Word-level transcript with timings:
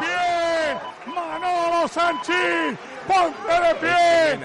pie! 0.00 0.78
¡Manolo 1.14 1.88
Sanchís! 1.88 2.78
¡Ponte 3.06 3.52
de 3.52 3.74
pie! 3.76 4.38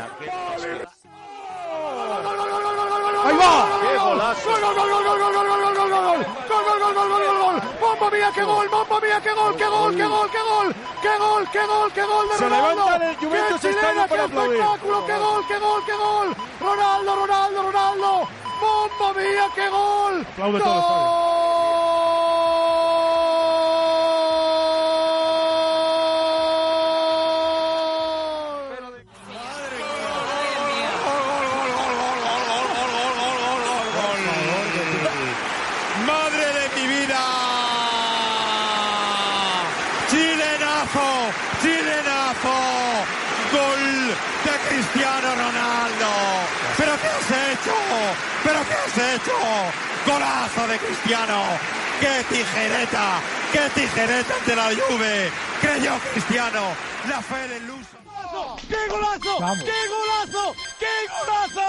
¡Ahí 3.23 3.37
va! 3.37 3.74
¡Qué 3.95 4.01
golazo! 4.01 4.49
¡Gol, 4.49 4.59
gol, 4.61 4.75
gol, 4.75 4.89
gol, 4.89 5.03
gol, 5.05 5.19
gol, 5.19 5.47
gol, 5.47 5.47
gol, 5.47 5.73
gol, 5.73 5.89
gol, 5.89 6.03
gol! 6.03 6.25
¡Gol, 6.49 6.63
gol, 6.67 6.79
gol, 6.79 6.93
gol, 6.95 7.07
gol, 7.07 7.23
gol, 7.23 7.37
gol! 7.39 7.55
¡Mamma 7.79 8.11
mía, 8.11 8.31
qué 8.35 8.43
gol! 8.43 8.69
¡Mamma 8.69 8.99
mía, 8.99 9.21
qué 9.23 9.31
gol! 9.31 9.55
¡Qué 9.55 9.65
gol, 9.67 9.95
qué 9.95 10.05
gol, 10.05 10.29
qué 10.31 10.41
gol! 10.41 10.75
¡Qué 11.01 11.17
gol, 11.17 11.47
qué 11.53 11.65
gol, 11.65 11.91
qué 11.93 12.03
gol 12.03 12.27
de 12.27 12.35
Se 12.35 12.43
Ronaldo! 12.43 12.75
levanta 12.75 13.09
el 13.09 13.15
Juventus 13.15 13.61
¡Qué 13.61 13.69
Estadio 13.69 14.07
para 14.09 14.23
aplaudir. 14.25 14.59
¡Qué 14.59 15.17
gol, 15.17 15.45
qué 15.47 15.57
gol, 15.59 15.83
qué 15.85 15.93
gol! 15.95 16.35
¡Ronaldo, 16.59 17.15
Ronaldo, 17.15 17.63
Ronaldo! 17.63 18.27
¡Mamma 18.61 19.13
mía, 19.13 19.49
qué 19.55 19.69
gol! 19.69 20.27
Aplaude 20.33 20.59
todo 20.59 20.75
el 20.75 21.75
¡Madre 36.05 36.45
de 36.57 36.65
mi 36.75 36.87
vida! 36.87 37.21
¡Chilenazo! 40.09 41.07
¡Chilenazo! 41.61 42.55
¡Gol 43.55 43.85
de 44.45 44.53
Cristiano 44.69 45.29
Ronaldo! 45.35 46.11
¿Pero 46.77 46.91
qué 47.01 47.07
has 47.07 47.31
hecho? 47.51 47.75
¿Pero 48.43 48.59
qué 48.67 48.73
has 48.73 48.97
hecho? 49.15 49.35
¡Golazo 50.05 50.67
de 50.67 50.74
Cristiano! 50.85 51.41
¡Qué 51.99 52.23
tijereta! 52.29 53.21
¡Qué 53.51 53.69
tijereta 53.73 54.33
ante 54.35 54.55
la 54.55 54.65
Juve! 54.65 55.31
Creyó 55.61 55.97
Cristiano 56.13 56.61
la 57.09 57.21
fe 57.21 57.47
del 57.47 57.67
luso. 57.67 57.97
¡Qué 58.67 58.87
golazo! 58.89 59.37
¡Qué 59.63 59.87
golazo! 59.93 60.55
¡Qué 60.79 60.95
golazo! 61.11 61.67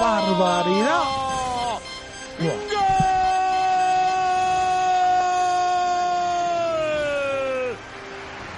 ¡Barbaridad! 0.00 1.04
¡Gol! 2.40 2.58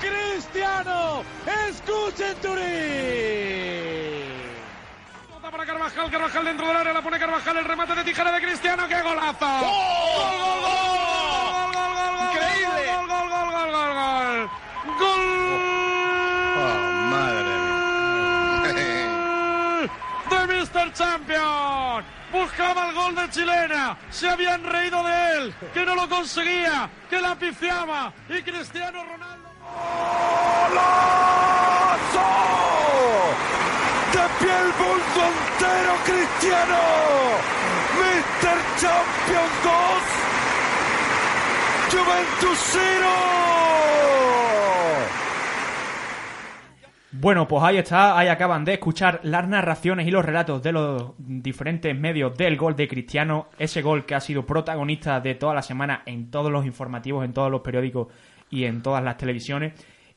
¡Cristiano! 0.00 1.24
¡Escuchen 1.68 2.36
Turín! 2.40 3.71
Carvajal, 6.02 6.10
Carvajal 6.10 6.44
dentro 6.44 6.66
del 6.66 6.76
área, 6.76 6.92
la 6.92 7.00
pone 7.00 7.18
Carvajal, 7.18 7.56
el 7.58 7.64
remate 7.64 7.94
de 7.94 8.02
tijera 8.02 8.32
de 8.32 8.40
Cristiano, 8.40 8.88
¡qué 8.88 9.00
golazo! 9.02 9.46
¡Gol, 9.46 9.70
gol, 10.40 10.60
gol, 10.60 10.82
gol, 10.92 11.72
gol, 11.72 11.72
gol, 11.72 11.94
gol, 11.94 12.16
gol, 12.16 12.26
Increíble. 12.32 12.86
¡Gol, 12.86 13.06
gol, 13.06 13.28
gol, 13.30 13.50
gol, 13.52 13.70
gol, 13.70 13.94
gol! 13.94 14.50
¡Gol! 14.98 15.22
madre 17.10 17.54
de 20.30 20.46
Mr. 20.46 20.92
Champion. 20.92 22.04
Buscaba 22.32 22.88
el 22.88 22.94
gol 22.94 23.14
de 23.14 23.30
Chilena. 23.30 23.96
Se 24.10 24.28
habían 24.28 24.64
reído 24.64 25.04
de 25.04 25.36
él. 25.36 25.54
Que 25.72 25.84
no 25.86 25.94
lo 25.94 26.08
conseguía. 26.08 26.90
Que 27.08 27.20
la 27.20 27.36
pifiaba. 27.36 28.12
Y 28.28 28.42
Cristiano 28.42 29.04
Ronaldo. 29.04 29.48
¡Golazo! 30.70 32.61
Pie 34.40 34.50
el 34.50 34.72
mundo 34.80 35.20
entero, 35.32 35.92
Cristiano. 36.04 36.80
Mr. 37.98 38.58
Champion 38.80 39.50
2. 39.62 39.72
Juventus 41.92 42.58
0. 42.72 43.32
Bueno, 47.14 47.46
pues 47.46 47.62
ahí 47.62 47.76
está, 47.76 48.18
ahí 48.18 48.26
acaban 48.28 48.64
de 48.64 48.72
escuchar 48.72 49.20
las 49.22 49.46
narraciones 49.46 50.08
y 50.08 50.10
los 50.10 50.24
relatos 50.24 50.62
de 50.62 50.72
los 50.72 51.12
diferentes 51.18 51.96
medios 51.96 52.36
del 52.36 52.56
gol 52.56 52.74
de 52.74 52.88
Cristiano, 52.88 53.48
ese 53.58 53.80
gol 53.80 54.06
que 54.06 54.14
ha 54.14 54.20
sido 54.20 54.44
protagonista 54.44 55.20
de 55.20 55.34
toda 55.34 55.54
la 55.54 55.62
semana 55.62 56.02
en 56.06 56.30
todos 56.30 56.50
los 56.50 56.66
informativos, 56.66 57.24
en 57.24 57.32
todos 57.32 57.50
los 57.50 57.60
periódicos 57.60 58.08
y 58.50 58.64
en 58.64 58.82
todas 58.82 59.04
las 59.04 59.18
televisiones. 59.18 59.74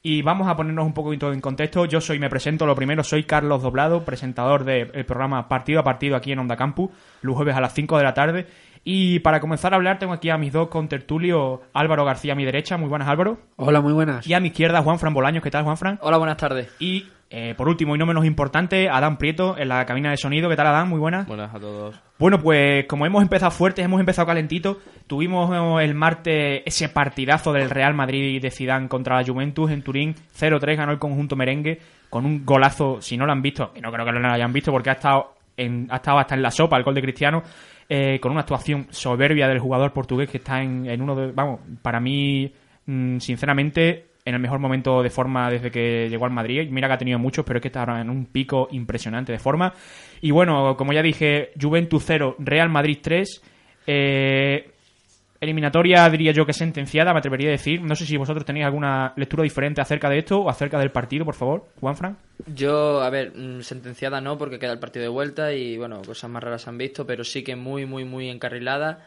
Y 0.07 0.21
vamos 0.21 0.47
a 0.47 0.55
ponernos 0.55 0.85
un 0.85 0.93
poquito 0.93 1.33
en 1.33 1.41
contexto. 1.41 1.85
Yo 1.85 1.99
soy, 1.99 2.19
me 2.19 2.29
presento 2.29 2.67
lo 2.67 2.75
primero, 2.75 3.03
soy 3.03 3.23
Carlos 3.23 3.63
Doblado, 3.63 4.05
presentador 4.05 4.63
del 4.63 5.03
programa 5.03 5.47
Partido 5.47 5.79
a 5.79 5.83
Partido 5.83 6.15
aquí 6.15 6.31
en 6.31 6.37
Onda 6.37 6.55
Campus, 6.55 6.91
los 7.23 7.35
jueves 7.35 7.55
a 7.55 7.59
las 7.59 7.73
5 7.73 7.97
de 7.97 8.03
la 8.03 8.13
tarde. 8.13 8.45
Y 8.83 9.17
para 9.21 9.39
comenzar 9.39 9.73
a 9.73 9.77
hablar 9.77 9.97
tengo 9.97 10.13
aquí 10.13 10.29
a 10.29 10.37
mis 10.37 10.53
dos 10.53 10.67
contertulios, 10.67 11.61
Álvaro 11.73 12.05
García 12.05 12.33
a 12.33 12.35
mi 12.35 12.45
derecha, 12.45 12.77
muy 12.77 12.87
buenas 12.87 13.07
Álvaro, 13.07 13.39
Hola, 13.55 13.81
muy 13.81 13.93
buenas. 13.93 14.27
y 14.27 14.35
a 14.35 14.39
mi 14.39 14.49
izquierda 14.49 14.83
Juan 14.83 14.99
Fran 14.99 15.11
Bolaños, 15.15 15.41
¿qué 15.41 15.49
tal 15.49 15.63
Juan 15.63 15.75
Fran? 15.75 15.97
Hola, 16.03 16.17
buenas 16.17 16.37
tardes. 16.37 16.71
Y 16.77 17.07
eh, 17.29 17.55
por 17.57 17.67
último 17.67 17.95
y 17.95 17.99
no 17.99 18.05
menos 18.05 18.25
importante, 18.25 18.87
Adán 18.87 19.17
Prieto 19.17 19.57
en 19.57 19.69
la 19.69 19.85
cabina 19.85 20.11
de 20.11 20.17
sonido. 20.17 20.49
¿Qué 20.49 20.55
tal, 20.55 20.67
Adán? 20.67 20.89
Muy 20.89 20.99
buenas. 20.99 21.27
Buenas 21.27 21.53
a 21.53 21.59
todos. 21.59 21.99
Bueno, 22.19 22.39
pues 22.39 22.85
como 22.85 23.05
hemos 23.05 23.23
empezado 23.23 23.51
fuertes, 23.51 23.83
hemos 23.83 23.99
empezado 23.99 24.27
calentito, 24.27 24.79
tuvimos 25.07 25.51
eh, 25.51 25.83
el 25.83 25.95
martes 25.95 26.61
ese 26.65 26.87
partidazo 26.89 27.51
del 27.51 27.69
Real 27.69 27.93
Madrid 27.93 28.41
de 28.41 28.51
Zidane 28.51 28.87
contra 28.87 29.19
la 29.19 29.25
Juventus 29.25 29.71
en 29.71 29.81
Turín, 29.81 30.15
0-3 30.37 30.77
ganó 30.77 30.91
el 30.91 30.99
conjunto 30.99 31.35
merengue 31.35 31.79
con 32.09 32.25
un 32.25 32.45
golazo, 32.45 33.01
si 33.01 33.17
no 33.17 33.25
lo 33.25 33.31
han 33.31 33.41
visto, 33.41 33.73
y 33.75 33.81
no 33.81 33.91
creo 33.91 34.05
que 34.05 34.11
lo 34.13 34.27
hayan 34.27 34.53
visto 34.53 34.71
porque 34.71 34.91
ha 34.91 34.93
estado, 34.93 35.33
en, 35.57 35.87
ha 35.89 35.97
estado 35.97 36.19
hasta 36.19 36.35
en 36.35 36.41
la 36.41 36.51
sopa 36.51 36.77
el 36.77 36.83
gol 36.83 36.95
de 36.95 37.01
Cristiano, 37.01 37.43
eh, 37.89 38.19
con 38.21 38.31
una 38.31 38.41
actuación 38.41 38.87
soberbia 38.91 39.47
del 39.47 39.59
jugador 39.59 39.91
portugués 39.91 40.29
que 40.29 40.37
está 40.37 40.61
en, 40.61 40.85
en 40.85 41.01
uno 41.01 41.15
de, 41.15 41.31
vamos, 41.33 41.59
para 41.81 41.99
mí, 41.99 42.53
mm, 42.85 43.17
sinceramente, 43.17 44.05
en 44.25 44.33
el 44.33 44.41
mejor 44.41 44.59
momento 44.59 45.03
de 45.03 45.11
forma 45.11 45.51
desde 45.51 45.69
que 45.69 46.09
llegó 46.09 46.25
al 46.25 46.31
Madrid. 46.31 46.67
Mira 46.71 46.87
que 46.87 46.95
ha 46.95 46.97
tenido 46.97 47.19
muchos, 47.19 47.45
pero 47.45 47.59
es 47.59 47.61
que 47.61 47.67
está 47.67 47.81
ahora 47.81 48.01
en 48.01 48.09
un 48.09 48.25
pico 48.25 48.67
impresionante 48.71 49.31
de 49.31 49.37
forma. 49.37 49.71
Y 50.19 50.31
bueno, 50.31 50.75
como 50.75 50.93
ya 50.93 51.03
dije, 51.03 51.51
Juventus 51.61 52.03
0, 52.05 52.37
Real 52.39 52.69
Madrid 52.69 52.97
3. 53.01 53.41
Eh, 53.85 54.71
eliminatoria, 55.39 56.09
diría 56.09 56.31
yo 56.31 56.43
que 56.43 56.53
sentenciada, 56.53 57.13
me 57.13 57.19
atrevería 57.19 57.49
a 57.49 57.51
decir. 57.51 57.81
No 57.81 57.95
sé 57.95 58.07
si 58.07 58.17
vosotros 58.17 58.45
tenéis 58.45 58.65
alguna 58.65 59.13
lectura 59.15 59.43
diferente 59.43 59.79
acerca 59.79 60.09
de 60.09 60.17
esto 60.17 60.39
o 60.39 60.49
acerca 60.49 60.79
del 60.79 60.91
partido, 60.91 61.23
por 61.23 61.35
favor. 61.35 61.67
Juanfran. 61.79 62.17
Yo, 62.47 63.01
a 63.01 63.09
ver, 63.11 63.31
mm, 63.35 63.61
sentenciada 63.61 64.21
no, 64.21 64.39
porque 64.39 64.57
queda 64.57 64.73
el 64.73 64.79
partido 64.79 65.03
de 65.03 65.09
vuelta 65.09 65.53
y, 65.53 65.77
bueno, 65.77 66.01
cosas 66.01 66.31
más 66.31 66.43
raras 66.43 66.67
han 66.67 66.79
visto, 66.79 67.05
pero 67.05 67.23
sí 67.23 67.43
que 67.43 67.55
muy, 67.55 67.85
muy, 67.85 68.05
muy 68.05 68.29
encarrilada. 68.29 69.05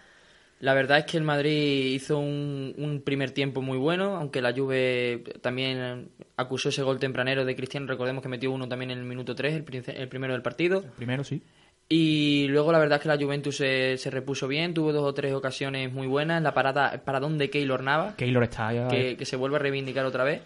La 0.61 0.75
verdad 0.75 0.99
es 0.99 1.05
que 1.05 1.17
el 1.17 1.23
Madrid 1.23 1.93
hizo 1.95 2.19
un, 2.19 2.75
un 2.79 3.01
primer 3.03 3.31
tiempo 3.31 3.63
muy 3.63 3.79
bueno, 3.79 4.17
aunque 4.17 4.43
la 4.43 4.53
Juve 4.53 5.23
también 5.41 6.09
acusó 6.37 6.71
ese 6.71 6.83
gol 6.83 6.99
tempranero 6.99 7.45
de 7.45 7.55
Cristiano. 7.55 7.87
Recordemos 7.87 8.23
que 8.23 8.29
metió 8.29 8.51
uno 8.51 8.69
también 8.69 8.91
en 8.91 8.99
el 8.99 9.05
minuto 9.05 9.37
3, 9.37 9.55
el, 9.55 9.85
el 9.97 10.09
primero 10.09 10.33
del 10.33 10.43
partido. 10.43 10.83
Primero, 10.97 11.23
sí. 11.23 11.41
Y 11.89 12.49
luego 12.49 12.73
la 12.73 12.81
verdad 12.81 12.97
es 12.97 13.03
que 13.03 13.09
la 13.09 13.17
Juventus 13.17 13.57
se, 13.57 13.97
se 13.97 14.11
repuso 14.11 14.47
bien, 14.49 14.75
tuvo 14.75 14.93
dos 14.93 15.05
o 15.05 15.15
tres 15.15 15.33
ocasiones 15.33 15.93
muy 15.93 16.07
buenas. 16.09 16.43
La 16.43 16.53
parada, 16.53 16.89
el 16.91 17.01
paradón 17.01 17.39
de 17.39 17.49
Keylor 17.51 17.83
Navas, 17.83 18.15
Keylor 18.17 18.43
está 18.43 18.73
ya. 18.73 18.89
que, 18.89 19.17
que 19.17 19.25
se 19.25 19.37
vuelve 19.37 19.57
a 19.57 19.61
reivindicar 19.61 20.05
otra 20.05 20.25
vez. 20.25 20.43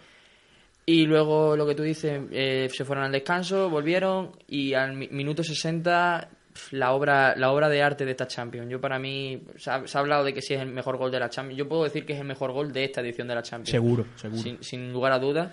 Y 0.85 1.07
luego 1.07 1.57
lo 1.57 1.67
que 1.67 1.75
tú 1.75 1.83
dices, 1.85 2.21
eh, 2.33 2.69
se 2.71 2.85
fueron 2.85 3.05
al 3.05 3.13
descanso, 3.13 3.71
volvieron 3.71 4.33
y 4.49 4.75
al 4.75 4.93
mi- 4.95 5.09
minuto 5.09 5.43
60 5.43 6.29
pf, 6.29 6.37
la 6.71 6.93
obra 6.93 7.35
la 7.37 7.51
obra 7.53 7.69
de 7.69 7.83
arte 7.83 8.05
de 8.05 8.11
esta 8.11 8.27
Champions. 8.27 8.71
Yo 8.71 8.81
para 8.81 8.99
mí 8.99 9.43
se 9.57 9.71
ha, 9.71 9.87
se 9.87 9.97
ha 9.97 10.01
hablado 10.01 10.25
de 10.25 10.35
que 10.35 10.43
sí 10.43 10.55
es 10.55 10.61
el 10.61 10.69
mejor 10.69 10.97
gol 10.97 11.11
de 11.11 11.19
la 11.21 11.31
Champions. 11.31 11.59
Yo 11.59 11.69
puedo 11.69 11.85
decir 11.85 12.05
que 12.05 12.13
es 12.13 12.21
el 12.21 12.27
mejor 12.27 12.53
gol 12.53 12.73
de 12.73 12.85
esta 12.85 13.01
edición 13.01 13.29
de 13.29 13.35
la 13.35 13.43
Champions. 13.43 13.71
Seguro, 13.71 14.07
seguro. 14.17 14.43
Sin, 14.43 14.63
sin 14.63 14.93
lugar 14.93 15.13
a 15.13 15.19
dudas. 15.19 15.51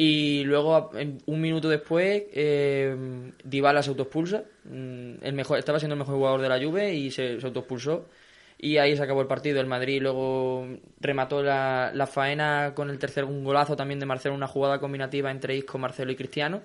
Y 0.00 0.44
luego, 0.44 0.90
un 1.26 1.40
minuto 1.40 1.68
después, 1.68 2.22
eh, 2.32 2.94
Dybala 3.42 3.82
se 3.82 3.90
autoexpulsa. 3.90 4.44
Mm, 4.64 5.14
El 5.22 5.32
mejor, 5.32 5.58
estaba 5.58 5.80
siendo 5.80 5.94
el 5.94 5.98
mejor 5.98 6.14
jugador 6.14 6.40
de 6.40 6.48
la 6.48 6.60
Juve 6.64 6.94
y 6.94 7.10
se, 7.10 7.40
se 7.40 7.46
autoexpulsó. 7.46 8.06
y 8.60 8.76
ahí 8.76 8.96
se 8.96 9.02
acabó 9.02 9.22
el 9.22 9.26
partido. 9.26 9.60
El 9.60 9.66
Madrid 9.66 10.00
luego 10.00 10.68
remató 11.00 11.42
la, 11.42 11.90
la 11.94 12.06
faena 12.06 12.72
con 12.76 12.90
el 12.90 12.98
tercer 12.98 13.24
un 13.24 13.42
golazo 13.42 13.74
también 13.74 13.98
de 13.98 14.06
Marcelo, 14.06 14.36
una 14.36 14.46
jugada 14.46 14.78
combinativa 14.78 15.30
entre 15.32 15.56
Isco, 15.56 15.78
Marcelo 15.78 16.12
y 16.12 16.16
Cristiano. 16.16 16.62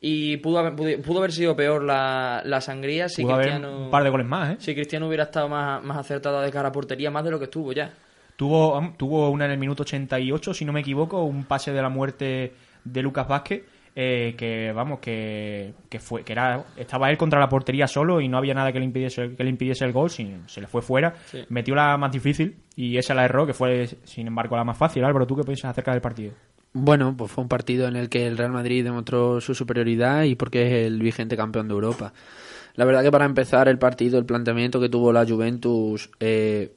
Y 0.00 0.36
pudo 0.38 0.58
haber, 0.58 0.74
pudo, 0.76 0.90
pudo 1.02 1.18
haber 1.18 1.32
sido 1.32 1.56
peor 1.56 1.82
la, 1.82 2.42
la 2.44 2.60
sangría 2.60 3.08
si 3.08 3.22
Pudo 3.22 3.34
haber 3.34 3.46
Cristiano, 3.48 3.84
un 3.86 3.90
par 3.90 4.04
de 4.04 4.10
goles 4.10 4.26
más, 4.26 4.50
¿eh? 4.52 4.56
si 4.58 4.74
Cristiano 4.74 5.06
hubiera 5.08 5.24
estado 5.24 5.48
más, 5.48 5.82
más 5.82 5.96
acertado 5.96 6.40
de 6.42 6.50
cara 6.50 6.68
a 6.68 6.72
portería, 6.72 7.10
más 7.10 7.24
de 7.24 7.30
lo 7.30 7.38
que 7.38 7.44
estuvo 7.46 7.72
ya. 7.72 7.92
Tuvo, 8.36 8.76
am- 8.76 8.94
tuvo 8.98 9.30
una 9.30 9.46
en 9.46 9.52
el 9.52 9.58
minuto 9.58 9.82
88, 9.84 10.52
si 10.52 10.64
no 10.66 10.72
me 10.72 10.80
equivoco, 10.80 11.22
un 11.24 11.44
pase 11.44 11.72
de 11.72 11.80
la 11.80 11.88
muerte 11.88 12.52
de 12.84 13.02
Lucas 13.02 13.26
Vázquez, 13.26 13.64
eh, 13.98 14.34
que 14.36 14.70
vamos, 14.72 14.98
que, 15.00 15.72
que 15.88 15.98
fue, 15.98 16.22
que 16.22 16.32
era, 16.34 16.62
estaba 16.76 17.08
él 17.10 17.16
contra 17.16 17.40
la 17.40 17.48
portería 17.48 17.86
solo 17.88 18.20
y 18.20 18.28
no 18.28 18.36
había 18.36 18.52
nada 18.52 18.70
que 18.70 18.78
le 18.78 18.84
impidiese, 18.84 19.34
que 19.34 19.42
le 19.42 19.48
impidiese 19.48 19.86
el 19.86 19.92
gol, 19.92 20.10
sin- 20.10 20.46
se 20.46 20.60
le 20.60 20.66
fue 20.66 20.82
fuera, 20.82 21.14
Sí. 21.24 21.42
metió 21.48 21.74
la 21.74 21.96
más 21.96 22.12
difícil 22.12 22.56
y 22.76 22.98
esa 22.98 23.14
la 23.14 23.24
erró, 23.24 23.46
que 23.46 23.54
fue 23.54 23.86
sin 24.04 24.26
embargo 24.26 24.54
la 24.56 24.64
más 24.64 24.76
fácil. 24.76 25.02
Álvaro, 25.02 25.26
¿tú 25.26 25.34
qué 25.36 25.42
piensas 25.44 25.70
acerca 25.70 25.92
del 25.92 26.02
partido? 26.02 26.34
Bueno, 26.78 27.14
pues 27.16 27.32
fue 27.32 27.40
un 27.42 27.48
partido 27.48 27.88
en 27.88 27.96
el 27.96 28.10
que 28.10 28.26
el 28.26 28.36
Real 28.36 28.52
Madrid 28.52 28.84
demostró 28.84 29.40
su 29.40 29.54
superioridad 29.54 30.24
y 30.24 30.34
porque 30.34 30.66
es 30.66 30.86
el 30.86 31.00
vigente 31.00 31.34
campeón 31.34 31.68
de 31.68 31.74
Europa. 31.74 32.12
La 32.74 32.84
verdad 32.84 33.02
que 33.02 33.10
para 33.10 33.24
empezar 33.24 33.66
el 33.68 33.78
partido, 33.78 34.18
el 34.18 34.26
planteamiento 34.26 34.78
que 34.78 34.90
tuvo 34.90 35.10
la 35.10 35.24
Juventus 35.24 36.10
eh, 36.20 36.74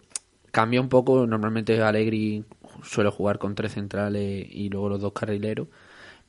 cambió 0.52 0.82
un 0.82 0.88
poco. 0.88 1.28
Normalmente 1.28 1.82
Allegri 1.82 2.46
suele 2.82 3.10
jugar 3.12 3.40
con 3.40 3.56
tres 3.56 3.74
centrales 3.74 4.48
y 4.50 4.70
luego 4.70 4.88
los 4.88 5.02
dos 5.02 5.12
carrileros. 5.12 5.68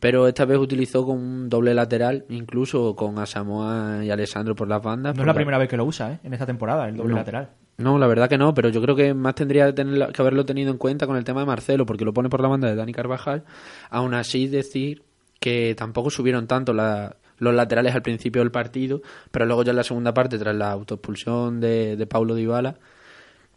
Pero 0.00 0.26
esta 0.26 0.46
vez 0.46 0.58
utilizó 0.58 1.06
con 1.06 1.19
un 1.19 1.49
doble 1.49 1.72
lateral, 1.72 2.25
incluso 2.31 2.96
con 2.96 3.20
Asamoah 3.20 4.02
y 4.05 4.11
Alessandro 4.11 4.56
por 4.56 4.67
las 4.67 4.82
bandas. 4.82 5.14
No 5.14 5.22
es 5.22 5.26
la 5.28 5.34
primera 5.34 5.58
vez 5.58 5.69
que 5.69 5.76
lo 5.76 5.84
usa, 5.84 6.14
¿eh? 6.14 6.19
En 6.25 6.32
esta 6.32 6.46
temporada, 6.46 6.88
el 6.88 6.96
doble 6.96 7.11
No. 7.12 7.19
lateral. 7.19 7.50
No, 7.81 7.99
la 7.99 8.06
verdad 8.06 8.29
que 8.29 8.37
no, 8.37 8.53
pero 8.53 8.69
yo 8.69 8.82
creo 8.82 8.94
que 8.94 9.15
más 9.15 9.35
tendría 9.35 9.73
que, 9.75 9.82
que 9.82 10.21
haberlo 10.23 10.44
tenido 10.44 10.71
en 10.71 10.77
cuenta 10.77 11.06
con 11.06 11.17
el 11.17 11.25
tema 11.25 11.41
de 11.41 11.47
Marcelo, 11.47 11.87
porque 11.87 12.05
lo 12.05 12.12
pone 12.12 12.29
por 12.29 12.43
la 12.43 12.49
banda 12.49 12.69
de 12.69 12.75
Dani 12.77 12.93
Carvajal. 12.93 13.44
Aún 13.88 14.12
así, 14.12 14.49
decir 14.49 15.03
que 15.41 15.75
tampoco 15.75 16.11
subieron 16.11 16.47
tanto 16.47 16.75
la- 16.75 17.17
los 17.38 17.55
laterales 17.55 17.94
al 17.94 18.03
principio 18.03 18.43
del 18.43 18.50
partido, 18.50 19.00
pero 19.31 19.47
luego 19.47 19.62
ya 19.65 19.71
en 19.71 19.77
la 19.77 19.82
segunda 19.85 20.12
parte, 20.12 20.38
tras 20.38 20.55
la 20.55 20.73
autoexpulsión 20.73 21.59
de, 21.59 21.97
de 21.97 22.06
Paulo 22.06 22.35
Dybala, 22.35 22.77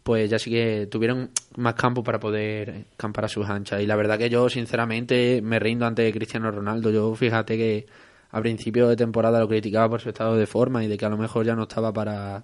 pues 0.02 0.30
ya 0.30 0.38
sí 0.38 0.50
que 0.50 0.86
tuvieron 0.90 1.30
más 1.56 1.74
campo 1.74 2.02
para 2.02 2.18
poder 2.20 2.86
campar 2.96 3.26
a 3.26 3.28
sus 3.28 3.46
anchas. 3.48 3.82
Y 3.82 3.86
la 3.86 3.96
verdad 3.96 4.18
que 4.18 4.30
yo, 4.30 4.48
sinceramente, 4.48 5.42
me 5.42 5.58
rindo 5.58 5.84
ante 5.86 6.10
Cristiano 6.12 6.50
Ronaldo. 6.50 6.90
Yo, 6.90 7.14
fíjate 7.14 7.58
que 7.58 7.86
a 8.30 8.40
principio 8.40 8.88
de 8.88 8.96
temporada 8.96 9.38
lo 9.40 9.48
criticaba 9.48 9.88
por 9.90 10.00
su 10.00 10.08
estado 10.08 10.36
de 10.36 10.46
forma 10.46 10.82
y 10.82 10.88
de 10.88 10.96
que 10.96 11.04
a 11.04 11.10
lo 11.10 11.18
mejor 11.18 11.44
ya 11.44 11.54
no 11.54 11.64
estaba 11.64 11.92
para 11.92 12.42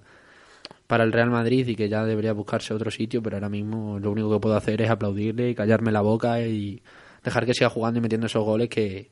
para 0.90 1.04
el 1.04 1.12
Real 1.12 1.30
Madrid 1.30 1.66
y 1.68 1.76
que 1.76 1.88
ya 1.88 2.04
debería 2.04 2.32
buscarse 2.32 2.74
otro 2.74 2.90
sitio, 2.90 3.22
pero 3.22 3.36
ahora 3.36 3.48
mismo 3.48 3.98
lo 4.00 4.10
único 4.10 4.30
que 4.32 4.40
puedo 4.40 4.56
hacer 4.56 4.82
es 4.82 4.90
aplaudirle 4.90 5.50
y 5.50 5.54
callarme 5.54 5.92
la 5.92 6.00
boca 6.00 6.40
y 6.42 6.82
dejar 7.24 7.46
que 7.46 7.54
siga 7.54 7.70
jugando 7.70 7.98
y 7.98 8.02
metiendo 8.02 8.26
esos 8.26 8.44
goles 8.44 8.68
que, 8.68 9.08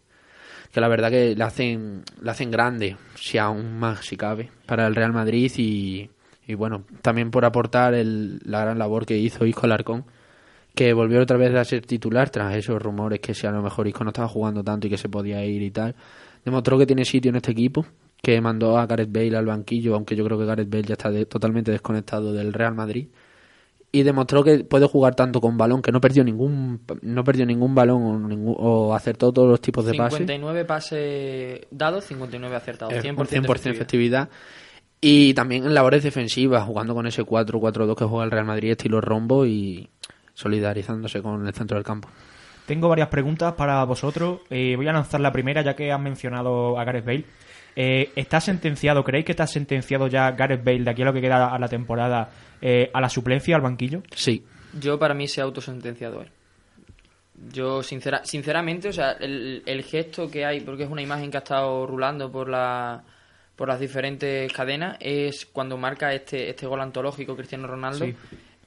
que 0.73 0.81
la 0.81 0.89
verdad 0.89 1.09
que 1.11 1.37
le 1.37 1.45
hacen, 1.45 2.03
le 2.21 2.31
hacen 2.31 2.51
grande, 2.51 2.97
si 3.15 3.39
aún 3.39 3.79
más 3.79 4.05
si 4.05 4.17
cabe, 4.17 4.51
para 4.67 4.87
el 4.89 4.95
Real 4.97 5.13
Madrid 5.13 5.53
y, 5.57 6.11
y 6.47 6.55
bueno, 6.55 6.85
también 7.01 7.31
por 7.31 7.45
aportar 7.45 7.95
el- 7.95 8.41
la 8.45 8.63
gran 8.63 8.79
labor 8.79 9.07
que 9.07 9.17
hizo 9.17 9.47
Isco 9.47 9.67
Alarcón, 9.67 10.05
que 10.75 10.93
volvió 10.93 11.21
otra 11.23 11.37
vez 11.37 11.55
a 11.55 11.65
ser 11.65 11.87
titular 11.87 12.31
tras 12.31 12.55
esos 12.57 12.81
rumores 12.83 13.21
que 13.21 13.35
si 13.35 13.47
a 13.47 13.51
lo 13.53 13.63
mejor 13.63 13.87
Isco 13.89 14.05
no 14.05 14.11
estaba 14.11 14.29
jugando 14.29 14.63
tanto 14.65 14.87
y 14.87 14.91
que 14.91 14.99
se 14.99 15.09
podía 15.09 15.45
ir 15.45 15.63
y 15.63 15.71
tal. 15.71 15.95
Demostró 16.45 16.77
que 16.79 16.87
tiene 16.87 17.05
sitio 17.05 17.31
en 17.31 17.37
este 17.37 17.53
equipo, 17.53 17.87
que 18.23 18.41
mandó 18.41 18.79
a 18.79 18.87
Gareth 18.87 19.13
Bale 19.13 19.37
al 19.37 19.47
banquillo, 19.47 19.95
aunque 19.95 20.17
yo 20.17 20.25
creo 20.25 20.39
que 20.39 20.45
Gareth 20.45 20.69
Bale 20.71 20.83
ya 20.85 20.95
está 20.95 21.11
de- 21.11 21.27
totalmente 21.27 21.71
desconectado 21.71 22.33
del 22.33 22.53
Real 22.53 22.75
Madrid. 22.75 23.09
Y 23.91 24.03
demostró 24.03 24.45
que 24.45 24.65
puede 24.65 24.87
jugar 24.87 25.15
tanto 25.15 25.41
con 25.41 25.57
balón, 25.57 25.81
que 25.81 25.91
no 25.93 26.01
perdió 26.01 26.23
ningún 26.23 26.81
no 27.01 27.25
perdió 27.25 27.47
ningún 27.47 27.75
balón 27.75 28.03
o, 28.03 28.29
ningún- 28.29 28.57
o 28.59 28.95
acertó 28.95 29.33
todos 29.33 29.49
los 29.49 29.61
tipos 29.63 29.85
de 29.87 29.95
pases. 29.95 30.19
59 30.19 30.65
pases 30.67 31.61
dados, 31.71 32.05
59 32.05 32.55
acertados. 32.55 32.93
Eh, 32.93 33.01
100%, 33.01 33.11
un 33.41 33.47
100% 33.47 33.71
de 33.71 33.71
efectividad. 33.71 34.23
efectividad. 34.25 34.29
Y 35.01 35.33
también 35.35 35.65
en 35.65 35.73
labores 35.75 36.03
defensivas, 36.03 36.65
jugando 36.65 36.93
con 36.95 37.07
ese 37.07 37.23
4-4-2 37.25 37.97
que 37.97 38.05
juega 38.05 38.25
el 38.25 38.31
Real 38.33 38.45
Madrid 38.45 38.73
estilo 38.73 39.01
rombo 39.01 39.47
y 39.47 39.89
solidarizándose 40.35 41.23
con 41.23 41.47
el 41.47 41.55
centro 41.55 41.77
del 41.77 41.85
campo. 41.85 42.09
Tengo 42.67 42.89
varias 42.89 43.09
preguntas 43.09 43.55
para 43.55 43.83
vosotros. 43.85 44.41
Eh, 44.51 44.75
voy 44.77 44.87
a 44.89 44.93
lanzar 44.93 45.21
la 45.21 45.33
primera, 45.33 45.63
ya 45.63 45.75
que 45.75 45.91
has 45.93 46.01
mencionado 46.01 46.79
a 46.79 46.85
Gareth 46.85 47.05
Bale. 47.07 47.25
Eh, 47.81 48.11
¿Está 48.17 48.41
sentenciado, 48.41 49.05
creéis 49.05 49.25
que 49.25 49.31
está 49.31 49.47
sentenciado 49.47 50.09
ya 50.09 50.33
Gareth 50.33 50.65
Bale 50.65 50.83
de 50.83 50.91
aquí 50.91 51.03
a 51.03 51.05
lo 51.05 51.13
que 51.13 51.21
queda 51.21 51.55
a 51.55 51.59
la 51.61 51.69
temporada 51.69 52.29
eh, 52.61 52.91
a 52.93 53.01
la 53.01 53.09
suplencia, 53.09 53.55
al 53.55 53.63
banquillo? 53.63 54.03
Sí, 54.17 54.45
Yo 54.81 54.99
para 54.99 55.15
mí 55.15 55.29
se 55.29 55.41
ha 55.41 55.45
autosentenciado 55.45 56.23
él. 56.23 56.29
Yo 57.53 57.85
sincera, 57.85 58.23
sinceramente, 58.25 58.89
o 58.89 58.93
sea, 58.93 59.13
el, 59.13 59.63
el 59.65 59.85
gesto 59.85 60.29
que 60.29 60.45
hay, 60.45 60.59
porque 60.63 60.83
es 60.83 60.91
una 60.91 61.03
imagen 61.03 61.31
que 61.31 61.37
ha 61.37 61.39
estado 61.39 61.87
rulando 61.87 62.33
por 62.33 62.49
la 62.49 63.05
por 63.55 63.69
las 63.69 63.79
diferentes 63.79 64.53
cadenas, 64.53 64.97
es 64.99 65.47
cuando 65.47 65.77
marca 65.77 66.13
este, 66.13 66.51
este 66.51 66.67
gol 66.67 66.81
antológico 66.81 67.37
Cristiano 67.37 67.69
Ronaldo. 67.69 68.07
Sí. 68.07 68.17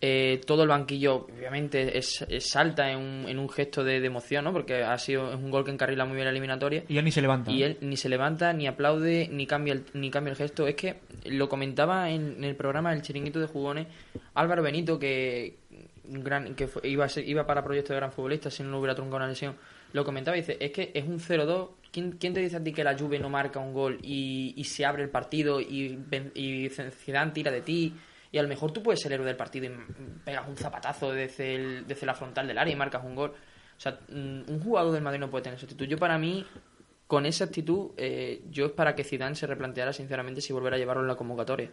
Eh, 0.03 0.41
todo 0.47 0.63
el 0.63 0.69
banquillo, 0.69 1.27
obviamente, 1.37 1.95
es, 1.97 2.25
es 2.27 2.49
salta 2.49 2.89
en 2.91 2.97
un, 2.97 3.29
en 3.29 3.37
un 3.37 3.47
gesto 3.49 3.83
de, 3.83 3.99
de 3.99 4.07
emoción, 4.07 4.43
¿no? 4.45 4.51
Porque 4.51 4.81
ha 4.83 4.97
sido 4.97 5.29
es 5.29 5.35
un 5.35 5.51
gol 5.51 5.63
que 5.63 5.69
encarrila 5.69 6.05
muy 6.05 6.15
bien 6.15 6.25
la 6.25 6.31
eliminatoria. 6.31 6.83
Y 6.89 6.97
él 6.97 7.05
ni 7.05 7.11
se 7.11 7.21
levanta. 7.21 7.51
Y 7.51 7.61
él 7.61 7.77
ni 7.81 7.95
se 7.97 8.09
levanta, 8.09 8.51
ni 8.51 8.65
aplaude, 8.65 9.29
ni 9.31 9.45
cambia 9.45 9.73
el, 9.73 9.83
ni 9.93 10.09
cambia 10.09 10.31
el 10.31 10.37
gesto. 10.37 10.65
Es 10.65 10.73
que 10.75 10.95
lo 11.25 11.47
comentaba 11.47 12.09
en, 12.09 12.37
en 12.37 12.43
el 12.45 12.55
programa 12.55 12.91
El 12.93 13.03
Chiringuito 13.03 13.39
de 13.39 13.45
Jugones 13.45 13.85
Álvaro 14.33 14.63
Benito, 14.63 14.97
que, 14.97 15.57
gran, 16.05 16.55
que 16.55 16.67
fue- 16.67 16.87
iba, 16.89 17.05
a 17.05 17.09
ser- 17.09 17.27
iba 17.29 17.45
para 17.45 17.63
proyecto 17.63 17.93
de 17.93 17.99
gran 17.99 18.11
futbolista 18.11 18.49
si 18.49 18.63
no 18.63 18.71
le 18.71 18.77
hubiera 18.77 18.95
truncado 18.95 19.17
una 19.17 19.27
lesión. 19.27 19.55
Lo 19.93 20.03
comentaba 20.03 20.35
y 20.35 20.39
dice, 20.41 20.57
es 20.59 20.71
que 20.71 20.91
es 20.95 21.03
un 21.05 21.19
0-2. 21.19 21.69
¿Quién, 21.91 22.13
quién 22.13 22.33
te 22.33 22.39
dice 22.39 22.55
a 22.57 22.63
ti 22.63 22.71
que 22.73 22.83
la 22.83 22.97
Juve 22.97 23.19
no 23.19 23.29
marca 23.29 23.59
un 23.59 23.73
gol 23.73 23.99
y, 24.01 24.53
y 24.55 24.63
se 24.63 24.83
abre 24.85 25.03
el 25.03 25.09
partido 25.09 25.59
y, 25.61 25.99
y 26.33 26.69
Zidane 26.69 27.31
tira 27.33 27.51
de 27.51 27.61
ti? 27.61 27.93
Y 28.31 28.37
a 28.37 28.41
lo 28.43 28.47
mejor 28.47 28.71
tú 28.71 28.81
puedes 28.81 28.99
ser 29.01 29.11
el 29.11 29.15
héroe 29.15 29.27
del 29.27 29.35
partido 29.35 29.65
y 29.65 29.71
pegas 30.23 30.47
un 30.47 30.55
zapatazo 30.55 31.11
desde, 31.11 31.55
el- 31.55 31.87
desde 31.87 32.05
la 32.05 32.13
frontal 32.13 32.47
del 32.47 32.57
área 32.57 32.73
y 32.73 32.77
marcas 32.77 33.03
un 33.03 33.15
gol. 33.15 33.31
O 33.31 33.79
sea, 33.79 33.99
mm, 34.09 34.43
un 34.49 34.59
jugador 34.63 34.93
del 34.93 35.01
Madrid 35.03 35.19
no 35.19 35.29
puede 35.29 35.43
tener 35.43 35.57
esa 35.57 35.65
actitud. 35.65 35.85
Yo 35.85 35.97
para 35.97 36.17
mí, 36.17 36.45
con 37.07 37.25
esa 37.25 37.43
actitud, 37.45 37.91
eh, 37.97 38.41
yo 38.49 38.67
es 38.67 38.71
para 38.71 38.95
que 38.95 39.03
Zidane 39.03 39.35
se 39.35 39.47
replanteara 39.47 39.91
sinceramente 39.91 40.39
si 40.39 40.53
volver 40.53 40.73
a 40.73 40.77
llevarlo 40.77 41.01
en 41.01 41.07
la 41.09 41.15
convocatoria. 41.15 41.69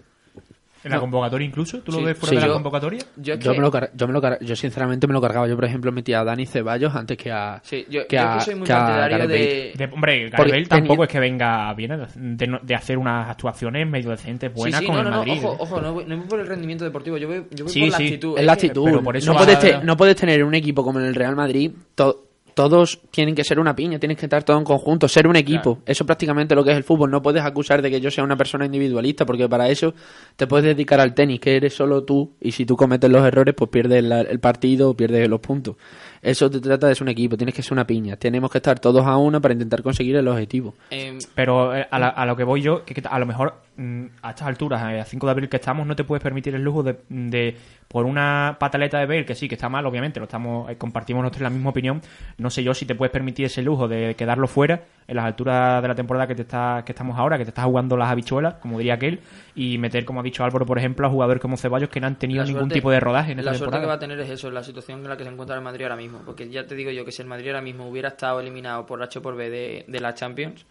¿En 0.85 0.91
la 0.91 0.97
no. 0.97 1.01
convocatoria 1.03 1.47
incluso? 1.47 1.81
¿Tú 1.81 1.91
lo 1.93 1.99
Sí, 1.99 2.05
ves 2.05 2.17
fuera 2.17 2.31
sí, 2.31 2.35
de 2.37 2.41
la 2.43 2.47
yo- 2.47 2.53
convocatoria? 2.55 3.01
Yo, 3.17 3.35
es 3.35 3.41
yo, 3.41 3.53
me 3.53 3.59
lo 3.59 3.71
car- 3.71 3.91
yo, 3.95 4.07
me 4.07 4.13
lo 4.13 4.21
car- 4.21 4.39
yo 4.41 4.55
sinceramente 4.57 5.07
me 5.07 5.13
lo 5.13 5.21
cargaba. 5.21 5.49
Yo, 5.49 5.57
por 5.57 5.65
ejemplo, 5.65 5.91
metía 5.93 6.21
a 6.21 6.25
Dani 6.25 6.47
Ceballos 6.47 6.95
antes 6.95 7.17
que 7.17 7.33
a. 7.33 7.61
Sí, 7.65 7.85
yo, 7.91 8.07
que 8.07 8.17
yo 8.17 8.23
a- 8.23 8.39
que 8.39 8.45
soy 8.45 8.55
muy 8.55 8.67
que 8.67 8.73
a 8.73 8.77
partidario 8.79 9.19
Gareth 9.19 9.31
de... 9.31 9.73
De- 9.87 9.93
hombre, 9.93 10.31
tenía- 10.31 10.65
tampoco 10.69 11.03
es 11.05 11.09
que 11.11 11.19
venga 11.21 11.75
bien 11.75 12.01
de, 12.15 12.47
no- 12.47 12.61
de 12.63 12.75
hacer 12.75 12.97
unas 12.99 13.29
actuaciones 13.29 13.87
medio 13.89 14.11
decentes, 14.11 14.53
buenas 14.55 14.81
sí, 14.81 14.87
sí, 14.87 14.93
con 14.93 14.97
no, 14.97 15.01
el 15.03 15.05
no, 15.07 15.11
no, 15.11 15.17
Madrid. 15.19 15.41
ojo, 15.45 15.53
¿eh? 15.53 15.57
ojo, 15.61 15.81
no 15.81 15.93
voy, 15.95 16.05
no 16.07 16.17
voy 16.17 16.27
por 16.27 16.41
el 16.41 16.47
rendimiento 16.47 16.85
deportivo, 16.85 17.17
yo 17.19 17.29
voy, 17.29 17.45
yo 17.51 17.65
voy 17.65 17.73
Sí, 17.73 17.81
por 17.81 17.91
la 17.91 17.97
actitud. 17.97 18.39
Es 18.39 18.45
la 18.47 18.57
que- 18.57 18.67
actitud. 18.67 18.85
pero 18.85 19.03
por 19.03 19.17
eso 19.17 19.33
no, 19.33 19.39
puedes 19.39 19.57
a- 19.57 19.61
te- 19.61 19.85
no 19.85 19.97
puedes 19.97 20.17
tener 20.17 20.45
un 20.45 20.55
equipo 20.55 20.85
como 20.85 21.01
en 21.01 21.07
el 21.07 21.15
Real 21.15 21.35
Madrid. 21.35 21.73
to- 21.95 22.28
todos 22.59 22.99
tienen 23.13 23.37
que 23.37 23.45
ser 23.45 23.61
una 23.61 23.77
piña, 23.77 24.01
tienes 24.01 24.19
que 24.19 24.27
estar 24.27 24.43
todo 24.43 24.59
en 24.59 24.65
conjunto, 24.65 25.07
ser 25.07 25.29
un 25.29 25.37
equipo. 25.37 25.77
Claro. 25.77 25.83
Eso 25.87 26.03
es 26.03 26.07
prácticamente 26.07 26.57
lo 26.57 26.65
que 26.65 26.73
es 26.73 26.77
el 26.77 26.83
fútbol. 26.83 27.09
No 27.09 27.23
puedes 27.23 27.45
acusar 27.45 27.83
de 27.83 27.89
que 27.89 28.01
yo 28.01 28.11
sea 28.11 28.25
una 28.25 28.37
persona 28.37 28.65
individualista, 28.67 29.25
porque 29.25 29.49
para 29.49 29.69
eso 29.69 29.95
te 30.35 30.49
puedes 30.49 30.67
dedicar 30.67 30.99
al 30.99 31.15
tenis, 31.15 31.39
que 31.39 31.55
eres 31.55 31.75
solo 31.77 32.03
tú, 32.03 32.33
y 32.41 32.51
si 32.51 32.67
tú 32.67 32.75
cometes 32.77 33.09
los 33.09 33.25
errores, 33.25 33.55
pues 33.57 33.71
pierdes 33.71 34.03
la- 34.03 34.23
el 34.23 34.41
partido 34.41 34.93
pierdes 34.97 35.29
los 35.29 35.39
puntos. 35.39 35.77
Eso 36.23 36.51
te 36.51 36.61
trata 36.61 36.89
de 36.89 36.95
ser 36.95 37.03
un 37.05 37.09
equipo, 37.11 37.37
tienes 37.37 37.55
que 37.55 37.63
ser 37.63 37.73
una 37.75 37.87
piña. 37.87 38.17
Tenemos 38.17 38.51
que 38.51 38.59
estar 38.59 38.79
todos 38.79 39.07
a 39.07 39.17
una 39.17 39.41
para 39.41 39.55
intentar 39.55 39.83
conseguir 39.83 40.17
el 40.17 40.27
objetivo. 40.29 40.75
eh, 40.91 41.17
Pero 41.35 41.71
a, 41.73 41.99
la- 41.99 42.09
a 42.09 42.27
lo 42.27 42.37
que 42.37 42.45
voy 42.45 42.61
yo, 42.63 42.85
que, 42.85 43.01
a 43.09 43.19
lo 43.19 43.27
mejor 43.27 43.55
mm, 43.77 44.05
a 44.23 44.31
estas 44.31 44.49
alturas, 44.49 44.83
eh, 44.93 45.01
a 45.01 45.05
5 45.05 45.27
de 45.27 45.31
abril 45.31 45.49
que 45.49 45.57
estamos, 45.57 45.87
no 45.87 45.95
te 45.95 46.05
puedes 46.05 46.23
permitir 46.23 46.55
el 46.55 46.63
lujo 46.63 46.83
de, 46.83 46.99
de, 47.09 47.57
por 47.87 48.05
una 48.07 48.57
pataleta 48.59 48.99
de 48.99 49.07
Bale, 49.07 49.25
que 49.25 49.35
sí, 49.37 49.49
que 49.49 49.55
está 49.55 49.69
mal, 49.69 49.87
obviamente, 49.87 50.19
lo 50.19 50.25
estamos 50.25 50.69
eh, 50.71 50.77
compartimos 50.77 51.23
nosotros 51.23 51.43
la 51.43 51.51
misma 51.51 51.71
opinión, 51.71 52.03
no 52.39 52.51
sé 52.51 52.63
yo 52.65 52.75
si 52.75 52.85
te 52.87 52.95
puedes 52.97 53.13
permitir 53.13 53.47
ese 53.47 53.63
lujo 53.63 53.87
de 53.89 54.15
quedarlo 54.17 54.49
fuera 54.49 54.83
en 55.07 55.17
las 55.17 55.25
alturas 55.25 55.81
de 55.81 55.89
la 55.89 55.95
temporada 55.95 56.27
que 56.27 56.35
te 56.35 56.43
está, 56.43 56.83
que 56.85 56.93
estamos 56.93 57.17
ahora, 57.17 57.39
que 57.39 57.45
te 57.45 57.51
estás 57.51 57.65
jugando 57.65 57.97
las 57.97 58.11
habichuelas, 58.11 58.55
como 58.55 58.79
diría 58.79 58.95
aquel, 58.95 59.21
y 59.55 59.79
meter, 59.79 60.05
como 60.05 60.21
ha 60.21 60.23
dicho 60.23 60.43
Álvaro, 60.45 60.67
por 60.67 60.77
ejemplo, 60.79 61.07
a 61.07 61.11
jugadores 61.11 61.41
como 61.41 61.57
Ceballos 61.57 61.89
que 61.89 62.01
no 62.01 62.09
han 62.09 62.17
tenido 62.17 62.43
la 62.43 62.47
ningún 62.47 62.63
suerte- 62.63 62.75
tipo 62.75 62.91
de 62.91 63.01
rodaje 63.01 63.33
en 63.33 63.39
esta 63.39 63.53
La 63.53 63.57
suerte 63.59 63.81
que 63.81 63.87
va 63.87 63.95
a 63.95 63.99
tener 63.99 64.19
es 64.21 64.29
eso, 64.31 64.51
la 64.51 64.63
situación 64.65 65.01
en 65.01 65.09
la 65.09 65.17
que 65.17 65.25
se 65.25 65.31
encuentra 65.31 65.57
el 65.57 65.63
Madrid 65.63 65.85
ahora 65.85 65.97
mismo. 65.97 66.08
Porque 66.25 66.49
ya 66.49 66.67
te 66.67 66.75
digo 66.75 66.91
yo 66.91 67.05
que 67.05 67.13
si 67.13 67.23
el 67.23 67.29
Madrid 67.29 67.49
ahora 67.49 67.63
mismo 67.63 67.89
hubiera 67.89 68.09
estado 68.09 68.41
eliminado 68.41 68.87
por 68.87 69.03
H 69.03 69.21
por 69.21 69.37
B 69.37 69.51
de, 69.51 69.85
de 69.87 70.01
la 70.01 70.15
Champions, 70.15 70.65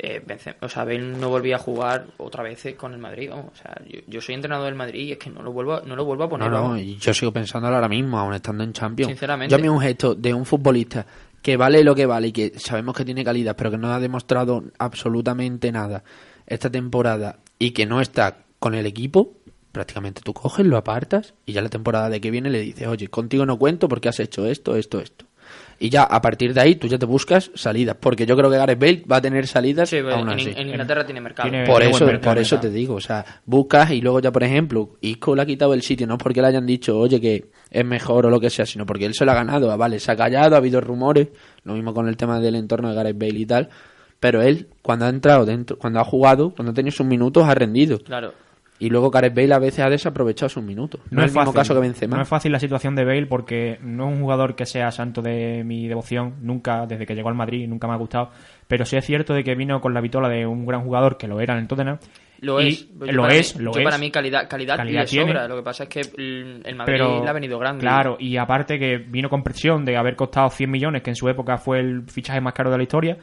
eh, 0.00 0.22
o 0.60 0.68
sea, 0.68 0.84
Bale 0.84 1.00
no 1.00 1.28
volvía 1.28 1.56
a 1.56 1.58
jugar 1.58 2.06
otra 2.18 2.44
vez 2.44 2.64
con 2.76 2.92
el 2.92 3.00
Madrid. 3.00 3.30
vamos. 3.30 3.46
O 3.52 3.56
sea, 3.56 3.74
yo, 3.86 4.00
yo 4.06 4.20
soy 4.20 4.36
entrenador 4.36 4.66
del 4.66 4.76
Madrid 4.76 5.08
y 5.08 5.12
es 5.12 5.18
que 5.18 5.28
no 5.28 5.42
lo 5.42 5.52
vuelvo, 5.52 5.80
no 5.84 5.96
lo 5.96 6.04
vuelvo 6.04 6.24
a 6.24 6.28
poner. 6.28 6.50
No, 6.50 6.78
yo 6.78 7.12
sigo 7.12 7.32
pensándolo 7.32 7.74
ahora 7.74 7.88
mismo, 7.88 8.18
aún 8.18 8.34
estando 8.34 8.62
en 8.62 8.72
Champions. 8.72 9.08
Sinceramente. 9.10 9.50
Yo 9.50 9.58
a 9.58 9.60
mí 9.60 9.68
un 9.68 9.80
gesto 9.80 10.14
de 10.14 10.32
un 10.32 10.46
futbolista 10.46 11.04
que 11.42 11.56
vale 11.56 11.82
lo 11.82 11.94
que 11.96 12.06
vale 12.06 12.28
y 12.28 12.32
que 12.32 12.58
sabemos 12.58 12.96
que 12.96 13.04
tiene 13.04 13.24
calidad, 13.24 13.56
pero 13.56 13.72
que 13.72 13.78
no 13.78 13.92
ha 13.92 13.98
demostrado 13.98 14.64
absolutamente 14.78 15.72
nada 15.72 16.04
esta 16.46 16.70
temporada 16.70 17.40
y 17.58 17.72
que 17.72 17.84
no 17.84 18.00
está 18.00 18.44
con 18.60 18.74
el 18.74 18.86
equipo, 18.86 19.32
prácticamente 19.78 20.22
tú 20.24 20.32
coges, 20.34 20.66
lo 20.66 20.76
apartas 20.76 21.34
y 21.46 21.52
ya 21.52 21.62
la 21.62 21.68
temporada 21.68 22.10
de 22.10 22.20
que 22.20 22.32
viene 22.32 22.50
le 22.50 22.60
dices, 22.60 22.88
oye, 22.88 23.06
contigo 23.06 23.46
no 23.46 23.56
cuento 23.60 23.88
porque 23.88 24.08
has 24.08 24.18
hecho 24.18 24.44
esto, 24.44 24.74
esto, 24.74 24.98
esto. 25.00 25.24
Y 25.78 25.88
ya 25.90 26.02
a 26.02 26.20
partir 26.20 26.52
de 26.52 26.60
ahí 26.60 26.74
tú 26.74 26.88
ya 26.88 26.98
te 26.98 27.06
buscas 27.06 27.52
salidas, 27.54 27.96
porque 28.00 28.26
yo 28.26 28.36
creo 28.36 28.50
que 28.50 28.56
Gareth 28.56 28.80
Bale 28.80 29.04
va 29.10 29.18
a 29.18 29.20
tener 29.20 29.46
salidas 29.46 29.88
Sí, 29.88 29.98
aún 29.98 30.28
en, 30.30 30.40
así. 30.40 30.52
en 30.56 30.68
Inglaterra 30.70 31.06
tiene 31.06 31.20
mercado. 31.20 31.48
Tiene- 31.48 31.64
Por 31.64 31.80
eso, 31.84 32.04
mercado, 32.04 32.34
por 32.34 32.42
eso 32.42 32.56
mercado. 32.56 32.72
te 32.72 32.76
digo, 32.76 32.94
o 32.96 33.00
sea, 33.00 33.24
buscas 33.46 33.92
y 33.92 34.00
luego 34.00 34.18
ya, 34.18 34.32
por 34.32 34.42
ejemplo, 34.42 34.96
Isco 35.00 35.36
le 35.36 35.42
ha 35.42 35.46
quitado 35.46 35.74
el 35.74 35.82
sitio, 35.82 36.08
no 36.08 36.18
porque 36.18 36.42
le 36.42 36.48
hayan 36.48 36.66
dicho, 36.66 36.98
oye, 36.98 37.20
que 37.20 37.44
es 37.70 37.84
mejor 37.84 38.26
o 38.26 38.30
lo 38.30 38.40
que 38.40 38.50
sea, 38.50 38.66
sino 38.66 38.84
porque 38.84 39.06
él 39.06 39.14
se 39.14 39.24
lo 39.24 39.30
ha 39.30 39.34
ganado, 39.36 39.70
ah, 39.70 39.76
vale, 39.76 40.00
se 40.00 40.10
ha 40.10 40.16
callado, 40.16 40.56
ha 40.56 40.58
habido 40.58 40.80
rumores, 40.80 41.28
lo 41.62 41.74
mismo 41.74 41.94
con 41.94 42.08
el 42.08 42.16
tema 42.16 42.40
del 42.40 42.56
entorno 42.56 42.88
de 42.88 42.96
Gareth 42.96 43.16
Bale 43.18 43.38
y 43.38 43.46
tal, 43.46 43.68
pero 44.18 44.42
él, 44.42 44.66
cuando 44.82 45.04
ha 45.06 45.08
entrado 45.10 45.46
dentro, 45.46 45.78
cuando 45.78 46.00
ha 46.00 46.04
jugado, 46.04 46.50
cuando 46.50 46.72
ha 46.72 46.74
tenido 46.74 46.90
sus 46.94 47.06
minutos, 47.06 47.44
ha 47.44 47.54
rendido. 47.54 48.00
Claro. 48.00 48.34
Y 48.80 48.90
luego 48.90 49.10
Gareth 49.10 49.34
Bale 49.34 49.54
a 49.54 49.58
veces 49.58 49.80
ha 49.80 49.90
desaprovechado 49.90 50.48
sus 50.48 50.62
minutos. 50.62 51.00
No, 51.10 51.22
es 51.24 51.32
el 51.32 51.36
mismo 51.36 51.52
caso 51.52 51.74
que 51.74 51.80
Benzema. 51.80 52.16
No 52.16 52.22
es 52.22 52.28
fácil 52.28 52.52
la 52.52 52.60
situación 52.60 52.94
de 52.94 53.04
Bale 53.04 53.26
porque 53.26 53.78
no 53.82 54.08
es 54.08 54.14
un 54.14 54.20
jugador 54.22 54.54
que 54.54 54.66
sea 54.66 54.90
santo 54.92 55.20
de 55.20 55.64
mi 55.64 55.88
devoción, 55.88 56.34
nunca, 56.42 56.86
desde 56.86 57.04
que 57.06 57.14
llegó 57.14 57.28
al 57.28 57.34
Madrid, 57.34 57.68
nunca 57.68 57.88
me 57.88 57.94
ha 57.94 57.98
gustado. 57.98 58.30
Pero 58.68 58.84
sí 58.84 58.96
es 58.96 59.04
cierto 59.04 59.34
de 59.34 59.42
que 59.42 59.54
vino 59.54 59.80
con 59.80 59.94
la 59.94 60.00
vitola 60.00 60.28
de 60.28 60.46
un 60.46 60.64
gran 60.64 60.82
jugador 60.84 61.16
que 61.16 61.26
lo 61.26 61.40
era 61.40 61.54
en 61.54 61.60
el 61.60 61.66
Tottenham. 61.68 61.98
Lo 62.40 62.60
Y 62.60 62.68
es. 62.68 62.88
Lo 63.00 63.26
es, 63.26 63.56
mí, 63.56 63.64
lo 63.64 63.72
yo 63.72 63.80
es. 63.80 63.84
para 63.84 63.98
mí 63.98 64.12
calidad, 64.12 64.48
calidad, 64.48 64.76
Calidad 64.76 65.00
le 65.02 65.06
tiene. 65.08 65.26
sobra. 65.32 65.48
Lo 65.48 65.56
que 65.56 65.62
pasa 65.62 65.84
es 65.84 65.88
que 65.88 66.00
el, 66.16 66.62
el 66.64 66.74
Madrid 66.76 66.92
pero 66.94 67.24
le 67.24 67.28
ha 67.28 67.32
venido 67.32 67.58
grande. 67.58 67.80
Claro, 67.80 68.16
y 68.20 68.36
aparte 68.36 68.78
que 68.78 68.98
vino 68.98 69.28
con 69.28 69.42
presión 69.42 69.84
de 69.84 69.96
haber 69.96 70.14
costado 70.14 70.48
100 70.50 70.70
millones, 70.70 71.02
que 71.02 71.10
en 71.10 71.16
su 71.16 71.28
época 71.28 71.56
fue 71.58 71.80
el 71.80 72.02
fichaje 72.08 72.40
más 72.40 72.52
caro 72.52 72.70
de 72.70 72.76
la 72.76 72.82
historia. 72.84 73.16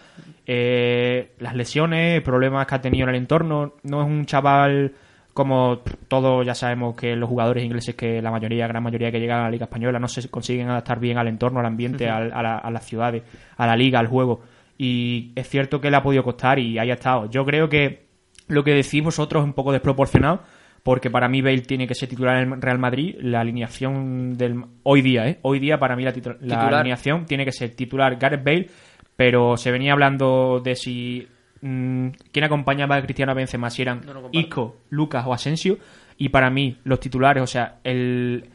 Eh, 0.45 1.31
las 1.39 1.55
lesiones, 1.55 2.21
problemas 2.23 2.67
que 2.67 2.75
ha 2.75 2.81
tenido 2.81 3.05
en 3.07 3.15
el 3.15 3.21
entorno. 3.21 3.75
No 3.83 4.01
es 4.01 4.07
un 4.07 4.25
chaval 4.25 4.91
como 5.35 5.81
todos 6.07 6.45
ya 6.45 6.55
sabemos 6.55 6.95
que 6.95 7.13
los 7.15 7.27
jugadores 7.29 7.63
ingleses, 7.63 7.93
que 7.93 8.21
la 8.21 8.31
mayoría, 8.31 8.65
gran 8.67 8.81
mayoría 8.81 9.11
que 9.11 9.19
llegan 9.19 9.41
a 9.41 9.43
la 9.43 9.49
Liga 9.51 9.65
Española, 9.65 9.99
no 9.99 10.07
se 10.07 10.27
consiguen 10.29 10.69
adaptar 10.69 10.97
bien 10.99 11.17
al 11.17 11.27
entorno, 11.27 11.59
al 11.59 11.65
ambiente, 11.67 12.09
al- 12.09 12.31
a, 12.33 12.41
la- 12.41 12.57
a 12.57 12.71
las 12.71 12.85
ciudades, 12.85 13.21
a 13.57 13.67
la 13.67 13.75
liga, 13.75 13.99
al 13.99 14.07
juego. 14.07 14.41
Y 14.77 15.33
es 15.35 15.47
cierto 15.49 15.81
que 15.81 15.91
le 15.91 15.97
ha 15.97 16.01
podido 16.03 16.23
costar 16.23 16.57
y 16.57 16.79
ahí 16.79 16.89
ha 16.89 16.93
estado. 16.93 17.29
Yo 17.29 17.45
creo 17.45 17.67
que 17.67 18.05
lo 18.47 18.63
que 18.63 18.71
decís 18.73 19.03
vosotros 19.03 19.41
es 19.43 19.45
un 19.45 19.53
poco 19.53 19.73
desproporcionado, 19.73 20.41
porque 20.83 21.09
para 21.09 21.27
mí 21.27 21.41
Bale 21.41 21.61
tiene 21.63 21.85
que 21.85 21.95
ser 21.95 22.07
titular 22.07 22.41
en 22.41 22.53
el 22.53 22.61
Real 22.61 22.79
Madrid. 22.79 23.15
La 23.19 23.41
alineación 23.41 24.37
del 24.37 24.63
hoy 24.83 25.01
día, 25.01 25.27
¿eh? 25.27 25.39
Hoy 25.41 25.59
día 25.59 25.77
para 25.79 25.95
mí 25.97 26.03
la, 26.03 26.13
la 26.39 26.55
alineación 26.79 27.25
tiene 27.25 27.43
que 27.43 27.51
ser 27.51 27.71
titular 27.75 28.15
Gareth 28.17 28.43
Bale, 28.43 28.67
pero 29.17 29.57
se 29.57 29.71
venía 29.71 29.93
hablando 29.93 30.61
de 30.63 30.75
si 30.75 31.27
quién 31.59 32.43
acompañaba 32.43 32.97
a 32.97 33.01
Cristiano 33.01 33.33
Benzema, 33.33 33.69
si 33.69 33.81
eran 33.81 34.01
No. 34.05 34.29
Isco, 34.31 34.77
Lucas 34.89 35.25
o 35.25 35.33
Asensio. 35.33 35.77
Y 36.17 36.29
para 36.29 36.49
mí 36.49 36.77
los 36.83 36.99
titulares, 36.99 37.43
o 37.43 37.47
sea, 37.47 37.79
el 37.83 38.49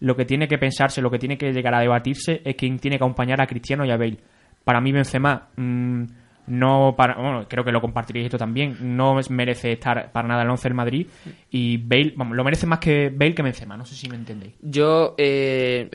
lo 0.00 0.16
que 0.16 0.24
tiene 0.24 0.48
que 0.48 0.58
pensarse, 0.58 1.02
lo 1.02 1.10
que 1.10 1.18
tiene 1.18 1.36
que 1.36 1.52
llegar 1.52 1.74
a 1.74 1.80
debatirse 1.80 2.40
es 2.44 2.56
quién 2.56 2.78
tiene 2.78 2.96
que 2.96 3.04
acompañar 3.04 3.40
a 3.40 3.46
Cristiano 3.46 3.84
y 3.84 3.90
a 3.90 3.96
Bale. 3.96 4.18
Para 4.64 4.80
mí 4.80 4.92
Benzema 4.92 5.48
mm, 5.56 6.04
no 6.50 6.94
para, 6.96 7.14
bueno, 7.14 7.46
creo 7.48 7.64
que 7.64 7.72
lo 7.72 7.80
compartiréis 7.80 8.26
esto 8.26 8.38
también, 8.38 8.76
no 8.96 9.18
merece 9.30 9.72
estar 9.72 10.10
para 10.12 10.28
nada 10.28 10.42
el 10.42 10.50
11 10.50 10.68
del 10.68 10.74
Madrid 10.74 11.06
y 11.50 11.78
Bale, 11.78 12.12
vamos, 12.16 12.36
lo 12.36 12.44
merece 12.44 12.66
más 12.66 12.80
que 12.80 13.10
Bale 13.14 13.34
que 13.34 13.42
Benzema, 13.42 13.76
no 13.76 13.86
sé 13.86 13.94
si 13.94 14.08
me 14.08 14.16
entendéis. 14.16 14.54
Yo 14.60 15.14
eh, 15.16 15.88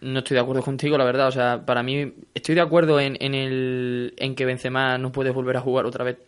no 0.00 0.18
estoy 0.18 0.34
de 0.34 0.40
acuerdo 0.40 0.62
contigo, 0.62 0.98
la 0.98 1.04
verdad. 1.04 1.28
O 1.28 1.32
sea, 1.32 1.64
para 1.64 1.82
mí 1.82 2.12
estoy 2.34 2.54
de 2.54 2.60
acuerdo 2.60 3.00
en, 3.00 3.16
en, 3.20 3.34
el, 3.34 4.14
en 4.16 4.34
que 4.34 4.44
Benzema 4.44 4.98
no 4.98 5.12
puede 5.12 5.30
volver 5.30 5.56
a 5.56 5.60
jugar 5.60 5.86
otra 5.86 6.04
vez 6.04 6.18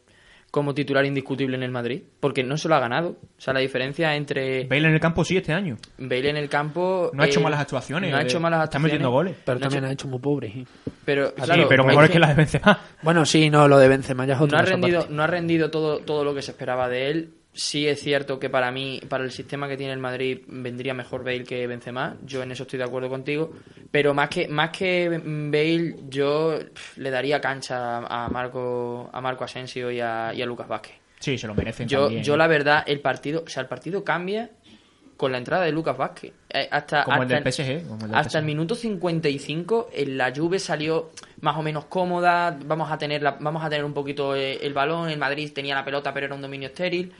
como 0.53 0.75
titular 0.75 1.05
indiscutible 1.07 1.57
en 1.57 1.63
el 1.63 1.71
Madrid, 1.71 2.03
porque 2.21 2.45
no 2.45 2.59
se 2.59 2.69
lo 2.69 2.75
ha 2.75 2.79
ganado. 2.79 3.17
O 3.39 3.41
sea, 3.41 3.55
la 3.55 3.61
diferencia 3.61 4.15
entre 4.15 4.65
Bale 4.67 4.87
en 4.87 4.93
el 4.95 5.01
campo 5.01 5.25
sí 5.25 5.37
este 5.39 5.53
año. 5.55 5.79
Bale 5.97 6.29
en 6.29 6.37
el 6.37 6.49
campo... 6.51 7.11
No 7.15 7.23
ha 7.23 7.27
hecho 7.27 7.41
eh, 7.41 7.43
malas 7.43 7.61
actuaciones. 7.61 8.11
No 8.11 8.19
ha 8.19 8.21
eh, 8.21 8.25
hecho 8.25 8.39
malas 8.39 8.59
Está 8.59 8.77
actuaciones. 8.77 8.93
metiendo 8.93 9.11
goles. 9.11 9.35
Pero 9.45 9.59
No 9.59 9.65
ha 9.65 9.69
también 9.69 9.85
hecho- 9.85 9.91
ha 9.91 9.93
hecho 9.95 10.09
muy 10.09 10.19
pobre. 10.21 10.53
sí. 10.53 10.67
Pero, 11.07 11.31
Sí, 11.43 11.63
pero 11.69 11.85
mejor 11.85 12.05
es 12.05 12.11
que 12.11 12.13
que 12.15 12.19
la 12.21 12.29
de 12.29 12.35
Benzema. 12.35 12.79
Bueno, 13.03 13.25
sí, 13.25 13.49
no, 13.51 13.67
lo 13.67 13.79
de 13.79 13.89
Benzema 13.89 14.27
ya 14.27 14.35
es 14.35 14.41
otra 14.41 14.59
no 14.59 14.63
ha 14.63 14.65
cosa 14.67 14.73
rendido, 14.77 15.07
no 15.09 15.23
ha 15.23 15.27
rendido 15.27 15.71
todo, 15.71 15.99
todo 16.01 16.23
lo 16.23 16.35
que 16.35 16.43
se 16.43 16.51
esperaba 16.53 16.89
de 16.89 17.11
él. 17.11 17.31
Sí 17.55 17.87
es 17.87 18.01
cierto 18.01 18.39
que 18.39 18.49
para 18.49 18.71
mí, 18.71 19.01
para 19.09 19.25
el 19.25 19.31
sistema 19.31 19.69
que 19.69 19.77
tiene 19.77 19.93
el 19.93 19.99
Madrid, 19.99 20.41
vendría 20.47 20.95
mejor 20.95 21.23
Bale 21.23 21.45
que 21.45 21.67
Benzema. 21.67 22.17
Yo 22.25 22.43
en 22.43 22.51
eso 22.53 22.63
estoy 22.63 22.79
de 22.79 22.85
acuerdo 22.85 23.11
contigo. 23.11 23.53
Pero 23.91 24.15
más 24.15 24.31
que, 24.31 24.49
más 24.49 24.71
que 24.71 25.09
Bale, 25.23 25.97
yo 26.09 26.59
le 26.97 27.11
daría 27.11 27.41
cancha 27.43 27.99
a 27.99 28.29
Marco, 28.31 29.11
a 29.13 29.21
Marco 29.21 29.45
Asensio 29.45 29.91
y 29.91 30.01
a, 30.01 30.33
y 30.35 30.41
a 30.41 30.47
Lucas 30.47 30.67
Vázquez. 30.67 30.95
Sí, 31.19 31.39
se 31.39 31.47
lo 31.47 31.55
merecen 31.55 31.87
Yo, 31.87 32.05
también. 32.05 32.25
yo 32.25 32.37
la 32.37 32.49
verdad, 32.49 32.83
el 32.87 33.01
partido, 33.01 33.45
o 33.47 33.49
sea, 33.49 33.63
el 33.63 33.69
partido 33.69 34.03
cambia 34.03 34.51
con 35.23 35.31
la 35.31 35.39
entrada 35.39 35.65
de 35.65 35.71
Lucas 35.71 35.97
Vázquez. 35.97 36.33
Eh, 36.51 36.67
hasta, 36.69 37.05
Como 37.05 37.23
el 37.23 37.33
hasta 37.33 37.41
del 37.41 37.53
PSG, 37.53 37.87
como 37.87 37.95
el 38.05 38.11
del 38.11 38.15
hasta 38.19 38.39
el 38.41 38.45
minuto 38.45 38.75
55 38.75 39.91
en 39.93 40.19
la 40.19 40.33
Juve 40.35 40.59
salió 40.59 41.11
más 41.43 41.57
o 41.57 41.63
menos 41.63 41.85
cómoda, 41.85 42.59
vamos 42.67 42.91
a 42.91 42.99
tener 42.99 43.23
la- 43.23 43.37
vamos 43.39 43.65
a 43.65 43.69
tener 43.71 43.85
un 43.85 43.95
poquito 43.95 44.35
eh, 44.35 44.59
el 44.67 44.75
balón, 44.75 45.09
el 45.11 45.19
Madrid 45.19 45.53
tenía 45.55 45.77
la 45.77 45.85
pelota 45.85 46.13
pero 46.13 46.27
era 46.27 46.35
un 46.35 46.43
dominio 46.43 46.69
estéril. 46.71 47.13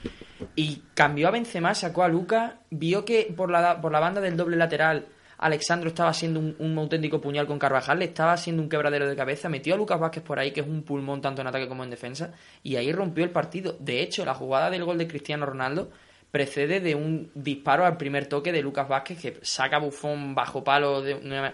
Y 0.57 0.81
cambió 0.93 1.29
a 1.29 1.31
Benzema, 1.31 1.73
sacó 1.73 2.03
a 2.03 2.09
Lucas, 2.09 2.51
vio 2.69 3.05
que 3.05 3.33
por 3.35 3.49
la 3.49 3.79
por 3.79 3.93
la 3.93 4.01
banda 4.01 4.19
del 4.19 4.35
doble 4.35 4.57
lateral 4.57 5.05
Alexandro 5.37 5.87
estaba 5.89 6.09
haciendo 6.09 6.39
un, 6.39 6.55
un 6.59 6.77
auténtico 6.77 7.19
puñal 7.21 7.47
con 7.47 7.57
Carvajal, 7.59 7.99
le 7.99 8.05
estaba 8.05 8.33
haciendo 8.33 8.61
un 8.61 8.67
quebradero 8.69 9.07
de 9.07 9.15
cabeza, 9.15 9.47
metió 9.49 9.73
a 9.73 9.77
Lucas 9.77 9.99
Vázquez 9.99 10.23
por 10.23 10.39
ahí, 10.39 10.51
que 10.51 10.59
es 10.61 10.67
un 10.67 10.83
pulmón 10.83 11.21
tanto 11.21 11.41
en 11.41 11.47
ataque 11.47 11.67
como 11.69 11.83
en 11.83 11.89
defensa, 11.89 12.31
y 12.63 12.75
ahí 12.75 12.91
rompió 12.91 13.23
el 13.23 13.29
partido. 13.31 13.75
De 13.79 14.01
hecho, 14.01 14.23
la 14.25 14.33
jugada 14.35 14.69
del 14.69 14.83
gol 14.85 14.97
de 14.97 15.07
Cristiano 15.07 15.45
Ronaldo 15.45 15.89
precede 16.33 16.79
de 16.79 16.95
un 16.95 17.29
disparo 17.35 17.85
al 17.85 17.95
primer 17.97 18.25
toque 18.25 18.51
de 18.51 18.63
Lucas 18.63 18.87
Vázquez 18.87 19.21
que 19.21 19.37
saca 19.43 19.77
Bufón 19.77 20.33
bajo 20.33 20.63
palo 20.63 21.03
de 21.03 21.13
una- 21.13 21.53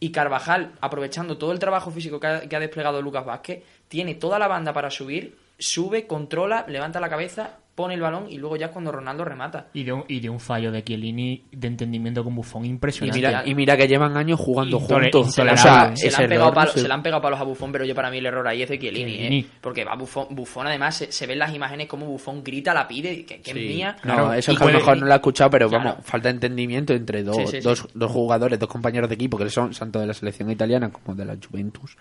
y 0.00 0.12
Carvajal, 0.12 0.72
aprovechando 0.82 1.38
todo 1.38 1.50
el 1.52 1.58
trabajo 1.58 1.90
físico 1.90 2.20
que 2.20 2.26
ha, 2.26 2.40
que 2.42 2.54
ha 2.54 2.60
desplegado 2.60 3.00
Lucas 3.00 3.24
Vázquez, 3.24 3.62
tiene 3.88 4.14
toda 4.14 4.38
la 4.38 4.46
banda 4.46 4.74
para 4.74 4.90
subir, 4.90 5.38
sube, 5.58 6.06
controla, 6.06 6.66
levanta 6.68 7.00
la 7.00 7.08
cabeza, 7.08 7.56
pone 7.78 7.94
el 7.94 8.00
balón 8.00 8.26
y 8.28 8.38
luego 8.38 8.56
ya 8.56 8.66
es 8.66 8.72
cuando 8.72 8.90
Ronaldo 8.90 9.24
remata. 9.24 9.68
Y 9.72 9.84
de, 9.84 9.92
un, 9.92 10.04
y 10.08 10.18
de 10.18 10.28
un 10.28 10.40
fallo 10.40 10.72
de 10.72 10.82
Chiellini 10.82 11.44
de 11.52 11.68
entendimiento 11.68 12.24
con 12.24 12.34
Buffon 12.34 12.64
Y 12.64 12.68
impresionante. 12.70 13.16
mira, 13.20 13.42
y 13.46 13.54
mira 13.54 13.76
que 13.76 13.86
llevan 13.86 14.16
años 14.16 14.40
jugando 14.40 14.80
juntos. 14.80 15.32
se 15.32 15.44
le, 15.44 15.50
O 15.50 15.52
han, 15.52 15.58
sea, 15.58 15.72
pegado- 15.72 15.96
se 15.96 16.02
le 16.02 16.08
ese 16.08 16.22
han 16.24 16.28
pegado 16.28 16.46
error, 16.48 16.54
palos, 16.54 16.74
se- 16.74 16.80
se 16.80 16.88
le 16.88 16.94
han 16.94 17.02
pegado 17.04 17.22
palos 17.22 17.40
a 17.40 17.44
Bufón, 17.44 17.70
pero 17.70 17.84
yo 17.84 17.94
para 17.94 18.10
mí 18.10 18.18
el 18.18 18.26
error 18.26 18.48
ahí 18.48 18.62
es 18.62 18.68
de 18.68 18.78
Chiellini, 18.80 19.12
Chiellini. 19.12 19.38
¿eh? 19.42 19.46
Porque 19.60 19.84
va 19.84 19.94
Bufón, 19.94 20.26
Bufón 20.30 20.66
además 20.66 20.96
se, 20.96 21.12
se 21.12 21.26
ven 21.28 21.38
las 21.38 21.54
imágenes 21.54 21.86
como 21.86 22.06
Bufón 22.06 22.42
grita, 22.42 22.74
la 22.74 22.88
pide, 22.88 23.24
que, 23.24 23.40
que 23.40 23.52
Sí. 23.52 23.58
es 23.60 23.74
mía. 23.76 23.96
No, 24.02 24.14
Claro, 24.14 24.32
eso 24.32 24.50
y 24.50 24.54
es 24.54 24.58
que 24.58 24.64
a 24.64 24.72
lo 24.72 24.78
mejor 24.78 24.98
no 24.98 25.06
lo 25.06 25.12
he 25.12 25.16
escuchado, 25.16 25.50
pero 25.50 25.68
Claro. 25.68 25.84
vamos, 25.90 26.04
falta 26.04 26.30
entendimiento 26.30 26.92
entre 26.94 27.22
dos, 27.22 27.36
Sí, 27.36 27.46
sí, 27.46 27.52
sí. 27.52 27.60
dos, 27.60 27.86
dos 27.94 28.10
jugadores, 28.10 28.58
dos 28.58 28.68
compañeros 28.68 29.08
de 29.08 29.14
equipo 29.14 29.38
que 29.38 29.48
son 29.48 29.70
tanto 29.70 30.00
de 30.00 30.06
la 30.08 30.14
selección 30.14 30.50
italiana 30.50 30.90
como 30.90 31.14
de 31.16 31.24
la 31.24 31.36
Juventus 31.36 31.96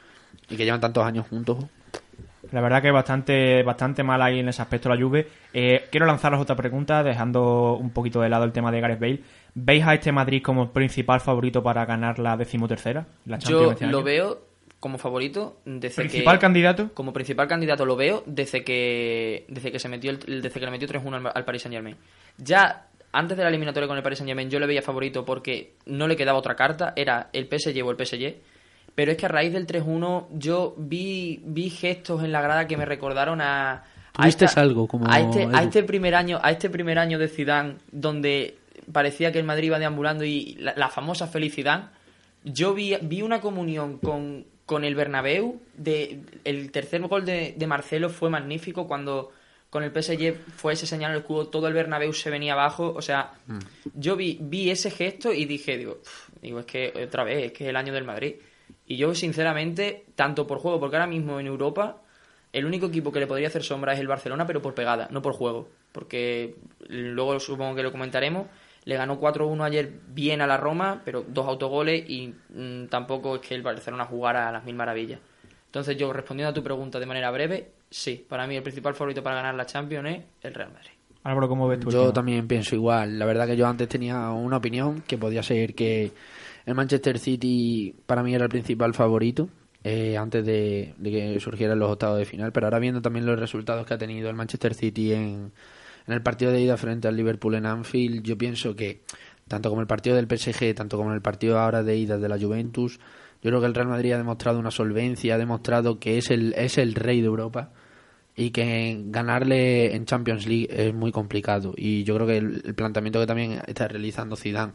y 0.50 0.56
que 0.56 0.66
llevan 0.66 0.82
tantos 0.82 1.04
años 1.06 1.28
juntos. 1.30 1.58
La 2.52 2.62
verdad 2.62 2.82
que 2.82 2.92
bastante, 2.92 3.64
bastante 3.64 4.04
mal 4.04 4.22
ahí 4.22 4.40
en 4.40 4.50
ese 4.50 4.62
aspecto 4.62 4.90
la 4.90 4.98
Juve. 5.02 5.28
Eh, 5.54 5.86
quiero 5.92 6.06
lanzaros 6.06 6.40
otra 6.40 6.56
pregunta, 6.56 7.04
dejando 7.04 7.76
un 7.76 7.92
poquito 7.92 8.22
de 8.22 8.30
lado 8.30 8.44
el 8.46 8.52
tema 8.52 8.72
de 8.72 8.80
Gareth 8.82 9.00
Bale. 9.00 9.20
¿Veis 9.54 9.86
a 9.86 9.94
este 9.94 10.12
Madrid 10.12 10.42
como 10.44 10.72
principal 10.72 11.20
favorito 11.20 11.62
para 11.64 11.86
ganar 11.86 12.20
la 12.20 12.38
decimotercera? 12.38 13.06
La 13.26 13.38
Champions 13.38 13.64
Yo 13.66 13.72
este 13.72 13.88
lo 13.88 14.04
veo 14.04 14.42
como 14.80 14.98
favorito 15.00 15.58
desde 15.66 15.96
¿Principal 16.04 16.38
que... 16.38 16.42
candidato? 16.42 16.90
Como 16.94 17.12
principal 17.12 17.48
candidato 17.48 17.86
lo 17.86 17.96
veo 17.96 18.24
desde 18.28 18.64
que 18.64 19.46
desde 19.48 19.72
que 19.72 19.80
se 19.80 19.90
metió 19.90 20.12
el- 20.12 20.20
desde 20.42 20.52
que 20.60 20.66
le 20.66 20.72
metió 20.72 20.88
3-1 20.88 21.16
al, 21.16 21.32
al 21.34 21.46
Paris 21.46 21.64
Saint-Germain. 21.64 21.96
Ya 22.38 22.86
antes 23.12 23.36
de 23.38 23.44
la 23.44 23.50
eliminatoria 23.50 23.88
con 23.88 23.98
el 23.98 24.04
Paris 24.04 24.20
Saint-Germain 24.20 24.50
yo 24.52 24.60
le 24.60 24.68
veía 24.68 24.84
favorito 24.84 25.26
porque 25.26 25.74
no 25.88 26.08
le 26.08 26.16
quedaba 26.16 26.38
otra 26.38 26.56
carta, 26.56 26.94
era 26.96 27.30
el 27.34 27.48
PSG 27.48 27.84
o 27.84 27.90
el 27.92 27.98
PSG. 28.06 28.36
Pero 28.98 29.12
es 29.12 29.18
que 29.18 29.28
a 29.28 29.30
raíz 29.30 29.54
del 29.54 29.68
3-1 29.68 30.26
yo 30.32 30.74
vi, 30.76 31.40
vi 31.46 31.70
gestos 31.70 32.24
en 32.24 32.32
la 32.32 32.42
grada 32.42 32.66
que 32.68 32.78
me 32.78 32.84
recordaron 32.86 33.42
a... 33.42 33.84
a 34.16 34.26
¿Viste 34.26 34.46
esta- 34.46 34.62
algo 34.62 34.88
como 34.88 35.06
a 35.08 35.20
este, 35.20 35.48
a 35.54 35.62
este 35.62 35.84
primer 35.84 36.16
año 36.16 36.40
a 36.42 36.50
este 36.50 36.68
primer 36.72 36.98
año 36.98 37.20
de 37.20 37.28
Zidane 37.28 37.76
donde 37.92 38.58
parecía 38.92 39.32
que 39.32 39.38
el 39.38 39.46
Madrid 39.46 39.68
iba 39.68 39.78
deambulando 39.78 40.26
y 40.26 40.56
la, 40.60 40.74
la 40.76 40.90
famosa 40.90 41.28
felicidad 41.28 41.92
yo 42.44 42.74
vi, 42.74 42.98
vi 43.04 43.22
una 43.22 43.40
comunión 43.40 44.00
con, 44.00 44.46
con 44.66 44.84
el 44.84 44.96
Bernabéu 44.96 45.62
de 45.76 46.22
el 46.44 46.72
tercer 46.72 47.02
gol 47.08 47.24
de, 47.24 47.54
de 47.56 47.68
Marcelo 47.68 48.10
fue 48.10 48.32
magnífico 48.32 48.88
cuando 48.88 49.32
con 49.70 49.84
el 49.84 49.92
PSG 49.92 50.34
fue 50.56 50.74
ese 50.74 50.88
señal 50.88 51.14
el 51.14 51.22
cubo 51.22 51.50
todo 51.50 51.68
el 51.68 51.76
Bernabéu 51.76 52.14
se 52.14 52.32
venía 52.32 52.54
abajo 52.54 52.94
o 52.98 53.02
sea 53.04 53.34
Mm. 53.46 53.60
yo 53.94 54.16
vi, 54.16 54.40
vi 54.42 54.72
ese 54.72 54.90
gesto 54.90 55.32
y 55.32 55.46
dije 55.46 55.78
digo 55.78 56.00
digo 56.42 56.62
es 56.62 56.66
que 56.66 56.92
otra 57.06 57.24
vez 57.24 57.46
es 57.46 57.52
que 57.52 57.66
es 57.66 57.70
el 57.70 57.76
año 57.76 57.94
del 57.94 58.04
Madrid 58.04 58.34
y 58.88 58.98
yo 58.98 59.14
sinceramente 59.14 60.06
tanto 60.16 60.48
por 60.48 60.60
juego 60.60 60.80
porque 60.80 60.96
ahora 60.96 61.08
mismo 61.08 61.40
en 61.40 61.48
Europa 61.48 62.02
el 62.54 62.66
único 62.66 62.88
equipo 62.88 63.12
que 63.12 63.20
le 63.20 63.28
podría 63.28 63.50
hacer 63.50 63.64
sombra 63.64 63.94
es 63.94 64.00
el 64.00 64.08
Barcelona, 64.08 64.48
pero 64.48 64.62
por 64.62 64.74
pegada, 64.74 65.08
no 65.12 65.22
por 65.22 65.34
juego. 65.34 65.68
Porque 65.92 66.56
luego 66.88 67.40
supongo 67.40 67.76
que 67.76 67.84
lo 67.84 67.92
comentaremos. 67.92 68.48
Le 68.86 68.96
ganó 68.96 69.20
4-1 69.20 69.64
ayer 69.66 69.92
bien 70.08 70.42
a 70.42 70.48
la 70.48 70.56
Roma, 70.56 71.02
pero 71.04 71.26
dos 71.28 71.46
autogoles 71.46 72.10
y 72.10 72.34
mm, 72.50 72.88
tampoco 72.88 73.36
es 73.36 73.42
que 73.42 73.54
el 73.54 73.62
Barcelona 73.62 74.06
jugara 74.06 74.48
a 74.48 74.52
las 74.52 74.64
mil 74.64 74.76
maravillas. 74.76 75.20
Entonces 75.66 75.98
yo, 75.98 76.12
respondiendo 76.14 76.52
a 76.52 76.54
tu 76.54 76.64
pregunta 76.64 77.00
de 77.00 77.06
manera 77.06 77.30
breve, 77.30 77.72
sí, 77.90 78.26
para 78.28 78.48
mí 78.48 78.56
el 78.56 78.64
principal 78.64 78.96
favorito 78.96 79.22
para 79.22 79.36
ganar 79.36 79.56
la 79.56 79.66
Champions 79.66 80.10
es 80.10 80.24
el 80.42 80.54
Real 80.54 80.72
Madrid. 80.72 80.92
Álvaro, 81.24 81.50
¿cómo 81.50 81.68
ves 81.68 81.82
tú? 81.82 81.92
Yo 81.92 82.14
también 82.14 82.48
pienso 82.48 82.74
igual. 82.74 83.20
La 83.20 83.26
verdad 83.26 83.46
que 83.46 83.58
yo 83.58 83.68
antes 83.68 83.90
tenía 83.90 84.30
una 84.32 84.58
opinión 84.58 85.04
que 85.06 85.18
podía 85.18 85.44
ser 85.44 85.76
que 85.76 86.14
el 86.68 86.76
Manchester 86.76 87.18
City 87.18 87.96
para 88.06 88.22
mí 88.22 88.36
era 88.36 88.44
el 88.44 88.50
principal 88.50 88.94
favorito 88.94 89.48
eh, 89.86 90.18
antes 90.18 90.46
de, 90.46 90.94
que 91.02 91.40
surgieran 91.40 91.80
los 91.80 91.90
octavos 91.90 92.20
de 92.20 92.26
final, 92.26 92.52
pero 92.52 92.68
ahora 92.68 92.78
viendo 92.78 93.02
también 93.02 93.26
los 93.26 93.40
resultados 93.40 93.88
que 93.88 93.94
ha 93.94 93.98
tenido 93.98 94.30
el 94.30 94.36
Manchester 94.36 94.74
City 94.74 95.14
en, 95.14 95.54
en 96.08 96.14
el 96.14 96.22
partido 96.22 96.52
de 96.52 96.60
ida 96.60 96.76
frente 96.76 97.08
al 97.08 97.16
Liverpool 97.16 97.56
en 97.56 97.66
Anfield, 97.66 98.22
yo 98.22 98.38
pienso 98.38 98.76
que 98.76 99.02
tanto 99.48 99.70
como 99.70 99.80
el 99.80 99.88
partido 99.88 100.18
del 100.18 100.28
PSG, 100.28 100.76
tanto 100.76 100.98
como 100.98 101.14
el 101.14 101.22
partido 101.22 101.58
ahora 101.58 101.84
de 101.84 101.96
ida 101.96 102.18
de 102.18 102.28
la 102.28 102.38
Juventus, 102.38 103.00
yo 103.42 103.50
creo 103.50 103.62
que 103.62 103.68
el 103.68 103.74
Real 103.74 103.88
Madrid 103.88 104.12
ha 104.12 104.18
demostrado 104.18 104.60
una 104.60 104.72
solvencia, 104.72 105.36
ha 105.36 105.38
demostrado 105.38 106.00
que 106.00 106.18
es 106.18 106.32
el, 106.32 106.54
es 106.58 106.78
el 106.78 106.96
rey 106.96 107.22
de 107.22 107.28
Europa 107.28 107.72
y 108.36 108.50
que 108.50 109.04
ganarle 109.06 109.96
en 109.96 110.04
Champions 110.04 110.46
League 110.46 110.68
es 110.70 110.94
muy 110.94 111.14
complicado. 111.14 111.74
Y 111.78 112.04
yo 112.04 112.16
creo 112.16 112.28
que 112.28 112.38
el, 112.38 112.62
el 112.66 112.76
planteamiento 112.76 113.22
que 113.22 113.26
también 113.26 113.62
está 113.68 113.88
realizando 113.88 114.36
Zidane 114.36 114.74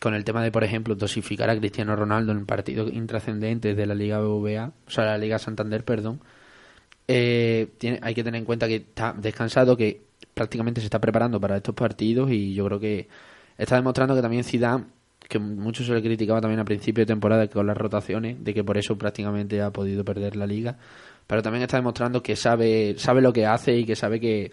con 0.00 0.14
el 0.14 0.24
tema 0.24 0.42
de 0.42 0.52
por 0.52 0.64
ejemplo 0.64 0.94
dosificar 0.94 1.50
a 1.50 1.58
Cristiano 1.58 1.96
Ronaldo 1.96 2.32
en 2.32 2.46
partidos 2.46 2.92
intrascendentes 2.92 3.76
de 3.76 3.86
la 3.86 3.94
Liga 3.94 4.20
BBVA, 4.20 4.72
o 4.86 4.90
sea, 4.90 5.04
la 5.04 5.18
Liga 5.18 5.38
Santander, 5.38 5.84
perdón. 5.84 6.20
eh, 7.08 7.68
tiene, 7.78 8.00
hay 8.02 8.14
que 8.14 8.24
tener 8.24 8.38
en 8.38 8.44
cuenta 8.44 8.68
que 8.68 8.76
está 8.76 9.14
descansado, 9.16 9.76
que 9.76 10.02
prácticamente 10.34 10.80
se 10.80 10.86
está 10.86 11.00
preparando 11.00 11.40
para 11.40 11.56
estos 11.56 11.74
partidos 11.74 12.30
y 12.30 12.54
yo 12.54 12.66
creo 12.66 12.80
que 12.80 13.08
está 13.56 13.76
demostrando 13.76 14.14
que 14.14 14.22
también 14.22 14.44
Zidane 14.44 14.84
que 15.28 15.38
mucho 15.38 15.84
se 15.84 15.92
le 15.92 16.02
criticaba 16.02 16.40
también 16.40 16.60
a 16.60 16.64
principio 16.64 17.02
de 17.02 17.06
temporada 17.06 17.48
con 17.48 17.66
las 17.66 17.76
rotaciones, 17.76 18.42
de 18.42 18.54
que 18.54 18.64
por 18.64 18.78
eso 18.78 18.96
prácticamente 18.96 19.60
ha 19.60 19.70
podido 19.70 20.04
perder 20.04 20.36
la 20.36 20.46
liga, 20.46 20.78
pero 21.26 21.42
también 21.42 21.62
está 21.62 21.76
demostrando 21.76 22.22
que 22.22 22.34
sabe, 22.34 22.94
sabe 22.98 23.20
lo 23.20 23.32
que 23.32 23.44
hace 23.46 23.76
y 23.76 23.84
que 23.84 23.94
sabe 23.94 24.20
que, 24.20 24.52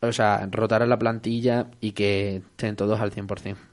o 0.00 0.12
sea, 0.12 0.46
rotar 0.50 0.82
a 0.82 0.86
la 0.86 0.98
plantilla 0.98 1.70
y 1.80 1.92
que 1.92 2.36
estén 2.36 2.76
todos 2.76 3.00
al 3.00 3.10
100%. 3.12 3.71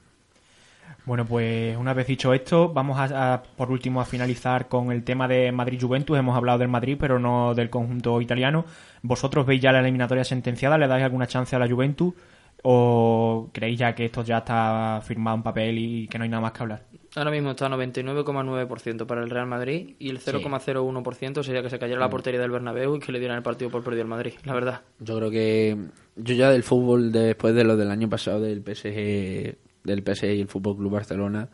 Bueno, 1.04 1.24
pues 1.26 1.76
una 1.76 1.94
vez 1.94 2.06
dicho 2.06 2.32
esto, 2.34 2.72
vamos 2.72 2.98
a, 2.98 3.34
a, 3.34 3.42
por 3.42 3.70
último 3.70 4.00
a 4.00 4.04
finalizar 4.04 4.68
con 4.68 4.92
el 4.92 5.02
tema 5.02 5.26
de 5.26 5.50
Madrid-Juventus. 5.50 6.18
Hemos 6.18 6.36
hablado 6.36 6.58
del 6.58 6.68
Madrid, 6.68 6.96
pero 6.98 7.18
no 7.18 7.54
del 7.54 7.70
conjunto 7.70 8.20
italiano. 8.20 8.64
¿Vosotros 9.02 9.46
veis 9.46 9.60
ya 9.60 9.72
la 9.72 9.80
eliminatoria 9.80 10.24
sentenciada? 10.24 10.78
¿Le 10.78 10.86
dais 10.86 11.04
alguna 11.04 11.26
chance 11.26 11.56
a 11.56 11.58
la 11.58 11.68
Juventus? 11.68 12.14
¿O 12.62 13.48
creéis 13.52 13.78
ya 13.78 13.94
que 13.94 14.04
esto 14.04 14.22
ya 14.22 14.38
está 14.38 15.00
firmado 15.02 15.38
en 15.38 15.42
papel 15.42 15.78
y 15.78 16.08
que 16.08 16.18
no 16.18 16.24
hay 16.24 16.30
nada 16.30 16.42
más 16.42 16.52
que 16.52 16.62
hablar? 16.62 16.82
Ahora 17.16 17.30
mismo 17.30 17.52
está 17.52 17.68
99,9% 17.68 19.06
para 19.06 19.22
el 19.22 19.30
Real 19.30 19.46
Madrid 19.46 19.94
y 19.98 20.10
el 20.10 20.20
0,01% 20.20 21.42
sería 21.42 21.62
que 21.62 21.70
se 21.70 21.78
cayera 21.78 21.98
la 21.98 22.10
portería 22.10 22.38
del 22.38 22.50
Bernabéu 22.50 22.96
y 22.96 23.00
que 23.00 23.10
le 23.12 23.18
dieran 23.18 23.38
el 23.38 23.42
partido 23.42 23.70
por 23.70 23.82
perdido 23.82 24.02
al 24.02 24.08
Madrid, 24.08 24.34
la 24.44 24.52
verdad. 24.52 24.82
Yo 25.00 25.16
creo 25.16 25.30
que 25.30 25.76
yo 26.16 26.34
ya 26.34 26.50
del 26.50 26.62
fútbol 26.62 27.10
después 27.10 27.54
de 27.54 27.64
lo 27.64 27.76
del 27.76 27.90
año 27.90 28.08
pasado 28.08 28.40
del 28.40 28.62
PSG 28.62 29.69
del 29.84 30.02
PSG 30.02 30.24
y 30.36 30.40
el 30.40 30.48
Fútbol 30.48 30.76
Club 30.76 30.92
Barcelona. 30.92 31.48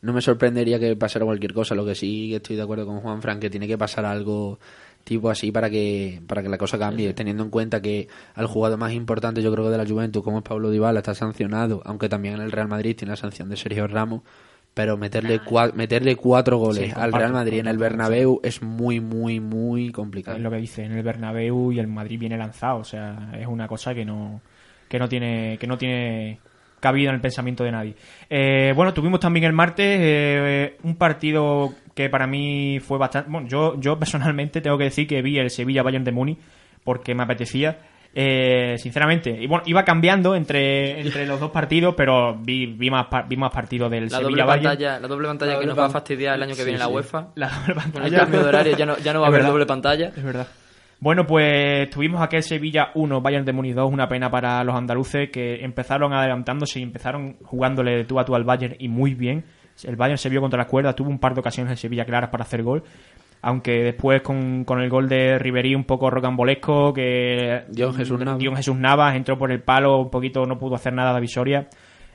No 0.00 0.12
me 0.12 0.20
sorprendería 0.20 0.80
que 0.80 0.96
pasara 0.96 1.24
cualquier 1.24 1.52
cosa, 1.54 1.74
lo 1.74 1.84
que 1.84 1.94
sí 1.94 2.34
estoy 2.34 2.56
de 2.56 2.62
acuerdo 2.62 2.86
con 2.86 3.00
Juan 3.00 3.22
Fran 3.22 3.38
que 3.38 3.50
tiene 3.50 3.68
que 3.68 3.78
pasar 3.78 4.04
algo 4.04 4.58
tipo 5.04 5.30
así 5.30 5.50
para 5.52 5.68
que 5.70 6.20
para 6.26 6.42
que 6.42 6.48
la 6.48 6.58
cosa 6.58 6.78
cambie, 6.78 7.12
teniendo 7.14 7.42
en 7.44 7.50
cuenta 7.50 7.80
que 7.82 8.08
al 8.34 8.46
jugador 8.46 8.78
más 8.78 8.92
importante 8.92 9.42
yo 9.42 9.52
creo 9.52 9.64
que 9.66 9.70
de 9.70 9.78
la 9.78 9.86
Juventus, 9.86 10.22
como 10.24 10.38
es 10.38 10.44
Pablo 10.44 10.70
Dybala, 10.70 11.00
está 11.00 11.14
sancionado, 11.14 11.82
aunque 11.84 12.08
también 12.08 12.34
en 12.34 12.40
el 12.40 12.52
Real 12.52 12.68
Madrid 12.68 12.96
tiene 12.96 13.10
la 13.12 13.16
sanción 13.16 13.48
de 13.48 13.56
Sergio 13.56 13.86
Ramos, 13.88 14.22
pero 14.74 14.96
meterle 14.96 15.40
cua- 15.40 15.72
meterle 15.72 16.16
cuatro 16.16 16.56
goles 16.58 16.86
Sí, 16.86 16.92
al 16.96 17.12
Real 17.12 17.32
Madrid 17.32 17.58
en 17.60 17.66
el 17.68 17.78
Bernabéu 17.78 18.40
es 18.42 18.62
muy 18.62 19.00
muy 19.00 19.38
muy 19.40 19.90
complicado. 19.92 20.36
Es 20.36 20.42
lo 20.42 20.50
que 20.50 20.56
dice 20.56 20.84
en 20.84 20.92
el 20.92 21.02
Bernabéu 21.02 21.72
y 21.72 21.78
el 21.78 21.86
Madrid 21.88 22.18
viene 22.18 22.38
lanzado, 22.38 22.78
o 22.78 22.84
sea, 22.84 23.32
es 23.38 23.46
una 23.46 23.68
cosa 23.68 23.94
que 23.94 24.04
no 24.04 24.40
que 24.88 24.98
no 24.98 25.08
tiene 25.08 25.58
que 25.60 25.66
no 25.66 25.78
tiene 25.78 26.38
cabida 26.82 27.08
en 27.10 27.14
el 27.14 27.20
pensamiento 27.22 27.62
de 27.64 27.70
nadie. 27.72 27.94
Eh, 28.28 28.72
bueno, 28.76 28.92
tuvimos 28.92 29.20
también 29.20 29.46
el 29.46 29.52
martes 29.54 29.86
eh, 30.00 30.76
un 30.82 30.96
partido 30.96 31.72
que 31.94 32.10
para 32.10 32.26
mí 32.26 32.78
fue 32.80 32.98
bastante, 32.98 33.30
bueno, 33.30 33.46
yo 33.48 33.80
yo 33.80 33.98
personalmente 33.98 34.60
tengo 34.60 34.76
que 34.76 34.84
decir 34.84 35.06
que 35.06 35.22
vi 35.22 35.38
el 35.38 35.48
Sevilla 35.48 35.82
Bayern 35.82 36.04
de 36.04 36.12
Múnich 36.12 36.38
porque 36.84 37.14
me 37.14 37.22
apetecía 37.22 37.78
eh, 38.14 38.74
sinceramente, 38.76 39.30
y 39.30 39.46
bueno, 39.46 39.62
iba 39.66 39.84
cambiando 39.84 40.34
entre, 40.34 41.00
entre 41.00 41.24
los 41.26 41.40
dos 41.40 41.50
partidos, 41.50 41.94
pero 41.96 42.34
vi, 42.38 42.66
vi, 42.66 42.90
más, 42.90 43.06
vi 43.26 43.36
más 43.38 43.50
partidos 43.50 43.90
del 43.90 44.08
La 44.10 44.18
doble 44.18 44.26
Sevilla 44.26 44.44
Bayern. 44.44 44.64
pantalla, 44.64 45.00
la 45.00 45.08
doble 45.08 45.28
pantalla 45.28 45.52
La 45.52 45.58
que 45.60 45.64
doble 45.66 45.74
nos 45.74 45.82
va 45.82 45.86
a 45.86 45.90
fastidiar 45.90 46.34
el 46.34 46.42
año 46.42 46.50
que 46.50 46.56
Sí, 46.56 46.64
viene 46.64 46.78
la. 46.78 46.88
UEFA. 46.88 47.28
La 47.36 47.48
doble 47.48 47.72
Con 47.74 47.84
el 47.84 47.92
pantalla. 47.92 48.18
cambio 48.18 48.42
de 48.42 48.48
horario 48.50 48.76
ya 48.76 48.84
no, 48.84 48.98
ya 48.98 49.12
no 49.14 49.20
va 49.20 49.26
a 49.26 49.28
haber 49.28 49.38
verdad. 49.40 49.52
doble 49.52 49.64
pantalla. 49.66 50.08
Es 50.14 50.22
verdad. 50.22 50.46
Bueno, 51.02 51.26
pues 51.26 51.90
tuvimos 51.90 52.22
aquel 52.22 52.44
Sevilla 52.44 52.92
1, 52.94 53.20
Bayern 53.20 53.44
de 53.44 53.52
Múnich 53.52 53.74
2, 53.74 53.92
una 53.92 54.06
pena 54.06 54.30
para 54.30 54.62
los 54.62 54.76
andaluces 54.76 55.30
que 55.30 55.56
empezaron 55.64 56.12
adelantándose 56.12 56.78
y 56.78 56.84
empezaron 56.84 57.38
jugándole 57.42 57.96
de 57.96 58.04
tú 58.04 58.20
a 58.20 58.24
tú 58.24 58.36
al 58.36 58.44
Bayern 58.44 58.76
y 58.78 58.86
muy 58.86 59.14
bien. 59.14 59.42
El 59.82 59.96
Bayern 59.96 60.16
se 60.16 60.28
vio 60.28 60.40
contra 60.40 60.58
las 60.58 60.68
cuerdas, 60.68 60.94
tuvo 60.94 61.10
un 61.10 61.18
par 61.18 61.34
de 61.34 61.40
ocasiones 61.40 61.72
en 61.72 61.76
Sevilla 61.76 62.04
claras 62.04 62.30
para 62.30 62.44
hacer 62.44 62.62
gol, 62.62 62.84
aunque 63.40 63.82
después 63.82 64.22
con, 64.22 64.62
con 64.62 64.80
el 64.80 64.88
gol 64.88 65.08
de 65.08 65.40
Ribery 65.40 65.74
un 65.74 65.82
poco 65.82 66.08
rocambolesco, 66.08 66.92
que 66.92 67.64
Dion 67.68 67.94
Jesús 67.94 68.20
Navas. 68.20 68.38
Dion 68.38 68.54
Jesús 68.54 68.76
Navas 68.76 69.16
entró 69.16 69.36
por 69.36 69.50
el 69.50 69.60
palo, 69.60 70.02
un 70.02 70.10
poquito 70.10 70.46
no 70.46 70.56
pudo 70.56 70.76
hacer 70.76 70.92
nada 70.92 71.12
de 71.14 71.20
Visoria. 71.20 71.68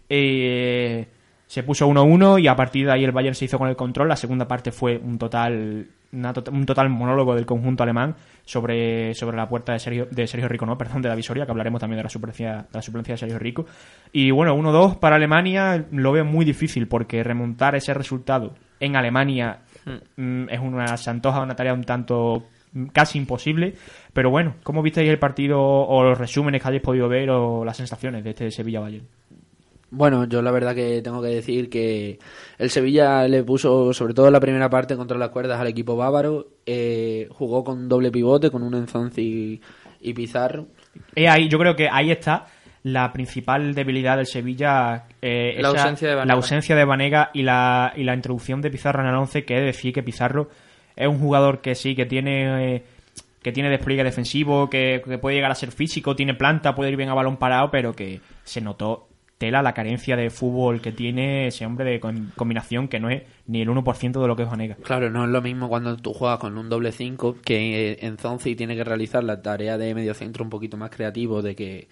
Eh, 0.08 1.06
se 1.45 1.62
puso 1.63 1.89
1-1 1.89 2.41
y 2.41 2.47
a 2.47 2.56
partir 2.56 2.86
de 2.86 2.93
ahí 2.93 3.04
el 3.04 3.12
Bayern 3.12 3.36
se 3.36 3.43
hizo 3.43 3.58
con 3.58 3.67
el 3.67 3.76
control. 3.76 4.08
La 4.08 4.15
segunda 4.15 4.47
parte 4.47 4.71
fue 4.71 4.97
un 4.97 5.17
total 5.17 5.88
una 6.12 6.34
un 6.52 6.65
total 6.65 6.89
monólogo 6.89 7.36
del 7.36 7.46
conjunto 7.46 7.84
alemán 7.84 8.15
sobre, 8.46 9.13
sobre 9.13 9.38
la 9.38 9.48
puerta 9.48 9.74
de 9.74 9.80
Sergio, 9.80 10.08
de 10.10 10.28
Sergio 10.28 10.48
Rico, 10.48 10.65
no, 10.65 10.78
perdón, 10.78 11.02
de 11.02 11.10
la 11.10 11.15
Visoria, 11.15 11.46
que 11.46 11.52
hablaremos 11.52 11.80
también 11.80 11.98
de 11.98 12.04
la 12.04 12.10
suplencia, 12.10 12.67
de 12.72 12.74
la 12.74 12.82
suplencia 12.82 13.13
de 13.13 13.17
Sergio 13.17 13.39
Rico. 13.39 13.65
Y 14.12 14.32
bueno, 14.32 14.56
1-2 14.56 15.00
para 15.00 15.17
Alemania 15.17 15.86
lo 15.91 16.12
veo 16.12 16.26
muy 16.26 16.46
difícil 16.46 16.88
porque 16.88 17.24
remontar 17.24 17.76
ese 17.76 17.93
resultado 17.93 18.54
en 18.80 18.96
Alemania 18.96 19.60
mm, 20.15 20.50
es 20.50 20.60
una, 20.60 20.98
se 20.98 21.10
antoja 21.10 21.41
una 21.41 21.56
tarea 21.56 21.74
un 21.74 21.84
tanto 21.84 22.46
casi 22.93 23.17
imposible. 23.17 23.76
Pero 24.13 24.30
bueno, 24.30 24.56
¿cómo 24.63 24.82
visteis 24.82 25.10
el 25.10 25.20
partido 25.20 25.60
o 25.62 26.04
los 26.04 26.17
resúmenes 26.17 26.62
que 26.62 26.67
hayáis 26.67 26.84
podido 26.84 27.08
ver 27.08 27.30
o 27.30 27.65
las 27.65 27.78
sensaciones 27.78 28.24
de 28.24 28.30
este 28.32 28.52
Sevilla-Bayern? 28.52 29.06
Bueno, 29.89 30.26
yo 30.26 30.41
la 30.41 30.52
verdad 30.52 30.76
que 30.76 31.02
tengo 31.02 31.21
que 31.21 31.30
decir 31.30 31.69
que 31.69 32.19
el 32.58 32.69
Sevilla 32.69 33.26
le 33.28 33.43
puso, 33.43 33.93
sobre 33.93 34.13
todo 34.13 34.28
en 34.28 34.34
la 34.34 34.39
primera 34.41 34.69
parte, 34.69 34.97
contra 34.97 35.17
las 35.17 35.30
cuerdas 35.30 35.60
al 35.62 35.67
equipo 35.67 35.95
bávaro. 35.95 36.47
Eh, 36.65 37.28
jugó 37.32 37.63
con 37.63 37.88
doble 37.88 38.12
pivote, 38.12 38.52
con 38.52 38.63
un 38.63 38.76
Enzonzi 38.76 39.62
y 40.02 40.13
Pizarro. 40.13 40.67
Eh, 41.15 41.30
ahí, 41.30 41.47
yo 41.47 41.58
creo 41.58 41.76
que 41.76 41.88
ahí 41.89 42.12
está 42.12 42.47
la 42.84 43.13
principal 43.13 43.73
debilidad 43.73 44.17
del 44.17 44.26
Sevilla. 44.26 45.06
eh, 45.21 45.56
La 45.60 45.69
esa- 45.69 45.82
ausencia 45.84 46.08
de 46.10 46.15
Vanega. 46.15 46.28
la 46.28 46.34
ausencia 46.38 46.76
de 46.76 46.86
Vanega 46.86 47.30
y 47.34 47.43
la, 47.43 47.93
y 47.95 48.04
la 48.04 48.13
introducción 48.13 48.62
de 48.62 48.69
Pizarro 48.69 49.02
en 49.04 49.08
el 49.10 49.15
11, 49.15 49.45
que 49.45 49.56
de 49.56 49.62
decir 49.62 49.93
que 49.93 50.04
Pizarro 50.04 50.50
es 50.97 51.08
un 51.08 51.19
jugador 51.19 51.62
que 51.62 51.76
sí, 51.76 51.95
que 51.95 52.06
tiene... 52.06 52.76
eh, 52.76 52.84
que 53.39 53.52
tiene 53.54 53.69
despliegue 53.69 54.04
defensivo, 54.04 54.69
que, 54.69 55.02
que 55.08 55.17
puede 55.19 55.36
llegar 55.38 55.52
a 55.52 55.56
ser 55.56 55.71
físico, 55.71 56.17
tiene 56.17 56.34
planta, 56.34 56.76
puede 56.76 56.89
ir 56.91 56.97
bien 56.97 57.08
a 57.08 57.13
balón 57.13 57.38
parado, 57.38 57.71
pero 57.71 57.93
que 57.93 58.19
se 58.43 58.60
notó 58.60 59.07
tela 59.38 59.62
la 59.62 59.73
carencia 59.73 60.15
de 60.15 60.30
fútbol 60.30 60.82
que 60.82 60.91
tiene 60.91 61.47
ese 61.47 61.65
hombre 61.65 61.86
de 61.89 62.00
com- 62.00 62.32
combinación 62.36 62.88
que 62.88 63.00
no 63.00 63.10
es 63.10 63.23
ni 63.45 63.62
el 63.62 63.69
1% 63.69 64.21
de 64.21 64.28
lo 64.28 64.36
que 64.36 64.43
es 64.43 64.50
Vanega. 64.50 64.76
Claro, 64.84 65.10
no 65.10 65.23
es 65.26 65.30
lo 65.30 65.41
mismo 65.41 65.69
cuando 65.69 65.95
tú 65.97 66.13
juegas 66.13 66.39
con 66.39 66.58
un 66.58 66.69
doble 66.69 66.91
5 66.91 67.38
que 67.43 67.91
eh, 67.91 67.97
Enzonzi 68.02 68.56
tiene 68.56 68.76
que 68.76 68.84
realizar 68.84 69.23
la 69.23 69.41
tarea 69.41 69.78
de 69.78 69.93
medio 69.93 70.13
centro 70.13 70.43
un 70.43 70.50
poquito 70.50 70.78
más 70.78 70.89
creativo, 70.89 71.41
de 71.41 71.56
que 71.56 71.88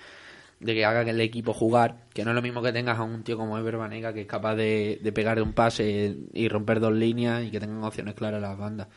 de 0.59 0.73
que 0.73 0.85
haga 0.85 1.01
el 1.01 1.19
equipo 1.19 1.53
jugar, 1.53 2.05
que 2.13 2.23
no 2.23 2.31
es 2.31 2.35
lo 2.35 2.41
mismo 2.41 2.61
que 2.61 2.71
tengas 2.71 2.97
a 2.97 3.03
un 3.03 3.23
tío 3.23 3.37
como 3.37 3.57
Ever 3.57 3.75
Banega 3.77 4.13
que 4.13 4.21
es 4.21 4.27
capaz 4.27 4.55
de, 4.55 4.99
de 5.03 5.11
pegar 5.11 5.41
un 5.41 5.51
pase 5.53 6.15
y 6.33 6.47
romper 6.47 6.79
dos 6.79 6.93
líneas 6.93 7.43
y 7.43 7.51
que 7.51 7.59
tengan 7.59 7.83
opciones 7.83 8.15
claras 8.15 8.41
las 8.41 8.57
bandas. 8.57 8.87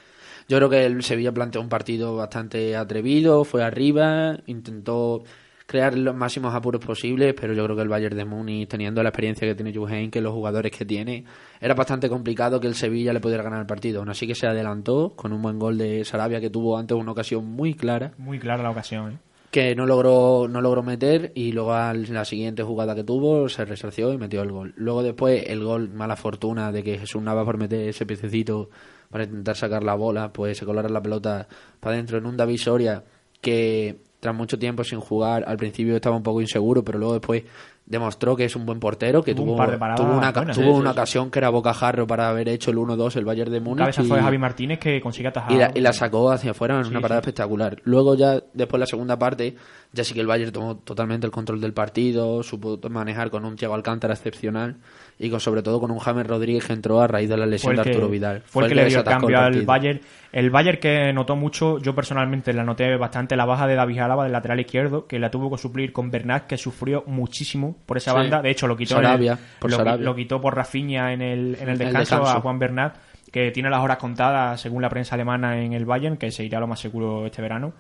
Yo 0.48 0.56
creo 0.56 0.70
que 0.70 0.86
el 0.86 1.02
Sevilla 1.02 1.32
planteó 1.32 1.60
un 1.60 1.68
partido 1.68 2.16
bastante 2.16 2.76
atrevido, 2.76 3.44
fue 3.44 3.62
arriba, 3.64 4.38
intentó 4.46 5.24
crear 5.68 5.94
los 5.98 6.16
máximos 6.16 6.54
apuros 6.54 6.82
posibles, 6.82 7.34
pero 7.38 7.52
yo 7.52 7.62
creo 7.64 7.76
que 7.76 7.82
el 7.82 7.90
Bayern 7.90 8.16
de 8.16 8.24
Múnich, 8.24 8.70
teniendo 8.70 9.02
la 9.02 9.10
experiencia 9.10 9.46
que 9.46 9.54
tiene 9.54 9.74
Julen, 9.74 10.10
que 10.10 10.22
los 10.22 10.32
jugadores 10.32 10.72
que 10.72 10.86
tiene, 10.86 11.24
era 11.60 11.74
bastante 11.74 12.08
complicado 12.08 12.58
que 12.58 12.66
el 12.66 12.74
Sevilla 12.74 13.12
le 13.12 13.20
pudiera 13.20 13.42
ganar 13.42 13.60
el 13.60 13.66
partido. 13.66 13.98
Aún 14.00 14.08
así 14.08 14.26
que 14.26 14.34
se 14.34 14.46
adelantó 14.46 15.12
con 15.14 15.30
un 15.30 15.42
buen 15.42 15.58
gol 15.58 15.76
de 15.76 16.06
Sarabia 16.06 16.40
que 16.40 16.48
tuvo 16.48 16.78
antes 16.78 16.96
una 16.96 17.12
ocasión 17.12 17.44
muy 17.44 17.74
clara 17.74 18.12
Muy 18.16 18.38
clara 18.38 18.62
la 18.62 18.70
ocasión. 18.70 19.12
¿eh? 19.12 19.18
que 19.50 19.74
no 19.74 19.86
logró 19.86 20.46
no 20.46 20.60
logró 20.60 20.82
meter 20.82 21.32
y 21.34 21.52
luego 21.52 21.72
a 21.72 21.94
la 21.94 22.26
siguiente 22.26 22.62
jugada 22.62 22.94
que 22.94 23.02
tuvo 23.02 23.48
se 23.48 23.64
resarció 23.64 24.12
y 24.12 24.18
metió 24.18 24.42
el 24.42 24.52
gol. 24.52 24.74
Luego 24.76 25.02
después 25.02 25.44
el 25.48 25.64
gol, 25.64 25.90
mala 25.90 26.16
fortuna 26.16 26.72
de 26.72 26.82
que 26.82 26.98
Jesús 26.98 27.22
Navas 27.22 27.44
por 27.44 27.58
meter 27.58 27.88
ese 27.88 28.06
piececito 28.06 28.70
para 29.10 29.24
intentar 29.24 29.56
sacar 29.56 29.82
la 29.84 29.94
bola, 29.94 30.32
pues 30.32 30.56
se 30.56 30.66
colara 30.66 30.88
la 30.88 31.02
pelota 31.02 31.46
para 31.80 31.94
adentro 31.94 32.18
en 32.18 32.26
un 32.26 32.36
David 32.36 32.58
Soria 32.58 33.04
que 33.40 34.07
tras 34.20 34.34
mucho 34.34 34.58
tiempo 34.58 34.82
sin 34.84 35.00
jugar 35.00 35.44
al 35.46 35.56
principio 35.56 35.94
estaba 35.94 36.16
un 36.16 36.22
poco 36.22 36.40
inseguro, 36.40 36.82
pero 36.84 36.98
luego 36.98 37.14
después 37.14 37.44
demostró 37.86 38.36
que 38.36 38.44
es 38.44 38.54
un 38.54 38.66
buen 38.66 38.80
portero, 38.80 39.22
que 39.22 39.34
Tuvo 39.34 39.52
un 39.52 39.56
par 39.56 39.70
de 39.70 39.78
paradas 39.78 40.00
tuvo 40.00 40.18
una, 40.18 40.30
buenas, 40.32 40.56
tuvo 40.56 40.74
una 40.76 40.90
ocasión 40.90 41.30
que 41.30 41.38
era 41.38 41.48
bocajarro 41.48 42.06
para 42.06 42.28
haber 42.28 42.48
hecho 42.50 42.70
el 42.70 42.76
1-2 42.76 43.16
el 43.16 43.24
Bayern 43.24 43.50
de 43.50 43.60
Múnich. 43.60 43.78
Cabeza 43.78 44.02
y- 44.02 44.06
fue 44.06 44.20
Javi 44.20 44.36
Martínez 44.36 44.78
que 44.78 45.00
consigue 45.00 45.28
atajar. 45.28 45.52
y 45.52 45.56
la, 45.56 45.70
y 45.74 45.80
la 45.80 45.92
sacó 45.94 46.30
hacia 46.30 46.50
afuera 46.50 46.76
en 46.76 46.84
Sí, 46.84 46.90
una 46.90 47.00
parada 47.00 47.20
sí. 47.22 47.24
espectacular. 47.30 47.80
Luego 47.84 48.14
ya, 48.14 48.42
después 48.52 48.78
la 48.78 48.86
segunda 48.86 49.18
parte, 49.18 49.56
ya 49.92 50.04
sí 50.04 50.12
que 50.12 50.20
el 50.20 50.26
Bayern 50.26 50.52
tomó 50.52 50.76
totalmente 50.76 51.24
el 51.26 51.32
control 51.32 51.60
del 51.62 51.72
partido, 51.72 52.42
supo 52.42 52.78
manejar 52.90 53.30
con 53.30 53.46
un 53.46 53.56
Thiago 53.56 53.74
Alcántara 53.74 54.12
excepcional 54.14 54.76
y 55.18 55.30
con 55.30 55.40
sobre 55.40 55.62
todo 55.62 55.80
con 55.80 55.90
un 55.90 55.98
James 55.98 56.26
Rodríguez 56.26 56.64
que 56.66 56.72
entró 56.72 57.00
a 57.00 57.06
raíz 57.08 57.28
de 57.28 57.36
la 57.36 57.44
lesión 57.46 57.74
de 57.76 57.82
que, 57.82 57.90
Arturo 57.90 58.08
Vidal. 58.08 58.42
Fue 58.46 58.62
el 58.64 58.68
que 58.68 58.74
le 58.76 58.84
dio 58.86 58.98
el 58.98 59.04
cambio 59.04 59.38
al. 59.40 59.62
Bayern. 59.66 60.00
El 60.30 60.50
Bayern 60.50 60.78
que 60.78 61.12
notó 61.12 61.34
mucho, 61.36 61.78
yo 61.78 61.94
personalmente 61.94 62.52
la 62.52 62.62
noté 62.62 62.96
bastante 62.96 63.34
la 63.34 63.44
baja 63.46 63.66
de 63.66 63.74
David 63.74 63.98
Álava 63.98 64.22
del 64.24 64.32
lateral 64.32 64.60
izquierdo, 64.60 65.06
que 65.06 65.18
la 65.18 65.30
tuvo 65.30 65.50
que 65.50 65.58
suplir 65.58 65.92
con 65.92 66.10
Bernat, 66.10 66.46
que 66.46 66.56
sufrió 66.56 67.02
muchísimo 67.06 67.76
por 67.86 67.96
esa 67.96 68.12
Sí. 68.12 68.16
banda. 68.18 68.42
De 68.42 68.50
hecho, 68.50 68.66
lo 68.66 68.76
quitó, 68.76 68.96
en 68.98 69.02
Sarabia, 69.04 69.32
el- 69.32 69.38
por 69.58 69.98
lo, 70.00 70.14
quitó 70.14 70.40
por 70.40 70.54
Rafinha 70.54 71.12
en 71.12 71.22
el, 71.22 71.56
en 71.60 71.62
el 71.62 71.68
El 71.70 71.78
descanso, 71.78 72.16
descanso. 72.16 72.38
a 72.38 72.40
Juan 72.40 72.58
Bernat, 72.58 72.96
que 73.32 73.50
tiene 73.50 73.70
las 73.70 73.80
horas 73.82 73.96
contadas 73.98 74.60
según 74.60 74.82
la 74.82 74.88
prensa 74.88 75.14
alemana 75.16 75.60
en 75.60 75.72
el 75.72 75.84
Bayern, 75.84 76.16
que 76.16 76.30
se 76.30 76.44
irá 76.44 76.60
lo 76.60 76.66
más 76.66 76.78
seguro 76.80 77.26
este 77.26 77.42
verano. 77.42 77.72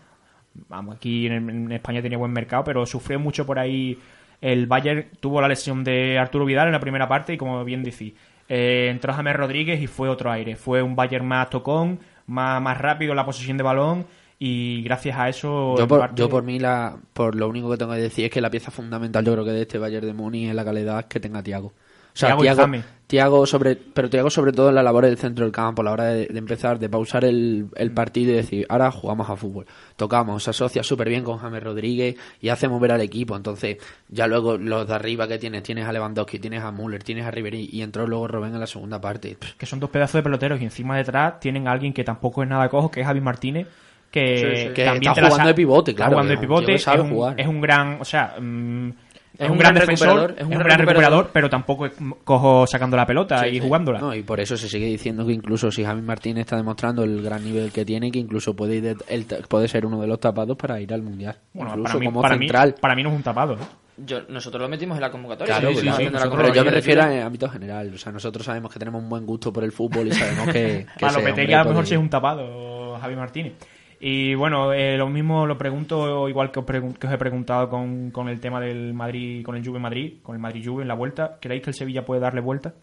Vamos, 0.68 0.96
aquí 0.96 1.26
en, 1.26 1.48
en 1.50 1.72
España 1.72 2.00
tiene 2.00 2.16
buen 2.16 2.32
mercado, 2.32 2.64
pero 2.64 2.84
sufrió 2.84 3.20
mucho 3.20 3.46
por 3.46 3.58
ahí. 3.58 3.96
El 4.40 4.66
Bayern 4.66 5.06
tuvo 5.20 5.40
la 5.40 5.48
lesión 5.48 5.82
de 5.84 6.18
Arturo 6.18 6.44
Vidal 6.44 6.66
en 6.66 6.72
la 6.72 6.80
primera 6.80 7.08
parte 7.08 7.32
y 7.34 7.36
como 7.38 7.64
bien 7.64 7.82
decís, 7.82 8.14
eh, 8.48 8.88
entró 8.90 9.12
James 9.12 9.36
Rodríguez 9.36 9.80
y 9.80 9.86
fue 9.86 10.08
otro 10.08 10.30
aire. 10.30 10.56
Fue 10.56 10.82
un 10.82 10.94
Bayern 10.96 11.26
más 11.26 11.50
tocón, 11.50 11.98
más, 12.26 12.60
más 12.62 12.78
rápido 12.78 13.12
en 13.12 13.16
la 13.16 13.24
posición 13.26 13.56
de 13.56 13.62
balón 13.64 14.06
y 14.38 14.82
gracias 14.84 15.18
a 15.18 15.28
eso... 15.28 15.74
Yo 15.76 15.88
por, 15.88 15.98
parte- 16.00 16.20
yo 16.20 16.28
por 16.28 16.42
mí, 16.44 16.58
la, 16.58 16.96
por 17.12 17.34
lo 17.34 17.48
único 17.48 17.70
que 17.70 17.76
tengo 17.76 17.92
que 17.92 17.98
decir 18.00 18.26
es 18.26 18.30
que 18.30 18.40
la 18.40 18.50
pieza 18.50 18.70
fundamental 18.70 19.24
yo 19.24 19.32
creo 19.32 19.44
que 19.44 19.50
de 19.50 19.62
este 19.62 19.78
Bayern 19.78 20.06
de 20.06 20.12
Múnich 20.14 20.48
es 20.48 20.54
la 20.54 20.64
calidad 20.64 21.06
que 21.06 21.18
tenga 21.20 21.42
Tiago. 21.42 21.68
O 21.68 21.72
sea, 22.14 22.28
Thiago 22.28 22.42
Thiago, 22.42 22.60
Thiago 23.08 23.46
sobre, 23.46 23.74
pero 23.74 24.10
Tiago 24.10 24.28
sobre 24.28 24.52
todo 24.52 24.68
en 24.68 24.74
la 24.74 24.82
labor 24.82 25.06
del 25.06 25.16
centro 25.16 25.46
del 25.46 25.52
campo, 25.52 25.80
a 25.80 25.84
la 25.86 25.92
hora 25.92 26.04
de, 26.04 26.26
de 26.26 26.38
empezar, 26.38 26.78
de 26.78 26.90
pausar 26.90 27.24
el, 27.24 27.68
el 27.74 27.90
partido 27.90 28.32
y 28.32 28.36
decir, 28.36 28.66
ahora 28.68 28.90
jugamos 28.90 29.30
a 29.30 29.34
fútbol. 29.34 29.64
Tocamos, 29.96 30.42
se 30.44 30.50
asocia 30.50 30.82
súper 30.82 31.08
bien 31.08 31.24
con 31.24 31.38
James 31.38 31.62
Rodríguez 31.62 32.16
y 32.42 32.50
hace 32.50 32.68
mover 32.68 32.92
al 32.92 33.00
equipo. 33.00 33.34
Entonces, 33.34 33.78
ya 34.10 34.26
luego 34.26 34.58
los 34.58 34.86
de 34.86 34.94
arriba 34.94 35.26
que 35.26 35.38
tienes, 35.38 35.62
tienes 35.62 35.86
a 35.86 35.92
Lewandowski, 35.92 36.38
tienes 36.38 36.62
a 36.62 36.70
Müller, 36.70 37.02
tienes 37.02 37.24
a 37.24 37.30
Ribery 37.30 37.70
y 37.72 37.80
entró 37.80 38.06
luego 38.06 38.28
Robben 38.28 38.52
en 38.52 38.60
la 38.60 38.66
segunda 38.66 39.00
parte. 39.00 39.38
Que 39.56 39.64
son 39.64 39.80
dos 39.80 39.88
pedazos 39.88 40.18
de 40.18 40.22
peloteros 40.22 40.60
y 40.60 40.64
encima 40.64 40.94
detrás 40.94 41.40
tienen 41.40 41.66
a 41.66 41.72
alguien 41.72 41.94
que 41.94 42.04
tampoco 42.04 42.42
es 42.42 42.48
nada 42.50 42.68
cojo, 42.68 42.90
que 42.90 43.00
es 43.00 43.06
Javi 43.06 43.22
Martínez, 43.22 43.66
que, 44.10 44.36
Sí, 44.36 44.68
sí. 44.68 44.74
Que 44.74 44.84
también 44.84 45.10
está 45.12 45.22
la 45.22 45.28
jugando 45.28 45.48
de 45.48 45.54
pivote, 45.54 45.90
está 45.92 46.04
claro, 46.04 46.12
jugando 46.12 46.30
de 46.30 46.36
tío 46.36 46.40
pivote, 46.42 46.74
es 46.74 46.86
un, 46.86 47.10
jugar. 47.10 47.40
es 47.40 47.46
un 47.46 47.60
gran, 47.60 48.00
o 48.00 48.04
sea, 48.04 48.36
mm, 48.38 48.90
es, 49.36 49.46
un 49.46 49.52
un 49.52 49.58
gran 49.58 49.74
gran 49.74 49.86
defensor, 49.86 50.34
es 50.38 50.44
un 50.44 50.50
gran 50.50 50.78
recuperador, 50.78 51.30
pero 51.32 51.48
tampoco 51.50 51.86
es 51.86 51.92
cojo 52.24 52.66
sacando 52.66 52.96
la 52.96 53.06
pelota 53.06 53.40
Sí, 53.44 53.48
y 53.48 53.52
sí. 53.54 53.60
jugándola. 53.60 53.98
No, 54.00 54.14
y 54.14 54.22
por 54.22 54.40
eso 54.40 54.56
se 54.56 54.68
sigue 54.68 54.86
diciendo 54.86 55.26
que 55.26 55.32
incluso 55.32 55.70
si 55.70 55.84
Javi 55.84 56.02
Martínez 56.02 56.42
está 56.42 56.56
demostrando 56.56 57.04
el 57.04 57.22
gran 57.22 57.44
nivel 57.44 57.70
que 57.70 57.84
tiene, 57.84 58.10
que 58.10 58.18
incluso 58.18 58.54
puede 58.54 58.76
ir 58.76 58.82
de- 58.82 58.94
t- 59.24 59.42
puede 59.48 59.68
ser 59.68 59.86
uno 59.86 60.00
de 60.00 60.06
los 60.06 60.18
tapados 60.20 60.56
para 60.56 60.80
ir 60.80 60.92
al 60.92 61.02
mundial. 61.02 61.36
Bueno, 61.52 61.70
incluso 61.70 61.84
para 61.92 61.98
mí, 62.00 62.06
como 62.06 62.22
para, 62.22 62.36
mí, 62.36 62.46
central. 62.46 62.74
para 62.80 62.94
mí 62.96 63.02
no 63.02 63.10
es 63.10 63.16
un 63.16 63.22
tapado. 63.22 63.54
¿eh? 63.54 63.58
Yo, 64.04 64.20
nosotros 64.28 64.62
lo 64.62 64.68
metimos 64.68 64.96
en 64.96 65.00
la 65.02 65.10
convocatoria. 65.10 65.54
Claro, 65.58 65.70
sí, 65.70 65.76
sí, 65.76 65.82
claro, 65.82 65.96
sí, 65.96 66.02
haciendo 66.02 66.18
la 66.20 66.24
nosotros- 66.26 66.46
pero 66.50 66.54
yo 66.54 66.64
me 66.64 66.70
refiero 66.70 67.02
en 67.02 67.22
ámbito 67.22 67.48
general. 67.48 67.92
O 67.94 67.98
sea, 67.98 68.12
nosotros 68.12 68.46
sabemos 68.46 68.72
que 68.72 68.78
tenemos 68.78 69.02
un 69.02 69.08
buen 69.08 69.26
gusto 69.26 69.52
por 69.52 69.64
el 69.64 69.72
fútbol 69.72 70.06
y 70.08 70.12
sabemos 70.12 70.46
que. 70.48 70.86
que 70.98 71.04
a 71.06 71.12
lo 71.12 71.20
mejor 71.20 71.84
sí 71.86 71.94
ir. 71.94 71.98
es 71.98 72.02
un 72.02 72.08
tapado, 72.10 72.96
Javi 73.00 73.16
Martínez. 73.16 73.54
Y 74.00 74.34
bueno, 74.34 74.72
eh, 74.72 74.96
lo 74.96 75.08
mismo 75.08 75.46
lo 75.46 75.58
pregunto, 75.58 76.28
igual 76.28 76.52
que 76.52 76.60
os, 76.60 76.66
que 76.66 77.06
os 77.06 77.12
he 77.12 77.18
preguntado 77.18 77.68
con, 77.68 78.10
con 78.10 78.28
el 78.28 78.40
tema 78.40 78.60
del 78.60 78.94
Madrid, 78.94 79.44
con 79.44 79.56
el 79.56 79.66
Juve 79.66 79.80
Madrid, 79.80 80.18
con 80.22 80.36
el 80.36 80.40
Madrid 80.40 80.64
Juve 80.64 80.82
en 80.82 80.88
la 80.88 80.94
vuelta. 80.94 81.38
¿Creéis 81.40 81.62
que 81.64 81.70
el 81.70 81.74
Sevilla 81.74 82.04
puede 82.04 82.20
darle 82.20 82.40
vuelta? 82.40 82.74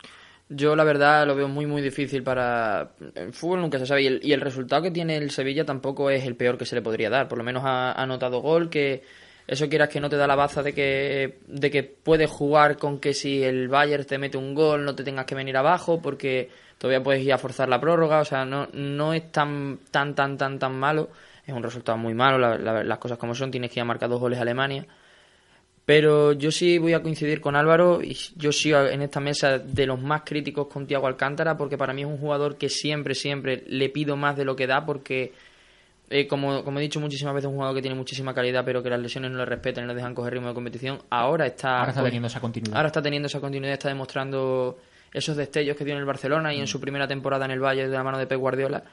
Yo 0.50 0.76
la 0.76 0.84
verdad 0.84 1.26
lo 1.26 1.36
veo 1.36 1.48
muy 1.48 1.66
muy 1.66 1.82
difícil 1.82 2.22
para... 2.22 2.92
El 3.16 3.34
fútbol 3.34 3.62
nunca 3.62 3.80
se 3.80 3.86
sabe 3.86 4.04
y 4.04 4.08
el, 4.08 4.20
y 4.22 4.34
el 4.34 4.42
resultado 4.42 4.84
que 4.84 4.92
tiene 4.92 5.16
el 5.18 5.32
Sevilla 5.32 5.66
tampoco 5.66 6.10
es 6.10 6.26
el 6.26 6.36
peor 6.36 6.58
que 6.58 6.66
se 6.66 6.76
le 6.76 6.82
podría 6.82 7.10
dar. 7.10 7.28
Por 7.28 7.38
lo 7.38 7.44
menos 7.44 7.64
ha 7.66 7.92
ha 7.92 8.04
anotado 8.04 8.42
gol, 8.42 8.70
que 8.70 9.02
eso 9.48 9.70
quieras 9.70 9.90
que 9.90 10.00
no 10.00 10.10
te 10.10 10.18
da 10.18 10.26
la 10.28 10.36
baza 10.36 10.64
de 10.64 10.74
que, 10.74 11.38
de 11.48 11.70
que 11.72 11.84
puedes 11.84 12.30
jugar 12.30 12.78
con 12.78 13.00
que 13.00 13.14
si 13.14 13.44
el 13.44 13.68
Bayern 13.68 14.06
te 14.06 14.18
mete 14.18 14.38
un 14.38 14.54
gol 14.56 14.84
no 14.86 14.96
te 14.96 15.04
tengas 15.04 15.26
que 15.26 15.36
venir 15.36 15.56
abajo 15.58 16.02
porque 16.02 16.50
todavía 16.78 17.04
puedes 17.04 17.24
ir 17.24 17.32
a 17.34 17.38
forzar 17.38 17.70
la 17.70 17.80
prórroga. 17.80 18.20
O 18.20 18.26
sea, 18.26 18.44
no, 18.46 18.68
no 18.74 19.14
es 19.14 19.32
tan, 19.32 19.80
tan, 19.92 20.16
tan, 20.16 20.38
tan, 20.38 20.58
tan 20.60 20.76
malo. 20.78 21.10
Es 21.46 21.54
un 21.54 21.62
resultado 21.64 21.98
muy 21.98 22.14
malo, 22.16 22.38
la- 22.40 22.58
la- 22.58 22.84
las 22.84 22.98
cosas 22.98 23.18
como 23.20 23.36
son. 23.36 23.52
Tienes 23.52 23.70
que 23.72 23.80
ir 23.80 23.82
a 23.82 23.86
marcar 23.86 24.10
dos 24.10 24.20
goles 24.20 24.40
a 24.40 24.42
Alemania. 24.42 24.86
Pero 25.86 26.32
yo 26.34 26.50
sí 26.52 26.80
voy 26.80 26.94
a 26.94 27.04
coincidir 27.04 27.40
con 27.42 27.56
Álvaro 27.56 28.02
y 28.02 28.18
yo 28.36 28.52
sí 28.52 28.74
en 28.74 29.04
esta 29.04 29.20
mesa 29.20 29.60
de 29.60 29.86
los 29.86 30.02
más 30.02 30.24
críticos 30.26 30.66
con 30.68 30.88
Tiago 30.88 31.06
Alcántara 31.06 31.56
porque 31.58 31.78
para 31.78 31.94
mí 31.94 32.02
es 32.02 32.08
un 32.08 32.18
jugador 32.18 32.58
que 32.58 32.70
siempre, 32.70 33.14
siempre 33.14 33.64
le 33.68 33.90
pido 33.90 34.16
más 34.18 34.36
de 34.36 34.46
lo 34.46 34.56
que 34.56 34.66
da 34.66 34.84
porque, 34.84 35.34
eh, 36.10 36.28
como, 36.28 36.64
como 36.64 36.80
he 36.80 36.82
dicho 36.82 37.00
muchísimas 37.00 37.34
veces, 37.34 37.46
es 37.46 37.50
un 37.50 37.56
jugador 37.56 37.76
que 37.76 37.82
tiene 37.82 37.96
muchísima 37.96 38.34
calidad 38.34 38.64
pero 38.64 38.84
que 38.84 38.90
las 38.90 39.00
lesiones 39.00 39.32
no 39.32 39.38
le 39.38 39.46
respetan 39.46 39.84
y 39.84 39.88
no 39.88 39.94
le 39.94 39.98
dejan 39.98 40.14
coger 40.14 40.34
ritmo 40.34 40.50
de 40.50 40.54
competición. 40.54 41.00
Ahora 41.10 41.48
está, 41.48 41.80
Ahora 41.80 41.92
está 41.92 42.04
teniendo 42.04 42.28
esa 42.28 42.40
continuidad. 42.40 42.78
Ahora 42.78 42.88
está 42.88 43.02
teniendo 43.02 43.28
esa 43.28 43.40
continuidad, 43.40 43.74
está 43.74 43.90
demostrando 43.90 44.78
esos 45.12 45.36
destellos 45.36 45.76
que 45.78 45.86
dio 45.86 45.94
en 45.94 46.00
el 46.00 46.06
Barcelona 46.06 46.54
y 46.54 46.60
en 46.60 46.68
su 46.68 46.80
primera 46.80 47.08
temporada 47.08 47.46
en 47.46 47.52
el 47.52 47.60
Valle 47.60 47.88
de 47.88 47.96
la 47.96 48.04
mano 48.04 48.18
de 48.18 48.28
Pep 48.28 48.40
Guardiola. 48.40 48.84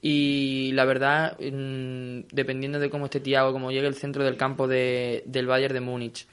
Y 0.00 0.72
la 0.72 0.84
verdad, 0.84 1.36
mm, 1.38 2.28
dependiendo 2.32 2.78
de 2.78 2.88
cómo 2.88 3.06
esté 3.06 3.20
Thiago, 3.20 3.52
cómo 3.52 3.70
llegue 3.70 3.86
el 3.86 3.94
centro 3.94 4.24
del 4.24 4.36
campo 4.36 4.68
de, 4.68 5.22
del 5.26 5.46
Bayern 5.46 5.74
de 5.74 5.80
Múnich 5.80 6.26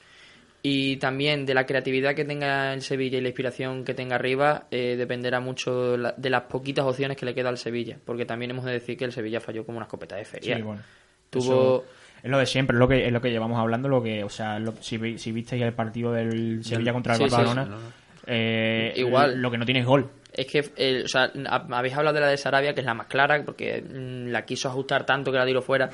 y 0.68 0.96
también 0.96 1.46
de 1.46 1.54
la 1.54 1.64
creatividad 1.64 2.14
que 2.16 2.24
tenga 2.24 2.72
el 2.74 2.82
Sevilla 2.82 3.18
y 3.18 3.20
la 3.20 3.28
inspiración 3.28 3.84
que 3.84 3.94
tenga 3.94 4.16
arriba, 4.16 4.66
eh, 4.72 4.96
dependerá 4.98 5.38
mucho 5.38 5.96
la- 5.96 6.12
de 6.16 6.28
las 6.28 6.42
poquitas 6.42 6.84
opciones 6.84 7.16
que 7.16 7.24
le 7.24 7.34
queda 7.34 7.50
al 7.50 7.58
Sevilla. 7.58 7.98
Porque 8.04 8.24
también 8.24 8.50
hemos 8.50 8.64
de 8.64 8.72
decir 8.72 8.96
que 8.96 9.04
el 9.04 9.12
Sevilla 9.12 9.40
falló 9.40 9.64
como 9.64 9.78
una 9.78 9.84
escopeta 9.84 10.16
de 10.16 10.24
feria. 10.24 10.56
Sí, 10.56 10.62
bueno. 10.62 10.82
Tuvo. 11.30 11.42
Eso 11.42 11.84
es 12.22 12.30
lo 12.30 12.38
de 12.38 12.46
siempre, 12.46 12.74
es 12.74 12.78
lo 12.80 12.88
que, 12.88 13.06
es 13.06 13.12
lo 13.12 13.20
que 13.20 13.30
llevamos 13.30 13.60
hablando, 13.60 13.88
lo 13.88 14.02
que, 14.02 14.24
o 14.24 14.28
sea, 14.28 14.58
lo- 14.58 14.74
si, 14.80 15.18
si 15.18 15.30
visteis 15.30 15.62
el 15.62 15.72
partido 15.72 16.10
del 16.12 16.64
Sevilla 16.64 16.92
contra 16.92 17.14
el 17.14 17.18
Sí, 17.20 17.24
sí, 17.26 17.30
Barcelona, 17.30 17.64
sí, 17.64 17.70
no, 17.70 17.76
no. 17.80 17.92
eh, 18.26 18.92
Igual. 18.96 19.40
lo 19.40 19.50
que 19.52 19.58
no 19.58 19.64
tiene 19.64 19.80
es 19.80 19.86
gol. 19.86 20.10
Es 20.32 20.46
que, 20.46 20.70
eh, 20.76 21.02
o 21.04 21.08
sea, 21.08 21.30
ha- 21.48 21.66
habéis 21.78 21.94
hablado 21.96 22.14
de 22.14 22.20
la 22.20 22.26
de 22.28 22.36
Sarabia, 22.36 22.74
que 22.74 22.80
es 22.80 22.86
la 22.86 22.94
más 22.94 23.06
clara, 23.06 23.42
porque 23.44 23.80
mm, 23.82 24.28
la 24.30 24.44
quiso 24.44 24.68
ajustar 24.68 25.06
tanto 25.06 25.32
que 25.32 25.38
la 25.38 25.46
tiró 25.46 25.62
fuera. 25.62 25.88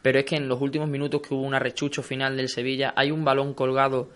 Pero 0.00 0.18
es 0.18 0.24
que 0.24 0.36
en 0.36 0.48
los 0.48 0.60
últimos 0.60 0.88
minutos 0.88 1.20
que 1.20 1.34
hubo 1.34 1.42
un 1.42 1.54
arrechucho 1.54 2.02
final 2.02 2.36
del 2.36 2.48
Sevilla, 2.48 2.94
hay 2.96 3.10
un 3.10 3.24
balón 3.24 3.54
colgado. 3.54 4.08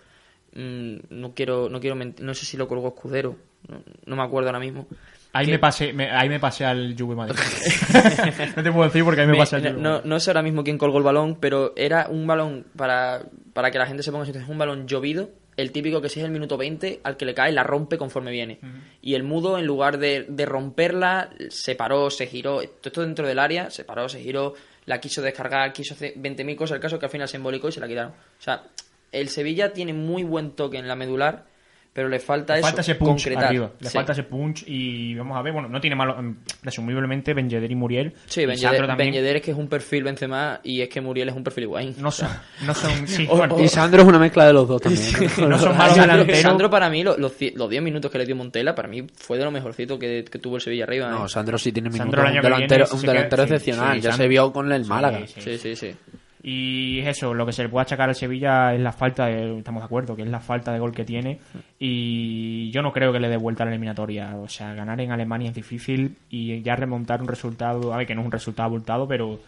mm, 0.55 0.97
no 1.11 1.35
quiero, 1.35 1.69
no 1.69 1.81
quiero 1.81 1.97
mentir, 1.97 2.25
no 2.25 2.33
sé 2.33 2.47
si 2.47 2.57
lo 2.57 2.67
colgó 2.67 2.89
Escudero, 2.89 3.37
no, 3.69 3.83
no 4.07 4.17
me 4.17 4.23
acuerdo 4.23 4.49
ahora 4.49 4.61
mismo. 4.61 4.87
Ahí 5.35 5.45
Que- 5.45 5.53
me, 5.53 5.59
pasé, 5.59 5.93
me- 5.93 6.11
ahí 6.11 6.31
me 6.31 6.41
pasé 6.41 6.65
al 6.65 6.95
Juve 6.99 7.15
Madrid. 7.15 7.37
no 8.57 8.63
te 8.63 8.73
puedo 8.73 8.85
decir 8.85 9.05
porque 9.05 9.21
ahí 9.21 9.27
me, 9.27 9.35
Me- 9.35 9.39
pasé 9.39 9.57
al 9.57 9.63
Juve 9.63 9.83
no, 9.83 10.01
no 10.03 10.19
sé 10.21 10.31
ahora 10.31 10.41
mismo 10.43 10.65
quién 10.65 10.79
colgó 10.79 10.97
el 10.97 11.05
balón, 11.05 11.37
pero 11.41 11.75
era 11.77 12.07
un 12.09 12.27
balón, 12.27 12.65
para, 12.75 13.23
para 13.53 13.71
que 13.71 13.79
la 13.79 13.87
gente 13.87 14.03
se 14.03 14.11
ponga 14.11 14.23
en 14.23 14.27
situación, 14.29 14.51
un 14.51 14.59
balón 14.59 14.87
llovido, 14.87 15.29
el 15.57 15.73
típico 15.73 16.01
que 16.01 16.09
si 16.09 16.21
es 16.21 16.27
el 16.27 16.33
minuto 16.33 16.57
20, 16.57 17.01
al 17.03 17.17
que 17.17 17.25
le 17.25 17.35
cae, 17.35 17.53
la 17.53 17.63
rompe 17.63 17.97
conforme 17.97 18.31
viene. 18.31 18.59
Y 19.01 19.15
el 19.15 19.23
mudo, 19.23 19.59
en 19.59 19.67
lugar 19.67 19.99
de, 19.99 20.27
de 20.29 20.47
romperla, 20.47 21.31
se 21.49 21.75
paró, 21.75 22.11
se 22.11 22.27
giró, 22.27 22.57
todo 22.57 22.81
esto 22.85 23.03
dentro 23.03 23.27
del 23.27 23.39
área, 23.39 23.71
se 23.71 23.85
paró, 23.85 24.09
se 24.09 24.21
giró, 24.21 24.55
la 24.85 25.01
quiso 25.01 25.23
descargar, 25.23 25.73
quiso 25.73 25.95
hacer 25.95 26.15
20.000 26.15 26.57
cosas, 26.57 26.77
el 26.77 26.81
caso 26.81 26.99
que 26.99 27.07
al 27.07 27.13
final 27.13 27.29
se 27.29 27.37
embolicó 27.39 27.69
y 27.69 27.73
se 27.73 27.81
la 27.81 27.89
quitaron. 27.89 28.13
O 28.13 28.43
sea, 28.43 28.65
el 29.13 29.29
Sevilla 29.29 29.73
tiene 29.73 29.93
muy 29.93 30.25
buen 30.25 30.51
toque 30.53 30.79
en 30.79 30.89
la 30.89 30.97
medular, 30.97 31.47
pero 31.97 32.11
le 32.11 32.19
falta 32.21 32.53
Le 32.53 32.59
eso, 32.61 32.69
falta 32.69 32.83
ese 32.83 32.95
punch 32.97 33.23
concretar. 33.25 33.45
arriba. 33.47 33.71
Le 33.81 33.89
Sí. 33.89 33.95
falta 33.97 34.13
ese 34.13 34.23
punch 34.25 34.65
y 34.67 35.15
vamos 35.15 35.39
a 35.39 35.41
ver, 35.41 35.55
bueno, 35.55 35.67
no 35.67 35.81
tiene 35.81 35.97
malo, 35.97 36.15
mm, 36.23 36.37
presumiblemente 36.61 37.33
Ben 37.33 37.49
Yedder 37.49 37.71
y 37.71 37.75
Muriel. 37.75 38.13
Sí, 38.27 38.43
y 38.43 38.47
Ben 38.47 38.59
Sandro 38.59 38.77
Yedder, 38.77 38.87
también. 38.89 39.13
Ben 39.13 39.23
Yedder 39.23 39.37
es 39.37 39.43
que 39.43 39.51
es 39.53 39.57
un 39.57 39.67
perfil 39.69 40.05
Benzema 40.05 40.61
y 40.63 40.83
es 40.83 40.91
que 40.91 41.01
Muriel 41.01 41.31
es 41.31 41.35
un 41.35 41.43
perfil 41.43 41.65
Higuaín. 41.65 41.95
No 41.99 42.11
son, 42.11 42.29
no 42.67 42.75
son, 42.75 42.91
sí, 43.09 43.27
O- 43.31 43.39
bueno, 43.39 43.59
Y 43.59 43.69
Sandro 43.69 44.03
es 44.03 44.09
una 44.09 44.19
mezcla 44.19 44.47
de 44.47 44.53
los 44.53 44.69
dos 44.69 44.83
también. 44.83 45.03
¿no? 45.39 45.49
no 45.49 45.59
son 45.59 45.75
malos 45.79 45.97
Sandro, 45.97 46.13
delanteros. 46.13 46.43
Sandro 46.43 46.71
para 46.71 46.91
mí, 46.91 47.03
lo- 47.03 47.17
los, 47.17 47.33
ci- 47.41 47.55
los 47.55 47.71
10 47.71 47.83
minutos 47.83 48.11
que 48.11 48.19
le 48.19 48.27
dio 48.27 48.37
Montela, 48.37 48.75
para 48.75 48.89
mí 48.89 49.07
fue 49.17 49.39
de 49.39 49.45
lo 49.45 49.51
mejorcito 49.51 49.99
que, 49.99 50.23
que 50.31 50.39
tuvo 50.39 50.57
el 50.57 50.61
Sevilla 50.61 50.85
arriba. 50.85 51.09
No, 51.11 51.25
¿eh? 51.25 51.29
Sandro 51.31 51.57
sí 51.57 51.73
tiene 51.73 51.89
minutos. 51.89 52.13
Un 52.15 52.21
delantero, 52.43 52.57
viene 52.59 52.83
un 52.83 52.87
sí 53.01 53.07
que- 53.07 53.13
delantero 53.13 53.47
sí, 53.47 53.55
excepcional. 53.55 53.95
sí, 53.97 54.01
ya 54.03 54.11
Sandro- 54.11 54.25
se 54.25 54.29
vio 54.29 54.53
con 54.53 54.71
el 54.71 54.83
Sí, 54.85 54.89
Málaga. 54.91 55.21
sí. 55.27 55.41
Sí, 55.41 55.57
sí, 55.59 55.75
sí. 55.77 55.95
Y 56.49 57.01
es 57.01 57.09
eso, 57.09 57.35
lo 57.35 57.45
que 57.45 57.51
se 57.51 57.65
le 57.65 57.69
puede 57.69 57.83
achacar 57.83 58.09
al 58.09 58.15
Sevilla 58.15 58.73
es 58.73 58.81
la 58.81 58.93
falta 58.93 59.27
de, 59.27 59.59
estamos 59.59 59.83
de 59.83 59.87
acuerdo, 59.87 60.15
que 60.15 60.23
es 60.23 60.29
la 60.29 60.39
falta 60.39 60.73
de 60.73 60.79
gol 60.79 60.93
que 60.93 61.05
tiene. 61.05 61.41
Y 61.77 62.71
yo 62.71 62.83
no 62.83 62.93
creo 62.93 63.13
que 63.13 63.19
le 63.19 63.29
dé 63.29 63.37
vuelta 63.37 63.65
a 63.65 63.67
la 63.67 63.73
eliminatoria, 63.73 64.37
o 64.37 64.49
sea, 64.49 64.73
ganar 64.73 65.01
en 65.01 65.11
Alemania 65.11 65.49
es 65.49 65.57
difícil 65.57 66.15
y 66.31 66.63
ya 66.63 66.77
remontar 66.77 67.21
un 67.21 67.27
resultado, 67.27 67.93
a 67.93 67.97
ver 67.97 68.07
que 68.07 68.15
no 68.15 68.21
es 68.21 68.27
un 68.27 68.31
resultado 68.31 68.69
abultado, 68.69 69.09
pero 69.09 69.41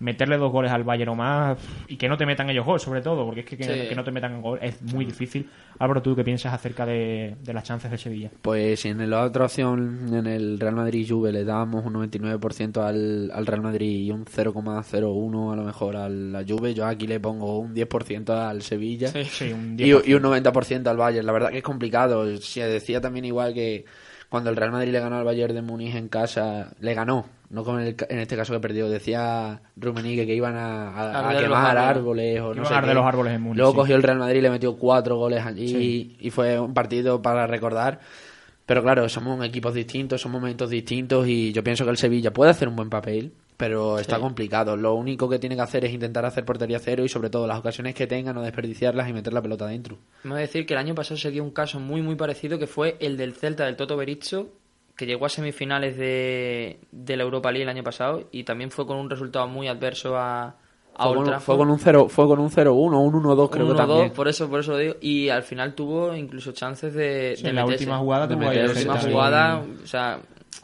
meterle 0.00 0.36
dos 0.36 0.50
goles 0.52 0.72
al 0.72 0.82
Bayern 0.84 1.10
o 1.10 1.14
más 1.14 1.56
y 1.88 1.96
que 1.96 2.08
no 2.08 2.16
te 2.16 2.26
metan 2.26 2.50
ellos 2.50 2.66
gol, 2.66 2.80
sobre 2.80 3.00
todo, 3.00 3.24
porque 3.24 3.40
es 3.40 3.46
que 3.46 3.56
que, 3.56 3.64
Sí. 3.64 3.88
que 3.88 3.94
no 3.94 4.02
te 4.04 4.10
metan 4.10 4.42
gol 4.42 4.58
es 4.60 4.82
muy 4.82 5.04
difícil. 5.04 5.48
Álvaro, 5.78 6.02
¿tú 6.02 6.14
qué 6.16 6.24
piensas 6.24 6.52
acerca 6.52 6.84
de, 6.84 7.36
de 7.42 7.52
las 7.54 7.64
chances 7.64 7.90
de 7.90 7.98
Sevilla? 7.98 8.30
Pues 8.42 8.84
en 8.84 9.08
la 9.08 9.22
otra 9.22 9.44
opción, 9.46 10.08
en 10.12 10.26
el 10.26 10.58
Real 10.60 10.74
Madrid-Juve, 10.74 11.32
le 11.32 11.44
dábamos 11.44 11.84
un 11.86 11.94
99% 11.94 12.78
al, 12.82 13.30
al 13.32 13.46
Real 13.46 13.62
Madrid 13.62 14.00
y 14.00 14.10
un 14.10 14.24
0,01 14.24 15.52
a 15.52 15.56
lo 15.56 15.62
mejor 15.64 15.96
al 15.96 16.32
la 16.32 16.44
Juve, 16.46 16.74
yo 16.74 16.86
aquí 16.86 17.06
le 17.06 17.20
pongo 17.20 17.58
un 17.58 17.74
10% 17.74 18.30
al 18.30 18.62
Sevilla 18.62 19.08
Sí, 19.08 19.52
un 19.52 19.74
y, 19.78 19.84
10%. 19.84 20.02
y 20.06 20.14
un 20.14 20.22
90% 20.22 20.86
al 20.88 20.96
Bayern. 20.96 21.26
La 21.26 21.32
verdad 21.32 21.50
que 21.50 21.58
es 21.58 21.62
complicado. 21.64 22.36
Se 22.38 22.66
decía 22.66 23.00
también 23.00 23.24
igual 23.24 23.54
que 23.54 23.84
cuando 24.28 24.50
el 24.50 24.56
Real 24.56 24.72
Madrid 24.72 24.90
le 24.92 25.00
ganó 25.00 25.16
al 25.18 25.24
Bayern 25.24 25.54
de 25.54 25.62
Múnich 25.62 25.94
en 25.94 26.08
casa, 26.08 26.72
le 26.80 26.94
ganó, 26.94 27.26
no 27.54 27.64
con 27.64 27.80
el, 27.80 27.96
ca- 27.96 28.06
en 28.10 28.18
este 28.18 28.36
caso 28.36 28.52
que 28.52 28.60
perdió. 28.60 28.88
Decía 28.88 29.62
Rummenigge 29.76 30.26
que 30.26 30.34
iban 30.34 30.56
a, 30.56 31.28
a- 31.30 31.38
quemar 31.40 31.78
árboles. 31.78 31.96
árboles 31.96 32.40
o 32.40 32.54
no 32.54 32.64
sé 32.66 32.74
qué. 32.84 32.94
los 32.94 33.06
árboles 33.06 33.34
en 33.34 33.40
Múnich, 33.42 33.56
Luego 33.58 33.72
sí. 33.72 33.76
cogió 33.78 33.96
el 33.96 34.02
Real 34.02 34.18
Madrid 34.18 34.38
y 34.38 34.42
le 34.42 34.50
metió 34.50 34.76
cuatro 34.76 35.16
goles 35.16 35.44
allí 35.46 35.68
Sí. 35.68 36.16
y 36.20 36.30
fue 36.30 36.58
un 36.60 36.74
partido 36.74 37.22
para 37.22 37.46
recordar. 37.46 38.00
Pero 38.66 38.82
claro, 38.82 39.08
somos 39.08 39.44
equipos 39.44 39.74
distintos, 39.74 40.20
son 40.20 40.32
momentos 40.32 40.70
distintos 40.70 41.26
y 41.28 41.52
yo 41.52 41.62
pienso 41.62 41.84
que 41.84 41.90
el 41.90 41.98
Sevilla 41.98 42.32
puede 42.32 42.50
hacer 42.50 42.66
un 42.66 42.76
buen 42.76 42.88
papel, 42.88 43.32
pero 43.58 43.98
está 43.98 44.18
complicado. 44.18 44.74
Lo 44.74 44.94
único 44.94 45.28
que 45.28 45.38
tiene 45.38 45.54
que 45.54 45.60
hacer 45.60 45.84
es 45.84 45.92
intentar 45.92 46.24
hacer 46.24 46.46
portería 46.46 46.78
cero 46.78 47.04
y 47.04 47.10
sobre 47.10 47.28
todo 47.28 47.46
las 47.46 47.58
ocasiones 47.58 47.94
que 47.94 48.06
tenga 48.06 48.32
no 48.32 48.40
desperdiciarlas 48.40 49.06
y 49.08 49.12
meter 49.12 49.34
la 49.34 49.42
pelota 49.42 49.66
dentro. 49.66 49.98
Me 50.22 50.30
voy 50.30 50.38
a 50.38 50.40
decir 50.40 50.64
que 50.64 50.72
el 50.72 50.78
año 50.80 50.94
pasado 50.94 51.18
se 51.18 51.30
dio 51.30 51.44
un 51.44 51.50
caso 51.50 51.78
muy 51.78 52.00
muy 52.00 52.14
parecido 52.16 52.58
que 52.58 52.66
fue 52.66 52.96
el 53.00 53.18
del 53.18 53.34
Celta 53.34 53.66
del 53.66 53.76
Toto 53.76 53.98
Berizzo, 53.98 54.48
que 54.96 55.06
llegó 55.06 55.26
a 55.26 55.28
semifinales 55.28 55.96
de, 55.96 56.78
de 56.92 57.16
la 57.16 57.22
Europa 57.24 57.50
League 57.50 57.62
el 57.64 57.68
año 57.68 57.82
pasado 57.82 58.28
y 58.32 58.44
también 58.44 58.70
fue 58.70 58.86
con 58.86 58.96
un 58.96 59.10
resultado 59.10 59.48
muy 59.48 59.66
adverso 59.68 60.16
a, 60.16 60.44
a 60.96 61.02
Fue 61.02 61.06
Old 61.16 61.30
con, 61.30 61.40
fue 61.40 61.56
con 61.56 61.70
un 61.70 61.78
0, 61.78 62.08
fue 62.08 62.26
con 62.28 62.38
un 62.38 62.50
0-1, 62.50 62.72
un 62.72 63.12
1-2 63.24 63.50
creo 63.50 63.66
Un 63.66 63.72
que 63.72 63.76
1-2, 63.82 63.86
también. 63.86 64.12
por 64.12 64.28
eso, 64.28 64.48
por 64.48 64.60
eso 64.60 64.72
lo 64.72 64.78
digo. 64.78 64.94
Y 65.00 65.28
al 65.30 65.42
final 65.42 65.74
tuvo 65.74 66.14
incluso 66.14 66.52
chances 66.52 66.94
de, 66.94 67.34
Sí, 67.36 67.42
de 67.42 67.48
en 67.50 67.56
la 67.56 67.66
última 67.66 67.98
jugada 67.98 68.26
De 68.28 68.34
tuvo 68.36 68.44
la 68.46 68.52
el 68.54 68.68
última 68.70 68.98
jugada, 69.00 69.64
o 69.82 69.86
sea... 69.86 70.20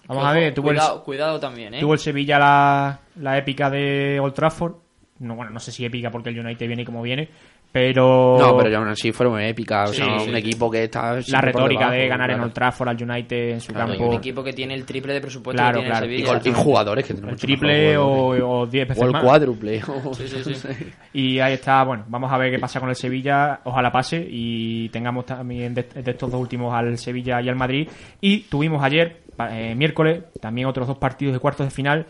Vamos 0.06 0.22
ojo, 0.22 0.30
a 0.30 0.32
ver, 0.34 0.54
tuvo 0.54 0.70
el- 0.70 0.76
cuidado, 0.76 1.02
cuidado 1.04 1.40
también, 1.40 1.74
¿eh? 1.74 1.80
Tuvo 1.80 1.94
el 1.94 1.98
Sevilla 1.98 2.38
la, 2.38 3.00
la 3.16 3.38
épica 3.38 3.68
de 3.70 4.18
Old 4.20 4.34
Trafford. 4.34 4.74
No, 5.18 5.34
bueno, 5.36 5.50
no 5.50 5.60
sé 5.60 5.70
si 5.72 5.84
épica 5.84 6.10
porque 6.10 6.30
el 6.30 6.38
United 6.38 6.66
viene 6.66 6.84
como 6.84 7.02
viene, 7.02 7.28
pero, 7.72 8.36
No, 8.38 8.56
pero 8.56 8.68
ya 8.70 8.78
aún 8.78 8.88
así 8.88 9.12
fueron 9.12 9.40
épicas. 9.40 9.90
O 9.90 9.92
Sí, 9.92 10.02
sea, 10.02 10.18
sí. 10.20 10.28
un 10.30 10.36
equipo 10.36 10.70
que 10.70 10.84
está. 10.84 11.18
la 11.28 11.40
retórica 11.40 11.90
de 11.90 12.08
ganar 12.08 12.30
en 12.30 12.36
claro. 12.36 12.44
Old 12.44 12.52
Trafford 12.52 12.88
al 12.88 13.02
United 13.02 13.50
en 13.50 13.60
su 13.60 13.72
Claro, 13.72 13.88
campo, 13.90 14.06
un 14.08 14.14
equipo 14.14 14.42
que 14.42 14.52
tiene 14.52 14.74
el 14.74 14.84
triple 14.84 15.12
de 15.14 15.20
presupuesto 15.20 15.62
Claro, 15.62 15.78
que 15.78 15.84
tiene 15.84 15.90
claro. 15.90 16.06
el 16.06 16.12
Y, 16.12 16.16
Sevilla. 16.18 16.38
con- 16.40 16.48
y 16.50 16.54
jugadores 16.54 17.06
que 17.06 17.14
tienen 17.14 17.30
el 17.30 17.36
triple 17.36 17.96
o, 17.96 18.60
o 18.60 18.66
10 18.66 18.88
veces 18.88 19.02
o 19.02 19.06
el 19.06 19.12
más. 19.12 19.22
cuádruple. 19.22 19.80
o- 20.04 20.14
Sí, 20.14 20.26
sí, 20.26 20.54
sí. 20.54 20.68
Y 21.12 21.38
ahí 21.40 21.54
está, 21.54 21.84
bueno, 21.84 22.04
vamos 22.08 22.32
a 22.32 22.38
ver 22.38 22.50
qué 22.52 22.58
pasa 22.58 22.80
con 22.80 22.88
el 22.88 22.96
Sevilla, 22.96 23.60
ojalá 23.64 23.90
pase 23.92 24.26
y 24.28 24.88
tengamos 24.88 25.26
también 25.26 25.74
de, 25.74 25.82
de 25.84 26.10
estos 26.10 26.30
dos 26.30 26.40
últimos 26.40 26.74
al 26.74 26.98
Sevilla 26.98 27.40
y 27.40 27.48
al 27.48 27.56
Madrid. 27.56 27.88
Y 28.20 28.40
tuvimos 28.42 28.82
ayer, 28.82 29.22
eh, 29.50 29.74
miércoles, 29.76 30.24
también 30.40 30.66
otros 30.66 30.86
dos 30.88 30.98
partidos 30.98 31.34
de 31.34 31.40
cuartos 31.40 31.66
de 31.66 31.70
final. 31.70 32.06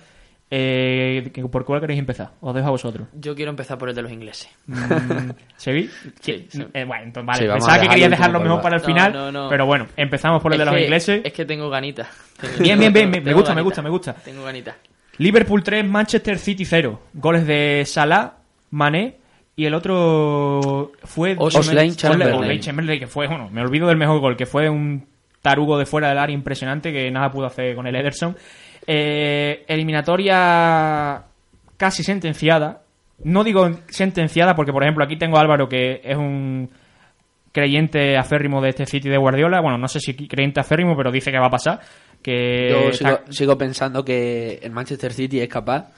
Eh, 0.53 1.31
¿Por 1.51 1.65
cuál 1.65 1.81
queréis 1.81 2.01
empezar? 2.01 2.33
Os 2.41 2.53
dejo 2.55 2.67
a 2.67 2.71
vosotros. 2.71 3.07
Yo 3.15 3.37
quiero 3.37 3.51
empezar 3.51 3.79
por 3.79 3.89
el 3.89 3.95
de 3.95 4.03
los 4.03 4.11
ingleses. 4.11 4.51
Mm, 4.67 5.31
¿Seguí? 5.57 5.89
Sí, 6.21 6.47
sí. 6.51 6.67
Eh, 6.75 6.85
bueno, 6.85 7.05
entonces, 7.05 7.27
vale, 7.27 7.43
Sí, 7.45 7.49
pensaba 7.53 7.75
que 7.75 7.81
dejar 7.83 7.91
querías 7.95 8.05
el 8.07 8.11
dejarlo 8.11 8.39
último 8.39 8.55
mejor 8.57 8.63
para 8.65 8.77
el 8.77 8.83
No, 8.83 8.87
final, 8.87 9.13
no, 9.13 9.33
no. 9.33 9.49
pero 9.49 9.67
bueno, 9.67 9.87
empezamos 9.97 10.43
por 10.43 10.53
el 10.53 10.59
de 10.59 10.65
los 10.65 10.75
que- 10.75 10.83
ingleses. 10.83 11.21
Es 11.25 11.33
que 11.33 11.45
tengo 11.45 11.71
ganitas. 11.71 12.09
Bien, 12.59 12.79
bien, 12.81 12.93
bien, 12.93 13.11
me 13.11 13.33
gusta, 13.33 13.55
me 13.55 13.63
gusta, 13.63 13.81
me 13.83 13.91
gusta. 13.91 14.15
Tengo 14.15 14.43
ganitas. 14.43 14.75
Liverpool 15.19 15.63
3, 15.63 15.85
Manchester 15.87 16.39
City 16.39 16.65
0. 16.65 17.01
Goles 17.13 17.47
de 17.47 17.85
Salah, 17.87 18.33
Mané 18.71 19.17
y 19.55 19.67
el 19.67 19.75
otro 19.75 20.91
fue 21.05 21.37
Oxlade 21.39 21.95
Chamberlain. 21.95 22.61
Chamberlain, 22.61 22.99
que 22.99 23.07
fue, 23.07 23.29
bueno, 23.29 23.49
me 23.53 23.61
olvido 23.61 23.87
del 23.87 23.99
mejor 23.99 24.19
gol, 24.21 24.37
que 24.37 24.47
fue 24.47 24.69
un 24.69 25.07
tarugo 25.43 25.79
de 25.79 25.87
fuera 25.87 26.09
del 26.09 26.19
área 26.19 26.35
impresionante 26.35 26.93
que 26.93 27.11
nada 27.11 27.31
pudo 27.31 27.47
hacer 27.47 27.75
con 27.77 27.87
el 27.87 27.95
Ederson. 27.95 28.37
Eh, 28.93 29.65
eliminatoria 29.69 31.23
casi 31.77 32.03
sentenciada. 32.03 32.83
No 33.23 33.45
digo 33.45 33.71
sentenciada 33.89 34.57
porque, 34.57 34.73
por 34.73 34.83
ejemplo, 34.83 35.05
aquí 35.05 35.17
tengo 35.17 35.37
a 35.39 35.43
Álvaro 35.43 35.69
que 35.69 36.01
es 36.03 36.17
un 36.17 36.71
creyente 37.53 38.17
aférrimo 38.17 38.61
de 38.61 38.71
este 38.71 38.87
City 38.87 39.09
de 39.09 39.17
Guardiola. 39.17 39.61
Bueno, 39.61 39.79
no 39.79 39.87
sé 39.87 40.01
si 40.01 40.15
creyente 40.15 40.59
aférrimo, 40.59 40.97
pero 40.97 41.13
dice 41.13 41.31
que 41.31 41.39
va 41.39 41.47
a 41.47 41.51
pasar. 41.51 41.81
Que 42.21 42.71
Yo 42.71 42.89
está- 42.89 43.19
sigo, 43.19 43.33
sigo 43.33 43.59
pensando 43.59 44.05
que 44.05 44.59
el 44.63 44.73
Manchester 44.73 45.13
City 45.13 45.41
es 45.41 45.49
capaz. 45.49 45.93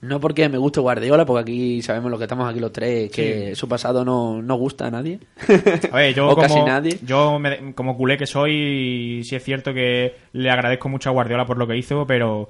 No 0.00 0.20
porque 0.20 0.48
me 0.48 0.58
guste 0.58 0.78
Guardiola, 0.78 1.26
porque 1.26 1.40
aquí 1.42 1.82
sabemos 1.82 2.10
lo 2.10 2.18
que 2.18 2.24
estamos 2.24 2.48
aquí 2.48 2.60
los 2.60 2.70
tres, 2.72 3.10
que 3.10 3.56
su 3.56 3.68
pasado 3.68 4.04
no, 4.04 4.40
no 4.40 4.54
gusta 4.54 4.86
a 4.86 4.90
nadie. 4.92 5.18
A 5.90 5.96
ver, 5.96 6.14
yo 6.14 6.26
o 6.30 6.34
como, 6.36 6.42
casi 6.42 6.60
nadie. 6.60 6.98
yo 7.04 7.38
me- 7.40 7.74
como 7.74 7.96
culé 7.96 8.16
que 8.16 8.26
soy, 8.26 9.22
sí 9.24 9.34
es 9.34 9.42
cierto 9.42 9.74
que 9.74 10.14
le 10.32 10.50
agradezco 10.50 10.88
mucho 10.88 11.08
a 11.08 11.12
Guardiola 11.12 11.46
por 11.46 11.58
lo 11.58 11.66
que 11.66 11.76
hizo, 11.76 12.06
pero 12.06 12.48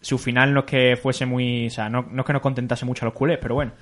su 0.00 0.16
final 0.16 0.54
no 0.54 0.60
es 0.60 0.66
que 0.66 0.96
fuese 0.96 1.26
muy, 1.26 1.66
o 1.66 1.70
sea, 1.70 1.88
no, 1.88 2.06
no 2.10 2.22
es 2.22 2.26
que 2.26 2.32
nos 2.32 2.42
contentase 2.42 2.84
mucho 2.86 3.04
a 3.04 3.08
los 3.08 3.14
culés, 3.14 3.38
pero 3.42 3.56
bueno. 3.56 3.72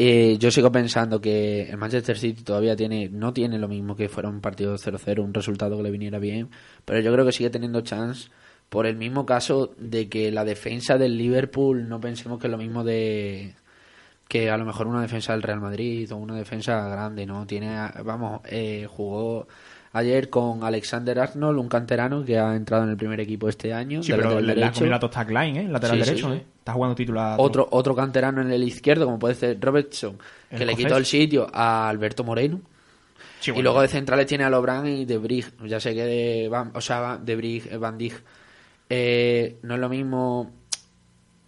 Eh, 0.00 0.36
yo 0.38 0.50
sigo 0.52 0.70
pensando 0.70 1.20
que 1.20 1.68
el 1.68 1.76
Manchester 1.76 2.16
City 2.16 2.44
todavía 2.44 2.76
tiene 2.76 3.08
no 3.08 3.32
tiene 3.32 3.58
lo 3.58 3.66
mismo 3.66 3.96
que 3.96 4.08
fuera 4.08 4.28
un 4.28 4.40
partido 4.40 4.76
0-0, 4.76 5.18
un 5.24 5.34
resultado 5.34 5.76
que 5.76 5.82
le 5.82 5.90
viniera 5.90 6.20
bien, 6.20 6.48
pero 6.84 7.00
yo 7.00 7.12
creo 7.12 7.26
que 7.26 7.32
sigue 7.32 7.50
teniendo 7.50 7.80
chance 7.80 8.30
por 8.68 8.86
el 8.86 8.96
mismo 8.96 9.24
caso 9.24 9.72
de 9.78 10.08
que 10.08 10.30
la 10.30 10.44
defensa 10.44 10.98
del 10.98 11.16
Liverpool 11.16 11.88
no 11.88 12.00
pensemos 12.00 12.38
que 12.38 12.46
es 12.46 12.50
lo 12.50 12.58
mismo 12.58 12.84
de 12.84 13.54
que 14.28 14.50
a 14.50 14.58
lo 14.58 14.66
mejor 14.66 14.86
una 14.86 15.00
defensa 15.00 15.32
del 15.32 15.42
Real 15.42 15.60
Madrid 15.60 16.12
o 16.12 16.16
una 16.16 16.36
defensa 16.36 16.86
grande, 16.88 17.24
¿no? 17.24 17.46
Tiene, 17.46 17.74
vamos, 18.04 18.42
eh, 18.44 18.86
jugó 18.88 19.48
ayer 19.92 20.28
con 20.28 20.64
Alexander 20.64 21.18
Arnold, 21.18 21.58
un 21.58 21.68
canterano 21.68 22.22
que 22.22 22.38
ha 22.38 22.54
entrado 22.54 22.84
en 22.84 22.90
el 22.90 22.96
primer 22.98 23.20
equipo 23.20 23.48
este 23.48 23.72
año. 23.72 24.02
Sí, 24.02 24.12
pero 24.12 24.24
lateral 24.24 24.46
le, 24.46 24.52
ha 24.52 24.54
derecho. 24.56 24.74
comido 24.74 24.90
la 24.90 25.00
tosta 25.00 25.20
a 25.20 25.26
Klein, 25.26 25.56
¿eh? 25.56 25.68
Lateral 25.68 25.96
Sí, 25.96 26.04
derecho, 26.04 26.28
sí. 26.28 26.36
¿eh? 26.36 26.46
Está 26.58 26.72
jugando 26.74 26.94
titular. 26.94 27.36
Otro, 27.38 27.66
otro 27.70 27.94
canterano 27.96 28.42
en 28.42 28.50
el 28.50 28.62
izquierdo, 28.62 29.06
como 29.06 29.18
puede 29.18 29.34
ser 29.34 29.58
Robertson, 29.58 30.18
que 30.50 30.66
le 30.66 30.76
quitó 30.76 30.98
el 30.98 31.06
sitio 31.06 31.46
a 31.50 31.88
Alberto 31.88 32.22
Moreno. 32.22 32.60
Y 33.46 33.62
luego 33.62 33.80
de 33.80 33.88
centrales 33.88 34.26
tiene 34.26 34.44
a 34.44 34.50
Lobran 34.50 34.86
y 34.86 35.04
De 35.06 35.16
Brig. 35.16 35.46
Ya 35.64 35.80
sé 35.80 35.94
que 35.94 36.04
de 36.04 36.48
Van, 36.50 36.72
o 36.74 36.80
sea, 36.80 37.16
De 37.16 37.36
Brig, 37.36 37.78
Van 37.78 37.96
Dijk. 37.96 38.22
Eh, 38.90 39.56
no 39.62 39.74
es 39.74 39.80
lo 39.80 39.88
mismo, 39.88 40.50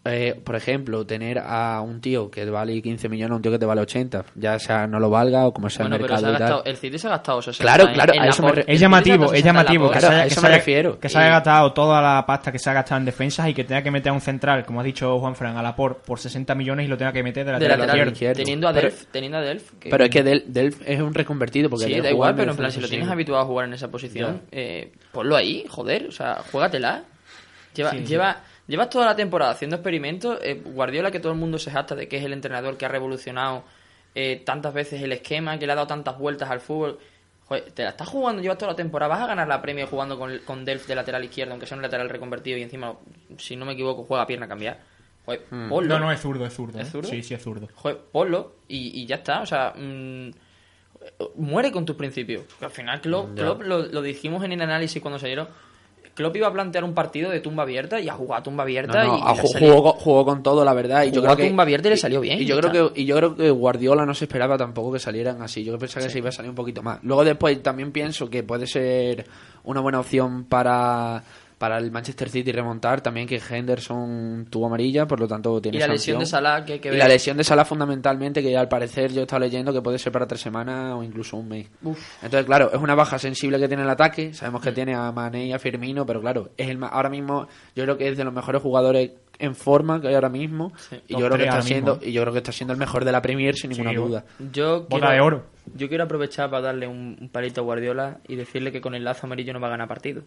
eh, 0.05 0.39
por 0.45 0.57
ejemplo, 0.57 1.05
tener 1.07 1.39
a 1.39 1.81
un 1.83 2.01
tío 2.01 2.31
que 2.31 2.45
vale 2.49 2.81
15 2.81 3.09
millones 3.11 3.33
a 3.33 3.37
un 3.37 3.43
tío 3.43 3.51
que 3.53 3.59
te 3.59 3.67
vale 3.67 3.81
80. 3.83 4.25
Ya 4.35 4.59
sea 4.59 4.87
no 4.87 4.99
lo 4.99 5.09
valga 5.11 5.47
o 5.47 5.53
como 5.53 5.69
sea 5.71 5.85
Bueno, 5.85 5.97
el 5.97 6.03
pero 6.03 6.17
se 6.19 6.23
mercado 6.25 6.33
ha 6.33 6.37
y 6.37 6.39
tal. 6.39 6.49
gastado, 6.49 6.65
el 6.71 6.77
City 6.79 6.99
se 6.99 7.07
ha 7.07 7.11
gastado 7.11 7.43
60 7.43 7.63
Claro, 7.63 7.93
claro, 7.93 8.13
en 8.15 8.21
a 8.23 8.27
eso 8.29 8.43
me 8.43 8.53
re- 8.53 8.65
Es 8.67 8.81
llamativo, 8.81 9.15
es 9.15 9.21
gastado 9.21 9.37
60 9.37 9.49
en 9.51 9.55
llamativo 9.57 9.91
Claro, 9.91 10.09
a 10.17 10.25
eso 10.27 10.41
se 10.41 10.47
me 10.49 10.55
refiero. 10.55 10.99
que 10.99 11.09
se 11.11 11.19
haya 11.19 11.29
gastado 11.31 11.73
toda 11.75 12.01
la 12.03 12.25
pasta 12.27 12.51
que 12.53 12.59
se 12.59 12.71
ha 12.71 12.73
gastado 12.73 12.99
en 12.99 13.05
defensas 13.05 13.49
y 13.49 13.55
que 13.55 13.65
tenga 13.65 13.83
que 13.83 13.91
meter 13.91 14.11
a 14.11 14.15
un 14.15 14.21
central, 14.23 14.65
como 14.65 14.81
ha 14.81 14.85
dicho 14.85 15.19
Juan 15.19 15.35
Fran, 15.37 15.57
a 15.59 15.63
la 15.63 15.77
por, 15.77 15.97
por 15.99 16.19
60 16.19 16.55
millones 16.55 16.87
y 16.87 16.89
lo 16.89 16.97
tenga 16.97 17.13
que 17.13 17.23
meter 17.23 17.45
de 17.45 17.53
de 17.53 17.59
lateral, 17.59 17.79
lateral 17.81 17.97
izquierdo. 18.09 18.13
izquierdo. 18.13 18.37
teniendo 18.37 18.69
a 18.69 18.73
Pero- 18.75 18.89
Delf, 18.89 19.05
teniendo 19.13 19.39
a 19.39 19.41
Delf, 19.43 19.71
que- 19.81 19.89
Pero 19.91 20.05
es 20.05 20.11
que 20.11 20.23
Del- 20.23 20.45
Delf 20.47 20.81
es 20.87 21.01
un 21.01 21.13
reconvertido. 21.15 21.69
Porque 21.71 21.87
sí, 21.87 22.01
da 22.01 22.11
igual, 22.11 22.35
pero 22.35 22.51
en 22.53 22.57
plan, 22.57 22.71
si 22.73 22.81
lo 22.81 22.89
tienes 22.89 23.09
habituado 23.09 23.43
a 23.43 23.47
jugar 23.47 23.67
en 23.67 23.75
esa 23.75 23.89
posición, 23.91 24.43
eh, 24.51 24.93
ponlo 25.13 25.37
ahí, 25.37 25.65
joder, 25.69 26.07
o 26.09 26.13
sea, 26.13 26.43
juégatela. 26.51 27.05
Lleva, 27.75 27.91
Sí, 27.91 27.99
sí. 27.99 28.05
lleva, 28.07 28.43
llevas 28.67 28.91
toda 28.91 29.07
la 29.07 29.17
temporada 29.17 29.53
haciendo 29.53 29.77
experimentos. 29.77 30.39
eh, 30.43 30.61
Guardiola, 30.65 31.11
que 31.11 31.21
todo 31.21 31.33
el 31.33 31.39
mundo 31.39 31.59
se 31.59 31.71
jacta 31.71 31.95
de 31.95 32.09
que 32.09 32.17
es 32.19 32.25
el 32.25 32.33
entrenador 32.33 32.77
que 32.77 32.85
ha 32.85 32.89
revolucionado 32.89 33.65
eh, 34.15 34.43
tantas 34.45 34.75
veces 34.75 35.01
el 35.03 35.13
esquema, 35.13 35.59
que 35.59 35.67
le 35.67 35.73
ha 35.73 35.77
dado 35.77 35.87
tantas 35.87 36.19
vueltas 36.19 36.51
al 36.51 36.61
fútbol. 36.61 36.99
Joder, 37.47 37.71
te 37.73 37.83
la 37.83 37.91
estás 37.91 38.09
jugando, 38.09 38.41
llevas 38.43 38.59
toda 38.59 38.73
la 38.73 38.77
temporada, 38.77 39.09
vas 39.09 39.23
a 39.23 39.27
ganar 39.27 39.47
la 39.49 39.61
premio 39.61 39.87
jugando 39.87 40.19
con, 40.19 40.39
con 40.45 40.65
Delf 40.65 40.87
de 40.87 40.95
lateral 40.95 41.25
izquierdo, 41.25 41.53
aunque 41.53 41.67
sea 41.67 41.77
un 41.77 41.83
lateral 41.83 42.09
reconvertido 42.09 42.57
y 42.59 42.63
encima, 42.63 42.95
si 43.39 43.57
no 43.57 43.65
me 43.67 43.73
equivoco, 43.73 44.05
juega 44.05 44.23
a 44.23 44.27
pierna 44.27 44.47
cambiar. 44.49 44.79
Joder, 45.27 45.43
ponlo. 45.69 45.99
No, 45.99 45.99
no, 46.07 46.13
es 46.13 46.21
zurdo, 46.21 46.47
es 46.47 46.55
zurdo. 46.55 46.81
¿Es 46.81 46.89
¿eh? 46.89 46.91
zurdo? 46.91 47.09
Sí, 47.09 47.23
sí, 47.23 47.35
es 47.35 47.43
zurdo. 47.43 47.69
Joder, 47.75 47.99
ponlo 48.13 48.55
y, 48.69 49.01
y 49.03 49.07
ya 49.07 49.17
está. 49.17 49.43
O 49.43 49.47
sea, 49.47 49.75
mm, 49.77 50.31
muere 51.37 51.71
con 51.73 51.85
tus 51.85 51.97
principios. 51.97 52.45
Porque 52.45 52.65
al 52.67 52.71
final, 52.71 53.01
Klopp, 53.01 53.35
Klopp 53.37 53.63
lo, 53.63 53.83
lo 53.83 54.03
dijimos 54.03 54.45
en 54.45 54.53
el 54.53 54.61
análisis 54.63 55.01
cuando 55.03 55.19
salieron. 55.19 55.49
Klopp 56.21 56.37
iba 56.37 56.47
a 56.49 56.53
plantear 56.53 56.85
un 56.85 56.95
partido 56.95 57.31
de 57.31 57.41
tumba 57.41 57.63
abierta 57.65 57.99
y 58.01 58.09
a 58.09 58.13
jugar 58.15 58.41
a 58.41 58.43
tumba 58.43 58.63
abierta 58.65 59.03
No, 59.05 59.13
no, 59.13 59.19
y, 59.19 59.23
a- 59.23 59.35
jugó, 59.43 59.83
con- 59.83 59.93
jugó 60.01 60.25
con 60.25 60.43
todo, 60.43 60.65
la 60.65 60.73
verdad. 60.75 61.05
Y 61.05 61.11
yo 61.11 61.21
creo 61.23 61.33
a 61.33 61.37
que 61.37 61.49
tumba 61.49 61.63
abierta 61.65 61.89
y 61.89 61.91
le 61.91 61.97
salió 61.97 62.21
bien, 62.21 62.41
Y 62.41 62.45
yo 62.45 62.57
creo 62.59 62.71
está. 62.73 62.95
que 62.95 63.01
y 63.01 63.05
yo 63.07 63.17
creo 63.17 63.35
que 63.37 63.51
Guardiola 63.51 64.07
no 64.07 64.15
se 64.15 64.27
esperaba 64.27 64.57
tampoco 64.57 64.93
que 64.93 64.99
salieran 64.99 65.43
así. 65.43 65.65
Yo 65.65 65.77
pensaba 65.79 66.07
que 66.07 66.13
se 66.13 66.19
iba 66.19 66.29
a 66.29 66.33
salir 66.33 66.51
un 66.51 66.55
poquito 66.55 66.83
más. 66.83 66.99
Luego 67.03 67.25
después 67.25 67.63
también 67.63 67.91
pienso 67.93 68.29
que 68.31 68.43
puede 68.43 68.67
ser 68.67 69.25
una 69.65 69.81
buena 69.81 70.01
opción 70.01 70.45
para 70.45 71.23
para 71.61 71.77
el 71.77 71.91
Manchester 71.91 72.31
City 72.31 72.53
remontar 72.53 73.03
también 73.03 73.27
que 73.29 73.39
Henderson 73.39 74.47
tuvo 74.49 74.65
amarilla, 74.67 75.07
por 75.07 75.21
lo 75.21 75.29
tanto 75.29 75.61
tiene 75.61 75.77
Y 75.77 75.81
la 75.81 75.89
lesión 75.89 76.19
de. 76.19 76.25
Salah 76.25 76.65
que 76.65 76.73
hay 76.73 76.79
que 76.79 76.89
Y 76.89 76.93
ver. 76.93 76.99
la 77.01 77.07
lesión 77.09 77.37
de 77.37 77.45
Salah 77.45 77.67
fundamentalmente, 77.67 78.41
que 78.43 78.57
al 78.57 78.67
parecer 78.67 79.13
yo 79.13 79.21
he 79.21 79.23
estado 79.25 79.41
leyendo 79.41 79.71
que 79.71 79.83
puede 79.83 79.99
ser 79.99 80.11
para 80.11 80.27
tres 80.27 80.41
semanas 80.41 80.95
o 80.95 81.03
incluso 81.03 81.37
un 81.37 81.49
mes. 81.49 81.69
Entonces, 82.23 82.45
claro, 82.47 82.71
es 82.73 82.81
una 82.81 82.95
baja 82.95 83.19
sensible 83.19 83.59
que 83.61 83.69
tiene 83.69 83.83
el 83.83 83.91
ataque. 83.91 84.33
Sabemos 84.33 84.63
Mm. 84.63 84.65
que 84.65 84.73
tiene 84.73 84.95
a 84.95 85.13
Mané 85.13 85.47
y 85.49 85.53
a 85.53 85.59
Firmino, 85.59 86.07
pero 86.07 86.23
claro, 86.23 86.51
es 86.57 86.69
el 86.71 86.79
ma- 86.79 86.89
ahora 86.89 87.11
mismo 87.11 87.47
yo 87.77 87.85
creo 87.85 87.99
que 87.99 88.09
es 88.09 88.17
de 88.17 88.25
los 88.25 88.33
mejores 88.33 88.63
jugadores 88.63 89.11
en 89.39 89.55
forma 89.55 90.01
que 90.01 90.09
hay 90.09 90.15
ahora 90.15 90.29
mismo 90.31 90.73
y 91.09 91.13
yo 91.19 91.27
creo 91.27 91.37
que 91.39 91.45
está 91.45 91.61
siendo 91.63 91.93
mismo, 91.97 92.09
y 92.09 92.13
yo 92.13 92.23
creo 92.23 92.33
que 92.33 92.39
está 92.39 92.53
siendo 92.53 92.73
el 92.73 92.79
mejor 92.79 93.05
de 93.05 93.13
la 93.13 93.21
Premier 93.23 93.55
sin 93.57 93.71
ninguna 93.71 93.93
duda. 93.93 94.25
Yo 94.53 94.87
quiero, 94.89 95.11
de 95.11 95.21
oro. 95.21 95.47
Yo 95.75 95.89
quiero 95.89 96.05
aprovechar 96.05 96.49
para 96.51 96.63
darle 96.63 96.87
un, 96.87 97.17
un 97.21 97.29
palito 97.31 97.61
a 97.61 97.65
Guardiola 97.65 98.19
y 98.29 98.37
decirle 98.37 98.73
que 98.73 98.81
con 98.81 98.95
el 98.95 99.05
lazo 99.05 99.27
amarillo 99.27 99.53
no 99.53 99.61
va 99.61 99.69
a 99.69 99.71
ganar 99.71 99.89
partido. 99.89 100.23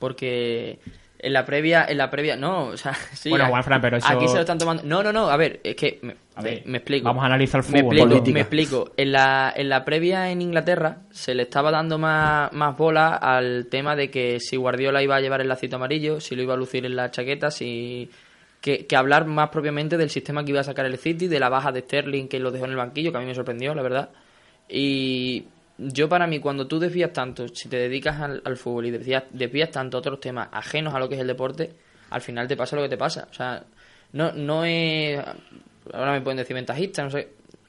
Porque 0.00 0.80
en 1.20 1.32
la 1.34 1.44
previa, 1.44 1.84
en 1.88 1.98
la 1.98 2.10
previa, 2.10 2.34
no, 2.34 2.64
o 2.68 2.76
sea, 2.76 2.94
sí. 3.12 3.28
Bueno, 3.30 3.46
Juanfran, 3.46 3.80
pero 3.80 3.98
eso- 3.98 4.08
Aquí 4.08 4.26
se 4.26 4.34
lo 4.34 4.40
están 4.40 4.58
tomando. 4.58 4.82
No, 4.82 5.02
no, 5.04 5.12
no, 5.12 5.28
a 5.30 5.36
ver, 5.36 5.60
es 5.62 5.76
que. 5.76 6.00
Me, 6.02 6.16
A 6.34 6.42
ver, 6.42 6.62
me 6.64 6.78
explico. 6.78 7.04
vamos 7.04 7.22
a 7.22 7.26
analizar 7.26 7.60
el 7.64 7.70
Me 7.70 7.80
fútbol. 7.82 7.96
explico, 7.98 8.08
Política. 8.08 8.34
me 8.34 8.40
explico. 8.40 8.90
En 8.96 9.12
la, 9.12 9.52
en 9.54 9.68
la 9.68 9.84
previa 9.84 10.30
en 10.30 10.40
Inglaterra 10.42 11.02
se 11.10 11.34
le 11.34 11.42
estaba 11.42 11.70
dando 11.70 11.98
más, 11.98 12.50
más 12.54 12.76
bola 12.76 13.14
al 13.14 13.66
tema 13.70 13.94
de 13.94 14.10
que 14.10 14.40
si 14.40 14.56
Guardiola 14.56 15.02
iba 15.02 15.14
a 15.16 15.20
llevar 15.20 15.42
el 15.42 15.48
lacito 15.48 15.76
amarillo, 15.76 16.18
si 16.20 16.34
lo 16.34 16.42
iba 16.42 16.54
a 16.54 16.56
lucir 16.56 16.84
en 16.86 16.96
la 16.96 17.10
chaqueta, 17.10 17.50
si. 17.50 18.10
Que, 18.62 18.86
que 18.86 18.94
hablar 18.96 19.24
más 19.26 19.48
propiamente 19.48 19.96
del 19.96 20.10
sistema 20.10 20.44
que 20.44 20.50
iba 20.50 20.60
a 20.60 20.64
sacar 20.64 20.84
el 20.84 20.98
City, 20.98 21.28
de 21.28 21.40
la 21.40 21.48
baja 21.48 21.72
de 21.72 21.80
Sterling 21.80 22.28
que 22.28 22.38
lo 22.38 22.50
dejó 22.50 22.66
en 22.66 22.72
el 22.72 22.76
banquillo, 22.76 23.10
que 23.10 23.16
a 23.16 23.20
mí 23.20 23.26
me 23.26 23.34
sorprendió, 23.34 23.74
la 23.74 23.80
verdad. 23.82 24.10
Y 24.68 25.44
yo 25.80 26.08
para 26.08 26.26
mí, 26.26 26.38
cuando 26.40 26.66
tú 26.66 26.78
desvías 26.78 27.12
tanto, 27.12 27.48
si 27.48 27.68
te 27.68 27.76
dedicas 27.76 28.20
al, 28.20 28.56
fútbol 28.56 28.86
y 28.86 28.90
desvías, 28.90 29.24
desvías 29.32 29.70
tanto 29.70 29.96
a 29.96 30.00
otros 30.00 30.20
temas 30.20 30.48
ajenos 30.52 30.94
a 30.94 30.98
lo 30.98 31.08
que 31.08 31.14
es 31.14 31.20
el 31.20 31.26
deporte, 31.26 31.72
al 32.10 32.20
final 32.20 32.46
te 32.48 32.56
pasa 32.56 32.76
lo 32.76 32.82
que 32.82 32.88
te 32.88 32.96
pasa. 32.98 33.28
O 33.30 33.34
sea, 33.34 33.64
no, 34.12 34.32
no 34.32 34.64
es... 34.64 35.18
Ahora 35.92 36.12
me 36.12 36.20
pueden 36.20 36.38
decir 36.38 36.54
ventajista, 36.54 37.02
no 37.02 37.10
sé. 37.10 37.28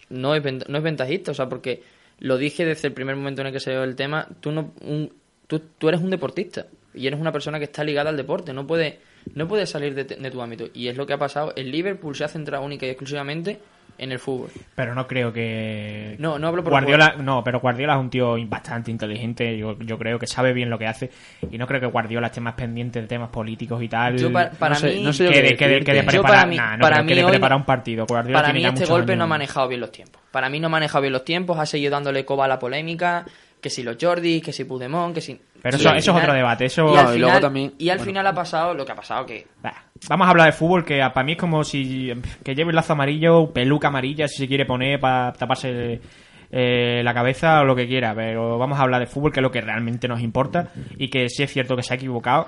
No 0.10 0.36
es, 0.36 0.43
no 0.43 0.78
es 0.78 0.84
ventajista, 0.84 1.32
o 1.32 1.34
sea, 1.34 1.47
porque 1.47 1.84
lo 2.19 2.38
dije 2.38 2.65
desde 2.65 2.89
el 2.89 2.93
primer 2.93 3.15
momento 3.15 3.41
en 3.41 3.47
el 3.47 3.54
que 3.54 3.60
se 3.60 3.71
dio 3.71 3.84
el 3.84 3.95
tema, 3.95 4.28
tú, 4.41 4.52
no, 4.52 4.74
un- 4.82 5.13
tú, 5.47 5.60
tú 5.78 5.88
eres 5.88 6.02
un 6.02 6.10
deportista 6.10 6.67
y 6.93 7.08
eres 7.08 7.19
una 7.19 7.32
persona 7.32 7.58
que 7.60 7.65
está 7.65 7.84
ligada 7.84 8.10
al 8.10 8.17
deporte, 8.17 8.52
no 8.54 8.67
puedes 8.67 8.95
no 9.36 9.47
puedes 9.47 9.69
salir 9.69 9.93
de, 9.93 10.04
de 10.04 10.32
tu 10.32 10.41
ámbito. 10.41 10.65
Y 10.74 10.88
es 10.88 10.97
lo 10.97 11.06
que 11.06 11.13
ha 11.13 11.17
pasado. 11.17 11.54
El 11.56 11.71
Liverpool 11.71 12.15
se 12.15 12.24
ha 12.24 12.28
centrado 12.28 12.65
única 12.65 12.86
y 12.86 12.89
exclusivamente 12.89 13.60
en 13.97 14.12
el 14.12 14.19
fútbol. 14.19 14.49
Pero 14.75 14.95
no 14.95 15.08
creo 15.08 15.32
que. 15.32 16.15
No, 16.19 16.39
no 16.39 16.47
hablo 16.47 16.63
por 16.63 16.71
Guardiola, 16.71 17.15
no, 17.19 17.43
pero 17.43 17.60
Guardiola 17.60 17.93
es 17.93 17.99
un 17.99 18.10
tío 18.10 18.36
bastante 18.47 18.91
inteligente. 18.91 19.58
Yo, 19.58 19.77
yo 19.80 19.97
creo 19.97 20.17
que 20.17 20.27
sabe 20.27 20.54
bien 20.54 20.69
lo 20.69 20.80
que 20.80 20.88
hace. 20.88 21.10
Y 21.51 21.58
no 21.58 21.67
creo 21.67 21.80
que 21.80 21.86
Guardiola 21.88 22.27
esté 22.27 22.41
más 22.41 22.56
pendiente 22.56 23.01
de 23.01 23.08
temas 23.08 23.30
políticos 23.30 23.82
y 23.84 23.88
tal. 23.88 24.17
Yo 24.17 24.32
pa- 24.32 24.49
para 24.49 24.75
no 24.75 24.80
sé, 24.82 24.95
mí, 24.95 25.04
no 25.04 25.13
sé 25.13 25.27
que, 25.27 25.34
qué 25.34 25.41
de, 25.41 25.56
que, 25.56 25.67
de, 25.67 25.80
que 25.84 25.93
de 25.93 26.04
preparar, 26.04 26.36
para 26.38 26.45
mí- 26.47 26.58
nah, 26.58 26.77
no 26.77 26.82
para 26.82 27.06
que 27.06 27.23
hoy- 27.23 27.32
preparar 27.32 27.58
un 27.58 27.65
partido. 27.65 28.06
Guardiola 28.08 28.39
Para 28.41 28.54
tiene 28.54 28.69
mí 28.71 28.73
este 28.80 28.86
golpe 28.91 29.15
no 29.15 29.23
ha 29.25 29.27
manejado 29.27 29.67
bien 29.67 29.82
los 29.82 29.91
tiempos. 29.91 30.21
Para 30.32 30.49
mí 30.49 30.60
no 30.60 30.67
ha 30.67 30.69
manejado 30.69 31.01
bien 31.01 31.13
los 31.13 31.23
tiempos, 31.25 31.60
ha 31.60 31.65
seguido 31.65 31.91
dándole 31.91 32.25
coba 32.25 32.45
a 32.45 32.47
la 32.47 32.58
polémica, 32.60 33.25
que 33.62 33.69
si 33.69 33.84
los 33.84 33.97
Jordi, 34.01 34.41
que 34.41 34.51
si 34.54 34.63
Puigdemont, 34.65 35.13
que 35.13 35.21
si... 35.21 35.39
Pero 35.62 35.77
eso- 35.77 35.93
es 35.93 36.08
otro 36.08 36.34
debate, 36.34 36.65
eso- 36.65 36.91
Y 36.93 36.97
al 36.97 37.04
y 37.04 37.08
final, 37.13 37.19
luego 37.19 37.39
también- 37.39 37.73
y 37.77 37.89
al 37.89 37.97
bueno. 37.99 38.10
final 38.10 38.27
ha 38.27 38.34
pasado 38.34 38.73
lo 38.73 38.84
que 38.86 38.91
ha 38.91 38.95
pasado, 38.95 39.25
que... 39.27 39.45
Bah, 39.62 39.75
Vamos 40.10 40.28
a 40.28 40.32
hablar 40.32 40.48
de 40.48 40.52
fútbol, 40.54 40.84
que 40.84 40.98
para 41.14 41.24
mí 41.24 41.34
es 41.34 41.38
como 41.38 41.64
si 41.64 42.12
que 42.44 42.56
lleve 42.56 42.72
el 42.72 42.76
lazo 42.76 42.94
amarillo, 42.94 43.52
peluca 43.54 43.90
amarilla, 43.90 44.28
si 44.28 44.38
se 44.38 44.48
quiere 44.48 44.66
poner 44.66 45.00
para 45.00 45.32
taparse 45.34 46.02
eh, 46.52 47.02
la 47.04 47.14
cabeza 47.14 47.62
o 47.62 47.66
lo 47.66 47.76
que 47.76 47.88
quiera. 47.88 48.14
Pero 48.16 48.58
vamos 48.58 48.80
a 48.80 48.82
hablar 48.82 49.00
de 49.00 49.06
fútbol, 49.08 49.32
que 49.32 49.40
es 49.40 49.44
lo 49.44 49.52
que 49.52 49.62
realmente 49.62 50.08
nos 50.08 50.22
importa. 50.22 50.70
Y 50.98 51.10
que 51.10 51.30
sí 51.30 51.44
es 51.44 51.52
cierto 51.54 51.76
que 51.76 51.84
se 51.84 51.94
ha 51.94 51.98
equivocado. 51.98 52.48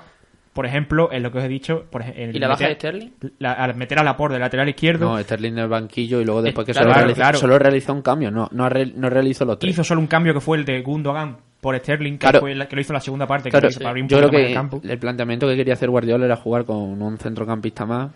Por 0.52 0.66
ejemplo, 0.66 1.10
en 1.10 1.22
lo 1.24 1.32
que 1.32 1.38
os 1.38 1.44
he 1.44 1.48
dicho. 1.48 1.84
Por, 1.90 2.02
ej- 2.02 2.12
en 2.16 2.36
¿Y 2.36 2.38
la 2.38 2.48
baja 2.48 2.68
de 2.68 2.74
Sterling? 2.74 3.10
la- 3.38 3.52
al 3.54 3.74
meter 3.76 3.98
a 3.98 4.04
Laporte 4.04 4.34
de 4.34 4.40
lateral 4.40 4.68
izquierdo. 4.68 5.08
No, 5.08 5.18
Sterling 5.20 5.52
en 5.52 5.58
el 5.60 5.68
banquillo 5.68 6.20
y 6.20 6.24
luego 6.24 6.42
después 6.42 6.64
que 6.66 6.72
claro, 6.72 6.86
solo, 6.86 6.92
claro, 6.94 7.06
realizó, 7.06 7.20
claro. 7.22 7.38
solo 7.38 7.58
realizó 7.58 7.92
un 7.92 8.02
cambio, 8.02 8.30
no, 8.30 8.48
no, 8.52 8.68
re- 8.68 8.92
no 8.94 9.08
realizó 9.10 9.44
los 9.44 9.58
tres. 9.58 9.72
hizo 9.72 9.82
solo 9.82 10.00
un 10.00 10.06
cambio 10.06 10.32
que 10.34 10.40
fue 10.40 10.58
el 10.58 10.64
de 10.64 10.80
Gundogan 10.82 11.38
por 11.64 11.76
Sterling, 11.78 12.12
que, 12.12 12.18
Claro. 12.18 12.40
fue 12.40 12.54
la- 12.54 12.68
que 12.68 12.76
lo 12.76 12.82
hizo 12.82 12.92
en 12.92 12.94
la 12.94 13.00
segunda 13.00 13.26
parte. 13.26 13.50
Claro, 13.50 13.68
que 13.68 13.80
para 13.82 13.98
yo 13.98 14.06
creo 14.18 14.30
que 14.30 14.46
el 14.48 14.54
campo. 14.54 14.80
el 14.84 14.98
planteamiento 14.98 15.48
que 15.48 15.56
quería 15.56 15.74
hacer 15.74 15.90
Guardiola 15.90 16.26
era 16.26 16.36
jugar 16.36 16.64
con 16.64 17.00
un 17.02 17.18
centrocampista 17.18 17.84
más, 17.86 18.12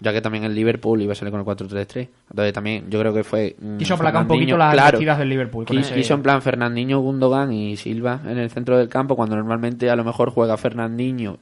ya 0.00 0.12
que 0.12 0.20
también 0.20 0.44
el 0.44 0.54
Liverpool 0.54 1.00
iba 1.02 1.12
a 1.12 1.14
salir 1.14 1.30
con 1.32 1.40
el 1.40 1.46
4-3-3. 1.46 2.08
Entonces 2.30 2.52
también 2.52 2.84
yo 2.90 3.00
creo 3.00 3.14
que 3.14 3.24
fue... 3.24 3.56
Quiso 3.78 3.94
aplacar 3.94 4.22
un 4.22 4.28
poquito 4.28 4.56
las 4.56 4.72
claro, 4.74 4.92
partidas 4.92 5.18
del 5.18 5.28
Liverpool. 5.30 5.64
con 5.64 5.76
Quis- 5.76 5.80
ese- 5.80 5.94
Quiso 5.94 6.14
en 6.14 6.22
plan 6.22 6.42
Fernandinho, 6.42 7.00
Gundogan 7.00 7.52
y 7.52 7.76
Silva 7.76 8.20
en 8.26 8.38
el 8.38 8.50
centro 8.50 8.76
del 8.76 8.88
campo, 8.88 9.16
cuando 9.16 9.34
normalmente 9.36 9.88
a 9.90 9.96
lo 9.96 10.04
mejor 10.04 10.30
juega 10.30 10.56
Fernandinho, 10.56 11.38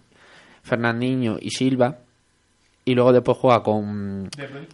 Fernandinho 0.63 1.39
y 1.41 1.51
Silva, 1.51 1.99
y 2.85 2.95
luego 2.95 3.13
después 3.13 3.39
juega 3.39 3.63
con, 3.63 4.29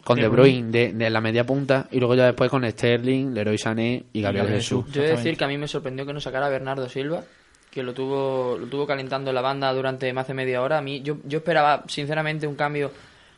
con 0.04 0.16
De 0.16 0.22
De 0.22 0.28
Bruyne. 0.28 0.62
Bruyne 0.62 0.70
de, 0.70 0.92
de 0.94 1.10
la 1.10 1.20
media 1.20 1.44
punta, 1.44 1.86
y 1.90 1.98
luego 1.98 2.14
ya 2.14 2.26
después 2.26 2.50
con 2.50 2.68
Sterling, 2.68 3.34
Leroy 3.34 3.58
Sané 3.58 4.04
y 4.12 4.22
Gabriel 4.22 4.48
Jesús. 4.48 4.86
Yo 4.92 5.02
he 5.02 5.06
de 5.06 5.10
decir 5.16 5.36
que 5.36 5.44
a 5.44 5.48
mí 5.48 5.58
me 5.58 5.68
sorprendió 5.68 6.06
que 6.06 6.12
no 6.12 6.20
sacara 6.20 6.46
a 6.46 6.50
Bernardo 6.50 6.88
Silva, 6.88 7.22
que 7.70 7.82
lo 7.82 7.92
tuvo, 7.92 8.56
lo 8.58 8.66
tuvo 8.66 8.86
calentando 8.86 9.30
en 9.30 9.34
la 9.34 9.42
banda 9.42 9.72
durante 9.74 10.10
más 10.14 10.26
de 10.26 10.34
media 10.34 10.62
hora. 10.62 10.78
A 10.78 10.82
mí, 10.82 11.02
yo, 11.02 11.18
yo 11.24 11.38
esperaba, 11.38 11.84
sinceramente, 11.86 12.46
un 12.46 12.54
cambio, 12.54 12.90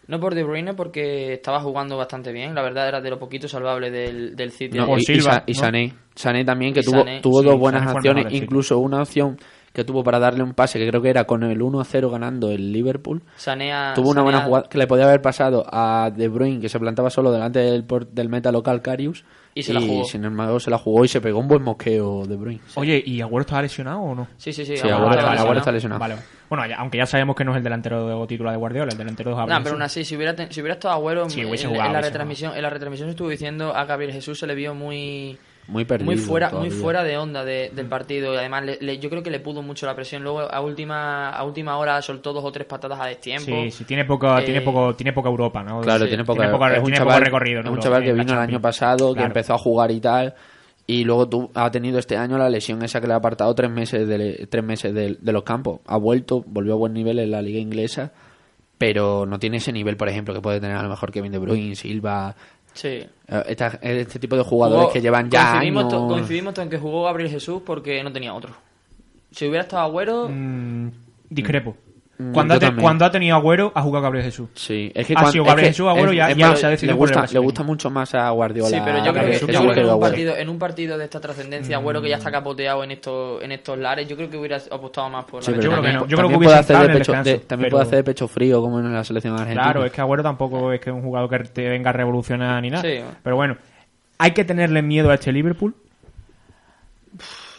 no 0.06 0.20
por 0.20 0.36
De 0.36 0.44
Bruyne, 0.44 0.74
porque 0.74 1.32
estaba 1.34 1.60
jugando 1.60 1.96
bastante 1.96 2.30
bien. 2.32 2.54
La 2.54 2.62
verdad 2.62 2.86
era 2.86 3.00
de 3.00 3.10
lo 3.10 3.18
poquito 3.18 3.48
salvable 3.48 3.90
del, 3.90 4.36
del 4.36 4.52
City. 4.52 4.78
No, 4.78 4.96
y, 4.96 5.00
y 5.00 5.04
Silva, 5.04 5.32
Sa- 5.32 5.42
y 5.46 5.52
¿no? 5.52 5.58
Sané. 5.58 5.94
Sané 6.14 6.44
también, 6.44 6.72
que 6.72 6.80
Y 6.80 6.84
tuvo, 6.84 6.98
Sané, 7.00 7.20
tuvo 7.20 7.40
sí, 7.40 7.46
dos 7.46 7.58
buenas 7.58 7.82
Sané 7.82 7.92
acciones, 7.96 8.32
incluso 8.32 8.78
una 8.78 9.02
opción 9.02 9.36
que 9.72 9.84
tuvo 9.84 10.02
para 10.02 10.18
darle 10.18 10.42
un 10.42 10.52
pase, 10.54 10.78
que 10.78 10.88
creo 10.88 11.00
que 11.00 11.10
era 11.10 11.24
con 11.24 11.44
el 11.44 11.60
1-0 11.60 12.10
ganando 12.10 12.50
el 12.50 12.72
Liverpool. 12.72 13.22
Sané 13.36 13.72
a- 13.72 13.92
tuvo 13.94 14.10
una 14.10 14.22
buena 14.22 14.38
a- 14.38 14.42
jugada 14.44 14.68
que 14.68 14.78
le 14.78 14.86
podía 14.86 15.04
haber 15.04 15.22
pasado 15.22 15.64
a 15.70 16.10
De 16.14 16.28
Bruyne, 16.28 16.60
que 16.60 16.68
se 16.68 16.80
plantaba 16.80 17.08
solo 17.10 17.30
delante 17.30 17.60
del, 17.60 17.84
por- 17.84 18.06
del 18.08 18.28
meta 18.28 18.50
local 18.50 18.82
Carius. 18.82 19.24
Y 19.52 19.64
se 19.64 19.74
la 19.74 19.80
jugó. 19.80 20.04
sin 20.04 20.24
embargo 20.24 20.60
se 20.60 20.70
la 20.70 20.78
jugó 20.78 21.04
y 21.04 21.08
se 21.08 21.20
pegó 21.20 21.40
un 21.40 21.48
buen 21.48 21.62
mosqueo 21.64 22.24
De 22.24 22.36
Bruyne. 22.36 22.60
Oye, 22.76 23.02
¿y 23.04 23.20
Agüero 23.20 23.40
estaba 23.40 23.62
lesionado 23.62 23.98
o 24.00 24.14
no? 24.14 24.28
Sí, 24.36 24.52
sí, 24.52 24.64
sí. 24.64 24.76
Sí, 24.76 24.82
Agüero 24.88 24.96
Agüero 24.98 25.10
está- 25.10 25.22
Agüero 25.22 25.34
lesionado. 25.34 25.58
está 25.58 25.72
lesionado. 25.72 25.98
Vale. 26.00 26.14
Bueno, 26.48 26.66
ya- 26.68 26.76
aunque 26.76 26.98
ya 26.98 27.06
sabemos 27.06 27.34
que 27.34 27.44
no 27.44 27.50
es 27.50 27.56
el 27.58 27.64
delantero 27.64 28.26
titular 28.28 28.52
de 28.52 28.58
Guardiola, 28.58 28.92
el 28.92 28.98
delantero 28.98 29.30
de 29.30 29.36
Nah, 29.36 29.40
Gabriel 29.42 29.62
pero 29.64 29.74
aún 29.74 29.82
así, 29.82 30.04
si 30.04 30.16
hubiera, 30.16 30.36
ten- 30.36 30.52
si 30.52 30.60
hubiera 30.60 30.74
estado 30.74 30.94
Agüero, 30.94 31.28
Sí, 31.28 31.40
en, 31.40 31.48
hubiese 31.48 31.64
en 31.66 31.70
jugado, 31.72 31.92
la 31.92 32.00
retransmisión, 32.00 32.56
en 32.56 32.62
la 32.62 32.70
retransmisión 32.70 33.08
se 33.08 33.10
estuvo 33.10 33.28
diciendo 33.28 33.74
a 33.74 33.84
Gabriel 33.86 34.12
Jesús 34.12 34.38
se 34.38 34.46
le 34.46 34.54
vio 34.54 34.72
muy 34.74 35.36
Muy 35.70 35.84
perdido. 35.84 36.10
muy 36.10 36.16
fuera 36.18 36.50
muy 36.50 36.70
fuera 36.70 37.02
de 37.04 37.16
onda 37.16 37.44
de- 37.44 37.70
del 37.74 37.86
partido. 37.86 38.34
Y 38.34 38.36
además 38.36 38.64
le- 38.64 38.78
le- 38.80 38.98
yo 38.98 39.08
creo 39.08 39.22
que 39.22 39.30
le 39.30 39.40
pudo 39.40 39.62
mucho 39.62 39.86
la 39.86 39.94
presión. 39.94 40.22
Luego 40.22 40.40
a 40.40 40.60
última 40.60 41.30
a 41.30 41.44
última 41.44 41.76
hora 41.78 42.02
soltó 42.02 42.32
dos 42.32 42.44
o 42.44 42.50
tres 42.52 42.66
patadas 42.66 43.00
a 43.00 43.06
destiempo. 43.06 43.44
Sí, 43.46 43.70
sí, 43.70 43.84
tiene 43.84 44.04
poco, 44.04 44.36
Eh, 44.38 44.42
tiene 44.44 44.60
poco, 44.62 44.94
tiene 44.96 45.12
poca 45.12 45.28
Europa, 45.28 45.62
¿no? 45.62 45.80
Claro, 45.80 46.04
Sí, 46.04 46.08
tiene 46.08 46.24
poca, 46.24 46.40
tiene 46.42 46.52
poca- 46.52 46.72
es 46.72 46.78
un 46.78 46.84
tiene 46.84 46.98
chaval, 46.98 47.14
poco 47.14 47.24
recorrido 47.24 47.60
es 47.60 47.66
un 47.70 47.78
chaval 47.78 48.02
que 48.02 48.12
vino 48.12 48.32
el 48.32 48.38
año 48.38 48.60
pasado, 48.60 49.14
que 49.14 49.22
empezó 49.22 49.54
a 49.54 49.58
jugar 49.58 49.90
y 49.92 50.00
tal, 50.00 50.34
y 50.86 51.04
luego 51.04 51.28
tú, 51.28 51.50
ha 51.54 51.70
tenido 51.70 52.00
este 52.00 52.16
año 52.16 52.36
la 52.36 52.50
lesión 52.50 52.82
esa 52.82 53.00
que 53.00 53.06
le 53.06 53.12
ha 53.12 53.16
apartado 53.16 53.54
tres 53.54 53.70
meses 53.70 54.08
de, 54.08 54.48
tres 54.50 54.64
meses 54.64 54.92
de, 54.92 55.16
de 55.20 55.32
los 55.32 55.44
campos. 55.44 55.80
Ha 55.86 55.96
vuelto, 55.98 56.42
volvió 56.46 56.72
a 56.74 56.76
buen 56.76 56.92
nivel 56.92 57.20
en 57.20 57.30
la 57.30 57.40
liga 57.42 57.60
inglesa, 57.60 58.10
pero 58.76 59.26
no 59.26 59.38
tiene 59.38 59.58
ese 59.58 59.72
nivel, 59.72 59.96
por 59.96 60.08
ejemplo, 60.08 60.34
que 60.34 60.40
puede 60.40 60.58
tener 60.60 60.76
a 60.76 60.82
lo 60.82 60.88
mejor 60.88 61.12
Kevin 61.12 61.30
De 61.32 61.38
Bruyne, 61.38 61.76
Silva, 61.76 62.34
sí 62.74 62.88
eh, 62.88 63.08
esta- 63.48 63.78
este 63.82 64.18
tipo 64.18 64.36
de 64.36 64.42
jugadores 64.42 64.84
Jugó- 64.84 64.92
que 64.92 65.00
llevan 65.00 65.30
ya 65.30 65.50
coincidimos, 65.52 65.84
años. 65.84 65.92
to- 65.92 66.08
coincidimos 66.08 66.58
en 66.58 66.70
que 66.70 66.78
jugó 66.78 67.04
Gabriel 67.04 67.30
Jesús 67.30 67.62
porque 67.64 68.02
no 68.02 68.12
tenía 68.12 68.34
otro 68.34 68.52
si 69.30 69.46
hubiera 69.46 69.62
estado 69.62 69.82
Agüero 69.84 70.28
Mm, 70.28 70.90
discrepo. 71.28 71.76
Mm, 72.20 72.32
Cuando, 72.32 72.54
ha 72.54 72.58
te- 72.58 72.74
cuando 72.74 73.04
ha 73.06 73.10
tenido 73.10 73.34
Agüero, 73.36 73.72
ha 73.74 73.80
jugado 73.80 74.02
Gabriel 74.02 74.24
Jesús. 74.26 74.48
Sí, 74.54 74.92
es 74.94 75.06
que 75.06 75.14
Ha 75.16 75.24
sido 75.30 75.44
es 75.44 75.48
Gabriel 75.48 75.68
que 75.68 75.72
Jesús, 75.72 75.88
Agüero 75.88 76.10
es- 76.10 76.16
ya- 76.18 76.30
es 76.30 76.36
ya 76.36 76.48
más, 76.48 76.58
se 76.60 76.66
ha 76.66 76.68
decidido 76.68 76.94
le 76.94 76.98
gusta, 76.98 77.26
le 77.32 77.38
gusta 77.38 77.62
mucho 77.62 77.90
más 77.90 78.14
a 78.14 78.28
Guardiola. 78.30 78.68
sí 78.68 78.82
pero 78.84 78.98
yo 79.04 79.12
creo, 79.12 79.24
que, 79.24 79.32
yo 79.38 79.46
creo 79.46 79.60
que 79.68 79.74
que 79.74 79.80
en 79.80 79.86
un 79.86 79.90
Agüero. 79.92 80.00
partido 80.00 80.36
en 80.36 80.48
un 80.50 80.58
partido 80.58 80.98
de 80.98 81.04
esta 81.04 81.20
trascendencia 81.20 81.76
Agüero 81.78 82.02
que 82.02 82.08
ya 82.10 82.16
está 82.16 82.30
capoteado 82.30 82.84
en 82.84 82.90
estos 82.90 83.42
en 83.42 83.52
estos 83.52 83.78
lares 83.78 84.06
yo 84.06 84.16
creo 84.16 84.28
que 84.28 84.36
hubiera 84.36 84.58
apostado 84.70 85.08
más 85.08 85.24
por 85.24 85.42
Sí, 85.42 85.50
la 85.50 85.56
pero 85.56 85.62
Yo 85.64 85.70
creo 85.70 85.82
que 85.82 85.92
no. 85.94 86.00
Yo 86.00 86.16
creo 86.16 86.16
que 86.16 86.16
también 86.34 86.38
hubiese 86.38 86.50
puede 86.50 86.58
hacer 86.60 86.76
entrado 86.76 86.80
de 86.80 86.84
en 86.84 86.90
el 86.92 86.98
pecho, 86.98 87.12
de- 87.12 87.18
descanso, 87.18 87.46
también 87.48 87.64
pero- 87.66 87.76
puede 87.76 87.82
hacer 87.86 87.96
de 87.96 88.04
pecho 88.04 88.28
frío 88.28 88.60
como 88.60 88.80
en 88.80 88.92
la 88.92 89.04
selección 89.04 89.32
argentina. 89.34 89.62
Claro, 89.62 89.84
es 89.86 89.92
que 89.92 90.00
Agüero 90.02 90.22
tampoco 90.22 90.72
es 90.72 90.80
que 90.80 90.90
es 90.90 90.96
un 90.96 91.02
jugador 91.02 91.30
que 91.30 91.38
te 91.48 91.68
venga 91.70 91.90
a 91.90 91.92
revolucionar 91.94 92.60
ni 92.62 92.70
nada. 92.70 92.82
Sí. 92.82 93.00
Pero 93.22 93.36
bueno, 93.36 93.56
hay 94.18 94.32
que 94.32 94.44
tenerle 94.44 94.82
miedo 94.82 95.10
a 95.10 95.14
este 95.14 95.32
Liverpool. 95.32 95.74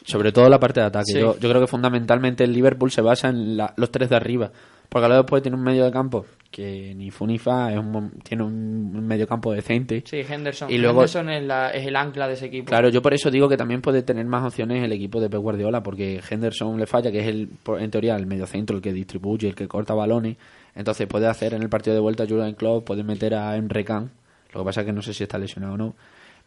Sobre 0.04 0.32
todo 0.32 0.50
la 0.50 0.60
parte 0.60 0.80
de 0.80 0.88
ataque. 0.88 1.14
Sí. 1.14 1.20
Yo, 1.20 1.38
yo 1.38 1.50
creo 1.50 1.62
que 1.62 1.68
fundamentalmente 1.68 2.44
el 2.44 2.54
Liverpool 2.54 2.92
se 2.92 3.02
basa 3.02 3.30
en 3.30 3.58
la- 3.58 3.74
los 3.78 3.92
tres 3.92 4.10
de 4.10 4.16
arriba. 4.16 4.52
Porque 4.90 5.08
luego 5.08 5.24
después 5.24 5.42
tiene 5.42 5.56
un 5.56 5.64
medio 5.64 5.86
de 5.86 5.92
campo 5.92 6.26
que 6.50 6.94
ni 6.96 7.12
fu 7.12 7.26
ni 7.26 7.38
fa, 7.38 7.72
es 7.72 7.78
un 7.80 8.12
tiene 8.24 8.44
un 8.44 9.08
medio 9.08 9.26
campo 9.26 9.54
decente. 9.54 10.04
sí 10.06 10.18
Henderson 10.28 10.70
Y 10.70 10.78
luego- 10.80 11.00
Henderson 11.00 11.30
es, 11.30 11.44
la- 11.46 11.70
es 11.70 11.88
el 11.88 11.96
ancla 11.96 12.28
de 12.28 12.34
ese 12.34 12.48
equipo 12.48 12.66
Claro, 12.66 12.90
yo 12.90 13.02
por 13.02 13.14
eso 13.14 13.32
digo 13.32 13.48
que 13.48 13.56
también 13.56 13.82
puede 13.82 14.02
tener 14.04 14.26
más 14.26 14.44
opciones 14.46 14.84
el 14.84 14.92
equipo 14.92 15.22
de 15.22 15.30
Pep 15.30 15.40
Guardiola, 15.40 15.82
porque 15.82 16.20
Henderson 16.30 16.78
le 16.78 16.88
falla, 16.88 17.10
que 17.10 17.20
es 17.22 17.28
el 17.28 17.48
en 17.80 17.90
teoría 17.90 18.18
el 18.18 18.26
medio 18.28 18.46
centro, 18.48 18.76
el 18.76 18.82
que 18.82 18.92
distribuye, 18.92 19.48
el 19.48 19.56
que 19.56 19.70
corta 19.70 19.94
balones. 19.94 20.36
Entonces 20.76 21.08
puede 21.08 21.28
hacer 21.28 21.54
en 21.54 21.62
el 21.62 21.70
partido 21.70 21.94
de 21.96 22.02
vuelta 22.02 22.24
a 22.24 22.28
Jurgen 22.28 22.56
Klopp, 22.56 22.86
puede 22.86 23.04
meter 23.06 23.34
a 23.36 23.56
Emre 23.56 23.86
Can. 23.86 24.12
Lo 24.54 24.60
que 24.62 24.66
pasa 24.66 24.82
es 24.82 24.88
que 24.88 24.92
no 24.94 25.02
sé 25.02 25.14
si 25.14 25.24
está 25.24 25.38
lesionado 25.38 25.76
o 25.76 25.78
no. 25.78 25.96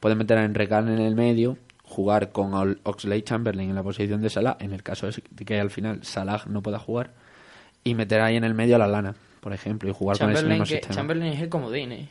Puede 0.00 0.16
meter 0.16 0.36
a 0.36 0.44
Emre 0.44 0.68
Can 0.68 0.90
en 0.90 1.00
el 1.00 1.14
medio, 1.14 1.56
jugar 1.84 2.32
con 2.32 2.54
Oxlade 2.82 3.22
Chamberlain 3.22 3.68
en 3.70 3.76
la 3.76 3.82
posición 3.82 4.20
de 4.22 4.30
Salah, 4.30 4.56
en 4.60 4.72
el 4.72 4.82
caso 4.82 5.06
de 5.06 5.44
que 5.44 5.60
al 5.60 5.70
final 5.70 6.02
Salah 6.02 6.42
no 6.46 6.62
pueda 6.62 6.78
jugar, 6.78 7.10
y 7.84 7.94
meter 7.94 8.20
ahí 8.20 8.36
en 8.36 8.44
el 8.44 8.54
medio 8.54 8.76
a 8.76 8.78
la 8.78 8.88
lana, 8.88 9.14
por 9.40 9.52
ejemplo, 9.52 9.88
y 9.90 9.92
jugar 9.92 10.18
con 10.18 10.30
ese 10.30 10.36
Chamberlain, 10.40 10.60
mismo 10.62 10.64
que, 10.64 10.78
sistema. 10.78 10.94
Chamberlain 10.94 11.32
es 11.34 11.40
el 11.42 11.48
comodín 11.50 11.92
¿eh? 11.92 12.08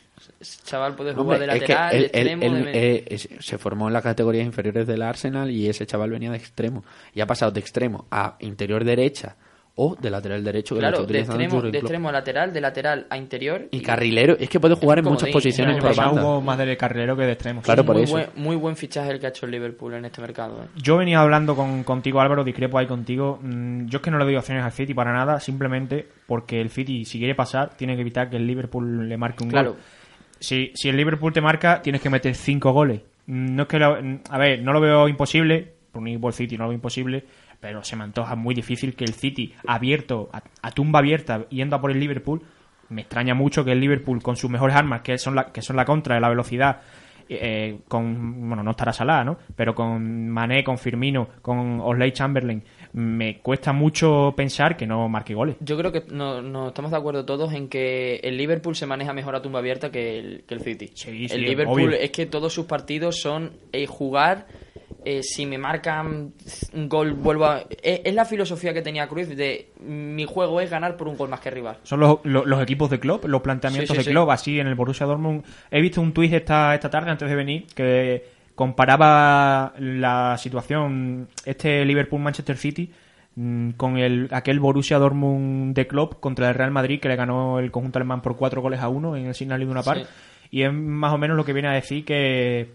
Chaval 0.64 0.96
puede 0.96 1.12
Hombre, 1.12 1.24
jugar 1.24 1.40
de 1.40 1.46
es 1.58 1.64
que 1.64 1.74
lateral 1.74 1.92
de 1.92 1.98
él- 1.98 2.04
él- 2.04 2.10
extremo 2.28 2.44
él, 2.44 2.54
de 2.54 2.60
medio. 2.64 2.80
eh, 2.80 3.06
es- 3.10 3.30
se 3.40 3.58
formó 3.58 3.88
en 3.88 3.94
las 3.94 4.04
categorías 4.04 4.46
inferiores 4.46 4.88
del 4.88 5.02
Arsenal 5.02 5.50
y 5.52 5.68
ese 5.68 5.86
chaval 5.86 6.12
venía 6.12 6.32
de 6.32 6.38
extremo. 6.38 6.86
Y 7.14 7.20
ha 7.22 7.28
pasado 7.28 7.52
de 7.52 7.60
extremo 7.60 8.06
a 8.12 8.38
interior 8.40 8.84
derecha 8.86 9.36
o 9.76 9.96
de 9.96 10.10
lateral 10.12 10.44
derecho 10.44 10.76
que 10.76 10.80
Claro, 10.82 11.04
de 11.06 11.20
extremo, 11.20 11.62
de 11.62 11.78
extremo 11.80 12.10
a 12.10 12.12
lateral, 12.12 12.54
de 12.54 12.62
lateral 12.62 13.08
a 13.10 13.18
interior. 13.18 13.68
y 13.72 13.82
carrilero 13.82 14.38
es 14.40 14.48
que 14.48 14.60
puede 14.60 14.76
jugar 14.76 15.00
en 15.00 15.06
muchas 15.06 15.26
de- 15.28 15.34
posiciones 15.34 15.78
por 15.82 15.96
banda 15.96 16.22
hubo 16.22 16.42
más 16.42 16.60
de 16.60 16.78
carrilero 16.78 17.16
que 17.18 17.24
de 17.24 17.32
extremo. 17.32 17.62
Claro, 17.64 17.84
por 17.84 17.96
muy 17.96 18.04
eso. 18.04 18.14
Buen, 18.14 18.28
muy 18.36 18.56
buen 18.56 18.76
fichaje 18.76 19.10
el 19.10 19.20
que 19.20 19.26
ha 19.26 19.30
hecho 19.30 19.46
el 19.48 19.52
Liverpool 19.52 19.96
en 19.96 20.06
este 20.06 20.22
mercado. 20.22 20.64
¿eh? 20.64 20.68
Yo 20.76 20.98
venía 20.98 21.20
hablando 21.22 21.56
con, 21.56 21.84
contigo, 21.84 22.22
Álvaro, 22.22 22.44
discrepo 22.44 22.78
ahí 22.78 22.86
contigo. 22.86 23.40
Mm, 23.42 23.88
Yo 23.88 23.98
es 23.98 24.02
que 24.04 24.12
no 24.12 24.20
le 24.20 24.26
doy 24.26 24.36
opciones 24.36 24.64
al 24.64 24.72
City 24.72 24.94
para 24.94 25.12
nada, 25.12 25.40
simplemente 25.40 26.08
porque 26.28 26.62
el 26.62 26.70
City, 26.70 27.04
si 27.06 27.18
quiere 27.18 27.34
pasar, 27.34 27.76
tiene 27.76 27.96
que 27.96 28.02
evitar 28.02 28.30
que 28.30 28.36
el 28.38 28.46
Liverpool 28.46 29.10
le 29.10 29.18
marque 29.18 29.44
un 29.44 29.50
Claro. 29.50 29.72
gol. 29.72 29.80
Si, 30.40 30.72
si 30.76 30.90
el 30.90 30.98
Liverpool 30.98 31.34
te 31.34 31.42
marca, 31.42 31.82
tienes 31.82 32.02
que 32.02 32.10
meter 32.12 32.36
cinco 32.36 32.74
goles. 32.74 33.02
Mm, 33.26 33.56
No 33.56 33.64
es 33.64 33.68
que 33.70 33.80
lo- 33.80 34.00
mm, 34.00 34.20
a 34.30 34.38
ver, 34.38 34.62
no 34.62 34.72
lo 34.72 34.80
veo 34.82 35.08
imposible, 35.08 35.72
por 35.92 36.02
un 36.02 36.10
equipo 36.10 36.28
del 36.28 36.34
City 36.36 36.58
no 36.58 36.66
lo 36.66 36.70
veo 36.70 36.76
imposible, 36.76 37.24
pero 37.64 37.82
se 37.82 37.96
me 37.96 38.04
antoja 38.04 38.36
muy 38.36 38.54
difícil 38.54 38.94
que 38.94 39.06
el 39.06 39.14
City, 39.14 39.54
abierto, 39.66 40.30
a, 40.34 40.44
a 40.62 40.72
tumba 40.72 41.00
abierta, 41.00 41.48
yendo 41.48 41.78
a 41.78 41.80
por 41.80 41.92
el 41.92 42.00
Liverpool, 42.02 42.42
me 42.90 43.04
extraña 43.04 43.36
mucho 43.36 43.64
que 43.64 43.72
el 43.72 43.80
Liverpool, 43.80 44.22
con 44.22 44.36
sus 44.36 44.50
mejores 44.50 44.76
armas, 44.76 45.00
que 45.00 45.18
son 45.18 45.34
la, 45.34 45.46
que 45.46 45.62
son 45.62 45.78
la 45.78 45.86
contra 45.86 46.16
de 46.16 46.20
la 46.20 46.28
velocidad, 46.28 46.82
eh, 47.30 47.80
con, 47.88 48.50
bueno, 48.50 48.64
no 48.64 48.72
estará 48.72 48.92
Salah, 48.92 49.24
¿no? 49.24 49.38
Pero 49.56 49.74
con 49.74 50.30
Mané, 50.30 50.62
con 50.62 50.78
Firmino, 50.78 51.30
con 51.42 51.80
Osley 51.80 52.12
Chamberlain, 52.12 52.62
me 52.92 53.40
cuesta 53.40 53.72
mucho 53.72 54.34
pensar 54.36 54.76
que 54.76 54.86
no 54.86 55.08
marque 55.08 55.34
goles. 55.34 55.56
Yo 55.62 55.78
creo 55.78 55.94
que 55.94 56.04
no, 56.12 56.42
no 56.42 56.68
estamos 56.68 56.92
de 56.92 56.98
acuerdo 56.98 57.24
todos 57.24 57.54
en 57.54 57.70
que 57.70 58.18
el 58.18 58.38
Liverpool 58.38 58.76
se 58.76 58.86
maneja 58.86 59.14
mejor 59.14 59.38
a 59.38 59.42
tumba 59.42 59.60
abierta 59.60 59.90
que 59.90 60.20
el, 60.20 60.44
que 60.46 60.54
el 60.54 60.60
City. 60.60 60.92
Sí, 60.96 61.30
sí, 61.30 61.34
el 61.34 61.44
Liverpool 61.44 61.94
obvio. 61.94 61.98
es 61.98 62.12
que 62.12 62.26
todos 62.26 62.54
sus 62.54 62.66
partidos 62.66 63.22
son 63.22 63.54
eh, 63.72 63.88
jugar. 63.88 64.48
Eh, 65.06 65.22
si 65.24 65.46
me 65.46 65.58
marcan 65.58 66.34
un 66.74 66.90
gol, 66.90 67.14
vuelvo 67.14 67.46
a. 67.46 67.60
Es, 67.82 68.02
es 68.04 68.14
la 68.14 68.26
filosofía 68.26 68.74
que 68.74 68.82
tenía 68.82 69.08
Cruz 69.08 69.30
de 69.30 69.72
mi 69.82 70.26
juego 70.26 70.62
es 70.62 70.70
ganar 70.70 70.98
por 70.98 71.08
un 71.08 71.18
gol 71.18 71.30
más 71.30 71.40
que 71.40 71.52
rival. 71.52 71.78
Son 71.84 72.00
los, 72.00 72.20
los, 72.24 72.46
los 72.46 72.62
equipos 72.62 72.90
de 72.90 73.00
Klopp, 73.00 73.26
los 73.26 73.42
planteamientos 73.42 73.90
Sí, 73.90 73.94
sí, 73.94 73.98
de 73.98 74.04
sí. 74.04 74.12
Klopp, 74.12 74.30
así 74.30 74.60
en 74.60 74.68
el 74.68 74.76
Borussia 74.76 75.06
Dortmund. 75.06 75.44
He 75.72 75.82
visto 75.82 76.02
un 76.02 76.14
tuit 76.14 76.34
esta, 76.34 76.74
esta 76.74 76.90
tarde, 76.90 77.12
antes 77.12 77.30
de 77.30 77.36
venir, 77.36 77.66
que 77.76 78.26
comparaba 78.56 79.74
la 79.80 80.38
situación, 80.38 81.28
este 81.46 81.84
Liverpool-Manchester 81.86 82.58
City, 82.58 82.92
mm, 83.36 83.72
con 83.72 83.98
el 83.98 84.28
aquel 84.32 84.60
Borussia 84.60 85.00
Dortmund 85.00 85.76
de 85.76 85.88
Klopp 85.88 86.20
contra 86.20 86.50
el 86.50 86.56
Real 86.56 86.72
Madrid, 86.72 87.00
que 87.00 87.10
le 87.10 87.16
ganó 87.16 87.60
el 87.60 87.72
conjunto 87.72 88.00
alemán 88.00 88.22
por 88.22 88.36
cuatro 88.36 88.62
goles 88.62 88.80
a 88.80 88.90
uno 88.90 89.16
en 89.16 89.26
el 89.26 89.36
Signal 89.36 89.62
Iduna 89.62 89.84
Park. 89.84 90.02
Sí. 90.02 90.08
Y 90.52 90.62
es 90.62 90.72
más 90.72 91.14
o 91.14 91.18
menos 91.18 91.36
lo 91.36 91.46
que 91.46 91.54
viene 91.54 91.70
a 91.70 91.72
decir 91.72 92.06
que 92.06 92.74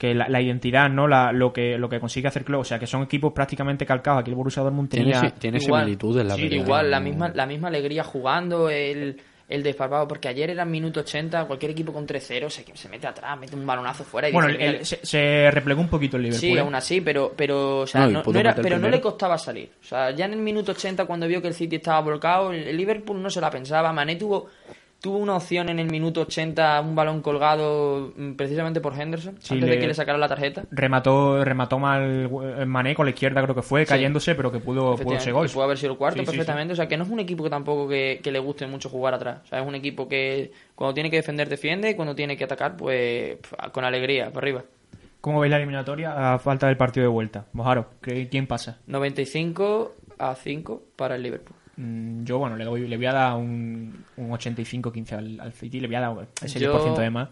que 0.00 0.14
la, 0.14 0.30
la 0.30 0.40
identidad, 0.40 0.88
¿no? 0.88 1.06
La, 1.06 1.30
lo 1.30 1.52
que 1.52 1.76
lo 1.76 1.90
que 1.90 2.00
consigue 2.00 2.26
hacer 2.26 2.42
Klopp, 2.42 2.62
o 2.62 2.64
sea, 2.64 2.78
que 2.78 2.86
son 2.86 3.02
equipos 3.02 3.34
prácticamente 3.34 3.84
calcados. 3.84 4.22
Aquí 4.22 4.30
el 4.30 4.36
Borussia 4.36 4.62
Dortmund 4.62 4.88
tiene, 4.88 5.12
tenía 5.12 5.20
si- 5.28 5.36
tiene 5.38 5.58
Igual. 5.58 5.82
similitudes 5.82 6.24
la 6.26 6.34
Sí, 6.36 6.42
verdad 6.44 6.56
Igual, 6.56 6.90
la 6.90 7.00
misma, 7.00 7.28
la 7.34 7.44
misma 7.44 7.68
alegría 7.68 8.02
jugando, 8.02 8.70
el, 8.70 9.20
el 9.46 9.62
desparpado, 9.62 10.08
porque 10.08 10.28
ayer 10.28 10.48
era 10.48 10.64
minuto 10.64 11.00
80, 11.00 11.44
cualquier 11.44 11.72
equipo 11.72 11.92
con 11.92 12.06
3-0 12.06 12.48
se, 12.48 12.64
se 12.74 12.88
mete 12.88 13.08
atrás, 13.08 13.38
mete 13.38 13.54
un 13.56 13.66
balonazo 13.66 14.02
fuera 14.04 14.28
y 14.28 14.32
Bueno, 14.32 14.48
dice, 14.48 14.60
el- 14.62 14.68
"Mira, 14.68 14.78
el- 14.78 14.86
se, 14.86 15.04
se 15.04 15.50
replegó 15.50 15.82
un 15.82 15.88
poquito 15.88 16.16
el 16.16 16.22
Liverpool. 16.22 16.40
Sí, 16.40 16.56
¿eh? 16.56 16.60
aún 16.60 16.74
así, 16.74 17.00
pero, 17.02 17.34
pero, 17.36 17.80
o 17.80 17.86
sea, 17.86 18.06
No, 18.06 18.22
era, 18.34 18.54
pero 18.54 18.78
no 18.78 18.88
le 18.88 19.02
costaba 19.02 19.36
salir. 19.36 19.68
O 19.82 19.84
sea, 19.84 20.12
ya 20.12 20.24
en 20.24 20.32
el 20.32 20.38
minuto 20.38 20.72
80, 20.72 21.04
cuando 21.04 21.26
vio 21.28 21.42
que 21.42 21.48
el 21.48 21.54
City 21.54 21.76
estaba 21.76 22.00
volcado, 22.00 22.52
el, 22.52 22.68
el 22.68 22.76
Liverpool 22.76 23.20
no 23.20 23.28
se 23.28 23.40
la 23.40 23.50
pensaba. 23.50 23.92
Mané 23.92 24.16
tuvo, 24.16 24.46
tuvo 25.00 25.16
una 25.18 25.36
opción 25.36 25.68
en 25.70 25.78
el 25.78 25.90
minuto 25.90 26.20
80, 26.22 26.80
un 26.82 26.94
balón 26.94 27.22
colgado 27.22 28.12
mm, 28.16 28.32
precisamente 28.32 28.80
por 28.80 28.92
Henderson, 28.98 29.36
Sí, 29.40 29.54
antes 29.54 29.68
le- 29.68 29.74
de 29.76 29.80
que 29.80 29.86
le 29.88 29.94
sacara 29.94 30.18
la 30.18 30.28
tarjeta. 30.28 30.64
remató 30.70 31.42
remató 31.44 31.78
mal 31.78 32.30
eh, 32.58 32.64
Mané 32.66 32.94
con 32.94 33.06
la 33.06 33.10
izquierda 33.10 33.42
creo 33.42 33.54
que 33.54 33.62
fue 33.62 33.86
cayéndose 33.86 34.34
pero 34.34 34.52
que 34.52 34.58
pudo 34.60 34.82
pudo 34.82 34.94
Efectivamente, 34.94 35.32
gol 35.32 35.46
y 35.46 35.50
puede 35.50 35.64
haber 35.64 35.78
sido 35.78 35.92
el 35.92 35.98
cuarto 35.98 36.20
Sí, 36.20 36.26
perfectamente. 36.26 36.72
O 36.72 36.76
sea, 36.76 36.86
que 36.88 36.96
no 36.96 37.04
es 37.04 37.10
un 37.10 37.20
equipo 37.20 37.42
que 37.44 37.50
tampoco 37.50 37.88
que, 37.88 38.20
que 38.22 38.30
le 38.30 38.38
guste 38.38 38.66
mucho 38.66 38.88
jugar 38.90 39.14
atrás. 39.14 39.40
O 39.44 39.46
sea, 39.46 39.60
es 39.60 39.66
un 39.66 39.74
equipo 39.74 40.06
que 40.08 40.52
cuando 40.74 40.92
tiene 40.94 41.10
que 41.10 41.16
defender, 41.16 41.48
defiende 41.48 41.90
y 41.90 41.94
cuando 41.94 42.14
tiene 42.14 42.36
que 42.36 42.44
atacar, 42.44 42.76
pues 42.76 43.38
con 43.72 43.84
alegría, 43.84 44.26
para 44.26 44.38
arriba. 44.38 44.64
¿cómo 45.22 45.40
veis 45.40 45.50
la 45.50 45.58
eliminatoria 45.58 46.34
a 46.34 46.38
falta 46.38 46.66
del 46.66 46.76
partido 46.78 47.04
de 47.04 47.08
vuelta? 47.12 47.44
Mojaro 47.52 47.90
¿qué- 48.02 48.28
¿quién 48.28 48.46
pasa? 48.46 48.78
95 48.86 49.94
a 50.18 50.34
5 50.34 50.82
para 50.96 51.16
el 51.16 51.22
Liverpool. 51.22 51.56
Mm, 51.82 52.24
yo 52.24 52.38
bueno 52.38 52.56
le 52.56 52.64
doy 52.64 52.86
le 52.86 52.96
voy 52.96 53.06
a 53.06 53.12
dar 53.12 53.36
un, 53.36 54.04
un 54.16 54.30
85-15 54.30 55.12
al, 55.12 55.40
al 55.40 55.52
City 55.52 55.80
le 55.80 55.86
voy 55.86 55.96
a 55.96 56.00
dar 56.00 56.12
ese 56.42 56.58
Yo- 56.60 56.78
10% 56.94 56.98
de 57.00 57.10
más 57.10 57.28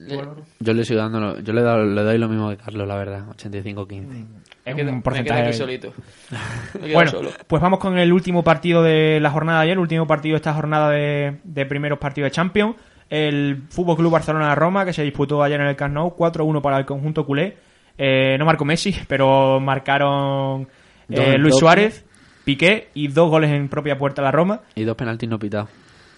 Le- 0.00 0.20
yo 0.58 0.72
le 0.74 0.84
sigo 0.84 0.98
dando 1.00 1.20
lo- 1.20 1.38
yo 1.40 1.52
le, 1.52 1.62
doy- 1.62 1.94
le 1.94 2.02
doy 2.02 2.18
lo 2.18 2.28
mismo 2.28 2.50
que 2.50 2.56
Carlos 2.56 2.86
la 2.88 2.96
verdad 2.96 3.24
85-15 3.28 4.26
es 4.64 4.74
me 4.74 4.82
quedo- 4.82 4.90
un 4.92 5.00
porcentaje 5.02 5.42
aquí 5.42 5.52
solito. 5.52 5.92
Me 6.82 6.92
Bueno, 6.92 7.10
solo. 7.12 7.30
pues 7.46 7.62
vamos 7.62 7.78
con 7.78 7.96
el 7.96 8.12
último 8.12 8.42
partido 8.42 8.82
de 8.82 9.20
la 9.20 9.30
jornada 9.30 9.60
de 9.60 9.64
ayer, 9.66 9.72
el 9.74 9.78
último 9.78 10.06
partido 10.08 10.32
de 10.34 10.38
esta 10.38 10.52
jornada 10.54 10.90
de, 10.90 11.36
de 11.44 11.66
primeros 11.66 11.98
partidos 12.00 12.26
de 12.26 12.32
Champions. 12.32 12.74
El 13.08 13.62
Fútbol 13.70 13.96
Club 13.96 14.10
Barcelona-Roma, 14.10 14.84
que 14.84 14.92
se 14.92 15.04
disputó 15.04 15.40
ayer 15.40 15.60
en 15.60 15.68
el 15.68 15.76
Camp 15.76 15.94
Nou, 15.94 16.16
4-1 16.16 16.60
para 16.60 16.78
el 16.78 16.84
conjunto 16.84 17.24
culé. 17.24 17.56
Eh, 17.96 18.36
no 18.38 18.44
marcó 18.44 18.64
Messi, 18.64 18.92
pero 19.08 19.60
marcaron 19.60 20.66
eh, 21.08 21.38
Luis. 21.38 21.54
Suárez, 21.56 22.04
Piqué 22.46 22.88
y 22.94 23.08
dos 23.08 23.28
goles 23.28 23.50
en 23.50 23.68
propia 23.68 23.98
puerta 23.98 24.22
a 24.22 24.24
la 24.24 24.30
Roma. 24.30 24.60
y 24.76 24.84
dos 24.84 24.96
penaltis 24.96 25.28
no 25.28 25.36
pitados 25.38 25.68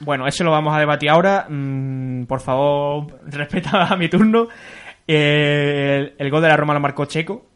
Bueno, 0.00 0.26
eso 0.26 0.44
lo 0.44 0.50
vamos 0.50 0.76
a 0.76 0.78
debatir 0.78 1.08
ahora. 1.08 1.46
Mm, 1.48 2.24
por 2.26 2.40
favor, 2.40 3.18
respeta 3.26 3.86
a 3.88 3.96
mi 3.96 4.08
turno. 4.10 4.46
Eh, 5.06 5.96
el, 5.98 6.14
el 6.26 6.30
gol 6.30 6.42
de 6.42 6.48
la 6.48 6.56
Roma 6.56 6.74
lo 6.74 6.80
marcó 6.80 7.06
Checo. 7.06 7.46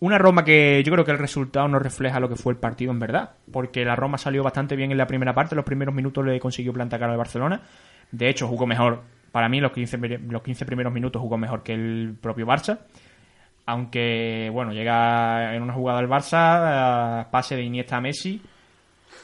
Una 0.00 0.18
Roma 0.18 0.44
que 0.44 0.82
yo 0.84 0.92
creo 0.92 1.04
que 1.04 1.10
el 1.12 1.18
resultado 1.18 1.66
no 1.68 1.78
refleja 1.78 2.20
lo 2.20 2.28
que 2.28 2.36
fue 2.36 2.52
el 2.52 2.58
partido 2.58 2.90
en 2.92 2.98
verdad. 2.98 3.30
Porque 3.52 3.84
la 3.84 3.94
Roma 3.96 4.18
salió 4.18 4.42
bastante 4.42 4.74
bien 4.76 4.90
en 4.90 4.98
la 4.98 5.06
primera 5.06 5.32
parte. 5.34 5.54
Los 5.56 5.64
primeros 5.64 5.94
minutos 5.94 6.24
le 6.26 6.38
consiguió 6.40 6.72
plantar 6.72 6.98
cara 7.00 7.12
al 7.12 7.18
Barcelona. 7.18 7.62
De 8.10 8.28
hecho, 8.28 8.48
jugó 8.48 8.66
mejor. 8.66 9.02
Para 9.32 9.48
mí, 9.48 9.60
los 9.60 9.72
15, 9.72 9.98
pri- 9.98 10.18
los 10.28 10.42
15 10.42 10.64
primeros 10.66 10.92
minutos 10.92 11.20
jugó 11.22 11.36
mejor 11.38 11.62
que 11.62 11.74
el 11.74 12.16
propio 12.20 12.46
Barça. 12.46 12.78
Aunque, 13.70 14.48
bueno, 14.50 14.72
llega 14.72 15.54
en 15.54 15.62
una 15.62 15.74
jugada 15.74 16.00
del 16.00 16.08
Barça, 16.08 17.20
eh, 17.20 17.26
pase 17.30 17.54
de 17.54 17.64
Iniesta 17.64 17.98
a 17.98 18.00
Messi 18.00 18.40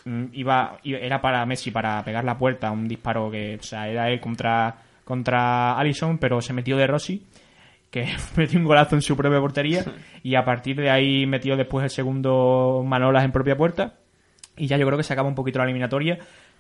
mm, 0.05 0.24
iba, 0.34 0.76
era 0.84 1.18
para 1.22 1.47
Messi 1.47 1.70
para 1.70 2.05
pegar 2.05 2.24
la 2.24 2.36
puerta 2.36 2.70
un 2.70 2.86
disparo 2.86 3.30
que 3.30 3.57
o 3.59 3.62
sea 3.62 3.88
era 3.88 4.11
él 4.11 4.20
contra 4.20 4.76
contra 5.03 5.78
pero 6.20 6.42
se 6.42 6.53
metió 6.53 6.76
de 6.76 6.86
Rossi 6.86 7.26
que 7.90 8.07
metió 8.36 8.59
un 8.59 8.66
golazo 8.66 8.97
en 8.97 9.01
su 9.01 9.16
propia 9.16 9.40
portería 9.40 9.82
y 10.22 10.34
a 10.34 10.45
partir 10.45 10.76
de 10.76 10.90
ahí 10.90 11.24
metió 11.24 11.57
después 11.57 11.82
el 11.84 11.90
segundo 11.90 12.84
Manolas 12.86 13.24
en 13.24 13.32
propia 13.32 13.57
puerta 13.57 13.95
y 14.59 14.66
ya 14.66 14.76
yo 14.76 14.84
creo 14.84 14.99
que 14.99 15.05
se 15.05 15.14
acaba 15.14 15.26
un 15.26 15.34
poquito 15.34 15.59
la 15.59 15.64
eliminatoria 15.64 16.18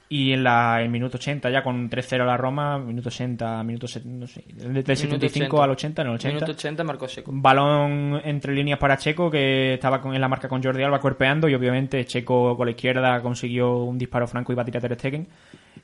y 0.08 0.32
en 0.32 0.44
la 0.44 0.82
en 0.82 0.90
minuto 0.90 1.16
80 1.16 1.50
ya 1.50 1.62
con 1.62 1.88
3-0 1.88 2.26
la 2.26 2.36
Roma 2.36 2.78
minuto 2.78 3.08
80 3.08 3.62
minuto 3.64 3.86
no 4.04 4.26
sé 4.26 4.44
del 4.46 4.84
75 4.84 5.62
al 5.62 5.70
80 5.70 6.02
en 6.02 6.08
el 6.08 6.14
80 6.14 6.34
Minuto 6.34 6.52
80 6.52 6.84
marcó 6.84 7.08
Seco. 7.08 7.30
balón 7.34 8.20
entre 8.24 8.52
líneas 8.54 8.78
para 8.78 8.98
Checo 8.98 9.30
que 9.30 9.74
estaba 9.74 10.00
con, 10.00 10.14
en 10.14 10.20
la 10.20 10.28
marca 10.28 10.48
con 10.48 10.62
Jordi 10.62 10.82
Alba 10.82 11.00
cuerpeando 11.00 11.48
y 11.48 11.54
obviamente 11.54 12.04
Checo 12.04 12.56
con 12.56 12.66
la 12.66 12.72
izquierda 12.72 13.20
consiguió 13.22 13.78
un 13.78 13.96
disparo 13.96 14.26
franco 14.26 14.52
y 14.52 14.56
batir 14.56 14.76
a 14.76 14.80
Ter 14.80 14.94
Stegen. 14.94 15.26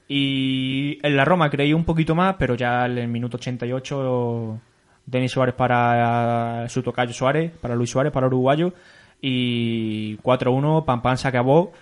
Y 0.07 0.99
en 1.03 1.17
la 1.17 1.25
Roma 1.25 1.49
creí 1.49 1.73
un 1.73 1.85
poquito 1.85 2.15
más 2.15 2.37
pero 2.39 2.55
ya 2.55 2.87
en 2.87 2.99
el 2.99 3.09
minuto 3.09 3.39
88 3.39 4.61
Denis 5.07 5.33
Suárez 5.33 5.55
para 5.55 6.69
su 6.69 6.83
tocayo 6.83 7.13
Suárez 7.13 7.53
para 7.53 7.75
Luis 7.75 7.91
Suárez 7.91 8.13
para 8.13 8.27
uruguayo 8.27 8.75
y 9.23 10.19
4-1 10.19 10.85
Pam 10.85 11.01
Pam 11.01 11.17
se 11.17 11.29
acabó 11.29 11.73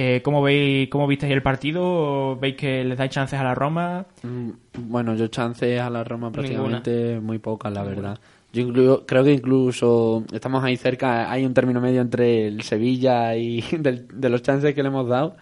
eh, 0.00 0.22
¿cómo, 0.22 0.40
veis, 0.42 0.88
¿Cómo 0.90 1.08
visteis 1.08 1.32
el 1.32 1.42
partido? 1.42 2.36
¿Veis 2.36 2.54
que 2.54 2.84
les 2.84 2.96
dais 2.96 3.10
chances 3.10 3.38
a 3.38 3.42
la 3.42 3.54
Roma? 3.54 4.06
Mm, 4.22 4.50
Bueno, 4.88 5.16
yo 5.16 5.26
chances 5.26 5.80
a 5.80 5.90
la 5.90 6.04
Roma 6.04 6.30
prácticamente 6.30 7.18
muy 7.20 7.38
pocas, 7.40 7.72
la 7.72 7.82
verdad. 7.82 8.18
Yo 8.52 8.62
inclu- 8.62 9.02
creo 9.06 9.24
que 9.24 9.32
incluso 9.32 10.22
estamos 10.32 10.62
ahí 10.62 10.76
cerca, 10.76 11.30
hay 11.30 11.44
un 11.44 11.52
término 11.52 11.80
medio 11.80 12.00
entre 12.00 12.46
el 12.46 12.62
Sevilla 12.62 13.34
y 13.36 13.60
del- 13.78 14.06
de 14.08 14.28
los 14.28 14.40
chances 14.42 14.72
que 14.72 14.82
le 14.84 14.88
hemos 14.88 15.08
dado, 15.08 15.34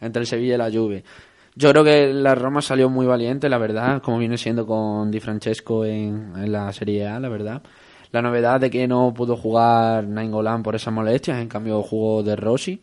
entre 0.00 0.20
el 0.20 0.26
Sevilla 0.28 0.54
y 0.54 0.58
la 0.58 0.70
Juve. 0.70 1.02
Yo 1.56 1.70
creo 1.72 1.82
que 1.82 2.12
la 2.12 2.34
Roma 2.36 2.62
salió 2.62 2.88
muy 2.88 3.06
valiente, 3.06 3.48
la 3.48 3.58
verdad, 3.58 4.00
como 4.02 4.18
viene 4.18 4.36
siendo 4.38 4.66
con 4.66 5.10
Di 5.10 5.18
Francesco 5.20 5.84
en, 5.84 6.32
en 6.36 6.52
la 6.52 6.72
Serie 6.72 7.08
A, 7.08 7.18
la 7.18 7.28
verdad. 7.28 7.60
La 8.12 8.22
novedad 8.22 8.60
de 8.60 8.70
que 8.70 8.86
no 8.86 9.12
pudo 9.12 9.36
jugar 9.36 10.04
Nainggolan 10.06 10.62
por 10.62 10.76
esas 10.76 10.94
molestias, 10.94 11.40
en 11.40 11.48
cambio 11.48 11.82
jugó 11.82 12.22
De 12.22 12.36
Rossi 12.36 12.80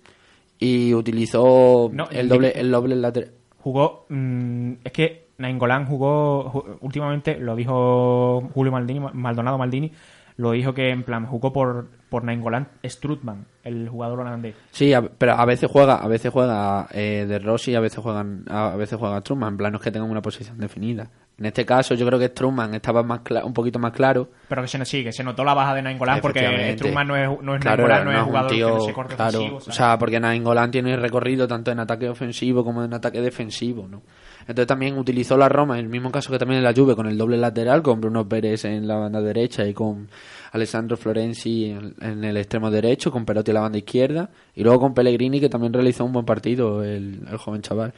y 0.63 0.93
utilizó 0.93 1.89
No, 1.93 2.07
el 2.09 2.29
doble 2.29 2.51
el 2.55 2.71
doble 2.71 2.95
lateral. 2.95 3.31
jugó 3.59 4.05
mm, 4.09 4.71
es 4.83 4.91
que 4.93 5.27
Nainggolan 5.37 5.85
jugó 5.87 6.49
ju- 6.51 6.77
últimamente 6.81 7.37
lo 7.37 7.55
dijo 7.55 8.49
Julio 8.53 8.71
Maldini 8.71 8.99
Maldonado 9.13 9.57
Maldini 9.57 9.91
lo 10.37 10.51
dijo 10.51 10.73
que 10.73 10.89
en 10.89 11.03
plan 11.03 11.25
jugó 11.25 11.53
por, 11.53 11.87
por 12.09 12.23
Nainggolan 12.23 12.67
Strutman, 12.83 13.45
el 13.63 13.87
jugador 13.89 14.21
holandés. 14.21 14.55
Sí, 14.71 14.93
a- 14.93 15.01
pero 15.01 15.33
a 15.33 15.45
veces 15.45 15.69
juega, 15.71 15.95
a 15.95 16.07
veces 16.07 16.31
juega 16.31 16.87
eh, 16.91 17.25
de 17.27 17.39
Rossi 17.39 17.71
y 17.71 17.75
a 17.75 17.79
veces 17.79 17.99
juegan, 17.99 18.43
a 18.49 18.75
veces 18.75 18.97
juega 18.99 19.21
Truman, 19.21 19.53
en 19.53 19.57
plan 19.57 19.71
no 19.71 19.77
es 19.77 19.83
que 19.83 19.91
tengan 19.91 20.09
una 20.09 20.21
posición 20.21 20.57
definida. 20.57 21.09
En 21.35 21.47
este 21.47 21.65
caso 21.65 21.95
yo 21.95 22.05
creo 22.05 22.19
que 22.19 22.29
Truman 22.29 22.75
estaba 22.75 23.01
más 23.01 23.21
un 23.43 23.53
poquito 23.53 23.79
más 23.79 23.91
claro. 23.91 24.29
Pero 24.47 24.61
que 24.61 24.67
se 24.67 24.77
nos 24.77 24.87
sigue, 24.87 25.11
se 25.11 25.23
notó 25.23 25.43
la 25.43 25.55
baja 25.55 25.73
de 25.73 25.81
Nainggolan 25.81 26.21
porque. 26.21 26.73
Strutman 26.77 27.07
no 27.07 27.15
es, 27.15 27.41
no 27.41 27.55
es 27.55 27.61
Claro, 27.61 27.87
Nainggolan, 27.87 28.05
no 28.05 28.11
es 28.11 28.17
un 28.19 28.25
jugador 28.25 28.51
tío, 28.51 28.67
que 28.67 28.73
no 28.73 28.81
se 28.81 28.93
corte 28.93 29.15
claro, 29.15 29.37
ofensivo. 29.39 29.57
o 29.57 29.71
sea, 29.71 29.97
porque 29.97 30.19
Nainggolan 30.19 30.69
tiene 30.69 30.95
recorrido 30.95 31.47
tanto 31.47 31.71
en 31.71 31.79
ataque 31.79 32.07
ofensivo 32.07 32.63
como 32.63 32.83
en 32.83 32.93
ataque 32.93 33.19
defensivo, 33.19 33.87
¿no? 33.87 34.03
Entonces 34.47 34.67
también 34.67 34.97
utilizó 34.97 35.37
la 35.37 35.49
Roma, 35.49 35.79
en 35.79 35.85
el 35.85 35.91
mismo 35.91 36.11
caso 36.11 36.31
que 36.31 36.39
también 36.39 36.59
en 36.59 36.63
la 36.63 36.73
Juve, 36.73 36.95
con 36.95 37.07
el 37.07 37.17
doble 37.17 37.37
lateral, 37.37 37.81
con 37.81 38.01
Bruno 38.01 38.27
Pérez 38.27 38.65
en 38.65 38.87
la 38.87 38.95
banda 38.95 39.21
derecha 39.21 39.65
y 39.65 39.73
con 39.73 40.09
Alessandro 40.51 40.97
Florenzi 40.97 41.75
en, 42.01 42.23
el 42.23 42.37
extremo 42.37 42.69
derecho, 42.69 43.11
con 43.11 43.25
Perotti 43.25 43.51
en 43.51 43.55
la 43.55 43.61
banda 43.61 43.77
izquierda, 43.77 44.29
y 44.55 44.63
luego 44.63 44.79
con 44.79 44.93
Pellegrini, 44.93 45.39
que 45.39 45.49
también 45.49 45.73
realizó 45.73 46.05
un 46.05 46.13
buen 46.13 46.25
partido, 46.25 46.83
el, 46.83 47.21
el 47.29 47.37
joven 47.37 47.61
chaval. 47.61 47.93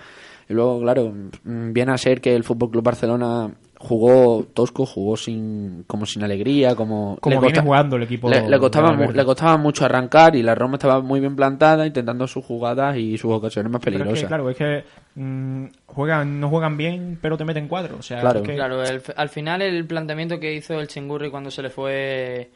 Y 0.48 0.54
luego, 0.54 0.80
claro, 0.82 1.12
mm, 1.44 1.74
viene 1.74 1.92
a 1.92 1.98
ser 1.98 2.22
que 2.22 2.36
el 2.36 2.44
Fútbol 2.44 2.72
Club 2.72 2.84
Barcelona 2.84 3.52
jugó 3.86 4.46
tosco, 4.54 4.86
jugó 4.86 5.16
sin 5.18 5.84
como 5.88 6.06
sin 6.06 6.24
alegría, 6.24 6.76
como 6.76 7.18
Como 7.22 7.36
le 7.36 7.48
viene 7.48 7.62
jugando 7.62 7.96
el 7.96 8.04
equipo 8.04 8.30
le, 8.30 8.50
le 8.50 8.60
costaba 8.60 8.92
mu- 8.94 9.12
le 9.12 9.24
costaba 9.26 9.58
mucho 9.58 9.86
arrancar 9.86 10.36
y 10.36 10.44
la 10.44 10.56
Roma 10.56 10.76
estaba 10.76 11.00
muy 11.02 11.20
bien 11.20 11.36
plantada, 11.36 11.86
intentando 11.86 12.28
sus 12.28 12.44
jugadas 12.44 12.98
y 12.98 13.18
sus 13.18 13.32
ocasiones 13.32 13.72
más 13.72 13.80
es 13.82 13.86
peligrosas. 13.86 14.20
que, 14.22 14.28
claro, 14.28 14.50
es 14.50 14.58
que 14.58 14.84
mm, 15.16 15.66
juegan, 15.86 16.40
no 16.40 16.50
juegan 16.50 16.76
bien, 16.78 17.18
pero 17.22 17.38
te 17.38 17.46
meten 17.46 17.68
cuatro. 17.68 17.96
O 18.00 18.02
sea, 18.02 18.20
Claro. 18.22 18.40
es 18.42 18.46
que- 18.48 18.56
Claro, 18.56 18.84
el- 18.84 19.02
al 19.16 19.30
final 19.30 19.62
el 19.62 19.86
planteamiento 19.86 20.40
que 20.40 20.54
hizo 20.54 20.80
el 20.80 20.88
Chingurri 20.88 21.30
cuando 21.30 21.52
se 21.52 21.62
le 21.62 21.70
fue 21.70 22.50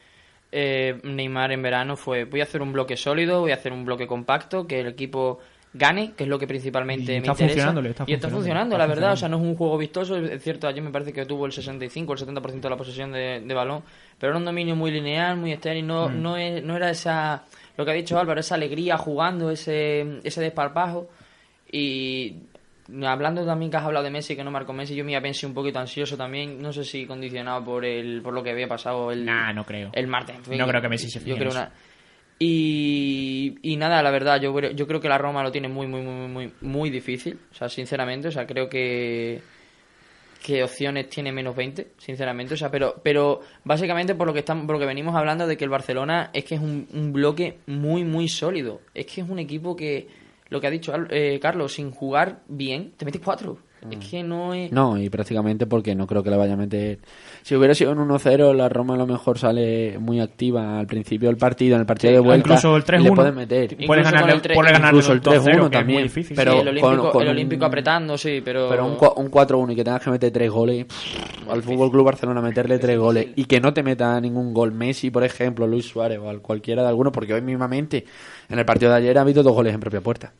eh, 0.52 1.00
Neymar 1.04 1.52
en 1.52 1.62
verano 1.62 1.96
fue 1.96 2.24
voy 2.26 2.40
a 2.42 2.44
hacer 2.44 2.62
un 2.64 2.74
bloque 2.74 2.98
sólido, 2.98 3.42
voy 3.42 3.52
a 3.52 3.56
hacer 3.56 3.72
un 3.72 3.86
bloque 3.86 4.08
compacto, 4.08 4.66
que 4.66 4.80
el 4.80 4.88
equipo 4.88 5.40
gane, 5.74 6.13
que 6.17 6.24
es 6.24 6.30
lo 6.30 6.39
que 6.39 6.47
principalmente 6.47 7.03
Y 7.13 7.22
me 7.22 7.28
está 7.28 7.32
interesa. 7.43 7.70
está 7.80 8.03
y 8.07 8.13
está 8.13 8.30
funcionando, 8.30 8.76
está 8.76 8.88
la 8.88 8.88
verdad, 8.93 9.13
o 9.13 9.15
sea, 9.17 9.30
no 9.30 9.38
es 9.38 9.43
un 9.43 9.55
juego 9.55 9.78
vistoso, 9.78 10.17
es 10.17 10.41
cierto, 10.41 10.67
ayer 10.67 10.82
me 10.84 10.89
parece 10.91 11.13
que 11.13 11.26
tuvo 11.26 11.45
el 11.45 11.51
65, 11.51 12.13
el 12.13 12.20
70% 12.20 12.59
de 12.61 12.70
la 12.70 12.78
posesión 12.78 13.11
de, 13.11 13.41
de 13.45 13.53
balón, 13.53 13.84
pero 14.17 14.32
era 14.32 14.39
un 14.39 14.45
dominio 14.45 14.76
muy 14.76 14.89
lineal, 14.91 15.38
muy 15.38 15.51
estéril, 15.51 15.86
no, 15.86 16.09
Mm. 16.09 16.22
no, 16.22 16.38
es- 16.38 16.63
no 16.63 16.76
era 16.76 16.89
esa, 16.89 17.43
lo 17.78 17.86
que 17.86 17.91
ha 17.91 17.93
dicho 17.93 18.17
Álvaro, 18.17 18.39
esa 18.39 18.55
alegría 18.55 18.97
jugando, 18.97 19.51
ese, 19.51 20.20
ese 20.24 20.41
desparpajo, 20.41 21.07
y 21.72 22.36
hablando 23.05 23.45
también 23.45 23.70
que 23.70 23.78
has 23.78 23.84
hablado 23.84 24.03
de 24.05 24.09
Messi, 24.09 24.36
que 24.36 24.43
no 24.43 24.49
marcó 24.49 24.74
Messi, 24.74 24.95
yo 24.95 25.05
me 25.05 25.11
iba 25.11 25.20
a 25.20 25.22
pensar 25.22 25.47
un 25.49 25.53
poquito 25.53 25.78
ansioso 25.80 26.17
también, 26.17 26.59
no 26.61 26.74
sé 26.74 26.84
si 26.84 27.05
condicionado 27.05 27.63
por 27.63 27.86
el 27.86 28.22
por 28.24 28.34
lo 28.34 28.41
que 28.41 28.49
había 28.49 28.67
pasado 28.67 29.11
el, 29.11 29.24
Nah, 29.26 29.53
no 29.53 29.63
creo. 29.65 29.91
el 29.93 30.07
martes. 30.07 30.36
En 30.36 30.43
fin, 30.43 30.57
No 30.57 30.67
creo 30.67 30.82
que 30.82 30.89
Messi 30.89 31.09
se 31.11 31.20
Yo 31.24 31.36
creo 31.38 31.51
una... 31.51 31.72
Y, 32.40 33.58
y 33.62 33.76
nada, 33.76 34.02
la 34.02 34.12
verdad, 34.12 34.40
yo 34.42 34.54
creo, 34.54 34.72
yo 34.72 34.88
creo 34.88 35.02
que 35.02 35.10
la 35.10 35.18
Roma 35.18 35.44
lo 35.44 35.52
tiene 35.52 35.68
muy, 35.68 35.88
muy, 35.88 36.02
muy, 36.02 36.28
muy, 36.28 36.54
muy 36.62 36.90
difícil. 36.90 37.38
O 37.52 37.54
sea, 37.54 37.68
sinceramente, 37.68 38.30
o 38.30 38.32
sea, 38.32 38.48
creo 38.48 38.70
que 38.70 39.42
que 40.44 40.64
opciones 40.64 41.10
tiene 41.10 41.32
menos 41.32 41.56
20, 41.56 41.92
sinceramente. 41.98 42.54
O 42.54 42.58
sea, 42.58 42.72
pero, 42.72 43.00
pero 43.04 43.42
básicamente 43.64 44.16
por 44.16 44.28
lo 44.28 44.34
que 44.34 44.40
estamos, 44.40 44.66
por 44.66 44.76
lo 44.76 44.80
que 44.80 44.86
venimos 44.86 45.16
hablando 45.16 45.46
de 45.48 45.58
que 45.58 45.64
el 45.64 45.70
Barcelona 45.70 46.30
es 46.34 46.46
que 46.46 46.56
es 46.56 46.62
un, 46.62 47.12
bloque 47.14 47.60
muy, 47.68 48.04
muy 48.04 48.28
sólido. 48.28 48.82
Es 48.94 49.06
que 49.06 49.22
es 49.22 49.30
un 49.30 49.40
equipo 49.40 49.76
que, 49.76 50.08
lo 50.50 50.62
que 50.62 50.68
ha 50.68 50.72
dicho 50.72 50.94
eh, 51.10 51.40
Carlos, 51.42 51.74
sin 51.74 51.92
jugar 51.92 52.42
bien, 52.48 52.94
te 52.98 53.06
metes 53.06 53.22
cuatro. 53.24 53.60
Es 53.90 54.10
que 54.10 54.24
no 54.24 54.54
es. 54.54 54.72
No, 54.72 54.98
y 54.98 55.10
prácticamente 55.10 55.66
porque 55.66 55.96
no 55.96 56.06
creo 56.06 56.22
que 56.22 56.30
le 56.30 56.38
vaya 56.38 56.54
a 56.54 56.58
meter. 56.58 57.00
Si 57.44 57.56
hubiera 57.56 57.74
sido 57.74 57.92
un 57.94 58.00
1-0, 58.00 58.54
la 58.54 58.68
Roma 58.68 58.96
a 58.96 58.98
lo 58.98 59.08
mejor 59.08 59.40
sale 59.40 59.98
muy 60.00 60.20
activa 60.20 60.80
al 60.80 60.86
principio 60.88 61.30
del 61.30 61.38
partido, 61.38 61.76
en 61.76 61.82
el 61.82 61.86
partido 61.86 62.12
Sí, 62.12 62.16
de 62.16 62.20
vuelta. 62.20 62.48
incluso 62.50 62.76
el 62.76 62.84
y 62.84 63.04
le 63.04 63.10
3-1. 63.10 63.16
pueden 63.16 63.36
meter. 63.36 63.78
Con 63.78 63.96
ganarle, 64.04 64.34
el 64.34 64.42
tres- 64.42 64.56
puedes 64.56 64.72
ganarle 64.74 64.98
incluso 65.00 65.14
el 65.14 65.22
2-0, 65.22 65.32
3-1 65.32 65.44
que 65.44 65.56
es 65.58 65.60
muy 65.62 65.70
también, 65.72 66.04
difícil. 66.04 66.36
pero- 66.36 66.52
Sí, 66.52 66.58
el 66.60 66.68
Olímpico, 66.68 66.88
con- 67.04 67.12
con 67.12 67.22
el 67.22 67.28
un- 67.30 67.34
Olímpico 67.36 67.66
apretando, 67.66 68.18
sí, 68.18 68.42
pero. 68.44 68.68
Pero 68.70 68.86
un, 68.86 68.98
cua- 68.98 69.14
un 69.16 69.30
4-1 69.30 69.72
y 69.72 69.76
que 69.76 69.84
tengas 69.84 70.04
que 70.04 70.10
meter 70.12 70.32
tres 70.32 70.52
goles, 70.52 70.86
pff, 70.86 71.50
al 71.50 71.64
Fútbol 71.64 71.90
Club 71.90 72.06
Barcelona 72.06 72.42
meterle 72.42 72.80
tres 72.80 72.98
goles 73.00 73.28
y 73.36 73.46
que 73.46 73.60
no 73.62 73.74
te 73.74 73.82
meta 73.82 74.20
ningún 74.20 74.54
gol 74.54 74.72
Messi, 74.74 75.10
por 75.10 75.24
ejemplo, 75.24 75.66
Luis 75.68 75.86
Suárez 75.86 76.20
o 76.20 76.30
al 76.30 76.42
cualquiera 76.42 76.82
de 76.84 76.90
algunos, 76.90 77.14
porque 77.14 77.34
hoy 77.34 77.42
mismamente 77.42 78.04
en 78.50 78.60
el 78.60 78.66
partido 78.66 78.92
de 78.92 78.98
ayer 78.98 79.18
ha 79.18 79.22
habido 79.22 79.42
dos 79.42 79.54
goles 79.54 79.74
en 79.74 79.80
propia 79.80 80.02
puerta. 80.02 80.34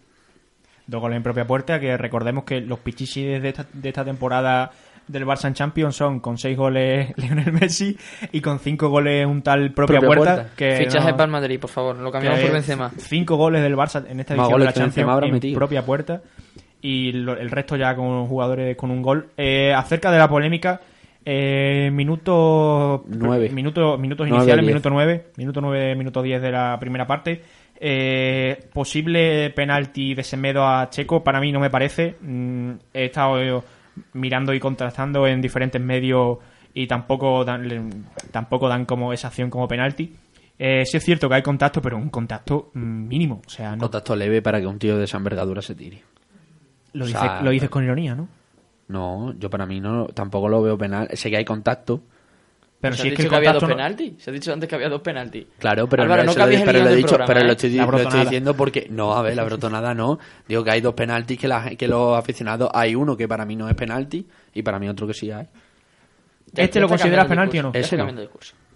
Dos 0.90 1.02
goles 1.02 1.18
en 1.18 1.24
propia 1.24 1.46
puerta, 1.46 1.80
que 1.80 1.96
recordemos 1.98 2.44
que 2.46 2.62
los 2.62 2.80
pichichis 2.80 3.42
de 3.42 3.50
esta, 3.50 3.66
de 3.72 3.90
esta 3.90 4.04
temporada 4.04 4.72
del 5.08 5.26
Barça 5.26 5.48
en 5.48 5.54
Champions 5.54 5.96
son 5.96 6.20
con 6.20 6.38
seis 6.38 6.56
goles 6.58 7.14
Lionel 7.18 7.52
Messi 7.52 7.96
y 8.32 8.42
con 8.42 8.60
cinco 8.60 8.90
goles 8.90 9.26
un 9.26 9.42
tal 9.42 9.72
propia, 9.72 10.00
Propia 10.00 10.08
puerta. 10.18 10.36
puerta. 10.36 10.56
Que 10.56 10.78
Fichaje 10.78 11.10
no- 11.12 11.18
para 11.18 11.26
el 11.26 11.32
Madrid, 11.32 11.60
por 11.60 11.70
favor, 11.70 11.96
lo 11.96 12.12
cambiamos 12.12 12.40
por 12.42 12.52
Benzema. 12.52 12.92
Cinco 12.98 13.36
goles 13.36 13.62
del 13.62 13.76
Barça 13.76 14.04
en 14.08 14.20
esta 14.20 14.36
Más 14.36 14.46
edición 14.46 14.60
de 14.62 14.66
la 14.66 14.74
Champions 14.74 15.24
en 15.24 15.32
metido. 15.32 15.58
propia 15.58 15.86
puerta 15.86 16.22
y 16.82 17.12
lo- 17.12 17.38
el 17.38 17.52
resto 17.52 17.76
ya 17.76 17.96
con 17.96 18.26
jugadores 18.28 18.76
con 18.78 18.90
un 18.92 19.02
gol. 19.02 19.30
Eh, 19.38 19.74
acerca 19.76 20.12
de 20.12 20.18
la 20.20 20.28
polémica, 20.30 20.80
eh, 21.26 21.90
minuto 21.94 23.04
Nueve. 23.08 23.50
minuto- 23.50 23.98
minutos 23.98 24.28
Nueve 24.28 24.44
iniciales, 24.44 24.66
minuto 24.66 24.90
9, 24.90 25.26
minuto 25.38 25.62
9, 25.62 25.96
minuto 25.96 26.22
10 26.22 26.42
de 26.42 26.52
la 26.52 26.78
primera 26.80 27.06
parte. 27.06 27.42
Eh, 27.82 28.68
posible 28.74 29.50
penalti 29.52 30.14
de 30.14 30.24
Semedo 30.24 30.68
a 30.68 30.90
Checo, 30.90 31.24
para 31.24 31.40
mí 31.40 31.52
no 31.52 31.60
me 31.60 31.70
parece. 31.70 32.16
Mm, 32.22 32.72
he 32.94 33.06
estado 33.06 33.42
eh, 33.42 33.62
mirando 34.14 34.54
y 34.54 34.60
contrastando 34.60 35.26
en 35.28 35.42
diferentes 35.42 35.82
medios 35.82 36.38
y 36.74 36.88
tampoco 36.88 37.46
dan, 37.46 37.68
le- 37.68 37.82
tampoco 38.32 38.68
dan 38.68 38.86
como 38.86 39.14
esa 39.14 39.30
acción 39.30 39.50
como 39.50 39.68
penalti. 39.68 40.14
Eh, 40.58 40.84
sí 40.86 40.98
es 40.98 41.04
cierto 41.06 41.30
que 41.30 41.36
hay 41.36 41.42
contacto, 41.42 41.82
pero 41.82 41.96
un 41.96 42.10
contacto 42.10 42.70
mm, 42.74 43.08
mínimo. 43.08 43.42
O 43.46 43.50
sea, 43.50 43.72
no, 43.76 43.84
Contacto 43.84 44.14
leve 44.16 44.42
para 44.42 44.60
que 44.60 44.68
un 44.68 44.78
tío 44.78 44.98
de 44.98 45.06
esa 45.06 45.18
envergadura 45.18 45.62
se 45.62 45.74
tire. 45.74 46.04
lo, 46.94 47.06
o 47.06 47.08
dices, 47.08 47.22
sea, 47.22 47.42
lo 47.42 47.52
dices 47.52 47.70
con 47.70 47.84
ironía, 47.86 48.14
¿no? 48.14 48.28
No, 48.90 49.34
yo 49.38 49.50
para 49.50 49.66
mí 49.66 49.80
no, 49.80 50.08
tampoco 50.08 50.50
lo 50.50 50.62
veo 50.62 50.78
penal. 50.78 51.08
Sé 51.14 51.30
que 51.30 51.38
hay 51.38 51.46
contacto, 51.46 52.02
Pero 52.82 52.96
¿Se 52.96 53.02
si 53.02 53.08
ha 53.08 53.12
es 53.12 53.18
que 53.18 53.24
dicho 53.24 53.28
el 53.28 53.30
que, 53.30 53.36
había 53.36 53.54
dos 53.54 53.62
contacto 53.64 53.82
no- 53.84 53.88
penaltis? 53.98 54.24
Se 54.24 54.30
ha 54.30 54.34
dicho 54.34 54.54
antes 54.54 54.70
que 54.70 54.76
había 54.76 54.88
dos 54.90 55.02
penaltis. 55.02 55.46
Claro, 55.60 55.90
pero 55.90 56.04
Álvaro, 56.04 56.24
no, 56.24 56.34
no 56.34 56.40
lo- 56.46 56.46
pero 56.66 56.80
lo 56.80 56.90
he 56.90 56.96
dicho, 56.96 57.08
programa, 57.10 57.28
pero 57.28 57.40
lo 57.46 57.50
¿eh? 57.50 57.52
estoy, 57.52 57.70
La 57.72 57.86
lo 57.86 57.98
estoy 58.00 58.20
diciendo 58.22 58.54
porque 58.54 58.88
no, 58.90 59.14
a 59.14 59.22
ver, 59.22 59.36
la 59.36 59.44
brotonada 59.44 59.94
no. 59.94 60.18
Digo 60.48 60.64
que 60.64 60.72
hay 60.72 60.80
dos 60.82 60.94
penaltis 60.94 61.38
que, 61.38 61.48
la, 61.50 61.72
que 61.76 61.88
los 61.90 62.18
aficionados 62.18 62.70
hay 62.74 62.96
uno 62.96 63.18
que 63.18 63.28
para 63.28 63.46
mí 63.46 63.56
no 63.58 63.68
es 63.68 63.76
penalti 63.76 64.26
y 64.54 64.62
para 64.62 64.80
mí 64.80 64.88
otro 64.88 65.06
que 65.08 65.14
sí 65.14 65.30
hay. 65.30 65.48
Ya- 66.54 66.64
¿Este 66.64 66.80
lo 66.80 66.88
consideras 66.88 67.28
penalti 67.28 67.60
o 67.60 67.64
no? 67.64 67.72
Ese 67.74 67.98
no. 67.98 68.08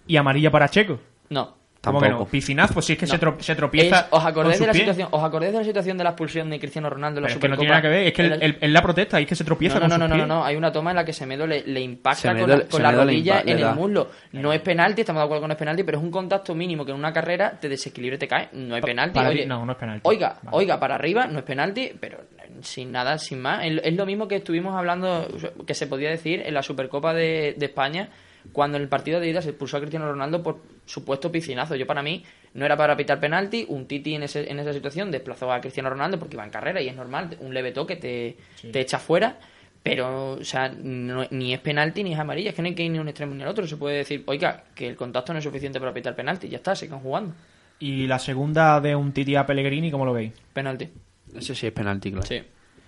Y 0.05 0.17
amarilla 0.17 0.51
para 0.51 0.67
Checo. 0.67 0.99
No. 1.29 1.55
¿Cómo 1.83 1.99
que 1.99 2.09
no? 2.09 2.25
Piscinazo, 2.25 2.73
pues 2.75 2.85
sí 2.85 2.93
es 2.93 2.99
que 2.99 3.05
No. 3.05 3.11
se, 3.11 3.19
tro- 3.19 3.39
se 3.39 3.55
tropieza. 3.55 3.99
Es- 3.99 4.05
¿os, 4.11 4.25
acordáis 4.25 4.57
con 4.57 4.63
de 4.63 4.67
la 4.67 4.73
situación, 4.73 5.07
¿Os 5.11 5.23
acordáis 5.23 5.51
de 5.53 5.59
la 5.59 5.65
situación 5.65 5.97
de 5.97 6.03
la 6.05 6.09
expulsión 6.11 6.49
de 6.49 6.59
Cristiano 6.59 6.89
Ronaldo 6.89 7.19
en 7.19 7.23
la 7.23 7.27
Pero 7.27 7.37
es 7.37 7.41
que 7.41 7.49
no 7.49 7.55
Supercopa? 7.55 7.59
tiene 7.59 7.69
nada 7.71 7.81
que 7.81 7.87
ver, 7.89 8.07
es 8.07 8.13
que 8.13 8.45
En 8.45 8.51
la- 8.51 8.57
él 8.65 8.73
la 8.73 8.81
protesta 8.81 9.19
y 9.19 9.23
es 9.23 9.29
que 9.29 9.35
se 9.35 9.43
tropieza 9.43 9.79
no, 9.79 9.81
no, 9.81 9.89
con 9.89 9.99
no, 9.99 10.05
sus 10.05 10.09
no, 10.09 10.15
pies. 10.15 10.27
no, 10.27 10.35
no, 10.35 10.45
hay 10.45 10.55
una 10.55 10.71
toma 10.71 10.91
en 10.91 10.95
la 10.95 11.03
que 11.05 11.11
Semedo 11.13 11.45
le, 11.45 11.63
le 11.67 11.81
impacta 11.81 12.21
Semedo- 12.31 12.47
con 12.47 12.49
la, 12.59 12.65
con 12.67 12.83
la 12.83 12.91
rodilla 12.93 13.41
en 13.41 13.59
el 13.59 13.75
muslo. 13.75 14.09
No 14.31 14.53
es 14.53 14.61
penalti, 14.61 15.01
estamos 15.01 15.19
de 15.21 15.25
acuerdo 15.25 15.41
con 15.41 15.47
no 15.49 15.53
es 15.53 15.59
penalti, 15.59 15.83
pero 15.83 15.97
es 15.97 16.03
un 16.03 16.11
contacto 16.11 16.55
mínimo 16.55 16.85
que 16.85 16.91
en 16.91 16.97
una 16.97 17.11
carrera 17.11 17.51
te 17.59 17.67
desequilibra 17.67 18.15
y 18.15 18.19
te 18.19 18.27
cae. 18.29 18.49
No 18.53 18.75
es 18.75 18.81
Pa- 18.81 18.87
penalti. 18.87 19.15
para 19.15 19.29
oye. 19.29 19.45
no, 19.45 19.65
no 19.65 19.73
es 19.73 19.77
penalti. 19.77 20.01
Oiga, 20.07 20.37
Vale. 20.41 20.55
oiga, 20.57 20.79
para 20.79 20.95
arriba 20.95 21.27
no 21.27 21.39
es 21.39 21.43
penalti, 21.45 21.91
pero 21.99 22.19
sin 22.61 22.93
nada, 22.93 23.17
sin 23.17 23.41
más. 23.41 23.65
Es, 23.65 23.81
es 23.83 23.93
lo 23.95 24.05
mismo 24.05 24.27
que 24.29 24.37
estuvimos 24.37 24.73
hablando, 24.75 25.27
que 25.67 25.73
se 25.73 25.87
podía 25.87 26.09
decir 26.09 26.43
en 26.45 26.53
la 26.53 26.63
Supercopa 26.63 27.13
de, 27.13 27.55
de 27.57 27.65
España, 27.65 28.07
cuando 28.51 28.77
en 28.77 28.83
el 28.83 28.89
partido 28.89 29.19
de 29.19 29.29
ida 29.29 29.41
se 29.41 29.49
expulsó 29.49 29.77
a 29.77 29.79
Cristiano 29.79 30.09
Ronaldo 30.11 30.43
por 30.43 30.59
supuesto 30.85 31.31
piscinazo. 31.31 31.75
Yo 31.75 31.87
para 31.87 32.03
mí 32.03 32.23
no 32.53 32.65
era 32.65 32.75
para 32.77 32.95
pitar 32.97 33.19
penalti, 33.19 33.65
un 33.69 33.87
Titi 33.87 34.15
en, 34.15 34.23
ese, 34.23 34.51
en 34.51 34.59
esa 34.59 34.73
situación 34.73 35.11
desplazó 35.11 35.51
a 35.51 35.61
Cristiano 35.61 35.89
Ronaldo 35.89 36.19
porque 36.19 36.35
iba 36.35 36.43
en 36.43 36.49
carrera 36.51 36.81
y 36.81 36.89
es 36.89 36.95
normal, 36.95 37.37
un 37.39 37.53
leve 37.53 37.71
toque 37.71 37.95
te, 37.95 38.37
te 38.71 38.79
echa 38.81 38.99
fuera. 38.99 39.39
Pero, 39.81 40.33
o 40.33 40.43
sea, 40.45 40.69
no- 40.69 41.25
ni 41.31 41.53
es 41.53 41.59
penalti 41.59 42.03
ni 42.03 42.13
es 42.13 42.19
amarilla, 42.19 42.49
es 42.51 42.55
que 42.55 42.61
no 42.61 42.69
hay 42.69 42.75
que 42.75 42.83
ir 42.83 42.91
ni 42.91 42.99
un 42.99 43.07
extremo 43.09 43.35
ni 43.35 43.43
al 43.43 43.49
otro. 43.49 43.67
Se 43.67 43.75
puede 43.75 43.97
decir, 43.97 44.23
oiga, 44.27 44.63
que 44.75 44.87
el 44.87 44.95
contacto 44.95 45.33
no 45.33 45.39
es 45.39 45.43
suficiente 45.43 45.77
para 45.79 45.93
pitar 45.93 46.15
penalti, 46.15 46.47
ya 46.47 46.57
está, 46.57 46.73
sigan 46.73 46.99
jugando. 46.99 47.33
Y 47.79 48.07
la 48.07 48.17
segunda 48.19 48.79
de 48.79 48.95
un 48.95 49.11
Titi 49.11 49.35
a 49.35 49.45
Pellegrini, 49.45 49.91
¿cómo 49.91 50.05
lo 50.05 50.13
veis? 50.13 50.31
Penalti. 50.53 50.87
Ese 51.35 51.53
sí 51.53 51.67
es 51.67 51.73
penalti, 51.73 52.11
claro. 52.11 52.25
Sí. 52.25 52.41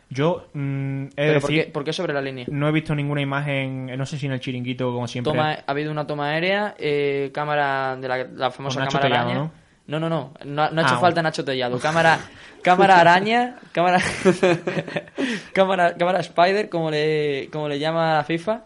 Yo 0.09 0.47
mm, 0.53 1.05
Pero 1.15 1.41
¿por 1.41 1.49
qué, 1.49 1.63
por 1.73 1.83
qué 1.83 1.91
sobre 1.93 2.13
la 2.13 2.21
línea? 2.21 2.45
no 2.49 2.67
he 2.67 2.71
visto 2.71 2.93
ninguna 2.93 3.21
imagen, 3.21 3.87
no 3.97 4.05
sé 4.05 4.17
si 4.17 4.27
en 4.27 4.33
el 4.33 4.39
chiringuito, 4.39 4.91
como 4.93 5.07
siempre. 5.07 5.31
Toma, 5.33 5.53
ha 5.53 5.63
habido 5.71 5.91
una 5.91 6.05
toma 6.05 6.29
aérea, 6.29 6.75
eh, 6.77 7.31
cámara 7.33 7.95
de 7.97 8.07
la, 8.07 8.17
la 8.23 8.51
famosa 8.51 8.75
Con 8.75 8.85
Nacho 8.85 8.97
cámara 8.99 9.09
Tellado, 9.09 9.29
araña. 9.29 9.39
¿no? 9.45 9.65
No, 9.87 9.99
no, 9.99 10.09
no, 10.09 10.33
no, 10.45 10.69
no 10.71 10.81
ha 10.81 10.83
hecho 10.83 10.95
Ah, 10.95 10.99
falta. 10.99 11.21
Nacho 11.21 11.43
Tellado. 11.45 11.77
Cámara, 11.79 12.19
cámara 12.63 12.99
araña, 12.99 13.57
cámara, 13.71 13.99
cámara, 15.53 15.95
cámara 15.95 16.19
Spider, 16.21 16.69
como 16.69 16.89
le, 16.91 17.49
como 17.51 17.67
le 17.67 17.79
llama 17.79 18.15
la 18.15 18.23
FIFA. 18.23 18.63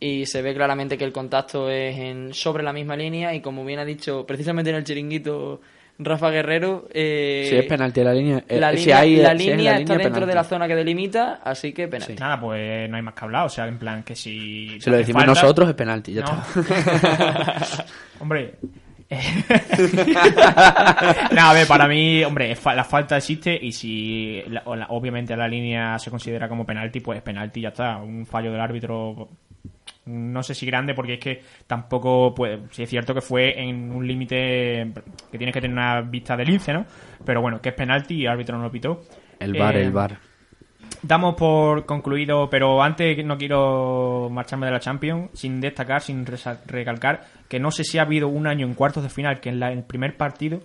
Y 0.00 0.26
se 0.26 0.42
ve 0.42 0.54
claramente 0.54 0.96
que 0.96 1.04
el 1.04 1.12
contacto 1.12 1.68
es 1.70 1.96
en, 1.98 2.32
sobre 2.32 2.62
la 2.62 2.72
misma 2.72 2.96
línea. 2.96 3.34
Y 3.34 3.40
como 3.40 3.64
bien 3.64 3.80
ha 3.80 3.84
dicho, 3.84 4.24
precisamente 4.26 4.70
en 4.70 4.76
el 4.76 4.84
chiringuito, 4.84 5.60
Rafa 6.00 6.30
Guerrero. 6.30 6.86
eh, 6.92 7.46
Si 7.50 7.56
es 7.56 7.64
penalti 7.66 8.02
la 8.04 8.14
línea. 8.14 8.44
eh, 8.48 8.60
la 8.60 8.70
si 8.70 8.76
línea, 8.78 8.98
hay- 9.00 9.16
la 9.16 9.30
si 9.36 9.46
es 9.46 9.48
en 9.52 9.56
línea 9.58 9.72
está 9.78 9.92
dentro 9.94 10.04
penalti. 10.12 10.26
de 10.28 10.34
la 10.34 10.44
zona 10.44 10.68
que 10.68 10.74
delimita, 10.76 11.40
así 11.44 11.72
que 11.72 11.88
penalti. 11.88 12.14
Nada, 12.14 12.40
pues 12.40 12.88
no 12.88 12.96
hay 12.96 13.02
más 13.02 13.14
que 13.14 13.24
hablar. 13.24 13.46
O 13.46 13.48
sea, 13.48 13.66
en 13.66 13.78
plan 13.78 14.02
que 14.04 14.14
si. 14.14 14.80
Si 14.80 14.90
lo 14.90 14.96
decimos 14.96 15.24
falta- 15.24 15.40
nosotros 15.40 15.68
es 15.68 15.74
penalti, 15.74 16.12
ya 16.14 16.22
No. 16.22 16.42
está. 16.60 17.84
hombre. 18.20 18.54
Nada, 21.32 21.50
a 21.50 21.54
ver, 21.54 21.66
para 21.66 21.88
mí, 21.88 22.22
hombre, 22.24 22.54
fa- 22.56 22.74
la 22.74 22.84
falta 22.84 23.16
existe 23.16 23.58
y 23.60 23.72
si 23.72 24.42
la- 24.48 24.62
obviamente 24.90 25.36
la 25.36 25.48
línea 25.48 25.98
se 25.98 26.10
considera 26.10 26.48
como 26.48 26.64
penalti, 26.66 27.00
pues 27.00 27.20
penalti 27.22 27.62
ya 27.62 27.68
está. 27.68 27.96
Un 27.98 28.26
fallo 28.26 28.52
del 28.52 28.60
árbitro, 28.60 29.28
no 30.08 30.42
sé 30.42 30.54
si 30.54 30.66
grande, 30.66 30.94
porque 30.94 31.14
es 31.14 31.20
que 31.20 31.42
tampoco, 31.66 32.34
pues, 32.34 32.58
si 32.70 32.82
es 32.82 32.90
cierto 32.90 33.14
que 33.14 33.20
fue 33.20 33.60
en 33.60 33.92
un 33.92 34.06
límite 34.06 34.92
que 35.30 35.38
tienes 35.38 35.52
que 35.54 35.60
tener 35.60 35.76
una 35.76 36.00
vista 36.00 36.36
del 36.36 36.48
lince, 36.48 36.72
¿no? 36.72 36.84
Pero 37.24 37.40
bueno, 37.42 37.60
que 37.60 37.68
es 37.70 37.74
penalti 37.74 38.14
y 38.16 38.22
el 38.24 38.28
árbitro 38.32 38.56
no 38.56 38.64
lo 38.64 38.70
pitó. 38.70 39.02
El 39.38 39.54
bar, 39.54 39.76
Eh, 39.76 39.82
el 39.82 39.92
bar. 39.92 40.18
Damos 41.02 41.36
por 41.36 41.86
concluido, 41.86 42.48
pero 42.50 42.82
antes 42.82 43.24
no 43.24 43.38
quiero 43.38 44.28
marcharme 44.32 44.66
de 44.66 44.72
la 44.72 44.80
Champions 44.80 45.30
sin 45.32 45.60
destacar, 45.60 46.00
sin 46.02 46.24
recalcar 46.26 47.24
que 47.48 47.60
no 47.60 47.70
sé 47.70 47.84
si 47.84 47.98
ha 47.98 48.02
habido 48.02 48.26
un 48.28 48.46
año 48.48 48.66
en 48.66 48.74
cuartos 48.74 49.04
de 49.04 49.08
final 49.08 49.38
que 49.40 49.48
en, 49.48 49.60
la- 49.60 49.70
en 49.70 49.78
el 49.78 49.84
primer 49.84 50.16
partido 50.16 50.60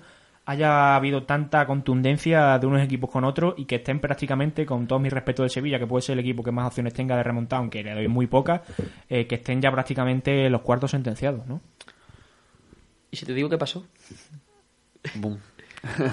haya 0.46 0.96
habido 0.96 1.24
tanta 1.24 1.66
contundencia 1.66 2.60
de 2.60 2.68
unos 2.68 2.82
equipos 2.82 3.10
con 3.10 3.24
otros 3.24 3.54
y 3.58 3.66
que 3.66 3.76
estén 3.76 4.00
prácticamente, 4.00 4.66
con 4.66 4.88
todo 4.88 5.00
mi 5.00 5.10
respeto 5.10 5.44
del 5.44 5.50
Sevilla, 5.50 5.80
que 5.80 5.88
puede 5.88 6.02
ser 6.02 6.14
el 6.14 6.20
equipo 6.20 6.44
que 6.44 6.52
más 6.52 6.68
opciones 6.68 6.94
tenga 6.94 7.16
de 7.16 7.24
remontar, 7.24 7.60
aunque 7.60 7.84
le 7.84 7.94
doy 7.94 8.08
muy 8.08 8.28
pocas, 8.28 8.62
eh, 9.10 9.26
que 9.26 9.36
estén 9.36 9.62
ya 9.62 9.72
prácticamente 9.72 10.50
los 10.50 10.62
cuartos 10.62 10.92
sentenciados, 10.92 11.46
¿no? 11.48 11.62
¿Y 13.12 13.16
si 13.16 13.26
te 13.26 13.34
digo 13.34 13.50
qué 13.50 13.58
pasó? 13.58 13.86
Boom. 15.16 15.40
Sí, 15.84 16.04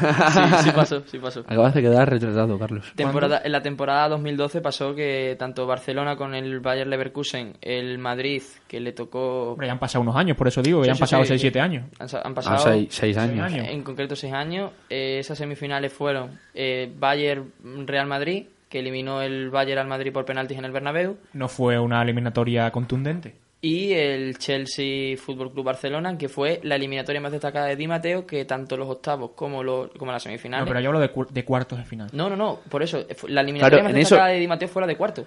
sí 0.65 0.71
pasó, 0.75 1.03
sí 1.07 1.19
pasó. 1.19 1.41
Acabas 1.41 1.75
de 1.75 1.83
quedar 1.83 2.11
retratado, 2.11 2.59
Carlos. 2.59 2.93
Temporada, 2.97 3.41
en 3.45 3.53
la 3.53 3.63
temporada 3.63 4.09
2012 4.09 4.61
pasó 4.61 4.95
que 4.95 5.37
tanto 5.39 5.67
Barcelona 5.67 6.17
con 6.17 6.35
el 6.35 6.61
Bayer 6.61 6.87
Leverkusen, 6.87 7.55
el 7.61 7.99
Madrid, 7.99 8.43
que 8.67 8.81
le 8.81 8.93
tocó... 8.93 9.53
Hombre, 9.53 9.69
ya 9.69 9.73
han 9.73 9.79
pasado 9.79 10.03
unos 10.03 10.17
años, 10.17 10.37
por 10.37 10.49
eso 10.49 10.61
digo, 10.63 10.83
Sí, 10.83 10.87
ya 10.87 10.93
han 10.93 10.97
sí, 10.97 11.01
pasado 11.03 11.25
sí, 11.25 11.35
6-7 11.35 11.53
sí. 11.53 11.59
años. 11.61 11.85
Han, 11.99 12.09
Ah, 12.23 12.35
pasado... 12.35 12.59
seis, 12.59 12.89
seis 12.91 13.17
años. 13.17 13.47
años. 13.47 13.67
En 13.69 13.83
concreto 13.83 14.17
seis 14.17 14.33
años. 14.33 14.73
Eh, 14.89 15.19
esas 15.21 15.39
semifinales 15.39 15.93
fueron 15.93 16.39
eh, 16.55 16.93
Bayern-Real 16.99 18.07
Madrid, 18.07 18.47
que 18.69 18.81
eliminó 18.81 19.23
el 19.23 19.51
Bayern 19.51 19.81
al 19.81 19.87
Madrid 19.89 20.13
por 20.13 20.25
penaltis 20.25 20.59
en 20.59 20.65
el 20.65 20.73
Bernabéu, 20.73 21.17
No 21.33 21.49
fue 21.49 21.79
una 21.79 22.03
eliminatoria 22.03 22.71
contundente. 22.71 23.35
Y 23.63 23.93
el 23.93 24.39
Chelsea 24.39 25.17
Fútbol 25.19 25.53
Club 25.53 25.65
Barcelona, 25.67 26.17
que 26.17 26.29
fue 26.29 26.61
la 26.63 26.77
eliminatoria 26.77 27.21
más 27.21 27.33
destacada 27.33 27.67
de 27.67 27.77
Di 27.77 27.87
Matteo, 27.87 28.27
que 28.27 28.45
tanto 28.47 28.77
los 28.77 28.89
octavos 28.89 29.33
como, 29.35 29.63
los, 29.63 29.91
como 29.99 30.13
las 30.13 30.25
No, 30.25 30.31
semifinales... 30.31 30.67
pero 30.67 30.81
yo 30.81 30.89
hablo 30.89 31.01
de, 31.01 31.11
cu- 31.11 31.27
de 31.31 31.45
cuartos 31.45 31.79
de 31.79 31.85
final. 31.85 32.09
No, 32.13 32.31
no, 32.31 32.37
no, 32.37 32.61
por 32.71 32.83
eso. 32.83 33.05
La 33.29 33.43
eliminatoria 33.43 33.81
Claro, 33.81 33.85
más 33.85 34.01
eso- 34.01 34.15
destacada 34.15 34.29
de 34.29 34.39
Di 34.39 34.49
Matteo 34.49 34.69
fue 34.69 34.81
la 34.83 34.87
de 34.89 34.97
cuarto. 34.97 35.27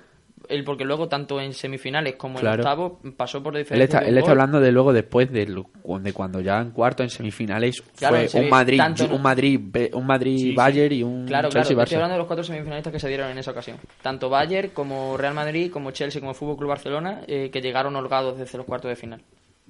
El, 0.49 0.63
porque 0.63 0.83
luego, 0.85 1.07
tanto 1.07 1.39
en 1.39 1.53
semifinales 1.53 2.15
como 2.15 2.39
Claro. 2.39 2.55
en 2.55 2.59
octavos, 2.61 2.91
pasó 3.15 3.41
por 3.41 3.55
Él 3.55 3.63
diferencia. 3.63 3.83
está, 3.85 3.99
de 3.99 4.05
un 4.05 4.09
él 4.11 4.17
está 4.17 4.31
hablando 4.31 4.59
de 4.59 4.71
luego 4.71 4.91
después 4.93 5.31
de, 5.31 5.45
lo- 5.47 5.69
de 5.99 6.13
cuando 6.13 6.41
ya 6.41 6.59
en 6.59 6.71
cuarto 6.71 7.01
en 7.03 7.09
semifinales 7.09 7.81
Claro, 7.97 8.17
fue 8.29 8.41
un 8.41 8.49
Madrid 8.49 8.77
tanto 8.77 9.05
un 9.15 9.21
Madrid 9.21 9.59
un 9.93 10.05
Madrid 10.05 10.37
Sí, 10.37 10.49
sí. 10.49 10.55
Bayern 10.55 10.93
y 10.95 11.03
un 11.03 11.25
Claro, 11.25 11.49
claro, 11.49 11.65
Chelsea 11.67 11.71
estoy 11.71 11.75
Barça. 11.75 11.95
hablando 11.95 12.13
de 12.13 12.17
los 12.19 12.27
cuatro 12.27 12.43
semifinalistas 12.43 12.91
que 12.93 12.99
se 12.99 13.07
dieron 13.07 13.29
en 13.31 13.37
esa 13.37 13.51
ocasión. 13.51 13.77
Tanto 14.01 14.29
Bayern 14.29 14.69
como 14.69 15.15
Real 15.17 15.33
Madrid, 15.33 15.71
como 15.71 15.91
Chelsea, 15.91 16.19
como 16.21 16.33
Fútbol 16.33 16.57
Club 16.57 16.69
Barcelona, 16.69 17.21
eh, 17.27 17.49
que 17.51 17.61
llegaron 17.61 17.95
holgados 17.95 18.37
desde 18.37 18.57
los 18.57 18.65
cuartos 18.67 18.89
de 18.89 18.95
final. 18.95 19.21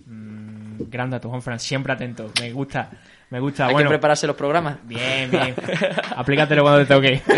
Mm, 0.05 0.89
gran 0.89 1.09
dato, 1.09 1.29
Juanfran, 1.29 1.59
siempre 1.59 1.93
atento. 1.93 2.31
Me 2.41 2.51
gusta, 2.51 2.89
me 3.33 3.39
gusta. 3.39 3.65
Hay 3.65 3.73
bueno, 3.73 3.89
que 3.89 3.93
prepararse 3.95 4.27
los 4.27 4.35
programas. 4.35 4.77
bien, 4.83 5.29
bien. 5.31 5.55
Aplícatelo 6.15 6.61
cuando 6.61 6.85
te 6.85 6.93
toque. 6.93 7.21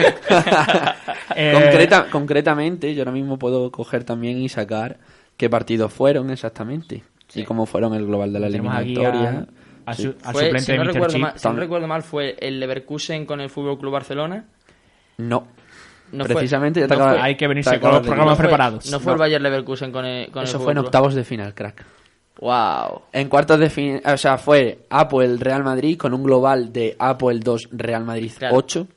Eh, 1.38 1.52
Concreta- 1.54 2.10
concretamente, 2.10 2.94
yo 2.94 3.02
ahora 3.02 3.12
mismo 3.12 3.38
puedo 3.38 3.70
coger 3.72 4.04
también 4.06 4.38
y 4.38 4.48
sacar 4.48 4.98
qué 5.38 5.50
partidos 5.50 5.92
fueron 5.92 6.30
exactamente 6.30 7.04
y 7.34 7.44
cómo 7.44 7.66
fueron 7.66 7.94
el 7.94 8.06
global 8.06 8.32
de 8.32 8.40
la 8.40 8.48
eliminatoria. 8.48 9.46
a- 9.86 9.92
a 9.92 9.94
Sí. 9.94 10.04
su- 10.04 10.16
al 10.24 10.34
Fue, 10.34 10.44
suplente 10.46 10.62
si, 10.62 10.72
de 10.72 10.78
no 10.78 10.84
Mr. 10.86 10.94
recuerdo 10.94 11.14
Chip. 11.14 11.22
mal, 11.22 11.34
si 11.40 11.48
no 11.48 11.54
Tam- 11.54 11.58
recuerdo 11.58 11.88
mal, 11.88 12.04
fue 12.04 12.36
el 12.40 12.60
Leverkusen 12.60 13.26
con 13.26 13.42
el 13.42 13.50
Fútbol 13.50 13.78
Club 13.80 13.92
Barcelona. 13.94 14.46
No, 15.18 15.48
No 16.12 16.26
fue- 16.26 16.36
precisamente 16.36 16.80
ya 16.80 16.88
te 16.88 16.96
no 16.96 17.02
acaba- 17.04 17.18
fue- 17.20 17.28
Hay 17.28 17.36
que 17.36 17.48
venirse 17.48 17.80
con 17.80 17.92
los 17.92 18.02
programas 18.02 18.32
no 18.32 18.36
fue- 18.36 18.46
preparados. 18.46 18.92
No 18.92 19.00
fue 19.00 19.14
el 19.14 19.20
Bayern 19.20 19.44
Leverkusen 19.44 19.92
con 19.92 20.06
el, 20.06 20.30
con 20.32 20.44
Eso 20.44 20.60
fue 20.60 20.72
en 20.72 20.78
octavos 20.80 21.16
de 21.16 21.24
final, 21.24 21.54
crack. 21.54 21.84
Wow. 22.40 23.04
En 23.14 23.30
cuartos 23.30 23.60
de 23.60 23.70
final, 23.70 24.02
o 24.06 24.18
sea, 24.18 24.38
fue 24.38 24.80
Apple 24.90 25.38
Real 25.38 25.64
Madrid 25.64 25.98
con 25.98 26.14
un 26.14 26.24
global 26.24 26.72
de 26.74 26.96
Apple 27.00 27.40
2 27.40 27.70
Real 27.72 28.04
Madrid 28.04 28.32
Claro. 28.38 28.56
8, 28.58 28.88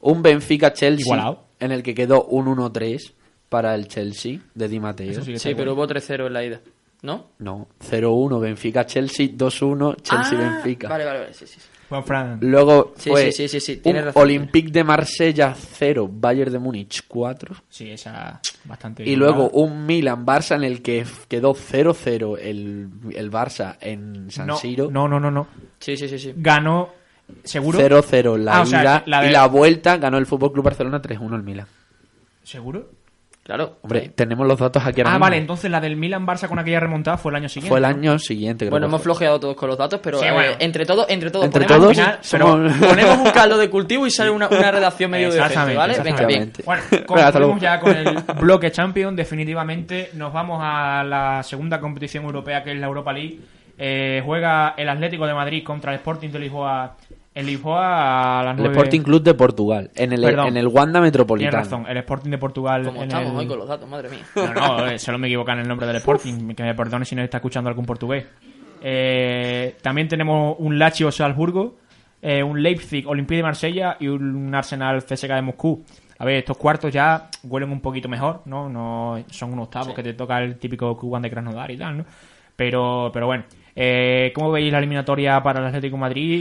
un 0.00 0.22
Benfica 0.22 0.72
Chelsea 0.72 1.04
Igualado. 1.04 1.44
en 1.60 1.72
el 1.72 1.82
que 1.82 1.94
quedó 1.94 2.24
un 2.24 2.46
1-3 2.46 3.12
para 3.48 3.74
el 3.74 3.88
Chelsea 3.88 4.38
de 4.54 4.68
Di 4.68 4.80
Matteo. 4.80 5.10
Eso 5.10 5.22
sí 5.22 5.32
que 5.32 5.38
Sí, 5.38 5.54
pero 5.54 5.74
bueno. 5.74 5.82
hubo 5.82 5.86
3-0 5.86 6.26
en 6.26 6.32
la 6.32 6.44
ida. 6.44 6.60
¿No? 7.02 7.26
No, 7.38 7.68
0-1 7.88 8.40
Benfica 8.40 8.84
Chelsea 8.84 9.28
2-1 9.28 9.96
Chelsea 10.02 10.38
Ah, 10.38 10.52
Benfica. 10.54 10.88
Vale, 10.88 11.04
vale, 11.04 11.18
vale. 11.20 11.34
Sí, 11.34 11.46
sí. 11.46 11.60
sí. 11.60 11.68
Juanfran, 11.88 12.38
Luego 12.42 12.92
Sí, 12.96 13.10
fue 13.10 13.32
sí, 13.32 13.48
sí, 13.48 13.48
sí, 13.48 13.60
sí, 13.60 13.72
un 13.76 13.82
tienes 13.82 14.04
razón. 14.06 14.22
Olympique 14.22 14.70
de 14.70 14.84
Marsella 14.84 15.54
0, 15.56 16.08
Bayern 16.12 16.52
de 16.52 16.58
Múnich 16.58 17.04
4 17.08 17.56
sí, 17.68 17.90
esa 17.90 18.40
bastante. 18.64 19.04
y 19.08 19.16
luego 19.16 19.48
un 19.50 19.86
Milan 19.86 20.26
Barça 20.26 20.56
en 20.56 20.64
el 20.64 20.82
que 20.82 21.06
quedó 21.28 21.54
0-0 21.54 22.38
el, 22.40 22.88
el 23.14 23.30
Barça 23.30 23.76
en 23.80 24.30
San 24.30 24.48
no, 24.48 24.56
Siro. 24.56 24.90
no, 24.90 25.08
no, 25.08 25.18
no, 25.18 25.30
no. 25.30 25.48
Sí, 25.80 25.96
sí, 25.96 26.08
sí, 26.08 26.18
sí. 26.18 26.34
Ganó, 26.36 26.90
seguro. 27.44 27.78
0-0 27.78 28.36
la 28.36 28.58
Ah, 28.58 28.62
o 28.62 28.66
sea, 28.66 28.82
ida 28.82 29.02
la 29.06 29.22
de- 29.22 29.28
y 29.28 29.32
la 29.32 29.46
vuelta 29.46 29.96
ganó 29.96 30.18
el 30.18 30.26
Fútbol 30.26 30.52
Club 30.52 30.64
Barcelona 30.64 31.00
3-1 31.00 31.34
al 31.34 31.42
Milan. 31.42 31.66
¿Seguro? 32.42 32.90
Claro. 33.48 33.78
Hombre, 33.80 34.10
tenemos 34.14 34.46
los 34.46 34.58
datos 34.58 34.84
aquí 34.84 35.00
ahora 35.00 35.08
Ah, 35.10 35.14
mismo. 35.14 35.24
vale, 35.24 35.36
entonces 35.38 35.70
la 35.70 35.80
del 35.80 35.96
Milan 35.96 36.26
Barça 36.26 36.48
con 36.48 36.58
aquella 36.58 36.80
remontada 36.80 37.16
fue 37.16 37.32
el 37.32 37.36
año 37.36 37.48
siguiente. 37.48 37.70
Fue 37.70 37.78
el 37.78 37.82
¿no? 37.82 37.88
año 37.88 38.18
siguiente, 38.18 38.66
creo 38.66 38.70
Bueno, 38.72 38.88
hemos 38.88 39.00
flojeado 39.00 39.40
todos 39.40 39.56
con 39.56 39.70
los 39.70 39.78
datos, 39.78 40.00
pero 40.02 40.18
Sí, 40.18 40.26
eh, 40.26 40.32
bueno. 40.32 40.52
entre 40.58 40.84
todos, 40.84 41.06
entre 41.08 41.30
todos, 41.30 41.46
Entre 41.46 41.64
ponemos, 41.64 41.82
todos 41.94 41.98
al 41.98 42.04
final, 42.04 42.18
somos- 42.20 42.72
pero 42.78 42.88
ponemos 42.90 43.18
un 43.26 43.30
caldo 43.30 43.56
de 43.56 43.70
cultivo 43.70 44.06
y 44.06 44.10
sale 44.10 44.28
una, 44.30 44.48
una 44.48 44.70
redacción 44.70 45.10
medio 45.10 45.28
Exactamente, 45.28 45.76
¿vale? 45.78 45.98
Venga, 46.00 46.26
bien. 46.26 46.52
Bueno, 46.62 46.82
concluimos 47.06 47.58
ya 47.62 47.80
con 47.80 47.96
el 47.96 48.18
bloque 48.38 48.70
Champions. 48.70 49.16
Definitivamente 49.16 50.10
nos 50.12 50.30
vamos 50.30 50.60
a 50.62 51.02
la 51.02 51.42
segunda 51.42 51.80
competición 51.80 52.24
europea 52.24 52.62
que 52.62 52.72
es 52.72 52.78
la 52.78 52.86
Europa 52.86 53.14
League. 53.14 53.38
Eh, 53.78 54.20
juega 54.26 54.74
el 54.76 54.90
Atlético 54.90 55.26
de 55.26 55.32
Madrid 55.32 55.64
contra 55.64 55.92
el 55.92 55.98
Sporting 56.00 56.28
de 56.28 56.38
Lisboa. 56.38 56.96
En 57.38 57.46
Lisboa 57.46 58.40
a 58.40 58.42
las 58.42 58.56
El 58.56 58.64
9. 58.64 58.76
Sporting 58.76 59.00
Club 59.02 59.22
de 59.22 59.34
Portugal, 59.34 59.90
en 59.94 60.12
el, 60.12 60.20
Perdón. 60.22 60.48
en 60.48 60.56
el 60.56 60.66
Wanda 60.66 60.94
Tienes 60.94 61.02
Metropolitano. 61.12 61.56
razón, 61.58 61.86
el 61.88 61.96
Sporting 61.98 62.30
de 62.30 62.38
Portugal. 62.38 62.84
Como 62.84 63.02
en 63.02 63.08
estamos 63.08 63.30
el- 63.30 63.36
hoy 63.38 63.46
con 63.46 63.58
los 63.58 63.68
datos, 63.68 63.88
madre 63.88 64.08
mía. 64.08 64.24
No, 64.34 64.52
no, 64.78 64.86
eh, 64.88 64.98
solo 64.98 65.18
me 65.18 65.28
equivocan 65.28 65.58
el 65.60 65.68
nombre 65.68 65.86
del 65.86 65.96
Sporting. 65.96 66.54
Que 66.54 66.62
me 66.64 66.74
perdone 66.74 67.04
si 67.04 67.14
nos 67.14 67.24
está 67.24 67.36
escuchando 67.36 67.68
algún 67.70 67.86
portugués. 67.86 68.26
Eh, 68.82 69.76
también 69.82 70.08
tenemos 70.08 70.56
un 70.58 70.78
Lazio 70.78 71.10
Salzburgo, 71.12 71.76
eh, 72.22 72.42
un 72.42 72.60
Leipzig 72.62 73.06
Olympique 73.06 73.36
de 73.36 73.42
Marsella 73.44 73.96
y 74.00 74.08
un 74.08 74.52
Arsenal 74.54 75.04
CSKA 75.04 75.36
de 75.36 75.42
Moscú. 75.42 75.84
A 76.18 76.24
ver, 76.24 76.38
estos 76.38 76.56
cuartos 76.56 76.92
ya 76.92 77.28
huelen 77.44 77.70
un 77.70 77.80
poquito 77.80 78.08
mejor, 78.08 78.42
¿no? 78.46 78.68
No 78.68 79.22
son 79.30 79.52
unos 79.52 79.66
octavos 79.66 79.94
que 79.94 80.02
te 80.02 80.14
toca 80.14 80.42
el 80.42 80.56
típico 80.58 80.96
Cuban 80.96 81.22
de 81.22 81.30
Krasnodar 81.30 81.70
y 81.70 81.76
tal, 81.76 81.98
¿no? 81.98 82.04
Pero, 82.56 83.10
pero 83.12 83.26
bueno, 83.26 83.44
eh, 83.80 84.32
¿cómo 84.34 84.50
veis 84.50 84.72
la 84.72 84.78
eliminatoria 84.78 85.40
para 85.40 85.60
el 85.60 85.66
Atlético 85.66 85.94
de 85.96 86.00
Madrid? 86.00 86.32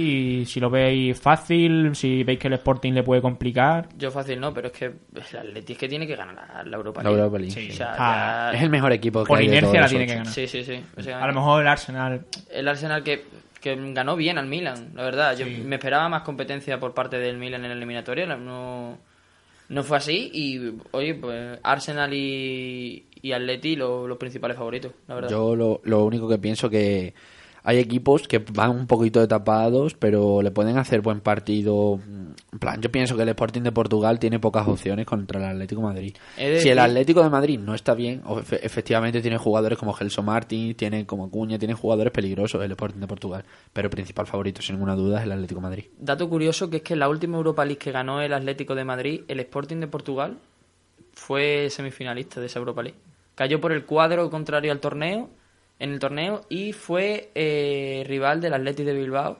Y 0.42 0.46
si 0.46 0.60
lo 0.60 0.72
veis 0.72 1.20
fácil, 1.20 1.92
si 1.96 2.24
veis 2.24 2.40
que 2.40 2.48
el 2.48 2.54
Sporting 2.56 2.94
le 2.94 3.04
puede 3.04 3.22
complicar. 3.22 3.88
Yo 3.96 4.10
fácil 4.10 4.40
no, 4.40 4.52
pero 4.56 4.68
es 4.70 4.74
que 4.74 4.86
el 4.86 5.38
Atleti 5.38 5.74
es 5.74 5.78
que 5.80 5.88
tiene 5.88 6.08
que 6.08 6.16
ganar 6.16 6.34
la, 6.34 6.64
la 6.64 6.78
Europa 6.78 7.04
La 7.04 7.10
League. 7.10 7.20
Europa 7.24 7.38
League. 7.38 7.52
Sí. 7.54 7.70
O 7.70 7.74
sea, 7.74 7.96
Ah, 8.00 8.52
Es 8.56 8.62
el 8.64 8.72
mejor 8.72 8.92
equipo 8.92 9.24
que 9.24 9.28
Por 9.28 9.38
hay 9.38 9.48
de 9.48 9.58
inercia 9.58 9.70
todos 9.70 9.82
la 9.84 9.88
tiene 9.90 10.06
que 10.08 10.16
ganar. 10.16 10.34
Sí, 10.34 10.48
sí, 10.48 10.64
sí. 10.64 10.82
O 10.98 11.02
sea, 11.04 11.24
A 11.24 11.28
lo 11.28 11.34
mejor 11.34 11.62
el 11.62 11.68
Arsenal 11.68 12.26
el 12.52 12.68
Arsenal 12.68 13.04
que, 13.04 13.26
que 13.62 13.76
ganó 13.94 14.16
bien 14.16 14.40
al 14.40 14.48
Milan, 14.48 14.90
la 14.96 15.04
verdad. 15.04 15.38
Yo 15.38 15.46
Sí. 15.46 15.62
me 15.64 15.76
esperaba 15.76 16.10
más 16.10 16.24
competencia 16.24 16.80
por 16.80 16.96
parte 16.96 17.20
del 17.20 17.38
Milan 17.38 17.62
en 17.64 17.70
la 17.70 17.76
eliminatoria. 17.76 18.26
No, 18.36 18.98
no 19.70 19.84
fue 19.84 19.98
así. 19.98 20.30
Y, 20.34 20.74
oye, 20.92 21.16
pues 21.16 21.60
Arsenal 21.64 22.14
y, 22.14 23.06
y 23.22 23.32
Atleti 23.32 23.76
lo- 23.76 24.08
los 24.08 24.18
principales 24.18 24.58
favoritos, 24.58 24.92
la 25.08 25.16
verdad. 25.16 25.30
Yo 25.30 25.56
lo, 25.56 25.82
lo 25.84 26.04
único 26.06 26.28
que 26.28 26.38
pienso 26.38 26.70
que 26.70 27.14
hay 27.68 27.80
equipos 27.80 28.30
que 28.30 28.40
van 28.40 28.70
un 28.70 28.88
poquito 28.88 29.20
de 29.20 29.28
tapados, 29.28 29.94
pero 29.94 30.42
le 30.42 30.52
pueden 30.52 30.78
hacer 30.78 31.02
buen 31.02 31.20
partido. 31.20 32.00
En 32.54 32.60
plan, 32.60 32.82
yo 32.82 32.90
pienso 32.90 33.18
que 33.18 33.24
el 33.24 33.30
Sporting 33.30 33.62
de 33.62 33.74
Portugal 33.74 34.20
tiene 34.20 34.40
pocas 34.40 34.66
opciones 34.70 35.06
contra 35.06 35.42
el 35.42 35.48
Atlético 35.48 35.82
de 35.82 35.88
Madrid. 35.88 36.16
De 36.38 36.62
Si 36.62 36.70
el 36.70 36.80
Atlético 36.80 37.22
de 37.22 37.30
Madrid 37.30 37.60
no 37.60 37.76
está 37.76 37.94
bien, 37.94 38.24
efectivamente 38.62 39.22
tiene 39.22 39.38
jugadores 39.38 39.78
como 39.78 39.92
Gelson 39.92 40.24
Martin, 40.24 40.76
tiene 40.76 41.06
como 41.06 41.30
Cuña, 41.30 41.60
tiene 41.60 41.74
jugadores 41.74 42.14
peligrosos 42.14 42.64
el 42.64 42.72
Sporting 42.72 43.02
de 43.02 43.08
Portugal, 43.08 43.44
pero 43.74 43.88
el 43.88 43.92
principal 43.92 44.28
favorito, 44.28 44.62
sin 44.62 44.76
ninguna 44.76 44.96
duda, 44.96 45.20
es 45.20 45.26
el 45.26 45.34
Atlético 45.34 45.60
de 45.60 45.68
Madrid. 45.68 45.86
Dato 46.00 46.30
curioso 46.30 46.70
que 46.70 46.78
es 46.78 46.84
que 46.84 46.94
en 46.94 47.00
la 47.00 47.10
última 47.10 47.36
Europa 47.36 47.66
League 47.66 47.80
que 47.80 47.92
ganó 47.92 48.22
el 48.22 48.32
Atlético 48.32 48.76
de 48.76 48.86
Madrid, 48.86 49.24
el 49.28 49.42
Sporting 49.42 49.82
de 49.82 49.88
Portugal 49.88 50.38
fue 51.16 51.70
semifinalista 51.70 52.40
de 52.40 52.46
esa 52.46 52.60
Europa 52.60 52.82
League. 52.82 52.98
Cayó 53.36 53.60
por 53.60 53.74
el 53.74 53.84
cuadro 53.84 54.30
contrario 54.30 54.72
al 54.72 54.80
torneo, 54.80 55.30
en 55.80 55.92
el 55.92 56.00
torneo, 56.00 56.46
y 56.50 56.74
fue 56.74 57.32
eh, 57.36 58.04
rival 58.08 58.42
del 58.42 58.54
Atlético 58.54 58.90
de 58.90 58.96
Bilbao 58.96 59.40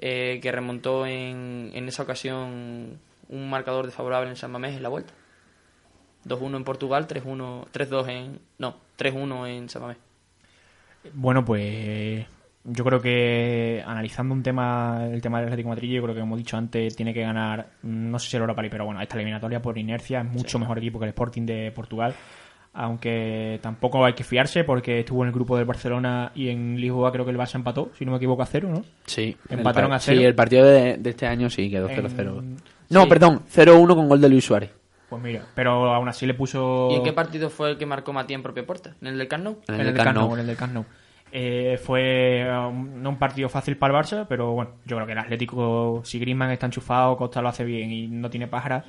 eh, 0.00 0.38
que 0.42 0.52
remontó 0.52 1.06
en, 1.06 1.70
en 1.74 1.88
esa 1.88 2.04
ocasión 2.04 2.98
un 3.28 3.50
marcador 3.50 3.86
desfavorable 3.86 4.30
en 4.30 4.36
San 4.36 4.50
Mamés 4.50 4.76
en 4.76 4.82
la 4.82 4.88
vuelta. 4.88 5.12
2-1 6.24 6.56
en 6.56 6.64
Portugal, 6.64 7.06
3-1, 7.06 7.66
3-2 7.72 8.08
en... 8.08 8.40
No, 8.58 8.76
3-1 8.98 9.48
en 9.48 9.68
San 9.68 9.82
Mamés. 9.82 9.98
Bueno, 11.12 11.44
pues 11.44 12.26
yo 12.64 12.84
creo 12.84 13.00
que 13.00 13.82
analizando 13.86 14.34
un 14.34 14.42
tema, 14.42 15.06
el 15.10 15.20
tema 15.20 15.38
del 15.38 15.48
Atlético 15.48 15.70
de 15.70 15.74
Madrid, 15.74 15.94
yo 15.94 16.02
creo 16.02 16.14
que 16.14 16.20
como 16.20 16.34
hemos 16.34 16.44
dicho 16.44 16.56
antes, 16.56 16.94
tiene 16.94 17.14
que 17.14 17.22
ganar, 17.22 17.70
no 17.82 18.18
sé 18.18 18.30
si 18.30 18.36
el 18.36 18.42
Europa 18.42 18.62
League, 18.62 18.72
pero 18.72 18.84
bueno, 18.84 19.00
esta 19.00 19.16
eliminatoria 19.16 19.62
por 19.62 19.78
inercia 19.78 20.20
es 20.20 20.26
mucho 20.26 20.58
mejor 20.58 20.78
equipo 20.78 20.98
que 20.98 21.06
el 21.06 21.10
Sporting 21.10 21.46
de 21.46 21.72
Portugal. 21.72 22.14
Aunque 22.80 23.58
tampoco 23.60 24.04
hay 24.04 24.12
que 24.12 24.22
fiarse 24.22 24.62
porque 24.62 25.00
estuvo 25.00 25.22
en 25.24 25.28
el 25.28 25.34
grupo 25.34 25.56
del 25.56 25.66
Barcelona 25.66 26.30
y 26.36 26.48
en 26.48 26.80
Lisboa 26.80 27.10
creo 27.10 27.24
que 27.24 27.32
el 27.32 27.36
Barça 27.36 27.56
empató, 27.56 27.90
si 27.98 28.04
no 28.04 28.12
me 28.12 28.18
equivoco, 28.18 28.40
a 28.42 28.46
cero, 28.46 28.68
¿no? 28.72 28.84
Sí, 29.04 29.36
Empataron 29.50 29.92
a 29.92 29.98
cero. 29.98 30.18
Sí, 30.20 30.24
el 30.24 30.34
partido 30.36 30.64
de, 30.64 30.96
de 30.96 31.10
este 31.10 31.26
año 31.26 31.50
sí 31.50 31.68
quedó 31.70 31.88
0-0. 31.88 32.38
En- 32.38 32.56
No, 32.90 33.02
Sí. 33.02 33.08
perdón, 33.08 33.42
0-1 33.52 33.94
con 33.96 34.08
gol 34.08 34.20
de 34.20 34.28
Luis 34.28 34.44
Suárez. 34.44 34.70
Pues 35.08 35.20
mira, 35.20 35.42
pero 35.56 35.92
aún 35.92 36.08
así 36.08 36.24
le 36.24 36.34
puso... 36.34 36.88
¿Y 36.92 36.96
en 36.96 37.02
qué 37.02 37.12
partido 37.12 37.50
fue 37.50 37.70
el 37.70 37.78
que 37.78 37.86
marcó 37.86 38.12
Matías 38.12 38.36
en 38.36 38.42
propia 38.44 38.64
puerta? 38.64 38.94
¿En 39.00 39.08
el 39.08 39.18
del 39.18 39.26
Camp 39.26 39.42
Nou? 39.42 39.58
En 39.66 39.74
En 39.74 39.80
el 39.80 39.86
el 39.88 39.94
Camp 39.94 40.04
Camp 40.06 40.16
Nou. 40.18 40.34
en 40.34 40.40
el 40.40 40.46
del 40.46 40.56
Camp 40.56 40.72
Nou. 40.74 40.84
Eh, 41.32 41.78
fue 41.82 42.46
um, 42.48 43.02
no 43.02 43.10
un 43.10 43.18
partido 43.18 43.48
fácil 43.50 43.76
para 43.76 43.98
el 43.98 44.02
Barça, 44.04 44.24
pero 44.28 44.52
bueno, 44.52 44.70
yo 44.86 44.96
creo 44.96 45.06
que 45.06 45.12
el 45.12 45.18
Atlético, 45.18 46.00
si 46.04 46.18
Griezmann 46.18 46.50
está 46.52 46.66
enchufado, 46.66 47.16
Costa 47.16 47.42
lo 47.42 47.48
hace 47.48 47.64
bien 47.64 47.90
y 47.90 48.06
no 48.08 48.30
tiene 48.30 48.46
pájara, 48.46 48.84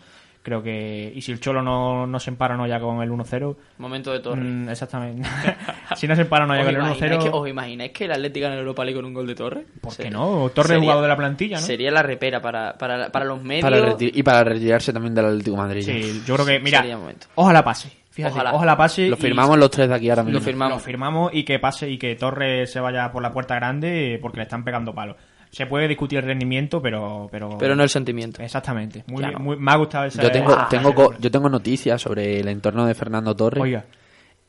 creo 0.49 0.63
que... 0.63 1.11
Y 1.15 1.21
si 1.21 1.31
el 1.31 1.39
Cholo 1.39 1.61
no, 1.61 2.05
no 2.05 2.19
se 2.19 2.29
empara 2.29 2.57
no 2.57 2.67
ya 2.67 2.79
con 2.79 3.01
el 3.01 3.09
1-0... 3.09 3.55
Momento 3.77 4.11
de 4.11 4.19
Torres. 4.19 4.43
mm, 4.43 4.69
exactamente. 4.69 5.29
si 5.95 6.07
no 6.07 6.15
se 6.15 6.21
empara 6.23 6.45
no 6.45 6.55
ya 6.55 6.61
¿Os, 6.61 6.65
con 6.65 6.75
el 6.75 6.81
imagináis 6.81 7.23
que, 7.23 7.29
1-0... 7.29 7.33
¿Os 7.33 7.47
imagináis 7.49 7.91
que 7.91 8.05
el 8.05 8.11
Atlético 8.11 8.47
la 8.49 8.55
Europa 8.57 8.83
League 8.83 8.97
con 8.99 9.05
un 9.05 9.13
gol 9.13 9.27
de 9.27 9.35
Torres? 9.35 9.65
¿Por 9.79 9.95
qué 9.95 10.09
no? 10.09 10.49
Torres 10.53 10.67
sería- 10.71 10.81
jugado 10.83 11.01
de 11.03 11.07
la 11.07 11.15
plantilla, 11.15 11.55
¿no? 11.57 11.61
Sería 11.61 11.91
la 11.91 12.01
repera 12.03 12.41
para, 12.41 12.73
para, 12.77 13.11
para 13.11 13.25
los 13.25 13.41
medios. 13.41 13.63
Para 13.63 13.95
y 13.99 14.23
para 14.23 14.43
retirarse 14.43 14.91
también 14.91 15.13
del 15.15 15.25
Atlético 15.25 15.51
de 15.55 15.61
Madrid. 15.61 15.81
Sí, 15.83 16.23
yo 16.25 16.33
creo 16.35 16.45
que, 16.45 16.59
mira, 16.59 16.79
Sería 16.79 16.97
momento. 16.97 17.27
ojalá 17.35 17.63
pase. 17.63 17.91
Fíjate, 18.11 18.33
ojalá, 18.33 18.53
Ojalá. 18.53 18.75
pase. 18.75 19.07
Lo 19.07 19.15
y- 19.15 19.19
firmamos 19.21 19.57
los 19.57 19.69
tres 19.69 19.87
de 19.87 19.95
aquí 19.95 20.09
ahora 20.09 20.23
mismo. 20.23 20.39
Lo 20.39 20.43
firmamos. 20.43 20.77
Lo 20.77 20.83
firmamos 20.83 21.31
y 21.33 21.43
que 21.45 21.57
pase 21.59 21.89
y 21.89 21.97
que 21.97 22.15
Torres 22.15 22.69
se 22.69 22.79
vaya 22.81 23.09
por 23.11 23.21
la 23.21 23.31
puerta 23.31 23.55
grande 23.55 24.17
porque 24.21 24.37
le 24.37 24.43
están 24.43 24.63
pegando 24.65 24.93
palos. 24.93 25.15
Se 25.51 25.65
puede 25.65 25.87
discutir 25.87 26.19
el 26.19 26.25
rendimiento, 26.25 26.81
pero... 26.81 27.27
Pero, 27.31 27.57
Pero 27.57 27.75
no 27.75 27.83
el 27.83 27.89
sentimiento. 27.89 28.41
Exactamente. 28.41 29.03
Muy, 29.07 29.17
Claro. 29.23 29.39
muy- 29.39 29.57
me 29.57 29.71
ha 29.71 29.77
gustado 29.77 30.05
esa... 30.05 30.21
Yo 30.21 30.31
tengo, 30.31 30.93
co- 30.93 31.13
yo 31.19 31.31
tengo 31.31 31.49
noticias 31.49 32.01
sobre 32.01 32.39
el 32.39 32.47
entorno 32.47 32.85
de 32.85 32.93
Fernando 32.93 33.35
Torres. 33.35 33.61
Oiga, 33.63 33.85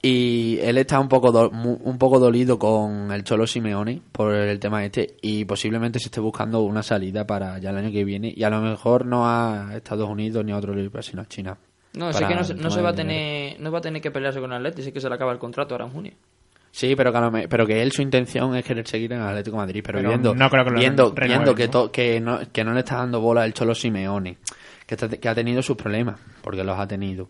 Y 0.03 0.59
él 0.63 0.79
está 0.79 0.99
un 1.01 1.09
poco, 1.09 1.31
do- 1.33 1.51
un 1.51 1.99
poco 1.99 2.19
dolido 2.19 2.59
con 2.59 3.13
el 3.13 3.23
Cholo 3.25 3.47
Simeone 3.47 4.01
por 4.13 4.35
el 4.35 4.59
tema 4.59 4.85
este 4.85 5.17
y 5.21 5.45
posiblemente 5.45 5.99
se 5.99 6.07
esté 6.07 6.21
buscando 6.21 6.61
una 6.63 6.83
salida 6.83 7.27
para 7.27 7.59
ya 7.59 7.71
el 7.71 7.77
año 7.79 7.91
que 7.93 8.05
viene 8.05 8.33
y 8.35 8.43
a 8.43 8.51
lo 8.51 8.61
mejor 8.63 9.05
no 9.07 9.27
a 9.29 9.73
Estados 9.77 10.09
Unidos 10.09 10.43
ni 10.45 10.53
a 10.53 10.57
otro 10.57 10.75
libre, 10.75 11.03
sino 11.03 11.21
a 11.23 11.27
China. 11.27 11.57
No, 11.95 12.13
sé 12.13 12.25
que 12.27 12.35
no, 12.35 12.41
no 12.63 12.71
se 12.71 12.81
va 12.83 12.91
a 12.91 12.95
tener 12.95 13.59
no 13.61 13.71
va 13.73 13.79
a 13.79 13.83
tener 13.83 14.01
que 14.01 14.11
pelearse 14.11 14.39
con 14.41 14.53
el 14.53 14.59
Atleti, 14.59 14.83
sí 14.83 14.93
que 14.93 15.01
se 15.01 15.09
le 15.09 15.15
acaba 15.17 15.33
el 15.33 15.39
contrato 15.39 15.75
ahora 15.75 15.87
en 15.87 15.91
junio. 15.93 16.13
Sí, 16.73 16.95
pero 16.97 17.13
que, 17.13 17.21
me- 17.31 17.49
pero 17.49 17.67
que 17.67 17.83
él 17.83 17.91
su 17.93 18.01
intención 18.03 18.55
es 18.55 18.65
querer 18.65 18.87
seguir 18.87 19.13
en 19.13 19.21
el 19.21 19.27
Atlético 19.27 19.57
de 19.57 19.63
Madrid, 19.63 19.83
pero, 19.85 19.99
Pero 19.99 20.09
viendo, 20.11 20.35
no 20.35 20.49
creo 20.51 20.65
que 20.65 20.71
viendo, 20.73 21.13
viendo 21.13 21.55
que, 21.55 21.65
¿no? 21.67 21.71
to- 21.71 21.93
que, 21.93 22.21
no, 22.21 22.39
que 22.53 22.63
no 22.65 22.73
le 22.73 22.81
está 22.81 22.97
dando 22.97 23.21
bola 23.21 23.45
el 23.45 23.53
Cholo 23.53 23.75
Simeone, 23.75 24.39
que, 24.87 24.95
está- 24.95 25.09
que 25.09 25.29
ha 25.29 25.35
tenido 25.35 25.63
sus 25.63 25.77
problemas, 25.77 26.21
porque 26.43 26.63
los 26.63 26.79
ha 26.79 26.87
tenido, 26.87 27.29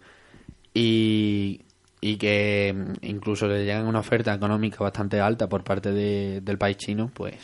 y, 0.74 1.62
y 2.01 2.16
que 2.16 2.74
incluso 3.03 3.47
le 3.47 3.64
llegan 3.64 3.86
una 3.86 4.01
oferta 4.01 4.34
económica 4.34 4.78
bastante 4.84 5.20
alta 5.20 5.49
por 5.49 5.64
parte 5.64 5.91
de- 5.93 6.41
del 6.43 6.59
país 6.59 6.76
chino, 6.76 7.11
pues 7.14 7.34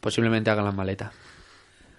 posiblemente 0.00 0.50
hagan 0.50 0.64
las 0.64 0.74
maletas. 0.74 1.12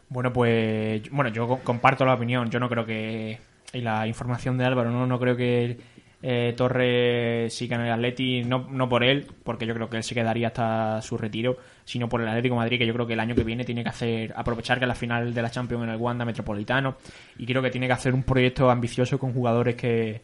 bueno, 0.10 0.32
pues... 0.32 1.02
Bueno, 1.12 1.30
yo 1.32 1.48
co- 1.48 1.60
comparto 1.64 2.06
la 2.06 2.14
opinión. 2.14 2.50
Yo 2.50 2.60
no 2.62 2.70
creo 2.70 2.86
que... 2.86 3.40
Y 3.74 3.82
la 3.82 4.08
información 4.08 4.58
de 4.58 4.64
Álvaro, 4.64 4.90
no, 4.90 5.06
no 5.06 5.20
creo 5.20 5.36
que 5.36 5.78
eh, 6.22 6.54
Torres 6.58 7.54
siga 7.54 7.76
en 7.76 7.84
el 7.84 7.92
Atleti, 7.92 8.44
no, 8.44 8.68
no 8.72 8.90
por 8.90 9.04
él, 9.04 9.28
porque 9.44 9.68
yo 9.68 9.76
creo 9.76 9.90
que 9.90 9.98
él 9.98 10.04
se 10.04 10.16
quedaría 10.16 10.48
hasta 10.48 11.02
su 11.02 11.18
retiro, 11.18 11.58
sino 11.86 12.10
por 12.10 12.22
el 12.22 12.28
Atlético 12.28 12.56
de 12.56 12.60
Madrid, 12.60 12.80
que 12.80 12.88
yo 12.88 12.94
creo 12.94 13.06
que 13.06 13.14
el 13.14 13.20
año 13.20 13.36
que 13.36 13.44
viene 13.44 13.64
tiene 13.64 13.84
que 13.84 13.90
hacer, 13.90 14.34
aprovechar 14.36 14.80
que 14.80 14.88
la 14.88 14.96
final 14.96 15.34
de 15.34 15.42
la 15.42 15.52
Champions 15.52 15.84
en 15.84 15.90
el 15.92 15.98
Wanda 15.98 16.26
Metropolitano, 16.26 16.98
y 17.38 17.46
creo 17.46 17.62
que 17.62 17.70
tiene 17.70 17.88
que 17.88 17.94
hacer 17.94 18.14
un 18.14 18.24
proyecto 18.24 18.70
ambicioso 18.72 19.20
con 19.20 19.32
jugadores 19.32 19.76
que, 19.76 20.22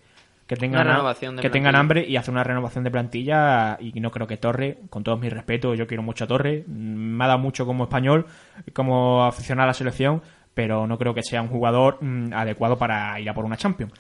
que 0.48 0.56
tengan, 0.56 0.88
renovación 0.88 1.38
que 1.38 1.50
tengan 1.52 1.76
hambre 1.76 2.06
y 2.08 2.18
hacer 2.18 2.34
una 2.34 2.44
renovación 2.44 2.84
de 2.84 2.90
plantilla, 2.90 3.78
y 3.80 4.00
no 4.00 4.10
creo 4.10 4.26
que 4.26 4.38
Torres, 4.38 4.78
con 4.90 5.04
todos 5.04 5.20
mis 5.20 5.32
respetos, 5.32 5.78
yo 5.78 5.86
quiero 5.86 6.02
mucho 6.02 6.24
a 6.24 6.28
Torres, 6.28 6.68
me 6.68 7.24
ha 7.24 7.28
dado 7.28 7.40
mucho 7.40 7.68
como 7.68 7.84
español, 7.84 8.26
como 8.74 9.26
aficionado 9.26 9.66
a 9.66 9.68
la 9.68 9.74
selección, 9.76 10.24
pero 10.56 10.88
no 10.88 10.98
creo 10.98 11.14
que 11.14 11.22
sea 11.22 11.42
un 11.44 11.50
jugador 11.50 12.00
mm, 12.02 12.34
adecuado 12.34 12.78
para 12.78 13.20
ir 13.20 13.30
a 13.30 13.34
por 13.36 13.46
una 13.46 13.58
Champions. 13.58 13.94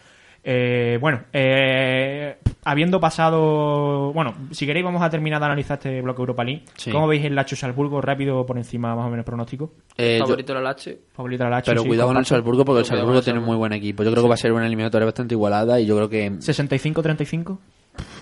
Eh, 0.45 0.97
bueno, 0.99 1.21
eh, 1.31 2.35
habiendo 2.65 2.99
pasado. 2.99 4.11
Bueno, 4.13 4.33
si 4.51 4.65
queréis, 4.65 4.83
vamos 4.83 5.01
a 5.01 5.09
terminar 5.09 5.39
de 5.39 5.45
analizar 5.45 5.77
este 5.77 6.01
bloque 6.01 6.21
Europa 6.21 6.43
League. 6.43 6.63
Sí. 6.75 6.91
¿Cómo 6.91 7.07
veis 7.07 7.23
el 7.23 7.33
Lacho 7.35 7.55
Salzburgo? 7.55 8.01
Rápido 8.01 8.45
por 8.45 8.57
encima, 8.57 8.93
más 8.95 9.07
o 9.07 9.09
menos 9.09 9.25
pronóstico. 9.25 9.71
Eh, 9.97 10.17
yo- 10.19 10.25
Favorito 10.25 10.53
la 10.53 10.61
Lache. 10.61 10.99
Favorito 11.13 11.43
al 11.45 11.51
Lacho. 11.51 11.71
pero 11.71 11.81
sí, 11.83 11.87
cuidado 11.87 12.09
con 12.09 12.17
el. 12.17 12.25
Salzburgo 12.25 12.65
porque 12.65 12.79
el 12.81 12.85
Salzburgo 12.85 13.19
el 13.19 13.23
tiene 13.23 13.39
muy 13.39 13.45
Salzburgo. 13.45 13.59
buen 13.59 13.73
equipo. 13.73 14.03
Yo 14.03 14.11
creo 14.11 14.23
que 14.23 14.29
va 14.29 14.35
a 14.35 14.37
ser 14.37 14.51
una 14.51 14.65
eliminatoria 14.67 15.05
bastante 15.05 15.33
igualada 15.33 15.79
y 15.79 15.85
yo 15.85 15.95
creo 15.95 16.09
que... 16.09 16.31
65-35 16.31 17.57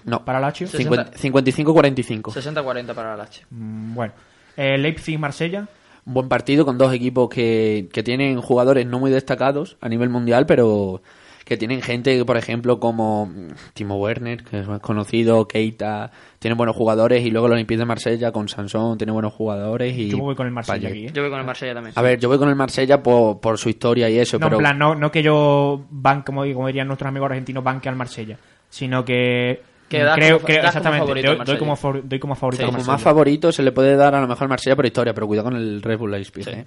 No, 0.06 0.24
para 0.24 0.40
Lazio. 0.40 0.68
Sí. 0.68 0.78
50 0.78 1.14
55-45. 1.14 2.22
60-40 2.32 2.94
para 2.94 3.12
la 3.12 3.18
Lache. 3.18 3.46
Mm, 3.50 3.96
Bueno, 3.96 4.14
eh, 4.58 4.78
Leipzig-Marsella. 4.78 5.68
Un 6.06 6.14
buen 6.16 6.30
partido 6.30 6.66
con 6.66 6.78
dos 6.78 6.94
equipos 6.94 7.30
que, 7.30 7.88
que 7.94 8.02
tienen 8.04 8.42
jugadores 8.42 8.86
no 8.88 9.00
muy 9.00 9.12
destacados 9.12 9.78
a 9.82 9.88
nivel 9.90 10.10
mundial, 10.10 10.46
pero 10.48 11.02
que 11.46 11.58
tienen 11.58 11.82
gente, 11.82 12.24
por 12.26 12.38
ejemplo, 12.38 12.80
como 12.80 13.30
Timo 13.74 13.98
Werner, 13.98 14.44
que 14.44 14.60
es 14.60 14.68
más 14.68 14.80
conocido, 14.80 15.48
Keita, 15.48 16.12
tienen 16.40 16.58
buenos 16.58 16.76
jugadores, 16.76 17.26
y 17.26 17.32
luego 17.32 17.48
el 17.48 17.54
Olympique 17.54 17.80
de 17.80 17.86
Marsella 17.86 18.32
con 18.32 18.48
Sansón, 18.48 18.98
tiene 18.98 19.12
buenos 19.12 19.34
jugadores. 19.34 19.98
y 19.98 20.10
Yo 20.10 20.18
voy 20.20 20.36
con 20.36 20.46
el 20.48 20.54
Marsella 20.54 20.90
aquí. 20.90 21.08
¿eh? 21.08 21.12
Yo 21.14 21.22
voy 21.22 21.32
con 21.32 21.40
el 21.40 21.46
Marsella 21.46 21.74
también. 21.74 21.94
A 21.98 22.02
ver, 22.02 22.20
yo 22.20 22.30
voy 22.30 22.38
con 22.38 22.50
el 22.50 22.56
Marsella 22.56 23.02
por, 23.02 23.40
por 23.40 23.58
su 23.58 23.70
historia 23.70 24.10
y 24.10 24.18
eso, 24.20 24.38
No, 24.38 24.46
pero 24.48 24.58
en 24.58 24.64
plan, 24.64 24.78
no, 24.78 24.96
no 24.96 25.12
que 25.12 25.24
yo 25.24 25.86
ban, 25.90 26.22
como, 26.22 26.42
como 26.54 26.68
dirían 26.68 26.88
nuestros 26.88 27.08
amigos 27.10 27.30
argentinos, 27.32 27.64
banque 27.64 27.90
al 27.90 27.96
Marsella, 27.96 28.38
sino 28.70 29.04
que. 29.04 29.62
Creo 29.90 30.14
como- 30.16 30.40
como 30.40 30.54
exactamente 30.54 31.00
favorito 31.06 31.36
doy, 31.44 31.58
como, 31.58 31.76
favor- 31.76 32.02
doy 32.08 32.20
como 32.20 32.36
favorito 32.36 32.64
Sí, 32.66 32.72
como 32.72 32.82
más 32.86 33.02
favorito 33.02 33.52
se 33.52 33.62
le 33.62 33.74
puede 33.74 33.98
dar 33.98 34.16
a 34.16 34.22
lo 34.22 34.28
mejor 34.28 34.44
al 34.44 34.50
Marsella 34.50 34.76
por 34.78 34.86
historia, 34.86 35.14
pero 35.14 35.28
cuidado 35.28 35.50
con 35.50 35.58
el 35.58 35.82
Red 35.82 35.98
Bull 35.98 36.12
Leipzig. 36.12 36.44
Sí. 36.46 36.50
¿eh? 36.52 36.66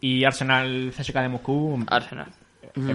y 0.00 0.22
Arsenal 0.24 0.92
CSK 0.96 1.14
de 1.22 1.28
Moscú 1.28 1.84
Arsenal. 1.88 2.26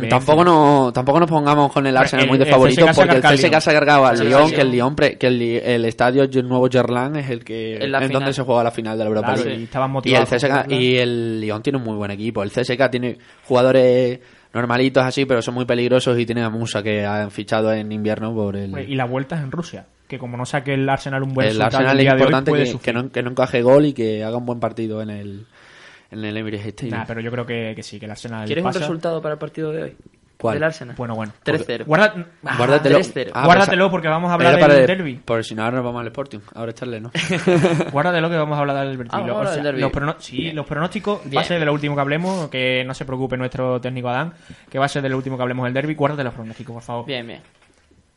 Tampoco, 0.10 0.44
no, 0.44 0.92
tampoco 0.94 1.20
nos 1.20 1.30
pongamos 1.30 1.72
con 1.72 1.86
el 1.86 1.96
Arsenal 1.96 2.24
El- 2.26 2.30
muy 2.30 2.38
de 2.40 2.46
favorito 2.48 2.82
CSKA 2.86 2.94
porque 2.96 3.16
el 3.16 3.22
carga 3.22 3.30
al 3.30 3.36
CSK 3.38 3.50
Lyon. 3.52 3.62
se 3.62 3.70
ha 3.70 3.74
cargado 3.74 4.06
al 4.08 4.20
Lyon, 4.20 4.50
que 4.52 4.62
el. 4.62 4.72
Lyon, 4.72 4.96
que 4.96 5.28
el, 5.28 5.42
el 5.42 5.86
estadio 5.86 6.24
el 6.24 6.48
nuevo 6.48 6.68
Gerland 6.70 7.18
es 7.18 7.30
el 7.30 7.44
que 7.44 7.76
En 7.78 8.12
donde 8.12 8.34
se 8.34 8.42
juega 8.42 8.64
la 8.64 8.72
final 8.72 8.98
de 8.98 9.04
la 9.04 9.10
Europa 9.10 9.34
Claro, 9.34 9.44
League. 9.46 9.62
y 9.62 9.64
estaban 9.66 9.92
Y 10.04 10.96
el 10.96 11.40
y 11.40 11.46
Lyon 11.46 11.62
tiene 11.62 11.78
un 11.78 11.84
muy 11.86 11.96
buen 11.96 12.12
equipo. 12.12 12.42
El 12.44 12.50
CSK 12.52 12.90
tiene 12.90 13.18
jugadores 13.46 14.20
normalitos 14.54 15.04
así, 15.04 15.26
pero 15.26 15.42
son 15.42 15.54
muy 15.54 15.66
peligrosos 15.66 16.18
y 16.18 16.26
tiene 16.26 16.42
a 16.44 16.50
Musa 16.50 16.82
que 16.82 17.06
han 17.06 17.30
fichado 17.32 17.72
en 17.72 17.92
invierno 17.92 18.34
por 18.34 18.56
el 18.56 18.66
Hombre, 18.66 18.86
Y 18.88 18.96
la 18.96 19.06
vuelta 19.06 19.36
es 19.36 19.44
en 19.44 19.52
Rusia, 19.52 19.86
que 20.08 20.18
como 20.18 20.38
no 20.38 20.46
saque 20.46 20.74
el 20.74 20.90
Arsenal 20.90 21.22
un 21.24 21.34
buen 21.34 21.48
el 21.48 21.54
resultado 21.58 21.78
Arsenal 21.86 21.96
el 21.96 22.00
es 22.00 22.04
día 22.04 22.12
de 22.16 22.22
hoy, 22.22 22.28
importante 22.40 22.80
que 22.82 22.94
no, 22.94 23.12
que 23.12 23.22
no 23.24 23.30
encaje 23.32 23.62
gol 23.62 23.86
y 23.86 23.94
que 23.94 24.24
haga 24.24 24.38
un 24.38 24.46
buen 24.46 24.60
partido 24.60 25.02
en 25.02 25.10
el 25.12 25.46
en 26.12 26.24
el 26.24 26.38
Emirates 26.38 26.68
Stadium. 26.68 26.98
Nah, 27.00 27.06
pero 27.06 27.22
yo 27.22 27.32
creo 27.32 27.46
que, 27.46 27.74
que 27.76 27.84
sí, 27.84 28.00
que 28.00 28.06
el 28.06 28.12
Arsenal 28.12 28.46
¿Quieres 28.46 28.64
pasa. 28.64 28.80
un 28.80 28.82
resultado 28.84 29.22
para 29.22 29.34
el 29.34 29.40
partido 29.40 29.72
de 29.72 29.84
hoy? 29.84 29.98
¿Cuál? 30.40 30.54
Del 30.54 30.64
Arsenal. 30.66 30.96
Bueno, 30.96 31.16
bueno. 31.16 31.34
3-0. 31.44 31.86
Guarda- 31.86 32.14
Guárdatelo. 32.58 33.00
3-0. 33.00 33.32
Ah, 33.34 33.46
Guárdatelo 33.46 33.86
pues, 33.86 33.92
porque 33.92 34.08
vamos 34.08 34.30
a 34.30 34.36
hablar 34.36 34.56
del 34.60 34.72
el- 34.82 34.86
derby. 34.86 35.16
Por 35.16 35.44
si 35.44 35.56
no, 35.56 35.64
ahora 35.64 35.78
nos 35.78 35.86
vamos 35.86 36.02
al 36.02 36.08
Sporting. 36.08 36.40
Ahora 36.54 36.72
echarle, 36.72 37.02
¿no? 37.02 37.12
Guárdatelo 37.92 38.30
que 38.30 38.36
vamos 38.38 38.56
a 38.56 38.62
hablar 38.62 38.78
del 38.86 38.98
derby. 38.98 39.10
Ah, 39.12 39.18
vamos 39.18 39.30
a 39.32 39.34
O 39.34 39.38
hablar 39.40 39.54
sea, 39.54 39.64
del 39.64 39.64
derbi. 39.64 39.82
los 39.82 39.92
prono- 39.92 40.16
sí, 40.20 40.52
los 40.52 40.66
pronósticos 40.68 41.20
va 41.22 41.26
a 41.26 41.30
Bien. 41.30 41.44
ser 41.44 41.60
de 41.60 41.66
lo 41.66 41.74
último 41.74 41.96
que 41.96 42.02
hablemos, 42.02 42.50
que 42.50 42.84
no 42.86 42.94
se 42.94 43.06
preocupe 43.06 43.36
nuestro 43.36 43.82
técnico 43.82 44.10
Adán, 44.10 44.34
que 44.70 44.78
va 44.78 44.86
a 44.86 44.90
ser 44.90 45.02
de 45.02 45.10
lo 45.10 45.18
último 45.18 45.38
que 45.38 45.42
hablemos 45.42 45.66
del 45.66 45.74
derby. 45.74 45.96
Guárdate 45.96 46.24
los 46.24 46.34
pronósticos, 46.36 46.72
por 46.74 46.84
favor. 46.84 47.06
Bien, 47.08 47.26
bien. 47.26 47.42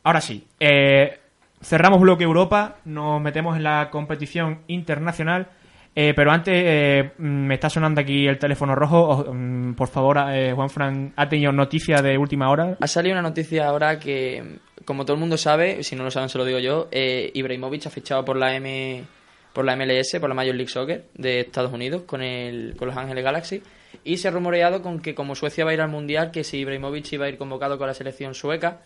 Ahora 0.03 0.21
sí, 0.21 0.47
eh, 0.59 1.19
cerramos 1.63 2.01
bloque 2.01 2.25
Europa, 2.25 2.77
nos 2.85 3.21
metemos 3.23 3.57
en 3.57 3.63
la 3.65 3.89
competición 3.91 4.61
internacional, 4.67 5.49
eh, 5.95 6.13
pero 6.15 6.31
antes 6.31 6.55
eh, 6.55 7.13
mm, 7.19 7.47
me 7.47 7.55
está 7.55 7.69
sonando 7.69 8.01
aquí 8.01 8.27
el 8.27 8.39
teléfono 8.39 8.75
rojo. 8.75 9.27
Mm, 9.33 9.75
por 9.75 9.89
favor, 9.89 10.19
eh, 10.33 10.53
Juan 10.55 10.71
Fran, 10.71 11.13
¿ha 11.17 11.29
tenido 11.29 11.53
noticia 11.53 12.01
de 12.01 12.17
última 12.17 12.51
hora? 12.51 12.77
Ha 12.81 12.87
salido 12.87 13.15
una 13.15 13.23
noticia 13.23 13.67
ahora 13.67 13.99
que, 13.99 14.59
como 14.85 15.05
todo 15.05 15.15
el 15.15 15.21
mundo 15.21 15.37
sabe, 15.37 15.83
si 15.83 15.97
no 15.97 16.05
lo 16.05 16.11
saben 16.11 16.29
se 16.29 16.39
lo 16.39 16.45
digo 16.45 16.59
yo, 16.59 16.89
eh, 16.91 17.31
Ibrahimovic 17.35 17.87
ha 17.87 17.91
fichado 17.91 18.25
por 18.25 18.37
la 18.37 18.55
M 18.55 19.05
por 19.53 19.65
la 19.65 19.75
MLS, 19.75 20.17
por 20.21 20.29
la 20.29 20.35
Major 20.35 20.55
League 20.55 20.71
Soccer 20.71 21.07
de 21.15 21.41
Estados 21.41 21.73
Unidos 21.73 22.03
con 22.03 22.23
el 22.23 22.77
con 22.77 22.87
Los 22.87 22.97
Ángeles 22.97 23.25
Galaxy 23.25 23.63
y 24.05 24.19
se 24.19 24.29
ha 24.29 24.31
rumoreado 24.31 24.83
con 24.83 25.01
que 25.01 25.15
como 25.15 25.35
Suecia 25.35 25.65
va 25.65 25.73
a 25.73 25.75
ir 25.75 25.81
al 25.81 25.89
Mundial, 25.89 26.31
que 26.31 26.45
si 26.45 26.59
Ibrahimovic 26.59 27.13
iba 27.13 27.27
a 27.27 27.29
ir 27.29 27.37
convocado 27.37 27.79
con 27.79 27.89
la 27.89 27.95
selección 27.95 28.35
sueca, 28.35 28.81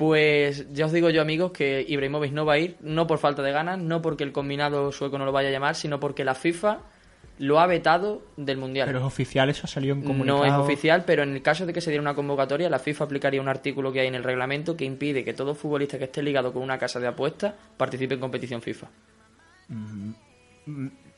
pues 0.00 0.72
ya 0.72 0.86
os 0.86 0.92
digo 0.92 1.10
yo 1.10 1.20
amigos 1.20 1.52
que 1.52 1.84
Ibrahimovic 1.86 2.32
no 2.32 2.46
va 2.46 2.54
a 2.54 2.58
ir, 2.58 2.78
no 2.80 3.06
por 3.06 3.18
falta 3.18 3.42
de 3.42 3.52
ganas, 3.52 3.78
no 3.78 4.00
porque 4.00 4.24
el 4.24 4.32
combinado 4.32 4.92
sueco 4.92 5.18
no 5.18 5.26
lo 5.26 5.32
vaya 5.32 5.50
a 5.50 5.52
llamar, 5.52 5.74
sino 5.74 6.00
porque 6.00 6.24
la 6.24 6.34
FIFA 6.34 6.78
lo 7.38 7.60
ha 7.60 7.66
vetado 7.66 8.22
del 8.38 8.56
Mundial. 8.56 8.86
Pero 8.86 9.00
es 9.00 9.04
oficial, 9.04 9.50
eso 9.50 9.64
ha 9.64 9.66
salido 9.66 9.94
en 9.94 10.00
comunicado. 10.00 10.38
No 10.38 10.44
es 10.46 10.52
oficial, 10.52 11.04
pero 11.04 11.22
en 11.22 11.34
el 11.34 11.42
caso 11.42 11.66
de 11.66 11.74
que 11.74 11.82
se 11.82 11.90
diera 11.90 12.00
una 12.00 12.14
convocatoria, 12.14 12.70
la 12.70 12.78
FIFA 12.78 13.04
aplicaría 13.04 13.42
un 13.42 13.48
artículo 13.48 13.92
que 13.92 14.00
hay 14.00 14.06
en 14.06 14.14
el 14.14 14.24
reglamento 14.24 14.74
que 14.74 14.86
impide 14.86 15.22
que 15.22 15.34
todo 15.34 15.54
futbolista 15.54 15.98
que 15.98 16.04
esté 16.04 16.22
ligado 16.22 16.50
con 16.50 16.62
una 16.62 16.78
casa 16.78 16.98
de 16.98 17.06
apuestas 17.06 17.52
participe 17.76 18.14
en 18.14 18.20
competición 18.20 18.62
FIFA. 18.62 18.86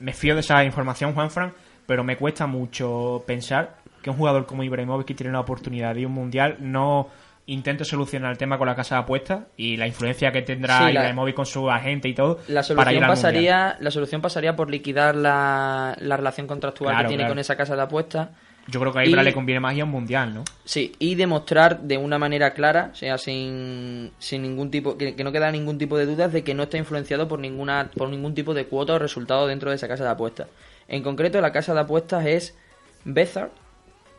Me 0.01 0.13
fío 0.13 0.35
de 0.35 0.41
esa 0.41 0.65
información, 0.65 1.15
Juanfran, 1.15 1.53
pero 1.87 2.03
me 2.03 2.17
cuesta 2.17 2.49
mucho 2.49 3.23
pensar 3.29 3.77
que 4.03 4.11
un 4.11 4.17
jugador 4.17 4.45
como 4.45 4.65
Ibrahimovic 4.65 5.07
que 5.07 5.15
tiene 5.15 5.33
la 5.33 5.39
oportunidad 5.39 5.95
de 5.95 6.01
ir 6.01 6.07
a 6.07 6.09
un 6.09 6.15
mundial 6.15 6.57
no 6.59 7.09
intente 7.47 7.85
solucionar 7.85 8.31
el 8.31 8.39
tema 8.39 8.57
con 8.57 8.67
la 8.69 8.75
casa 8.77 8.95
de 8.97 9.01
apuestas 9.03 9.41
y 9.57 9.77
la 9.77 9.87
influencia 9.87 10.31
que 10.33 10.43
tendrá 10.43 10.79
Sí, 10.79 10.85
la- 10.85 11.01
Ibrahimovic 11.01 11.35
con 11.35 11.47
su 11.47 11.71
agente 11.71 12.09
y 12.09 12.15
todo 12.15 12.39
La 12.49 12.61
para 12.61 12.63
solución, 12.63 12.89
ir 12.89 12.95
mundial. 13.01 13.09
pasaría, 13.11 13.77
la 13.81 13.91
solución 13.91 14.21
pasaría 14.21 14.55
por 14.57 14.71
liquidar 14.71 15.17
la, 15.17 15.97
la 16.01 16.17
relación 16.17 16.47
contractual 16.47 16.93
Claro, 16.95 17.03
que 17.05 17.09
tiene 17.09 17.23
claro. 17.23 17.33
con 17.33 17.39
esa 17.41 17.57
casa 17.57 17.75
de 17.75 17.83
apuestas. 17.83 18.29
Yo 18.69 18.79
creo 18.79 18.93
que 18.93 19.01
a 19.01 19.05
Ibra 19.05 19.23
Y- 19.23 19.25
le 19.25 19.33
conviene 19.33 19.59
más 19.59 19.75
ir 19.75 19.81
a 19.83 19.85
un 19.87 19.91
mundial, 19.91 20.33
¿no? 20.35 20.45
Sí, 20.65 20.93
y 21.01 21.17
demostrar 21.17 21.81
de 21.81 21.99
una 21.99 22.17
manera 22.17 22.55
clara, 22.55 22.91
o 22.93 22.95
sea, 22.95 23.19
sin, 23.19 24.13
sin 24.21 24.43
ningún 24.43 24.71
tipo, 24.71 24.97
que, 24.97 25.17
que 25.17 25.25
no 25.25 25.33
queda 25.33 25.51
ningún 25.51 25.79
tipo 25.79 25.99
de 25.99 26.07
dudas 26.07 26.33
de 26.33 26.45
que 26.45 26.55
no 26.55 26.63
está 26.63 26.79
influenciado 26.79 27.27
por 27.27 27.41
ninguna, 27.41 27.91
por 27.97 28.09
ningún 28.09 28.35
tipo 28.37 28.55
de 28.55 28.67
cuota 28.67 28.95
o 28.95 28.99
resultado 29.01 29.49
dentro 29.49 29.71
de 29.71 29.77
esa 29.77 29.89
casa 29.89 30.05
de 30.05 30.11
apuestas. 30.11 30.47
En 30.87 31.03
concreto, 31.03 31.41
la 31.41 31.51
casa 31.51 31.75
de 31.75 31.81
apuestas 31.81 32.25
es 32.25 32.57
Bezard, 33.05 33.51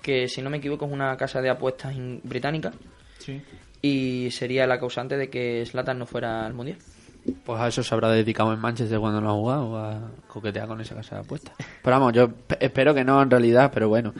que 0.01 0.27
si 0.27 0.41
no 0.41 0.49
me 0.49 0.57
equivoco 0.57 0.85
es 0.87 0.91
una 0.91 1.15
casa 1.15 1.41
de 1.41 1.49
apuestas 1.49 1.93
británica, 2.23 2.73
Sí. 3.25 3.41
y 3.81 4.29
sería 4.31 4.65
la 4.67 4.79
causante 4.79 5.17
de 5.17 5.29
que 5.29 5.65
Slatan 5.65 5.99
no 5.99 6.05
fuera 6.05 6.45
al 6.45 6.53
mundial. 6.53 6.77
Pues 7.45 7.57
a 7.61 7.69
eso 7.69 7.83
se 7.83 7.93
habrá 7.95 8.09
dedicado 8.09 8.51
en 8.53 8.59
Manchester 8.59 8.99
cuando 8.99 9.21
no 9.21 9.29
ha 9.29 9.33
jugado, 9.33 9.77
a 9.77 10.11
coquetear 10.27 10.67
con 10.67 10.81
esa 10.81 10.93
casa 10.93 11.15
de 11.15 11.21
apuestas. 11.21 11.55
Pero 11.81 11.95
vamos, 11.97 12.11
yo 12.11 12.27
pe- 12.29 12.57
espero 12.59 12.93
que 12.93 13.05
no 13.05 13.21
en 13.21 13.29
realidad, 13.31 13.71
pero 13.73 13.87
bueno, 13.87 14.13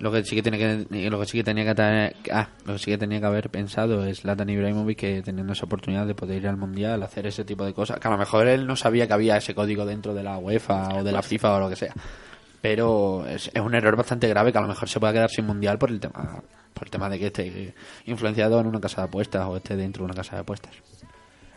lo 0.00 0.10
que 0.10 0.24
sí 0.24 0.34
que 0.34 0.42
tiene 0.42 0.58
que 0.58 1.10
lo 1.10 1.20
que 1.20 1.26
sí 1.26 1.38
que 1.38 1.44
tenía 1.44 1.64
que 1.64 1.74
tener, 1.76 2.16
ah, 2.32 2.48
lo 2.66 2.72
que 2.72 2.78
sí 2.80 2.90
que 2.90 2.98
tenía 2.98 3.20
que 3.20 3.26
haber 3.26 3.50
pensado 3.50 4.04
es 4.04 4.24
Latan 4.24 4.48
Ibrahimovic 4.50 4.98
que 4.98 5.22
teniendo 5.22 5.52
esa 5.52 5.66
oportunidad 5.66 6.06
de 6.08 6.16
poder 6.16 6.38
ir 6.42 6.48
al 6.48 6.56
mundial, 6.56 7.00
hacer 7.04 7.24
ese 7.28 7.44
tipo 7.44 7.64
de 7.64 7.72
cosas, 7.72 8.00
que 8.00 8.08
a 8.08 8.10
lo 8.10 8.18
mejor 8.18 8.48
él 8.48 8.66
no 8.66 8.74
sabía 8.74 9.06
que 9.06 9.12
había 9.12 9.36
ese 9.36 9.54
código 9.54 9.86
dentro 9.86 10.12
de 10.12 10.24
la 10.24 10.36
UEFA 10.38 10.96
o 10.96 11.04
de 11.04 11.12
la 11.12 11.22
FIFA 11.22 11.54
o 11.54 11.60
lo 11.60 11.68
que 11.70 11.76
sea. 11.76 11.94
Pero 12.60 13.26
es, 13.26 13.50
un 13.54 13.74
error 13.74 13.96
bastante 13.96 14.28
grave 14.28 14.52
que 14.52 14.58
a 14.58 14.62
lo 14.62 14.68
mejor 14.68 14.88
se 14.88 15.00
pueda 15.00 15.12
quedar 15.12 15.30
sin 15.30 15.46
mundial 15.46 15.78
por 15.78 15.90
el 15.90 16.00
tema 16.00 16.42
por 16.74 16.86
el 16.86 16.90
tema 16.90 17.08
de 17.08 17.18
que 17.18 17.26
esté 17.26 17.74
influenciado 18.06 18.60
en 18.60 18.66
una 18.66 18.80
casa 18.80 19.02
de 19.02 19.08
apuestas 19.08 19.46
o 19.46 19.56
esté 19.56 19.76
dentro 19.76 20.02
de 20.02 20.06
una 20.06 20.14
casa 20.14 20.36
de 20.36 20.42
apuestas. 20.42 20.72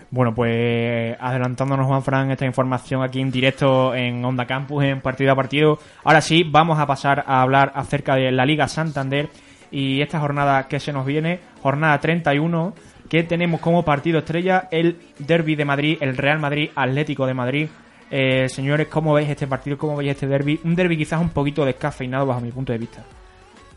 Bueno, 0.09 0.35
pues 0.35 1.15
adelantándonos, 1.19 1.87
Juan 1.87 2.03
Fran, 2.03 2.29
esta 2.29 2.45
información 2.45 3.01
aquí 3.01 3.19
en 3.19 3.31
directo 3.31 3.95
en 3.95 4.23
Onda 4.23 4.45
Campus, 4.45 4.83
en 4.83 5.01
partido 5.01 5.31
a 5.31 5.35
partido. 5.35 5.79
Ahora 6.03 6.21
sí, 6.21 6.43
vamos 6.43 6.77
a 6.77 6.85
pasar 6.85 7.23
a 7.25 7.41
hablar 7.41 7.71
acerca 7.73 8.15
de 8.15 8.31
la 8.31 8.45
Liga 8.45 8.67
Santander 8.67 9.29
y 9.71 10.01
esta 10.01 10.19
jornada 10.19 10.67
que 10.67 10.79
se 10.79 10.93
nos 10.93 11.05
viene, 11.05 11.39
jornada 11.63 11.99
31, 11.99 12.75
que 13.09 13.23
tenemos 13.23 13.59
como 13.59 13.83
partido 13.83 14.19
estrella 14.19 14.67
el 14.69 14.99
Derby 15.17 15.55
de 15.55 15.65
Madrid, 15.65 15.97
el 15.99 16.15
Real 16.15 16.39
Madrid 16.39 16.69
Atlético 16.75 17.25
de 17.25 17.33
Madrid. 17.33 17.69
Eh, 18.15 18.47
señores, 18.47 18.89
¿cómo 18.89 19.11
veis 19.13 19.27
este 19.27 19.47
partido? 19.47 19.75
¿Cómo 19.75 19.95
veis 19.97 20.11
este 20.11 20.27
derby? 20.27 20.59
Un 20.65 20.75
derby 20.75 20.95
quizás 20.97 21.19
un 21.19 21.29
poquito 21.29 21.65
descafeinado 21.65 22.27
bajo 22.27 22.41
mi 22.41 22.51
punto 22.51 22.71
de 22.71 22.77
vista. 22.77 23.03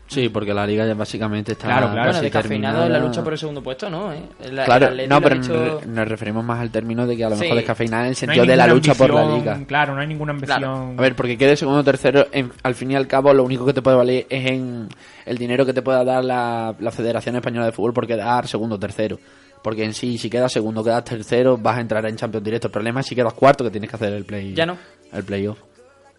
Sí, 0.05 0.29
porque 0.29 0.53
la 0.53 0.65
liga 0.65 0.85
ya 0.85 0.93
básicamente 0.93 1.53
está 1.53 1.65
Claro, 1.67 1.91
claro. 1.91 2.11
Casi 2.11 2.21
descafeinado 2.25 2.85
en 2.85 2.93
la 2.93 2.99
lucha 2.99 3.23
por 3.23 3.33
el 3.33 3.39
segundo 3.39 3.61
puesto, 3.63 3.89
¿no? 3.89 4.13
¿Eh? 4.13 4.21
Claro, 4.63 4.91
no, 5.09 5.21
pero 5.21 5.35
dicho- 5.35 5.81
nos 5.87 6.07
referimos 6.07 6.45
más 6.45 6.59
al 6.61 6.69
término 6.69 7.05
de 7.07 7.17
que 7.17 7.25
a 7.25 7.29
lo 7.29 7.35
Sí. 7.35 7.41
mejor 7.41 7.57
descafeinada 7.57 8.03
en 8.03 8.09
el 8.09 8.13
No 8.13 8.15
sentido 8.19 8.45
de 8.45 8.55
la 8.55 8.67
lucha 8.67 8.93
por 8.93 9.11
la 9.13 9.25
liga. 9.35 9.59
Claro, 9.67 9.95
no 9.95 10.01
hay 10.01 10.07
ninguna 10.07 10.31
ambición. 10.33 10.95
A 10.97 11.01
ver, 11.01 11.15
porque 11.15 11.35
quede 11.35 11.57
segundo 11.57 11.79
o 11.81 11.83
tercero, 11.83 12.27
en- 12.31 12.51
al 12.63 12.75
fin 12.75 12.91
y 12.91 12.95
al 12.95 13.07
cabo, 13.07 13.33
lo 13.33 13.43
único 13.43 13.65
que 13.65 13.73
te 13.73 13.81
puede 13.81 13.97
valer 13.97 14.27
es 14.29 14.45
en 14.51 14.87
el 15.25 15.37
dinero 15.39 15.65
que 15.65 15.73
te 15.73 15.81
pueda 15.81 16.05
dar 16.05 16.23
la, 16.23 16.73
la 16.79 16.91
Federación 16.91 17.35
Española 17.35 17.65
de 17.65 17.71
Fútbol 17.71 17.91
por 17.93 18.05
quedar 18.05 18.47
segundo 18.47 18.75
o 18.75 18.79
tercero. 18.79 19.17
Porque 19.63 19.83
en 19.83 19.93
sí, 19.93 20.17
si 20.17 20.29
quedas 20.29 20.51
segundo 20.51 20.83
quedas 20.83 21.03
tercero, 21.03 21.57
vas 21.57 21.77
a 21.77 21.81
entrar 21.81 22.05
en 22.05 22.15
Champions 22.15 22.43
directo. 22.43 22.67
El 22.67 22.71
problema 22.71 22.99
es 23.01 23.05
si 23.07 23.15
quedas 23.15 23.33
cuarto, 23.33 23.63
que 23.63 23.71
tienes 23.71 23.89
que 23.89 23.95
hacer 23.95 24.13
el 24.13 24.23
play. 24.25 24.53
Ya 24.53 24.65
no. 24.65 24.77
El 25.11 25.23
playoff. 25.23 25.59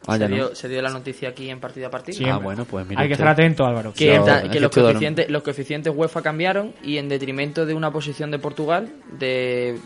Ah, 0.07 0.17
se, 0.17 0.29
no. 0.29 0.35
dio, 0.35 0.55
se 0.55 0.69
dio 0.69 0.81
la 0.81 0.91
noticia 0.91 1.29
aquí 1.31 1.51
en 1.51 1.59
partido 1.61 1.89
a 1.89 1.91
partido. 1.91 2.17
Siempre. 2.17 2.35
Ah, 2.35 2.39
bueno, 2.39 2.65
pues 2.65 2.87
mira 2.87 3.01
Hay 3.03 3.09
que 3.09 3.15
estar 3.15 3.29
atento, 3.29 3.65
Álvaro. 3.67 3.93
que, 3.93 4.07
Yo- 4.15 4.25
ta- 4.25 4.39
es 4.39 4.43
que 4.45 4.51
que 4.51 4.61
los, 4.61 4.71
coeficientes, 4.71 5.29
los 5.31 5.43
coeficientes 5.43 5.93
UEFA 5.95 6.23
cambiaron 6.23 6.73
y 6.83 6.99
en 6.99 7.09
detrimento 7.09 7.67
de 7.67 7.75
una 7.75 7.91
posición 7.91 8.31
de 8.31 8.39
Portugal, 8.39 8.89
de, 9.19 9.79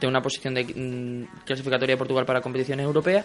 de 0.00 0.06
una 0.06 0.20
posición 0.22 0.54
de 0.54 0.64
mm, 0.64 1.44
clasificatoria 1.46 1.94
de 1.94 1.98
Portugal 1.98 2.26
para 2.26 2.40
competiciones 2.42 2.84
europeas, 2.84 3.24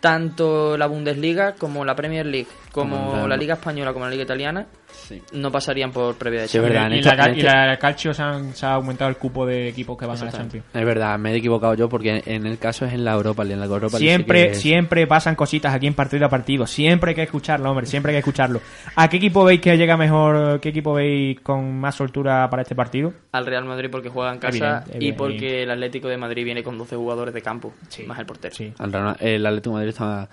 tanto 0.00 0.76
la 0.76 0.86
Bundesliga 0.86 1.54
como 1.54 1.84
la 1.84 1.96
Premier 1.96 2.26
League, 2.26 2.48
como 2.72 3.26
la 3.26 3.36
Liga 3.36 3.54
Española, 3.54 3.92
como 3.92 4.04
la 4.04 4.10
Liga 4.10 4.22
Italiana, 4.24 4.66
Sí. 5.08 5.22
no 5.32 5.52
pasarían 5.52 5.92
por 5.92 6.16
previa 6.16 6.42
de 6.42 6.48
Sí, 6.48 6.58
verdad. 6.58 6.86
en 6.86 6.94
y, 6.94 7.02
la, 7.02 7.26
en 7.26 7.38
y 7.38 7.42
la 7.42 7.76
Calcio 7.78 8.12
se, 8.12 8.22
han- 8.22 8.54
se 8.54 8.66
ha 8.66 8.74
aumentado 8.74 9.08
el 9.08 9.16
cupo 9.16 9.46
de 9.46 9.68
equipos 9.68 9.96
que 9.96 10.04
van 10.06 10.18
a 10.20 10.24
la 10.24 10.32
Champions. 10.32 10.66
Es 10.74 10.84
verdad, 10.84 11.18
me 11.18 11.32
he 11.32 11.36
equivocado 11.36 11.74
yo 11.74 11.88
porque 11.88 12.22
en 12.26 12.46
el 12.46 12.58
caso 12.58 12.84
es 12.86 12.92
en 12.92 13.04
la 13.04 13.12
Europa 13.12 13.44
League. 13.44 13.54
En 13.54 13.60
la 13.60 13.66
Europa 13.66 13.98
sí 13.98 14.04
Siempre, 14.04 14.54
siempre 14.54 15.06
pasan 15.06 15.34
cositas 15.36 15.72
aquí 15.74 15.86
en 15.86 15.94
partido 15.94 16.26
a 16.26 16.28
partido. 16.28 16.66
Siempre 16.66 17.10
hay 17.10 17.14
que 17.14 17.22
escucharlo, 17.22 17.70
hombre. 17.70 17.86
Siempre 17.86 18.10
hay 18.10 18.14
que 18.16 18.18
escucharlo. 18.20 18.60
¿A 18.96 19.08
qué 19.08 19.18
equipo 19.18 19.44
veis 19.44 19.60
que 19.60 19.76
llega 19.76 19.96
mejor? 19.96 20.58
¿Qué 20.60 20.70
equipo 20.70 20.92
veis 20.94 21.40
con 21.40 21.78
más 21.78 21.94
soltura 21.94 22.48
para 22.50 22.62
este 22.62 22.74
partido? 22.74 23.12
Al 23.32 23.46
Real 23.46 23.64
Madrid 23.64 23.88
porque 23.92 24.08
juega 24.08 24.32
en 24.32 24.38
casa 24.38 24.82
Evidente, 24.86 25.04
y 25.04 25.12
porque 25.12 25.62
el 25.62 25.70
Atlético 25.70 26.08
de 26.08 26.16
Madrid 26.16 26.44
viene 26.44 26.62
con 26.62 26.76
12 26.78 26.96
jugadores 26.96 27.32
de 27.34 27.42
campo, 27.42 27.72
Sí. 27.88 28.02
más 28.04 28.18
el 28.18 28.26
portero. 28.26 28.54
Sí. 28.54 28.72
Al 28.78 28.92
Real- 28.92 29.16
el 29.20 29.46
Atlético 29.46 29.70
de 29.70 29.74
Madrid 29.74 29.88
está, 29.90 30.28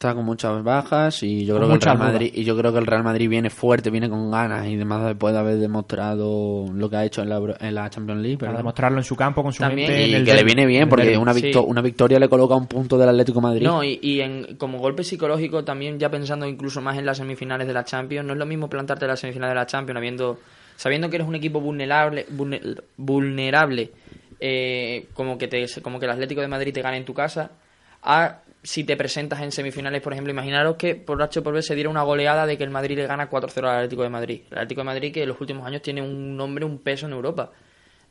está 0.00 0.14
con 0.14 0.24
muchas 0.24 0.62
bajas 0.64 1.22
y 1.22 1.44
yo 1.44 1.58
Con 1.58 1.64
creo 1.64 1.68
que 1.68 1.74
el 1.74 1.80
Real 1.82 1.98
Madrid 1.98 2.26
dudas. 2.30 2.38
y 2.38 2.44
yo 2.44 2.56
creo 2.56 2.72
que 2.72 2.78
el 2.78 2.86
Real 2.86 3.02
Madrid 3.04 3.28
viene 3.28 3.50
fuerte, 3.50 3.90
viene 3.90 4.08
con 4.08 4.30
ganas 4.30 4.66
y 4.66 4.74
demás 4.76 5.04
después 5.04 5.34
de 5.34 5.40
haber 5.40 5.58
demostrado 5.58 6.64
lo 6.72 6.88
que 6.88 6.96
ha 6.96 7.04
hecho 7.04 7.20
en 7.20 7.28
la, 7.28 7.38
en 7.60 7.74
la 7.74 7.90
Champions 7.90 8.22
League. 8.22 8.38
Para 8.38 8.52
perdón. 8.52 8.62
demostrarlo 8.62 8.96
en 8.98 9.04
su 9.04 9.14
campo 9.14 9.42
con 9.42 9.52
su 9.52 9.58
También, 9.62 9.88
gente. 9.88 10.06
y 10.06 10.10
en 10.14 10.16
el 10.20 10.24
que 10.24 10.32
le 10.32 10.42
viene 10.42 10.62
En 10.62 10.68
bien 10.68 10.88
porque 10.88 11.18
una, 11.18 11.34
victo- 11.34 11.60
Sí. 11.60 11.66
una 11.68 11.82
victoria 11.82 12.18
le 12.18 12.30
coloca 12.30 12.54
un 12.54 12.66
punto 12.66 12.96
del 12.96 13.10
Atlético 13.10 13.40
de 13.40 13.42
Madrid. 13.42 13.62
No, 13.62 13.84
y, 13.84 13.98
y 14.02 14.22
en, 14.22 14.56
como 14.56 14.78
golpe 14.78 15.04
psicológico 15.04 15.64
también 15.64 15.98
ya 15.98 16.08
pensando 16.10 16.46
incluso 16.46 16.80
más 16.80 16.96
en 16.96 17.04
las 17.04 17.18
semifinales 17.18 17.66
de 17.66 17.74
la 17.74 17.84
Champions, 17.84 18.26
no 18.26 18.32
es 18.32 18.38
lo 18.38 18.46
mismo 18.46 18.70
plantarte 18.70 19.04
en 19.04 19.10
las 19.10 19.20
semifinales 19.20 19.50
de 19.52 19.60
la 19.60 19.66
Champions 19.66 19.98
habiendo, 19.98 20.38
sabiendo 20.76 21.10
que 21.10 21.16
eres 21.16 21.28
un 21.28 21.34
equipo 21.34 21.60
vulnerable, 21.60 22.24
vulne- 22.34 22.80
vulnerable 22.96 23.90
eh, 24.40 25.08
como, 25.12 25.36
que 25.36 25.46
te, 25.46 25.66
como 25.82 25.98
que 26.00 26.06
el 26.06 26.12
Atlético 26.12 26.40
de 26.40 26.48
Madrid 26.48 26.72
te 26.72 26.80
gane 26.80 26.96
en 26.96 27.04
tu 27.04 27.12
casa, 27.12 27.50
a 28.02 28.38
si 28.62 28.84
te 28.84 28.96
presentas 28.96 29.40
en 29.40 29.52
semifinales, 29.52 30.02
por 30.02 30.12
ejemplo, 30.12 30.30
imaginaros 30.32 30.76
que 30.76 30.94
por 30.94 31.22
H 31.22 31.40
por 31.42 31.54
B 31.54 31.62
se 31.62 31.74
diera 31.74 31.88
una 31.90 32.02
goleada 32.02 32.44
de 32.46 32.58
que 32.58 32.64
el 32.64 32.70
Madrid 32.70 32.96
le 32.98 33.06
gana 33.06 33.30
4-0 33.30 33.58
al 33.68 33.76
Atlético 33.76 34.02
de 34.02 34.10
Madrid. 34.10 34.40
El 34.50 34.58
Atlético 34.58 34.80
de 34.82 34.84
Madrid 34.86 35.12
que 35.12 35.22
en 35.22 35.28
los 35.30 35.40
últimos 35.40 35.66
años 35.66 35.80
tiene 35.82 36.02
un 36.02 36.36
nombre, 36.36 36.64
un 36.64 36.78
peso 36.78 37.06
en 37.06 37.12
Europa. 37.12 37.50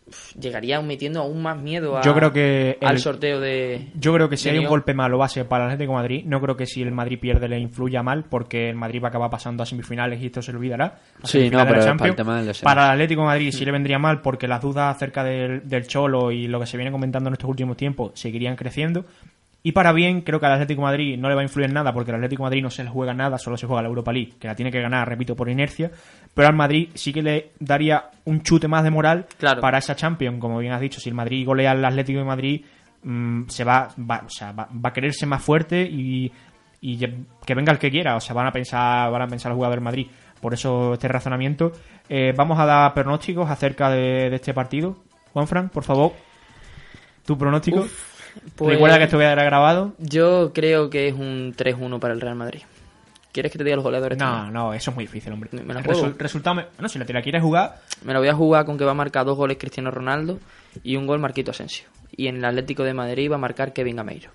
Uf, 0.07 0.33
llegaría 0.37 0.81
metiendo 0.81 1.19
aún 1.19 1.39
más 1.43 1.55
miedo 1.61 1.95
a- 1.95 2.01
Yo 2.01 2.15
creo 2.15 2.33
que 2.33 2.79
al 2.81 2.93
el- 2.95 2.99
sorteo 2.99 3.39
de... 3.39 3.89
Yo 3.93 4.11
creo 4.11 4.27
que 4.27 4.37
si 4.37 4.49
hay 4.49 4.57
un 4.57 4.65
golpe 4.65 4.95
malo 4.95 5.19
va 5.19 5.25
a 5.25 5.29
ser 5.29 5.47
para 5.47 5.65
el 5.65 5.71
Atlético 5.71 5.91
de 5.91 5.97
Madrid. 5.99 6.23
No 6.25 6.41
creo 6.41 6.57
que 6.57 6.65
si 6.65 6.81
el 6.81 6.91
Madrid 6.91 7.19
pierde 7.19 7.47
le 7.47 7.59
influya 7.59 8.01
mal, 8.01 8.23
porque 8.23 8.69
el 8.69 8.75
Madrid 8.75 9.03
va 9.03 9.07
a 9.07 9.09
acabar 9.09 9.29
pasando 9.29 9.61
a 9.61 9.67
semifinales 9.67 10.19
y 10.19 10.25
esto 10.25 10.41
se 10.41 10.49
olvidará. 10.49 10.97
Sí, 11.25 11.51
no, 11.51 11.59
pero 11.67 11.79
para 11.81 11.91
el 11.91 12.15
tema. 12.15 12.43
Para 12.63 12.85
el 12.85 12.91
Atlético 12.93 13.21
de 13.21 13.27
Madrid 13.27 13.51
sí 13.51 13.63
le 13.65 13.71
vendría 13.71 13.99
mal, 13.99 14.21
porque 14.21 14.47
las 14.47 14.61
dudas 14.63 14.95
acerca 14.95 15.23
del, 15.23 15.69
del 15.69 15.85
Cholo 15.85 16.31
y 16.31 16.47
lo 16.47 16.59
que 16.59 16.65
se 16.65 16.75
viene 16.77 16.91
comentando 16.91 17.27
en 17.27 17.33
estos 17.33 17.47
últimos 17.49 17.77
tiempos 17.77 18.13
seguirían 18.15 18.55
creciendo. 18.55 19.05
Y 19.61 19.73
para 19.73 19.91
bien, 19.91 20.21
creo 20.21 20.39
que 20.39 20.45
al 20.45 20.53
Atlético 20.53 20.81
de 20.81 20.85
Madrid 20.85 21.17
no 21.17 21.27
le 21.27 21.35
va 21.35 21.41
a 21.41 21.43
influir 21.43 21.67
en 21.67 21.73
nada, 21.73 21.91
porque 21.91 22.11
el 22.11 22.15
Atlético 22.15 22.43
de 22.43 22.45
Madrid 22.45 22.63
no 22.63 22.69
se 22.69 22.83
le 22.83 22.89
juega 22.89 23.13
nada, 23.13 23.37
solo 23.37 23.57
se 23.57 23.67
juega 23.67 23.81
la 23.81 23.89
Europa 23.89 24.13
League, 24.13 24.33
que 24.39 24.47
la 24.47 24.55
tiene 24.55 24.71
que 24.71 24.79
ganar, 24.81 25.07
repito, 25.07 25.35
por 25.35 25.49
inercia. 25.49 25.91
Pero 26.33 26.47
al 26.47 26.55
Madrid 26.55 26.89
sí 26.93 27.11
que 27.11 27.21
le 27.21 27.51
daría 27.59 28.05
un 28.25 28.41
chute 28.41 28.69
más 28.69 28.83
de 28.83 28.89
moral 28.91 29.25
Claro. 29.37 29.59
para 29.59 29.79
esa 29.79 29.95
Champions, 29.95 30.39
como 30.39 30.59
bien 30.59 30.71
has 30.71 30.79
dicho. 30.79 31.01
Si 31.01 31.09
el 31.09 31.15
Madrid 31.15 31.45
golea 31.45 31.71
al 31.71 31.83
Atlético 31.83 32.19
de 32.19 32.25
Madrid, 32.25 32.65
mm, 33.03 33.47
se 33.47 33.65
va, 33.65 33.89
va, 33.99 34.23
o 34.25 34.29
sea, 34.29 34.53
va, 34.53 34.69
va 34.73 34.89
a 34.89 34.93
quererse 34.93 35.25
más 35.25 35.43
fuerte 35.43 35.81
y, 35.81 36.31
que 37.45 37.53
venga 37.53 37.73
el 37.73 37.79
que 37.79 37.91
quiera. 37.91 38.15
O 38.15 38.21
sea, 38.21 38.33
van 38.33 38.47
a 38.47 38.51
pensar, 38.53 39.11
van 39.11 39.23
a 39.23 39.27
pensar 39.27 39.49
los 39.49 39.57
jugadores 39.57 39.77
del 39.77 39.83
Madrid. 39.83 40.07
Por 40.39 40.53
eso 40.53 40.93
este 40.93 41.09
razonamiento. 41.09 41.73
Eh, 42.07 42.33
vamos 42.33 42.57
a 42.59 42.65
dar 42.65 42.93
pronósticos 42.93 43.49
acerca 43.49 43.89
de, 43.89 44.29
de 44.29 44.35
este 44.37 44.53
partido. 44.53 44.95
Juanfran, 45.33 45.67
por 45.67 45.83
favor. 45.83 46.13
Tu 47.25 47.37
pronóstico. 47.37 47.85
Pues- 48.55 48.73
Recuerda 48.73 48.97
que 48.97 49.05
esto 49.05 49.17
quedará 49.17 49.43
grabado. 49.43 49.93
Yo 49.99 50.51
creo 50.53 50.89
que 50.89 51.07
es 51.07 51.13
un 51.13 51.53
3-1 51.55 51.99
para 51.99 52.13
el 52.13 52.21
Real 52.21 52.35
Madrid. 52.35 52.61
¿Quieres 53.31 53.51
que 53.51 53.57
te 53.59 53.63
diga 53.63 53.75
los 53.75 53.83
goleadores? 53.83 54.17
No, 54.17 54.25
también? 54.25 54.53
no, 54.53 54.73
eso 54.73 54.89
es 54.91 54.95
muy 54.95 55.05
difícil, 55.05 55.31
hombre. 55.31 55.49
Me 55.53 55.73
la 55.73 55.83
juego. 55.83 56.07
resu- 56.07 56.17
resultado, 56.17 56.55
me- 56.55 56.65
no, 56.79 56.89
si 56.89 56.97
la, 56.97 57.05
te 57.05 57.13
la 57.13 57.21
quieres 57.21 57.41
jugar, 57.43 57.79
Me 58.03 58.11
lo 58.13 58.19
voy 58.19 58.27
a 58.27 58.33
jugar 58.33 58.65
con 58.65 58.77
que 58.77 58.85
va 58.85 58.91
a 58.91 58.95
marcar 58.95 59.23
dos 59.25 59.37
goles 59.37 59.57
Cristiano 59.57 59.91
Ronaldo 59.91 60.39
y 60.83 60.95
un 60.95 61.05
gol 61.05 61.19
Marquito 61.19 61.51
Asensio. 61.51 61.85
Y 62.17 62.27
en 62.27 62.37
el 62.37 62.45
Atlético 62.45 62.83
de 62.83 62.93
Madrid 62.95 63.29
va 63.31 63.35
a 63.35 63.39
marcar 63.39 63.71
Kevin 63.71 63.97
Gameiro. 63.97 64.31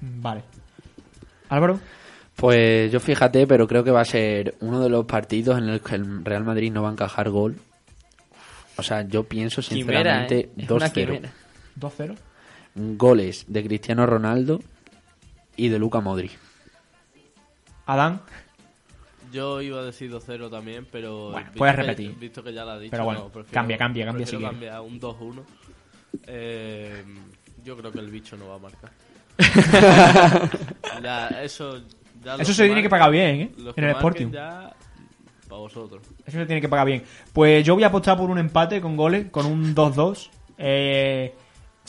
vale. 0.00 0.42
Álvaro, 1.48 1.80
Pues 2.36 2.90
yo 2.92 3.00
fíjate, 3.00 3.46
pero 3.46 3.66
creo 3.66 3.82
que 3.84 3.90
va 3.90 4.00
a 4.02 4.04
ser 4.04 4.54
uno 4.60 4.80
de 4.80 4.88
los 4.88 5.04
partidos 5.06 5.58
en 5.58 5.68
el 5.68 5.80
que 5.80 5.94
el 5.96 6.24
Real 6.24 6.44
Madrid 6.44 6.70
no 6.72 6.82
va 6.82 6.88
a 6.90 6.92
encajar 6.92 7.28
gol. 7.30 7.56
O 8.76 8.82
sea, 8.82 9.02
yo 9.02 9.24
pienso 9.24 9.60
sinceramente 9.60 10.38
¿eh? 10.40 10.50
Es 10.58 10.70
una 10.70 10.86
2-0. 10.88 10.92
quimera. 10.92 11.32
2-0. 11.78 12.16
Goles 12.74 13.44
de 13.48 13.64
Cristiano 13.64 14.06
Ronaldo 14.06 14.60
y 15.56 15.68
de 15.68 15.78
Luca 15.78 16.00
Modri. 16.00 16.30
Adán. 17.86 18.20
Yo 19.32 19.60
iba 19.62 19.80
a 19.80 19.84
decir 19.84 20.10
2-0 20.10 20.50
también, 20.50 20.86
pero. 20.90 21.30
Bueno, 21.30 21.50
puedes 21.56 21.74
que- 21.76 21.82
repetir. 21.82 22.14
visto 22.18 22.42
que 22.42 22.52
ya 22.52 22.64
lo 22.64 22.72
ha 22.72 22.78
dicho. 22.78 22.90
Pero 22.90 23.04
bueno, 23.04 23.20
no, 23.20 23.28
prefiero- 23.28 23.54
cambia, 23.54 23.78
cambia, 23.78 24.06
cambia 24.06 24.26
si 24.26 24.36
cambiar 24.38 24.80
un 24.80 24.98
2-1. 25.00 25.42
Eh, 26.26 27.04
yo 27.64 27.76
creo 27.76 27.92
que 27.92 28.00
el 28.00 28.10
bicho 28.10 28.36
no 28.36 28.48
va 28.48 28.56
a 28.56 28.58
marcar. 28.58 28.90
ya, 31.02 31.28
eso. 31.42 31.80
Ya 32.24 32.34
Eso 32.36 32.52
se 32.52 32.66
tiene 32.66 32.82
que 32.82 32.90
pagar 32.90 33.10
bien, 33.10 33.40
¿eh? 33.40 33.50
En 33.76 33.84
el 33.84 33.90
Sporting. 33.92 34.30
Ya, 34.30 34.74
para 35.48 35.60
vosotros. 35.60 36.02
Eso 36.26 36.38
se 36.38 36.46
tiene 36.46 36.60
que 36.60 36.68
pagar 36.68 36.86
bien. 36.86 37.02
Pues 37.32 37.64
yo 37.64 37.74
voy 37.74 37.84
a 37.84 37.86
apostar 37.86 38.16
por 38.18 38.28
un 38.30 38.38
empate 38.38 38.80
con 38.80 38.96
goles, 38.96 39.30
con 39.30 39.46
un 39.46 39.74
2-2. 39.74 40.28
Eh, 40.58 41.34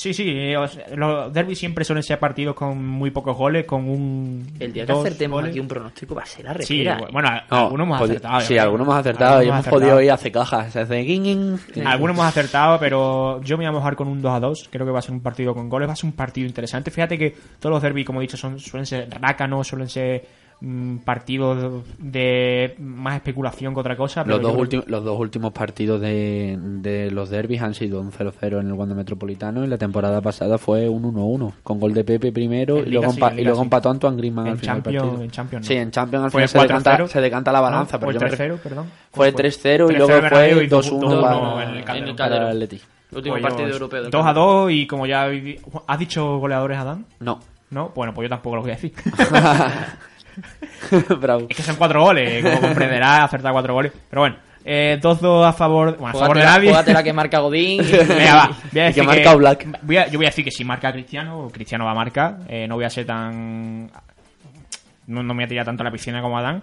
sí, 0.02 0.14
sí, 0.14 0.26
eh, 0.28 0.56
los 0.95 1.32
derbis 1.32 1.60
siempre 1.60 1.86
suelen 1.86 2.02
ser 2.04 2.18
partidos 2.20 2.56
con 2.56 2.84
muy 2.84 3.12
pocos 3.12 3.38
goles, 3.38 3.66
con 3.66 3.88
un. 3.88 4.47
El 4.60 4.74
día 4.74 4.86
que 4.86 4.91
acertemos 4.91 5.38
goles. 5.38 5.52
aquí 5.52 5.60
un 5.60 5.68
pronóstico 5.68 6.16
va 6.16 6.24
a 6.24 6.26
ser 6.26 6.45
la 6.45 6.54
Sí, 6.60 6.84
repera. 6.84 7.08
¿eh? 7.08 7.12
bueno, 7.12 7.30
No, 7.49 7.58
algunos 7.58 7.86
hemos 7.88 8.02
acertado. 8.02 8.41
Sí, 8.41 8.56
yo 8.56 8.62
algunos 8.64 8.86
hemos 8.88 8.99
acertado 8.99 9.43
y 9.43 9.47
hemos 9.47 9.60
acertado. 9.60 9.80
podido 9.80 10.02
ir 10.02 10.12
hace 10.12 10.32
cajas. 10.32 10.74
Se 10.74 10.80
hace 10.80 10.97
guin, 11.04 11.24
guin. 11.24 11.88
Algunos 11.88 12.16
hemos 12.16 12.26
acertado, 12.28 12.80
pero 12.80 13.41
yo 13.43 13.58
me 13.58 13.64
voy 13.66 13.70
a 13.70 13.72
mojar 13.72 13.95
con 13.95 14.08
un 14.08 14.22
2 14.22 14.32
a 14.32 14.39
2. 14.39 14.70
Creo 14.72 14.86
que 14.86 14.91
va 14.91 14.99
a 14.99 15.04
ser 15.04 15.12
un 15.12 15.22
partido 15.22 15.54
con 15.54 15.70
goles, 15.70 15.88
va 15.88 15.93
a 15.93 15.95
ser 15.95 16.06
un 16.08 16.14
partido 16.14 16.47
interesante. 16.47 16.89
Fíjate 16.91 17.18
que 17.18 17.36
todos 17.60 17.74
los 17.74 17.82
derbis, 17.84 18.06
como 18.06 18.22
he 18.22 18.24
dicho, 18.24 18.38
son, 18.38 18.60
suelen 18.60 18.86
ser 18.86 19.08
rácanos, 19.22 19.68
suelen 19.68 19.88
ser 19.88 20.41
mm, 20.62 20.97
partidos 20.99 21.84
de 21.99 22.76
más 22.80 23.16
especulación 23.16 23.74
que 23.74 23.80
otra 23.82 23.97
cosa. 23.97 24.24
pero 24.24 24.38
Los 24.38 24.43
dos, 24.43 24.51
creo- 24.53 24.62
últimos, 24.62 24.88
los 24.88 25.03
dos 25.03 25.20
últimos 25.20 25.51
partidos 25.53 25.99
de, 26.01 26.57
de 26.59 27.12
los 27.12 27.30
derbis 27.30 27.62
han 27.62 27.74
sido 27.74 27.99
un 27.99 28.12
0-0 28.12 28.59
en 28.62 28.68
el 28.68 28.74
Wanda 28.74 28.95
Metropolitano 28.95 29.64
y 29.64 29.68
la 29.68 29.78
temporada 29.78 30.22
pasada 30.22 30.57
fue 30.57 30.88
un 30.88 31.03
1-1 31.03 31.53
con 31.64 31.80
gol 31.80 31.93
de 31.93 32.03
Pepe 32.03 32.32
primero 32.32 32.78
En 32.78 32.88
y 32.88 32.91
luego, 32.91 33.12
sí, 33.12 33.20
y 33.38 33.43
luego 33.43 33.62
empató 33.64 33.89
Antoine 33.89 34.18
Griezmann 34.18 34.47
En 34.47 34.51
al 34.53 34.57
final 34.59 34.76
del 34.82 34.84
Champions- 34.93 35.03
partido. 35.07 35.24
en 35.24 35.32
Champions 35.32 35.66
no. 35.66 35.68
Sí, 35.68 35.74
en 35.76 35.91
Champions 35.91 36.24
al 36.26 36.32
Fue 36.32 36.47
final 36.47 36.49
se 36.49 36.68
decanta, 36.68 36.97
4-0. 36.97 37.07
se 37.07 37.22
decanta 37.22 37.51
la 37.51 37.62
balanza. 37.62 37.97
No, 37.97 38.07
pero 38.07 38.20
me 38.20 38.26
3-0, 38.28 38.53
ref- 38.55 38.59
perdón. 38.59 38.86
Fue 39.12 39.32
¿Cómo 39.32 39.43
3-0 39.43 39.91
y 39.91 39.95
3-0 39.95 39.97
luego 39.97 40.28
fue 40.30 40.64
y 40.64 40.68
dos- 40.68 40.91
2-1 40.91 40.99
dos- 41.09 41.24
para, 41.24 42.38
el. 42.38 42.47
Atleti. 42.49 42.82
Último 43.14 43.34
Pues 43.36 43.43
partido 43.43 43.68
yo- 43.68 43.74
europeo. 43.74 44.01
del 44.03 44.12
2 44.12 44.22
a 44.22 44.26
Calderón. 44.26 44.47
2 44.64 44.72
y 44.72 44.88
como 44.88 45.05
ya 45.05 45.28
¿Has 45.88 45.99
dicho 45.99 46.38
goleadores, 46.38 46.78
Adán? 46.78 47.05
No. 47.20 47.39
No, 47.72 47.91
bueno, 47.95 48.14
pues 48.14 48.26
yo 48.26 48.30
tampoco 48.30 48.55
lo 48.57 48.62
voy 48.62 48.72
a 48.72 48.76
decir. 48.76 48.93
Bravo. 51.20 51.48
es 51.50 51.56
que 51.58 51.64
son 51.64 51.76
cuatro 51.76 52.02
goles, 52.04 52.44
como 52.44 52.62
comprenderás, 52.62 53.26
acertar 53.26 53.52
cuatro 53.54 53.74
goles. 53.74 53.92
Pero 54.10 54.22
bueno, 54.22 54.36
eh, 54.64 55.00
2-2 55.02 55.46
a 55.48 55.54
favor, 55.54 55.98
bueno, 55.98 56.18
a 56.18 56.20
favor 56.20 56.38
de 56.38 56.44
nadie. 56.44 56.70
júgatela 56.70 57.04
que 57.04 57.14
marca 57.14 57.40
Godín. 57.40 57.82
y- 57.84 57.92
Venga, 58.08 58.36
va. 58.36 58.48
Voy 58.48 58.82
a 58.82 58.90
Y 58.90 58.94
que 58.94 59.02
decir 59.02 59.04
marca 59.04 59.34
voy 59.82 59.98
a- 59.98 60.08
yo 60.08 60.20
voy 60.20 60.26
a 60.26 60.30
decir 60.30 60.46
que 60.46 60.52
si 60.52 60.64
marca 60.64 60.92
Cristiano, 60.92 61.50
Cristiano 61.52 61.86
va 61.86 61.92
a 61.92 61.96
marcar. 61.96 62.38
Eh, 62.48 62.68
no 62.68 62.76
voy 62.76 62.86
a 62.86 62.90
ser 62.90 63.06
tan. 63.06 63.90
No, 65.08 65.24
no 65.24 65.34
me 65.34 65.40
voy 65.40 65.44
a 65.46 65.48
tirar 65.48 65.66
tanto 65.66 65.82
a 65.82 65.86
la 65.86 65.92
piscina 65.92 66.22
como 66.22 66.38
Adán. 66.38 66.62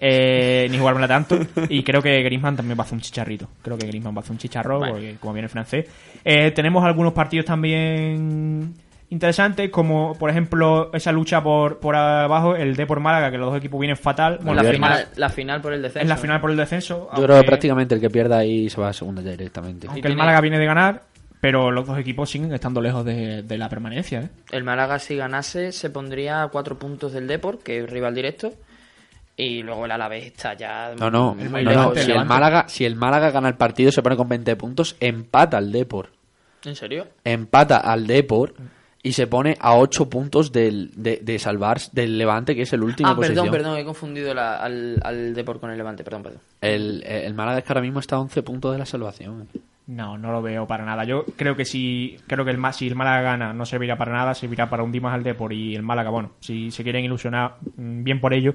Eh, 0.00 0.68
ni 0.70 0.78
jugármela 0.78 1.08
tanto. 1.08 1.36
Y 1.68 1.82
creo 1.82 2.00
que 2.00 2.22
Griezmann 2.22 2.56
también 2.56 2.78
va 2.78 2.82
a 2.82 2.84
hacer 2.86 2.94
un 2.94 3.00
chicharrito. 3.02 3.48
Creo 3.62 3.76
que 3.76 3.86
Griezmann 3.86 4.14
va 4.14 4.20
a 4.20 4.22
hacer 4.22 4.30
un 4.32 4.38
chicharro, 4.38 4.78
porque 4.78 5.16
como 5.20 5.34
viene 5.34 5.46
el 5.46 5.50
francés. 5.50 5.86
Eh, 6.24 6.52
tenemos 6.52 6.82
algunos 6.84 7.12
partidos 7.12 7.44
también 7.44 8.74
interesantes, 9.10 9.70
como 9.70 10.14
por 10.18 10.30
ejemplo 10.30 10.90
esa 10.92 11.12
lucha 11.12 11.42
por, 11.42 11.78
por 11.78 11.96
abajo, 11.96 12.56
el 12.56 12.76
D 12.76 12.86
por 12.86 13.00
Málaga, 13.00 13.30
que 13.30 13.38
los 13.38 13.50
dos 13.50 13.58
equipos 13.58 13.80
vienen 13.80 13.96
fatal. 13.96 14.38
Bueno, 14.42 14.62
la, 14.62 14.70
final, 14.70 15.08
la 15.16 15.28
final 15.28 15.60
por 15.60 15.72
el 15.72 15.82
descenso. 15.82 16.02
es 16.02 16.08
la 16.08 16.16
final 16.16 16.40
por 16.40 16.50
el 16.50 16.56
descenso. 16.56 17.08
Yo 17.16 17.22
creo 17.24 17.40
que 17.40 17.46
prácticamente 17.46 17.94
el 17.94 18.00
que 18.00 18.10
pierda 18.10 18.38
ahí 18.38 18.68
se 18.68 18.80
va 18.80 18.88
a 18.88 18.92
segunda 18.92 19.22
ya 19.22 19.32
directamente. 19.32 19.86
aunque 19.88 20.08
el 20.08 20.16
Málaga 20.16 20.40
viene 20.40 20.58
de 20.58 20.66
ganar, 20.66 21.02
pero 21.40 21.70
los 21.70 21.86
dos 21.86 21.98
equipos 21.98 22.30
siguen 22.30 22.52
estando 22.52 22.80
lejos 22.80 23.04
de, 23.04 23.42
de 23.42 23.58
la 23.58 23.68
permanencia. 23.68 24.20
¿eh? 24.20 24.28
El 24.50 24.64
Málaga, 24.64 24.98
si 24.98 25.16
ganase, 25.16 25.72
se 25.72 25.90
pondría 25.90 26.42
a 26.42 26.48
cuatro 26.48 26.78
puntos 26.78 27.12
del 27.12 27.26
Deport, 27.26 27.62
que 27.62 27.80
es 27.80 27.90
rival 27.90 28.14
directo. 28.14 28.52
Y 29.36 29.62
luego 29.62 29.84
el 29.84 29.90
Alavés 29.90 30.26
está 30.26 30.54
ya. 30.54 30.94
No, 30.98 31.10
no, 31.10 31.34
muy 31.34 31.64
no, 31.64 31.72
no, 31.72 31.94
Si, 31.96 32.12
el. 32.12 32.24
Málaga, 32.24 32.68
si 32.68 32.84
el 32.84 32.94
Málaga 32.94 33.30
gana 33.30 33.48
el 33.48 33.56
partido 33.56 33.90
se 33.90 34.00
pone 34.00 34.16
con 34.16 34.28
20 34.28 34.54
puntos, 34.54 34.96
empata 35.00 35.58
al 35.58 35.72
Depor. 35.72 36.10
¿En 36.64 36.76
serio? 36.76 37.08
Empata 37.24 37.78
al 37.78 38.06
Depor 38.06 38.54
y 39.04 39.12
se 39.12 39.28
pone 39.28 39.56
a 39.60 39.76
8 39.76 40.08
puntos 40.08 40.50
del, 40.50 40.90
de, 40.96 41.20
de 41.22 41.38
salvar 41.38 41.78
del 41.92 42.18
Levante, 42.18 42.56
que 42.56 42.62
es 42.62 42.72
el 42.72 42.82
último 42.82 43.08
Ah, 43.10 43.14
posición. 43.14 43.36
perdón, 43.46 43.52
perdón, 43.52 43.78
he 43.78 43.84
confundido 43.84 44.34
la- 44.34 44.56
al, 44.56 44.98
al 45.04 45.34
Deport 45.34 45.60
con 45.60 45.70
el 45.70 45.76
Levante, 45.78 46.02
perdón, 46.02 46.22
perdón. 46.24 46.40
El, 46.60 47.04
el 47.06 47.34
Málaga 47.34 47.58
es 47.58 47.64
que 47.64 47.72
ahora 47.72 47.82
mismo 47.82 48.00
está 48.00 48.16
a 48.16 48.20
11 48.20 48.42
puntos 48.42 48.72
de 48.72 48.78
la 48.78 48.86
salvación. 48.86 49.46
No, 49.86 50.16
no 50.16 50.32
lo 50.32 50.40
veo 50.40 50.66
para 50.66 50.86
nada. 50.86 51.04
Yo 51.04 51.26
creo 51.36 51.54
que 51.54 51.66
si 51.66 52.16
creo 52.26 52.42
que 52.46 52.50
el 52.52 52.58
si 52.72 52.88
el 52.88 52.94
Málaga 52.94 53.20
gana 53.20 53.52
no 53.52 53.66
servirá 53.66 53.98
para 53.98 54.12
nada, 54.12 54.34
servirá 54.34 54.70
para 54.70 54.82
hundir 54.82 55.02
más 55.02 55.12
al 55.12 55.22
Depor 55.22 55.52
y 55.52 55.76
el 55.76 55.82
Málaga, 55.82 56.08
bueno, 56.08 56.30
si 56.40 56.70
se 56.70 56.82
quieren 56.82 57.04
ilusionar, 57.04 57.56
mm, 57.76 58.02
bien 58.02 58.18
por 58.18 58.32
ello. 58.32 58.54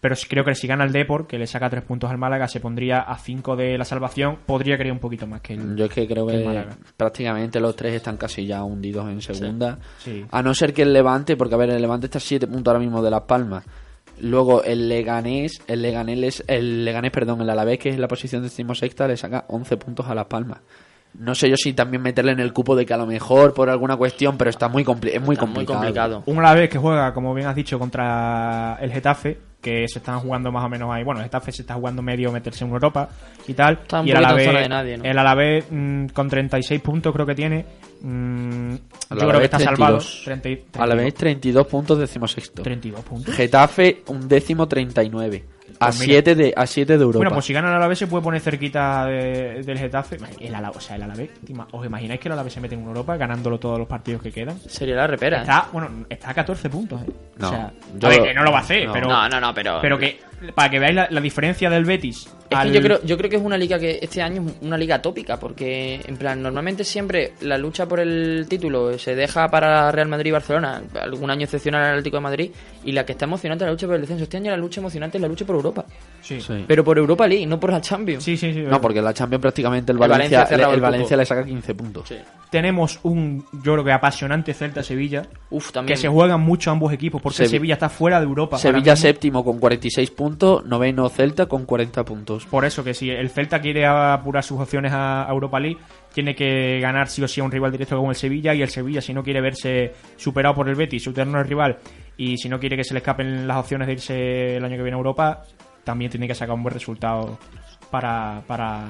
Pero 0.00 0.14
creo 0.28 0.44
que 0.44 0.54
si 0.54 0.68
gana 0.68 0.84
el 0.84 0.92
Depor, 0.92 1.26
que 1.26 1.38
le 1.38 1.46
saca 1.46 1.68
tres 1.68 1.82
puntos 1.82 2.08
al 2.10 2.18
Málaga, 2.18 2.46
se 2.46 2.60
pondría 2.60 3.00
a 3.00 3.18
cinco 3.18 3.56
de 3.56 3.76
la 3.76 3.84
salvación. 3.84 4.38
Podría 4.46 4.76
querer 4.76 4.92
un 4.92 5.00
poquito 5.00 5.26
más 5.26 5.40
que 5.40 5.54
el. 5.54 5.76
Yo 5.76 5.86
es 5.86 5.90
que 5.92 6.06
creo 6.06 6.26
que 6.26 6.44
Málaga. 6.44 6.76
prácticamente 6.96 7.58
los 7.58 7.74
tres 7.74 7.94
están 7.94 8.16
casi 8.16 8.46
ya 8.46 8.62
hundidos 8.62 9.08
en 9.08 9.20
segunda. 9.20 9.78
Sí. 9.98 10.24
A 10.30 10.42
no 10.42 10.54
ser 10.54 10.72
que 10.72 10.82
el 10.82 10.92
Levante, 10.92 11.36
porque 11.36 11.54
a 11.54 11.58
ver, 11.58 11.70
el 11.70 11.82
Levante 11.82 12.06
está 12.06 12.18
a 12.18 12.20
7 12.20 12.46
puntos 12.46 12.70
ahora 12.70 12.80
mismo 12.80 13.02
de 13.02 13.10
Las 13.10 13.22
Palmas. 13.22 13.64
Luego 14.20 14.62
el 14.64 14.88
Leganés, 14.88 15.62
el 15.66 15.82
Leganés, 15.82 16.44
el 16.46 16.84
Leganés, 16.84 17.12
perdón, 17.12 17.40
el 17.40 17.50
Alavés, 17.50 17.78
que 17.78 17.88
es 17.88 17.98
la 17.98 18.08
posición 18.08 18.42
decimosexta, 18.42 19.06
le 19.06 19.16
saca 19.16 19.44
11 19.48 19.76
puntos 19.76 20.06
a 20.06 20.14
Las 20.14 20.26
Palmas. 20.26 20.60
No 21.18 21.34
sé 21.34 21.50
yo 21.50 21.56
si 21.56 21.72
también 21.72 22.00
meterle 22.02 22.30
en 22.32 22.40
el 22.40 22.52
cupo 22.52 22.76
de 22.76 22.86
que 22.86 22.94
a 22.94 22.96
lo 22.96 23.04
mejor 23.06 23.52
por 23.52 23.68
alguna 23.68 23.96
cuestión, 23.96 24.36
pero 24.38 24.50
está 24.50 24.68
muy, 24.68 24.84
compli- 24.84 25.10
es 25.14 25.20
muy 25.20 25.34
Está 25.34 25.46
muy 25.46 25.64
complicado. 25.66 25.78
complicado. 25.78 26.22
Un 26.26 26.38
Alavés 26.38 26.68
que 26.70 26.78
juega, 26.78 27.12
como 27.12 27.34
bien 27.34 27.48
has 27.48 27.56
dicho, 27.56 27.76
contra 27.78 28.78
el 28.80 28.92
Getafe, 28.92 29.36
que 29.60 29.88
se 29.88 29.98
están 29.98 30.20
jugando 30.20 30.52
más 30.52 30.64
o 30.64 30.68
menos 30.68 30.88
ahí. 30.92 31.02
Bueno, 31.02 31.18
el 31.20 31.24
Getafe 31.24 31.50
se 31.50 31.62
está 31.62 31.74
jugando 31.74 32.02
medio 32.02 32.30
meterse 32.30 32.64
en 32.64 32.70
Europa 32.70 33.08
y 33.48 33.54
tal. 33.54 33.74
Está 33.82 34.00
un 34.00 34.06
y 34.06 34.10
el 34.12 34.16
Alavés, 34.18 34.44
zona 34.46 34.60
de 34.60 34.68
nadie, 34.68 34.96
¿no? 34.98 35.04
el 35.04 35.18
Alavés 35.18 35.64
mm, 35.68 36.06
con 36.14 36.28
36 36.28 36.80
puntos 36.80 37.12
creo 37.12 37.26
que 37.26 37.34
tiene. 37.34 37.64
mm, 38.00 38.74
yo 39.10 39.16
creo 39.28 39.38
que 39.40 39.44
está 39.46 39.58
salvado. 39.58 39.98
32. 39.98 40.22
30 40.24 40.48
y- 40.50 40.64
Alavés 40.80 41.14
32 41.14 41.66
puntos 41.66 41.98
decimosexto. 41.98 42.62
32 42.62 43.00
puntos. 43.04 43.34
Getafe 43.34 44.02
un 44.06 44.28
décimo 44.28 44.68
39. 44.68 45.44
A 45.80 45.86
Pues 45.86 46.00
mira. 46.00 46.12
7 46.14 46.34
de, 46.34 46.54
a 46.56 46.66
siete 46.66 46.96
de 46.98 47.02
Europa. 47.04 47.18
Bueno, 47.18 47.32
pues 47.32 47.44
si 47.44 47.52
gana 47.52 47.68
el 47.68 47.74
Alavés 47.76 47.98
se 47.98 48.06
puede 48.08 48.24
poner 48.24 48.40
cerquita 48.40 49.06
de- 49.06 49.62
del 49.62 49.78
Getafe. 49.78 50.16
El 50.40 50.54
Alavés, 50.54 50.76
o 50.76 50.80
sea, 50.80 50.96
el 50.96 51.02
Alavés, 51.04 51.30
¿os 51.70 51.86
imagináis 51.86 52.18
que 52.20 52.28
el 52.28 52.32
Alavés 52.32 52.52
se 52.52 52.60
mete 52.60 52.74
en 52.74 52.82
Europa 52.84 53.16
ganándolo 53.16 53.58
todos 53.58 53.78
los 53.78 53.86
partidos 53.86 54.20
que 54.22 54.32
quedan? 54.32 54.58
Sería 54.60 54.96
la 54.96 55.06
repera. 55.06 55.38
¿eh? 55.38 55.40
Está, 55.42 55.68
bueno, 55.72 55.88
está 56.08 56.30
a 56.30 56.34
14 56.34 56.68
puntos, 56.68 57.02
¿eh? 57.02 57.06
No, 57.38 57.46
o 57.46 57.50
sea, 57.50 57.72
yo- 57.96 58.08
a 58.08 58.10
ver, 58.10 58.22
que 58.22 58.34
no 58.34 58.42
lo 58.42 58.50
va 58.50 58.58
a 58.58 58.62
hacer, 58.62 58.86
no. 58.86 58.92
pero, 58.92 59.08
No, 59.08 59.28
no, 59.28 59.40
no, 59.40 59.54
pero. 59.54 59.78
pero 59.80 59.98
que 59.98 60.20
para 60.54 60.68
que 60.70 60.78
veáis 60.78 60.94
la, 60.96 61.08
la 61.10 61.20
diferencia 61.20 61.70
del 61.70 61.84
Betis. 61.84 62.28
Al- 62.60 62.72
yo 62.72 62.82
creo, 62.82 63.00
yo 63.04 63.16
creo 63.16 63.30
que 63.30 63.36
es 63.36 63.42
una 63.42 63.56
liga 63.58 63.78
que 63.78 63.98
este 64.02 64.20
año 64.22 64.44
es 64.46 64.52
una 64.66 64.76
liga 64.76 65.00
tópica, 65.00 65.38
porque 65.38 66.00
en 66.06 66.16
plan, 66.16 66.42
normalmente 66.42 66.84
siempre 66.84 67.32
la 67.40 67.56
lucha 67.58 67.86
por 67.86 68.00
el 68.00 68.46
título 68.48 68.98
se 68.98 69.14
deja 69.14 69.48
para 69.48 69.90
Real 69.92 70.08
Madrid 70.08 70.28
y 70.28 70.32
Barcelona, 70.32 70.82
algún 71.00 71.30
año 71.30 71.44
excepcional 71.44 71.82
al 71.84 71.90
Atlético 71.92 72.16
de 72.16 72.22
Madrid, 72.22 72.50
y 72.84 72.92
la 72.92 73.04
que 73.06 73.12
está 73.12 73.24
emocionante 73.24 73.64
es 73.64 73.66
la 73.66 73.72
lucha 73.72 73.86
por 73.86 73.94
el 73.96 74.00
descenso. 74.02 74.24
Este 74.24 74.36
año 74.36 74.50
la 74.50 74.56
lucha 74.56 74.80
emocionante 74.80 75.18
es 75.18 75.22
la 75.22 75.28
lucha 75.28 75.44
por 75.44 75.56
Europa. 75.56 75.84
Sí, 76.28 76.40
Sí. 76.40 76.64
Pero 76.66 76.84
por 76.84 76.98
Europa 76.98 77.26
League, 77.26 77.46
no 77.46 77.58
por 77.58 77.70
la 77.72 77.80
Champions. 77.80 78.22
sí, 78.22 78.36
sí. 78.36 78.52
sí, 78.52 78.60
No, 78.62 78.80
porque 78.80 79.00
la 79.00 79.14
Champions 79.14 79.40
prácticamente 79.40 79.92
el 79.92 79.96
El 80.02 80.08
Valencia 80.08 80.42
el. 80.42 80.80
Valencia 80.80 81.16
le 81.16 81.24
saca 81.24 81.44
15 81.44 81.74
puntos. 81.74 82.08
Sí. 82.08 82.16
Tenemos 82.50 83.00
un, 83.02 83.44
yo 83.62 83.72
creo 83.74 83.84
que 83.84 83.92
apasionante 83.92 84.54
Celta-Sevilla, 84.54 85.22
Uf, 85.50 85.70
también. 85.72 85.94
que 85.94 86.00
se 86.00 86.08
juegan 86.08 86.40
mucho 86.40 86.70
ambos 86.70 86.92
equipos, 86.92 87.20
porque 87.20 87.44
Sevi- 87.44 87.48
Sevilla 87.50 87.74
está 87.74 87.88
fuera 87.90 88.18
de 88.20 88.26
Europa. 88.26 88.56
Sevilla 88.58 88.96
séptimo 88.96 89.44
con 89.44 89.58
46 89.58 90.10
puntos, 90.12 90.64
noveno 90.64 91.08
Celta 91.10 91.46
con 91.46 91.64
40 91.66 92.04
puntos. 92.04 92.46
Por 92.46 92.64
eso 92.64 92.82
que 92.84 92.94
si 92.94 93.10
el 93.10 93.28
Celta 93.30 93.60
quiere 93.60 93.86
apurar 93.86 94.42
sus 94.44 94.58
opciones 94.60 94.92
a 94.92 95.08
a 95.28 95.30
Europa 95.30 95.60
League, 95.60 95.78
tiene 96.12 96.34
que 96.34 96.80
ganar 96.80 97.08
sí 97.08 97.22
o 97.22 97.28
sí 97.28 97.40
a 97.40 97.44
un 97.44 97.50
rival 97.50 97.70
directo 97.72 97.96
como 97.96 98.10
el 98.10 98.16
Sevilla 98.16 98.54
y 98.54 98.62
el 98.62 98.68
Sevilla 98.68 99.00
si 99.00 99.12
no 99.12 99.22
quiere 99.22 99.40
verse 99.40 99.92
superado 100.16 100.54
por 100.54 100.68
el 100.68 100.74
Betis, 100.74 101.02
su 101.02 101.10
eterno 101.10 101.42
rival, 101.42 101.78
y 102.16 102.36
si 102.38 102.48
no 102.48 102.58
quiere 102.58 102.76
que 102.76 102.84
se 102.84 102.94
le 102.94 102.98
escapen 102.98 103.46
las 103.46 103.58
opciones 103.58 103.86
de 103.86 103.92
irse 103.92 104.56
el 104.56 104.64
año 104.64 104.76
que 104.76 104.82
viene 104.82 104.94
a 104.96 104.98
Europa, 104.98 105.42
también 105.88 106.10
tiene 106.10 106.28
que 106.28 106.34
sacar 106.34 106.54
un 106.54 106.62
buen 106.62 106.74
resultado 106.74 107.38
para, 107.90 108.42
para 108.46 108.84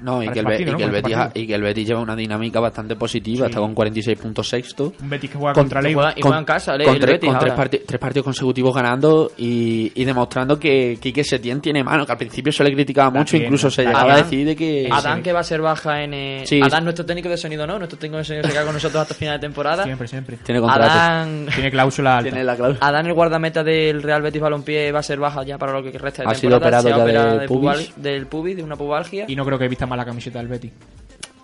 No, 0.00 0.22
y 0.22 0.28
que, 0.28 0.38
el, 0.40 0.44
Be- 0.44 0.50
partido, 0.52 0.68
y, 0.68 0.72
¿no? 0.72 0.78
que 0.78 0.84
el 0.84 0.90
Para 1.02 1.24
Betis, 1.26 1.42
y 1.42 1.46
que 1.46 1.54
el 1.54 1.62
Betis 1.62 1.86
lleva 1.88 2.00
una 2.00 2.16
dinámica 2.16 2.60
bastante 2.60 2.96
positiva, 2.96 3.46
Sí. 3.46 3.50
está 3.50 3.60
con 3.60 3.74
46 3.74 4.18
puntos 4.18 4.48
sexto. 4.48 4.92
un 5.00 5.08
Betis 5.10 5.30
que 5.30 5.38
juega 5.38 5.52
Con- 5.54 5.62
contra 5.64 5.80
el 5.80 5.86
Y 5.86 5.88
Eibar. 5.90 6.14
juega 6.20 6.38
en 6.38 6.44
casa, 6.44 6.74
el, 6.74 6.84
con 6.84 6.94
el 6.94 7.00
tres, 7.00 7.12
Betis 7.14 7.30
con 7.30 7.38
tres, 7.38 7.98
partidos 7.98 8.24
consecutivos 8.24 8.74
ganando 8.74 9.32
y, 9.36 9.92
y 9.94 10.04
demostrando 10.04 10.58
que 10.58 10.98
Quique 11.00 11.24
Setién 11.24 11.60
tiene 11.60 11.82
mano, 11.84 12.04
que 12.06 12.12
al 12.12 12.18
principio 12.18 12.52
se 12.52 12.62
le 12.64 12.72
criticaba 12.72 13.10
La 13.12 13.18
mucho, 13.20 13.30
tiene, 13.32 13.46
incluso 13.46 13.70
se 13.70 13.84
llegaba 13.84 14.14
a 14.14 14.16
decir 14.18 14.46
de 14.46 14.56
que... 14.56 14.88
Adán 14.90 15.22
que 15.22 15.32
va 15.32 15.40
a 15.40 15.44
ser 15.44 15.60
baja 15.60 16.02
en... 16.02 16.14
eh, 16.14 16.42
Sí. 16.46 16.60
Adán, 16.62 16.84
nuestro 16.84 17.04
técnico 17.06 17.28
de 17.28 17.36
sonido 17.36 17.66
no, 17.66 17.78
nuestro 17.78 17.98
técnico 17.98 18.18
de 18.18 18.24
sonido 18.24 18.44
se 18.46 18.52
queda 18.52 18.64
con 18.64 18.74
nosotros 18.74 19.02
hasta 19.02 19.14
final 19.14 19.38
de 19.40 19.46
temporada. 19.46 19.84
Siempre, 19.84 20.08
siempre. 20.08 20.36
Tiene 20.44 20.60
contratos. 20.60 20.90
Adán, 20.90 21.46
Tiene 21.54 21.70
cláusula 21.70 22.18
alta. 22.18 22.30
Tiene 22.30 22.44
la 22.44 22.56
cláusula. 22.56 22.86
Adán, 22.86 23.06
el 23.06 23.14
guardameta 23.14 23.64
del 23.64 24.02
Real 24.02 24.22
Betis 24.22 24.40
Balompié, 24.40 24.92
va 24.92 25.00
a 25.00 25.02
ser 25.02 25.18
baja 25.18 25.42
ya 25.44 25.58
para 25.58 25.72
lo 25.72 25.82
que 25.82 25.96
resta 25.98 26.22
de 26.22 26.28
Ha 26.30 26.34
sido 26.34 26.58
temporada. 26.58 26.80
operado 26.80 27.06
Se 27.06 27.12
ya 27.12 27.24
del 27.26 27.40
de 27.40 27.46
pubis. 27.48 27.92
del 27.96 28.26
pubis, 28.26 28.56
de 28.56 28.62
una 28.62 28.76
pubalgia. 28.76 29.24
Y 29.28 29.34
no 29.36 29.44
creo 29.44 29.58
que 29.58 29.68
vista 29.68 29.85
mal 29.86 29.98
la 29.98 30.04
camiseta 30.04 30.38
del 30.38 30.48
Betis. 30.48 30.72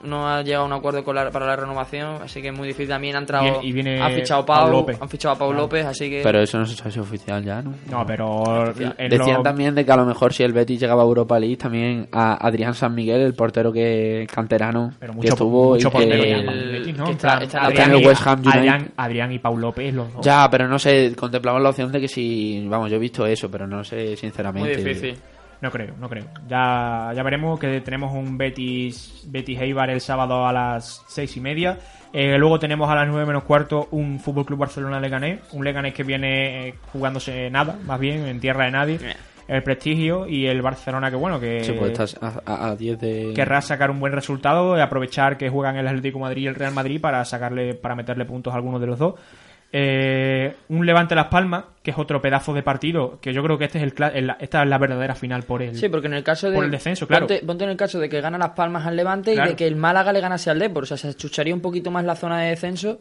no 0.05 0.27
ha 0.29 0.43
llegado 0.43 0.65
a 0.65 0.67
un 0.67 0.73
acuerdo 0.73 1.05
con 1.05 1.15
la- 1.15 1.31
para 1.31 1.47
la 1.47 1.55
renovación, 1.55 2.17
así 2.25 2.43
que 2.43 2.49
es 2.49 2.53
muy 2.53 2.67
difícil. 2.67 2.89
También 2.89 3.15
ha 3.15 3.21
entrado, 3.21 3.61
y 3.63 3.71
viene 3.71 4.03
ha 4.03 4.11
fichado 4.11 4.45
Pau 4.45 4.63
Pau, 4.65 4.71
López. 4.73 4.99
han 5.01 5.09
fichado 5.09 5.37
a 5.37 5.39
Pau 5.39 5.49
Claro. 5.51 5.63
López, 5.63 5.87
así 5.87 6.11
que 6.11 6.23
Pero 6.25 6.41
eso 6.41 6.59
no 6.59 6.67
se 6.67 6.75
sabe 6.75 6.91
si 6.91 6.99
es 6.99 7.07
oficial 7.07 7.45
ya, 7.45 7.63
¿no? 7.63 7.73
No, 7.89 8.05
pero 8.05 8.75
Decían 8.75 9.37
lo- 9.37 9.43
también 9.45 9.77
de 9.77 9.85
que 9.85 9.93
a 9.93 9.97
lo 9.97 10.05
mejor 10.05 10.33
si 10.35 10.43
el 10.43 10.53
Betis 10.53 10.81
llegaba 10.81 11.03
a 11.03 11.05
Europa 11.05 11.39
League, 11.39 11.57
también 11.57 12.09
a 12.11 12.35
Adrián 12.45 12.75
San 12.75 12.97
Miguel, 12.97 13.21
el 13.21 13.35
portero 13.35 13.73
que 13.73 14.27
canterano, 14.29 14.91
pero 14.99 15.13
que 15.13 15.17
mucho, 15.19 15.29
estuvo 15.35 15.69
mucho 15.75 15.89
y 15.89 15.91
que- 15.93 16.09
ya, 16.09 16.15
el- 16.17 16.75
el 16.89 16.95
que 16.97 17.11
está- 17.13 17.39
está 17.39 17.65
Adrián 17.67 17.97
y- 17.97 18.05
West 18.05 18.27
Ham 18.27 18.41
United. 18.41 18.59
Adrián, 18.59 18.91
Adrián 18.97 19.31
y 19.33 19.39
Pau 19.39 19.57
López, 19.57 19.95
los 19.95 20.13
dos. 20.15 20.27
Ya, 20.27 20.51
pero 20.51 20.67
no 20.67 20.81
sé, 20.81 21.15
contemplamos 21.17 21.63
la 21.63 21.69
opción 21.71 21.93
de 21.93 22.01
que 22.01 22.09
si, 22.09 22.67
vamos, 22.67 22.91
yo 22.91 22.97
he 22.97 22.99
visto 22.99 23.25
eso, 23.25 23.49
pero 23.49 23.69
no 23.69 23.85
sé 23.85 24.17
sinceramente. 24.17 24.69
muy 24.79 24.85
difícil. 24.85 25.15
No 25.63 25.71
creo, 25.71 25.95
no 25.99 26.09
creo. 26.09 26.25
Ya, 26.49 27.13
ya 27.15 27.23
veremos 27.23 27.59
que 27.59 27.81
tenemos 27.81 28.13
un 28.13 28.37
Betis, 28.37 29.25
Betis 29.29 29.61
Eibar 29.61 29.89
el 29.91 30.01
sábado 30.01 30.47
a 30.47 30.53
las 30.53 31.03
seis 31.09 31.37
y 31.37 31.41
media. 31.41 31.79
Eh, 32.13 32.37
luego 32.37 32.59
tenemos 32.59 32.91
a 32.91 32.95
las 32.97 33.09
nueve 33.09 33.25
menos 33.25 33.45
cuarto 33.45 33.89
un 33.93 34.19
Fútbol 34.21 34.45
Club 34.45 34.59
Barcelona 34.59 35.01
Leganés. 35.01 35.41
Un 35.53 35.65
Leganés 35.65 35.95
que 35.95 36.03
viene 36.03 36.69
eh, 36.69 36.75
jugándose 36.93 37.49
nada, 37.49 37.79
más 37.87 37.99
bien, 38.01 38.27
en 38.27 38.41
tierra 38.41 38.65
de 38.67 38.71
nadie. 38.73 38.99
El 39.49 39.63
prestigio 39.63 40.27
y 40.29 40.47
el 40.47 40.63
Barcelona 40.63 41.11
que 41.11 41.17
bueno, 41.17 41.39
que 41.41 41.63
Sí, 41.65 41.73
pues 41.73 41.93
estás 41.93 42.17
a- 42.23 42.41
a 42.47 42.71
a 42.71 42.77
10 42.77 42.99
de... 43.01 43.33
querrá 43.35 43.61
sacar 43.61 43.91
un 43.91 43.99
buen 44.01 44.13
resultado 44.13 44.77
y 44.77 44.81
aprovechar 44.81 45.37
que 45.37 45.49
juegan 45.51 45.77
el 45.77 45.87
Atlético 45.89 46.19
Madrid 46.21 46.43
y 46.43 46.47
el 46.47 46.55
Real 46.55 46.73
Madrid 46.73 47.01
para 47.01 47.25
sacarle, 47.25 47.75
para 47.75 47.95
meterle 47.97 48.25
puntos 48.25 48.53
a 48.53 48.57
alguno 48.57 48.79
de 48.79 48.87
los 48.87 48.99
dos. 48.99 49.15
Eh, 49.75 50.55
un 50.69 50.85
Levante 50.85 51.15
Las 51.15 51.29
Palmas, 51.29 51.65
que 51.83 51.93
es 51.93 51.99
otro 51.99 52.21
pedazo 52.21 52.53
de 52.53 52.63
partido, 52.63 53.19
que 53.23 53.33
yo 53.33 53.43
creo 53.43 53.57
que 53.57 53.65
este 53.65 53.79
es 53.79 53.85
el, 53.85 53.95
el- 54.15 54.37
esta 54.39 54.63
es 54.63 54.69
la 54.69 54.77
verdadera 54.77 55.15
final 55.15 55.45
por 55.45 55.63
el, 55.63 55.75
Sí, 55.77 55.89
porque 55.89 56.09
en 56.09 56.13
el 56.13 56.23
caso 56.23 56.51
de. 56.51 56.57
por 56.57 56.65
el 56.67 56.71
descenso, 56.71 57.07
claro. 57.07 57.27
Ponte, 57.27 57.43
ponte 57.47 57.65
en 57.65 57.71
el 57.71 57.77
caso 57.79 57.99
de 57.99 58.11
que 58.11 58.21
gana 58.21 58.37
Las 58.37 58.51
Palmas 58.51 58.87
al 58.87 58.97
Levante 58.97 59.33
Claro. 59.33 59.49
y 59.49 59.53
de 59.53 59.57
que 59.57 59.67
el 59.67 59.77
Málaga 59.77 60.13
le 60.13 60.21
ganase 60.21 60.51
al 60.51 60.59
Depor. 60.59 60.83
O 60.83 60.87
sea, 60.87 60.99
se 60.99 61.09
achucharía 61.09 61.55
un 61.55 61.63
poquito 61.63 61.91
más 61.91 62.05
la 62.05 62.17
zona 62.17 62.41
de 62.43 62.51
descenso 62.51 63.01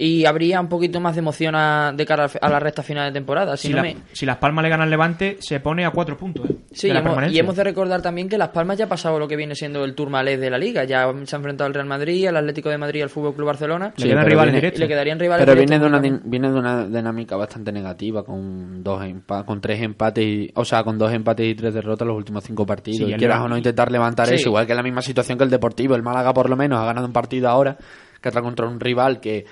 y 0.00 0.24
habría 0.26 0.60
un 0.60 0.68
poquito 0.68 1.00
más 1.00 1.16
de 1.16 1.18
emoción 1.18 1.56
a- 1.56 1.92
de 1.92 2.06
cara 2.06 2.30
a 2.40 2.48
la 2.48 2.60
recta 2.60 2.84
final 2.84 3.06
de 3.08 3.18
temporada. 3.18 3.56
Si 3.56 3.66
Si, 3.66 3.70
no 3.74 3.78
la- 3.78 3.82
me- 3.82 3.96
si 4.12 4.24
Las 4.26 4.36
Palmas 4.36 4.62
le 4.62 4.68
ganan 4.68 4.84
al 4.84 4.90
Levante, 4.90 5.38
se 5.40 5.58
pone 5.58 5.84
a 5.84 5.90
cuatro 5.90 6.16
puntos. 6.16 6.48
¿eh? 6.48 6.54
Sí, 6.70 6.86
y 6.86 6.90
hemos, 6.90 7.00
y 7.02 7.04
permanencia. 7.06 7.40
hemos 7.40 7.56
de 7.56 7.64
recordar 7.64 8.00
también 8.00 8.28
que 8.28 8.38
Las 8.38 8.50
Palmas 8.50 8.78
ya 8.78 8.84
ha 8.84 8.88
pasado 8.88 9.18
lo 9.18 9.26
que 9.26 9.34
viene 9.34 9.56
siendo 9.56 9.84
el 9.84 9.96
Tourmalet 9.96 10.38
de 10.38 10.50
la 10.50 10.58
Liga. 10.58 10.84
Ya 10.84 11.10
se 11.24 11.34
ha 11.34 11.38
enfrentado 11.38 11.66
al 11.66 11.74
Real 11.74 11.86
Madrid, 11.88 12.26
al 12.28 12.36
Atlético 12.36 12.68
de 12.70 12.78
Madrid 12.78 13.00
y 13.00 13.02
al 13.02 13.08
Fútbol 13.10 13.34
Club 13.34 13.46
Barcelona. 13.48 13.92
Le 13.96 14.02
Sí, 14.02 14.08
quedan 14.08 14.18
pero 14.22 14.28
rivales 14.30 14.52
viene- 14.52 14.60
directos. 14.60 14.80
le 14.80 14.88
quedarían 14.88 15.18
rivales. 15.18 15.44
Pero 15.44 15.58
viene 15.58 15.78
de, 15.80 15.86
una, 15.86 15.98
viene 16.24 16.50
de 16.52 16.58
una 16.60 16.86
dinámica 16.86 17.36
bastante 17.36 17.72
negativa, 17.72 18.22
con 18.24 18.84
dos 18.84 19.02
empa- 19.02 19.44
con 19.44 19.60
tres 19.60 19.82
empates, 19.82 20.24
y, 20.24 20.52
o 20.54 20.64
sea, 20.64 20.84
con 20.84 20.96
dos 20.96 21.12
empates 21.12 21.44
y 21.44 21.54
tres 21.56 21.74
derrotas 21.74 22.06
los 22.06 22.16
últimos 22.16 22.44
cinco 22.44 22.64
partidos. 22.64 22.98
Sí, 22.98 23.04
y 23.04 23.12
el 23.14 23.18
quieras 23.18 23.40
o 23.40 23.48
no 23.48 23.56
intentar 23.56 23.90
levantar 23.90 24.28
Sí. 24.28 24.36
eso, 24.36 24.50
igual 24.50 24.64
que 24.64 24.72
en 24.72 24.76
la 24.76 24.84
misma 24.84 25.02
situación 25.02 25.36
que 25.38 25.42
el 25.42 25.50
Deportivo. 25.50 25.96
El 25.96 26.04
Málaga, 26.04 26.32
por 26.32 26.48
lo 26.48 26.54
menos, 26.56 26.78
ha 26.78 26.84
ganado 26.86 27.04
un 27.06 27.12
partido 27.12 27.48
ahora, 27.48 27.76
que 28.20 28.28
entra 28.28 28.42
contra 28.42 28.68
un 28.68 28.78
rival 28.78 29.18
que 29.20 29.44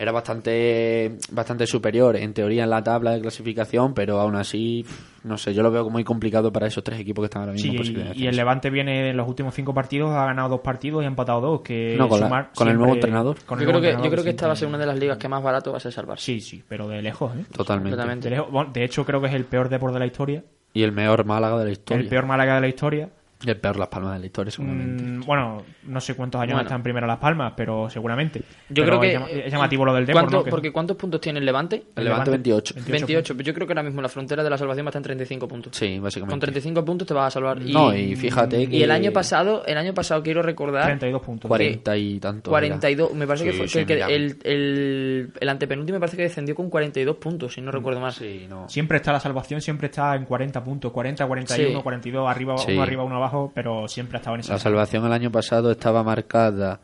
era 0.00 0.12
bastante 0.12 1.18
bastante 1.30 1.66
superior 1.66 2.16
en 2.16 2.32
teoría 2.32 2.64
en 2.64 2.70
la 2.70 2.82
tabla 2.82 3.10
de 3.12 3.20
clasificación, 3.20 3.92
pero 3.92 4.18
aún 4.18 4.34
así, 4.34 4.82
no 5.24 5.36
sé, 5.36 5.52
yo 5.52 5.62
lo 5.62 5.70
veo 5.70 5.90
muy 5.90 6.04
complicado 6.04 6.50
para 6.50 6.66
esos 6.66 6.82
tres 6.82 6.98
equipos 7.00 7.22
que 7.22 7.26
están 7.26 7.42
ahora 7.42 7.52
mismo. 7.52 7.84
Sí, 7.84 7.94
y, 8.14 8.22
y 8.24 8.26
el. 8.26 8.34
Levante 8.36 8.70
viene 8.70 9.10
en 9.10 9.16
los 9.18 9.28
últimos 9.28 9.54
cinco 9.54 9.74
partidos, 9.74 10.10
ha 10.12 10.24
ganado 10.24 10.48
dos 10.48 10.60
partidos 10.60 11.02
y 11.02 11.04
ha 11.04 11.08
empatado 11.08 11.42
dos. 11.42 11.60
Que 11.60 11.96
No, 11.98 12.08
con 12.08 12.18
la- 12.18 12.50
con 12.54 12.68
el 12.68 12.78
nuevo 12.78 12.94
entrenador. 12.94 13.36
con 13.44 13.58
Yo 13.58 13.64
el 13.64 13.68
creo 13.68 13.80
nuevo 13.80 13.98
que, 13.98 14.04
yo 14.04 14.10
creo 14.10 14.24
que 14.24 14.30
esta 14.30 14.46
va 14.46 14.54
a 14.54 14.56
ser 14.56 14.68
una 14.68 14.78
de 14.78 14.86
las 14.86 14.98
ligas 14.98 15.18
que 15.18 15.28
más 15.28 15.42
barato 15.42 15.70
va 15.70 15.76
a 15.76 15.80
ser 15.80 15.92
salvarse. 15.92 16.24
Sí, 16.24 16.40
sí, 16.40 16.64
pero 16.66 16.88
de 16.88 17.02
lejos, 17.02 17.36
¿eh? 17.36 17.44
Totalmente. 17.52 17.90
completamente. 17.90 18.30
De, 18.30 18.36
lejos. 18.36 18.50
Bueno, 18.50 18.70
de 18.72 18.84
hecho, 18.84 19.04
creo 19.04 19.20
que 19.20 19.26
es 19.26 19.34
el 19.34 19.44
peor 19.44 19.68
deporte 19.68 19.94
de 19.94 20.00
la 20.00 20.06
historia. 20.06 20.42
Y 20.72 20.82
el 20.82 20.92
mejor 20.92 21.26
Málaga 21.26 21.58
de 21.58 21.64
la 21.66 21.70
historia. 21.72 22.02
El 22.02 22.08
peor 22.08 22.24
Málaga 22.24 22.54
de 22.54 22.60
la 22.62 22.68
historia. 22.68 23.10
El 23.46 23.56
peor 23.56 23.76
Las 23.78 23.88
Palmas 23.88 24.12
de 24.14 24.18
la 24.20 24.26
historia, 24.26 24.50
seguramente. 24.50 25.02
Mm, 25.02 25.20
bueno, 25.24 25.62
no 25.84 26.00
sé 26.00 26.14
cuántos 26.14 26.40
años 26.40 26.54
Bueno. 26.54 26.68
están 26.68 26.82
primero 26.82 27.06
Las 27.06 27.18
Palmas, 27.18 27.54
pero 27.56 27.88
seguramente. 27.88 28.40
Yo 28.68 28.84
Pero 28.84 28.98
creo 28.98 29.00
que. 29.00 29.06
Es, 29.08 29.12
llama- 29.14 29.30
es 29.46 29.52
llamativo 29.52 29.84
lo 29.86 29.94
del 29.94 30.04
Depor, 30.06 30.22
¿Cuánto- 30.22 30.36
¿no? 30.38 30.44
Que- 30.44 30.50
Porque 30.50 30.72
¿cuántos 30.72 30.96
puntos 30.96 31.20
tiene 31.22 31.38
el 31.38 31.46
Levante? 31.46 31.82
el 31.96 32.04
Levante 32.04 32.30
28. 32.30 32.74
28. 32.86 33.34
Yo 33.38 33.54
creo 33.54 33.66
que 33.66 33.72
ahora 33.72 33.82
mismo 33.82 34.02
la 34.02 34.08
frontera 34.10 34.44
de 34.44 34.50
la 34.50 34.58
salvación 34.58 34.84
va 34.84 34.88
a 34.88 34.90
estar 34.90 35.00
en 35.00 35.04
35 35.04 35.48
puntos. 35.48 35.74
Sí, 35.76 35.98
básicamente. 35.98 36.32
Con 36.32 36.40
35 36.40 36.84
puntos 36.84 37.08
te 37.08 37.14
vas 37.14 37.28
a 37.28 37.30
salvar. 37.30 37.62
Y, 37.62 37.72
No, 37.72 37.94
y 37.94 38.14
fíjate 38.14 38.68
que... 38.68 38.76
y 38.76 38.82
el 38.82 38.90
año 38.90 39.10
pasado, 39.12 39.64
el 39.64 39.78
año 39.78 39.94
pasado 39.94 40.22
quiero 40.22 40.42
recordar 40.42 40.84
32 40.84 41.22
puntos. 41.22 41.48
40 41.48 41.96
y 41.96 42.20
tanto. 42.20 42.50
42, 42.50 43.14
me 43.14 43.26
parece 43.26 43.44
Sí, 43.46 43.50
que 43.52 43.56
fue 43.56 43.68
sí, 43.68 43.84
que- 43.86 43.94
el, 44.02 44.36
el, 44.44 45.32
el 45.40 45.48
antepenúltimo 45.48 45.96
me 45.96 46.00
parece 46.00 46.16
que 46.16 46.24
descendió 46.24 46.54
con 46.54 46.68
42 46.68 47.16
puntos, 47.16 47.54
si 47.54 47.60
no 47.60 47.70
recuerdo 47.70 48.00
mal. 48.00 48.12
Sí, 48.12 48.46
no. 48.48 48.68
Siempre 48.68 48.98
está 48.98 49.12
la 49.12 49.20
salvación, 49.20 49.60
siempre 49.60 49.86
está 49.86 50.14
en 50.14 50.24
40 50.24 50.62
puntos. 50.62 50.92
40, 50.92 51.26
41, 51.26 51.78
Sí. 51.78 51.82
42, 51.82 52.28
arriba, 52.28 52.58
Sí. 52.58 52.72
uno 52.72 52.82
arriba, 52.82 53.02
uno 53.04 53.16
abajo, 53.16 53.29
pero 53.54 53.88
siempre 53.88 54.16
ha 54.16 54.20
estado 54.20 54.36
en 54.36 54.40
esa. 54.40 54.54
La 54.54 54.58
salvación 54.58 55.04
el 55.06 55.12
año 55.12 55.30
pasado 55.30 55.70
estaba 55.70 56.02
marcada 56.02 56.80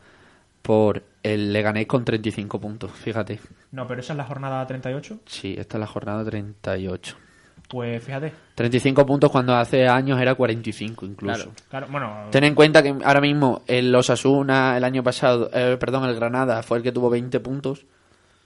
por 0.61 1.03
el 1.23 1.53
Leganés 1.53 1.87
con 1.87 2.03
35 2.03 2.59
puntos, 2.59 2.91
fíjate. 2.91 3.39
No, 3.71 3.87
pero 3.87 4.01
esa 4.01 4.13
es 4.13 4.17
la 4.17 4.25
jornada 4.25 4.65
38. 4.65 5.19
Sí, 5.25 5.55
esta 5.57 5.77
es 5.77 5.79
la 5.79 5.87
jornada 5.87 6.23
38. 6.25 7.15
Pues 7.69 8.03
fíjate. 8.03 8.33
35 8.55 9.05
puntos 9.05 9.29
cuando 9.29 9.55
hace 9.55 9.87
años 9.87 10.19
era 10.21 10.35
45 10.35 11.05
incluso. 11.05 11.35
Claro. 11.35 11.51
Claro, 11.69 11.87
bueno, 11.89 12.27
Ten 12.31 12.45
en 12.45 12.55
cuenta 12.55 12.81
que 12.81 12.95
ahora 13.03 13.19
mismo 13.21 13.61
el 13.67 13.93
Osasuna 13.93 14.77
el 14.77 14.83
año 14.83 15.03
pasado, 15.03 15.49
eh, 15.53 15.77
perdón, 15.77 16.05
el 16.05 16.15
Granada 16.15 16.63
fue 16.63 16.77
el 16.77 16.83
que 16.83 16.91
tuvo 16.91 17.09
20 17.09 17.39
puntos 17.41 17.85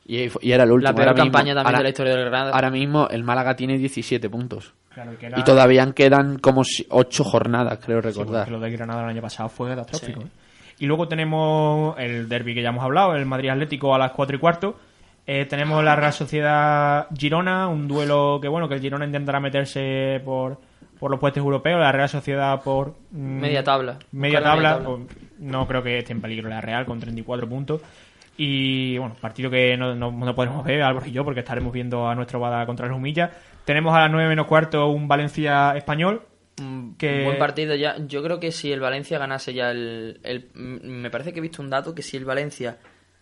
y, 0.05 0.29
y 0.41 0.51
era 0.51 0.63
el 0.63 0.71
último. 0.71 0.89
La 0.91 0.95
peor 0.95 1.07
Ahora 1.09 1.23
mismo- 1.23 1.31
campaña 1.33 1.53
también 1.55 1.65
ahora- 1.67 1.77
de 1.79 1.83
la 1.83 1.89
historia 1.89 2.15
del 2.15 2.25
Granada. 2.25 2.51
Ahora 2.51 2.69
mismo 2.71 3.07
el 3.09 3.23
Málaga 3.23 3.55
tiene 3.55 3.77
17 3.77 4.29
puntos. 4.29 4.73
claro, 4.93 5.17
que 5.17 5.25
era- 5.27 5.39
Y 5.39 5.43
todavía 5.43 5.91
quedan 5.93 6.37
como 6.39 6.63
8 6.89 7.23
jornadas, 7.23 7.79
creo 7.83 8.01
Sí, 8.01 8.07
recordar. 8.09 8.41
porque 8.45 8.51
lo 8.51 8.59
de 8.59 8.71
Granada 8.71 9.03
el 9.03 9.09
año 9.09 9.21
pasado 9.21 9.47
fue 9.49 9.69
catastrófico. 9.69 10.21
¿eh? 10.21 10.27
Y 10.79 10.85
luego 10.87 11.07
tenemos 11.07 11.95
el 11.99 12.27
derby 12.27 12.53
que 12.55 12.61
ya 12.63 12.69
hemos 12.69 12.83
hablado, 12.83 13.15
el 13.15 13.25
Madrid 13.25 13.49
Atlético 13.49 13.93
a 13.95 13.99
las 13.99 14.11
4 14.11 14.35
y 14.35 14.39
cuarto. 14.39 14.75
Eh, 15.27 15.45
tenemos 15.45 15.83
la 15.83 15.95
Real 15.95 16.11
Sociedad 16.11 17.07
Girona, 17.15 17.67
un 17.67 17.87
duelo 17.87 18.39
que 18.41 18.47
bueno, 18.47 18.67
que 18.67 18.73
el 18.73 18.81
Girona 18.81 19.05
intentará 19.05 19.39
meterse 19.39 20.19
por, 20.25 20.57
por 20.99 21.11
los 21.11 21.19
puestos 21.19 21.41
europeos, 21.43 21.79
la 21.79 21.91
Real 21.91 22.09
Sociedad 22.09 22.59
por 22.63 22.95
mm, 23.11 23.39
Media 23.39 23.63
tabla, 23.63 23.97
media 24.11 24.41
tabla. 24.41 24.79
pues, 24.83 25.01
no 25.39 25.67
creo 25.67 25.83
que 25.83 25.99
esté 25.99 26.13
en 26.13 26.21
peligro 26.21 26.49
la 26.49 26.59
Real 26.59 26.85
con 26.85 26.99
34 26.99 27.47
puntos. 27.47 27.81
Y 28.43 28.97
bueno, 28.97 29.13
partido 29.21 29.51
que 29.51 29.77
no, 29.77 29.93
no, 29.93 30.11
no 30.11 30.33
podremos 30.33 30.65
ver, 30.65 30.81
Álvaro 30.81 31.05
y 31.05 31.11
yo, 31.11 31.23
porque 31.23 31.41
estaremos 31.41 31.71
viendo 31.71 32.07
a 32.07 32.15
nuestro 32.15 32.39
Bada 32.39 32.65
contra 32.65 32.87
el 32.87 32.91
Humilla. 32.91 33.29
Tenemos 33.65 33.93
a 33.95 33.99
las 33.99 34.11
9 34.11 34.27
menos 34.29 34.47
cuarto 34.47 34.87
un 34.87 35.07
Valencia 35.07 35.73
español. 35.77 36.23
Un 36.59 36.95
que- 36.97 37.23
buen 37.23 37.37
partido 37.37 37.75
ya. 37.75 37.97
Yo 38.07 38.23
creo 38.23 38.39
que 38.39 38.51
si 38.51 38.71
el 38.71 38.79
Valencia 38.79 39.19
ganase 39.19 39.53
ya 39.53 39.69
el, 39.69 40.19
el- 40.23 40.49
Me 40.55 41.11
parece 41.11 41.33
que 41.33 41.37
he 41.37 41.41
visto 41.41 41.61
un 41.61 41.69
dato 41.69 41.93
que 41.93 42.01
si 42.01 42.17
el 42.17 42.25
Valencia 42.25 42.77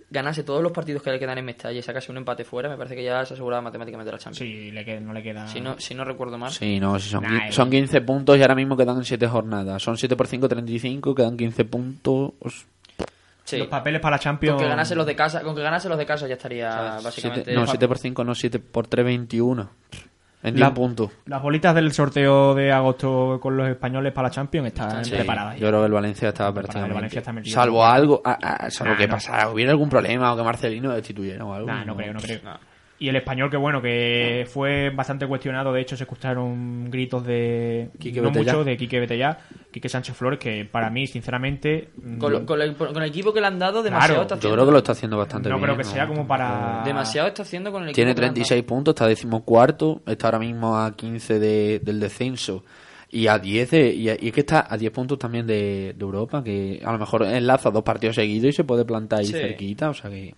ganase 0.09 0.43
todos 0.45 0.63
los 0.63 0.72
partidos 0.72 1.03
que 1.03 1.11
le 1.11 1.20
quedan 1.20 1.38
en 1.38 1.43
Mestalla 1.45 1.78
y 1.78 1.82
sacase 1.82 2.11
un 2.13 2.17
empate 2.17 2.45
fuera, 2.45 2.70
me 2.70 2.78
parece 2.78 2.95
que 2.95 3.03
ya 3.03 3.26
se 3.26 3.34
aseguraba 3.34 3.61
matemáticamente 3.61 4.13
la 4.13 4.17
Champions. 4.20 4.38
Sí, 4.38 4.72
le 4.72 4.86
queda- 4.86 5.01
no 5.01 5.11
le 5.11 5.22
queda. 5.22 5.47
Si, 5.49 5.59
no, 5.59 5.78
si 5.80 5.93
no 5.95 6.05
recuerdo 6.05 6.38
mal. 6.38 6.51
Sí, 6.51 6.80
no, 6.80 6.97
si 6.97 7.09
son, 7.09 7.24
Nah, 7.24 7.47
eh. 7.49 7.51
son 7.51 7.70
15 7.70 7.99
puntos 8.01 8.38
y 8.38 8.41
ahora 8.41 8.55
mismo 8.55 8.78
quedan 8.78 9.03
7 9.03 9.28
jornadas. 9.28 9.84
Son 9.84 9.97
7 9.97 10.15
por 10.15 10.28
5, 10.28 10.47
35, 10.47 11.13
quedan 11.13 11.36
15 11.36 11.65
puntos. 11.65 12.32
Sí. 13.50 13.58
Los 13.58 13.68
papeles 13.68 14.00
para 14.02 14.16
la 14.16 14.20
Champions. 14.20 14.56
Con 14.56 14.64
que 14.64 14.70
ganase 14.70 14.95
los 14.95 15.06
de 15.06 15.16
casa, 15.16 15.41
con 15.41 15.56
que 15.56 15.62
ganase 15.62 15.89
los 15.89 15.97
de 15.97 16.06
casa 16.06 16.28
ya 16.28 16.36
estaría 16.36 16.70
básicamente. 17.04 17.45
Siete- 17.45 17.54
no, 17.60 17.66
7 17.68 17.88
por 17.88 17.97
5, 17.97 18.24
no, 18.24 18.36
7 18.36 18.60
por 18.60 18.88
3, 18.88 19.06
21. 19.06 19.70
En 20.41 20.58
La- 20.58 20.68
10 20.68 20.76
puntos. 20.76 21.12
Las 21.26 21.41
bolitas 21.41 21.76
del 21.76 21.91
sorteo 21.91 22.56
de 22.56 22.72
agosto 22.72 23.39
con 23.41 23.58
los 23.58 23.68
españoles 23.68 24.14
para 24.14 24.30
la 24.30 24.32
Champions 24.34 24.68
están 24.68 25.04
Sí, 25.04 25.12
preparadas. 25.12 25.58
yo 25.60 25.68
creo 25.68 25.82
que 25.82 25.86
el 25.88 25.91
Valencia 25.91 26.30
estaba 26.30 26.54
prácticamente. 26.54 26.93
Valencia 26.93 27.20
está 27.20 27.34
salvo 27.45 27.86
algo, 27.86 28.22
ah, 28.24 28.38
ah, 28.41 28.70
salvo 28.70 28.93
Nah, 28.93 29.00
que 29.00 29.08
no. 29.08 29.14
pasara, 29.16 29.50
hubiera 29.50 29.72
algún 29.72 29.89
problema 29.89 30.32
o 30.34 30.38
que 30.38 30.43
Marcelino 30.43 30.91
destituyera 30.93 31.43
o 31.43 31.54
algo. 31.54 31.68
Nah, 31.68 31.84
no 31.84 31.95
creo, 31.95 32.14
no 32.14 32.20
creo. 32.22 32.39
Y 33.02 33.08
el 33.08 33.16
español, 33.16 33.50
que 33.50 33.56
bueno, 33.56 33.82
que 33.82 34.45
fue 34.52 34.89
bastante 34.89 35.26
cuestionado. 35.26 35.72
De 35.72 35.80
hecho, 35.80 35.95
se 35.95 36.04
escucharon 36.04 36.91
gritos 36.91 37.26
de. 37.26 37.89
Quique 37.97 38.20
no 38.22 38.28
Betellá. 38.30 38.52
mucho, 38.52 38.64
de 38.66 38.76
Quique 38.76 39.00
Betellá, 39.00 39.39
Quique 39.72 39.88
Sánchez 39.88 40.18
Flores, 40.18 40.38
que 40.38 40.66
para 40.66 40.89
mí, 40.89 41.08
sinceramente. 41.08 41.89
Con, 42.20 42.34
lo- 42.34 42.41
mm, 42.41 42.45
con 42.45 42.62
el, 42.62 42.76
con 42.76 42.97
el 42.97 43.08
equipo 43.10 43.32
que 43.34 43.39
le 43.39 43.47
han 43.47 43.58
dado, 43.58 43.82
demasiado 43.84 44.16
Claro, 44.16 44.22
está 44.24 44.36
Yo 44.36 44.39
haciendo. 44.39 44.56
creo 44.58 44.66
que 44.66 44.72
lo 44.74 44.78
está 44.80 44.91
haciendo 44.91 45.18
bastante 45.18 45.47
no 45.47 45.56
bien. 45.56 45.64
creo 45.66 45.78
que 45.78 45.84
sea 45.86 46.08
como 46.08 46.28
para. 46.28 46.82
Demasiado 46.84 47.30
está 47.30 47.43
haciendo 47.43 47.72
con 47.72 47.84
el 47.84 47.89
equipo. 47.89 47.95
Tiene 47.95 48.12
han 48.12 48.16
dado. 48.18 48.34
36 48.34 48.64
puntos, 48.64 48.91
está 48.93 49.08
decimocuarto, 49.08 50.02
está 50.06 50.28
ahora 50.28 50.39
mismo 50.39 50.78
a 50.78 50.93
15 50.95 51.39
de- 51.39 51.80
del 51.80 52.02
descenso 52.02 52.66
y 53.10 53.28
a 53.28 53.39
10 53.39 53.72
de- 53.72 53.93
y, 53.93 54.10
a- 54.10 54.18
y 54.20 54.28
es 54.28 54.34
que 54.34 54.41
está 54.41 54.68
a 54.70 54.76
10 54.78 54.91
puntos 54.91 55.18
también 55.18 55.47
de, 55.47 55.93
de 55.97 56.04
Europa, 56.04 56.43
que 56.43 56.82
a 56.84 56.91
lo 56.91 57.00
mejor 57.00 57.24
enlaza 57.24 57.72
dos 57.72 57.84
partidos 57.84 58.16
seguidos 58.18 58.50
y 58.50 58.54
se 58.54 58.66
puede 58.66 58.84
plantar 58.84 59.20
ahí 59.20 59.26
Sí. 59.28 59.32
cerquita, 59.32 59.89
o 59.89 59.93
sea 59.93 60.10
que 60.10 60.36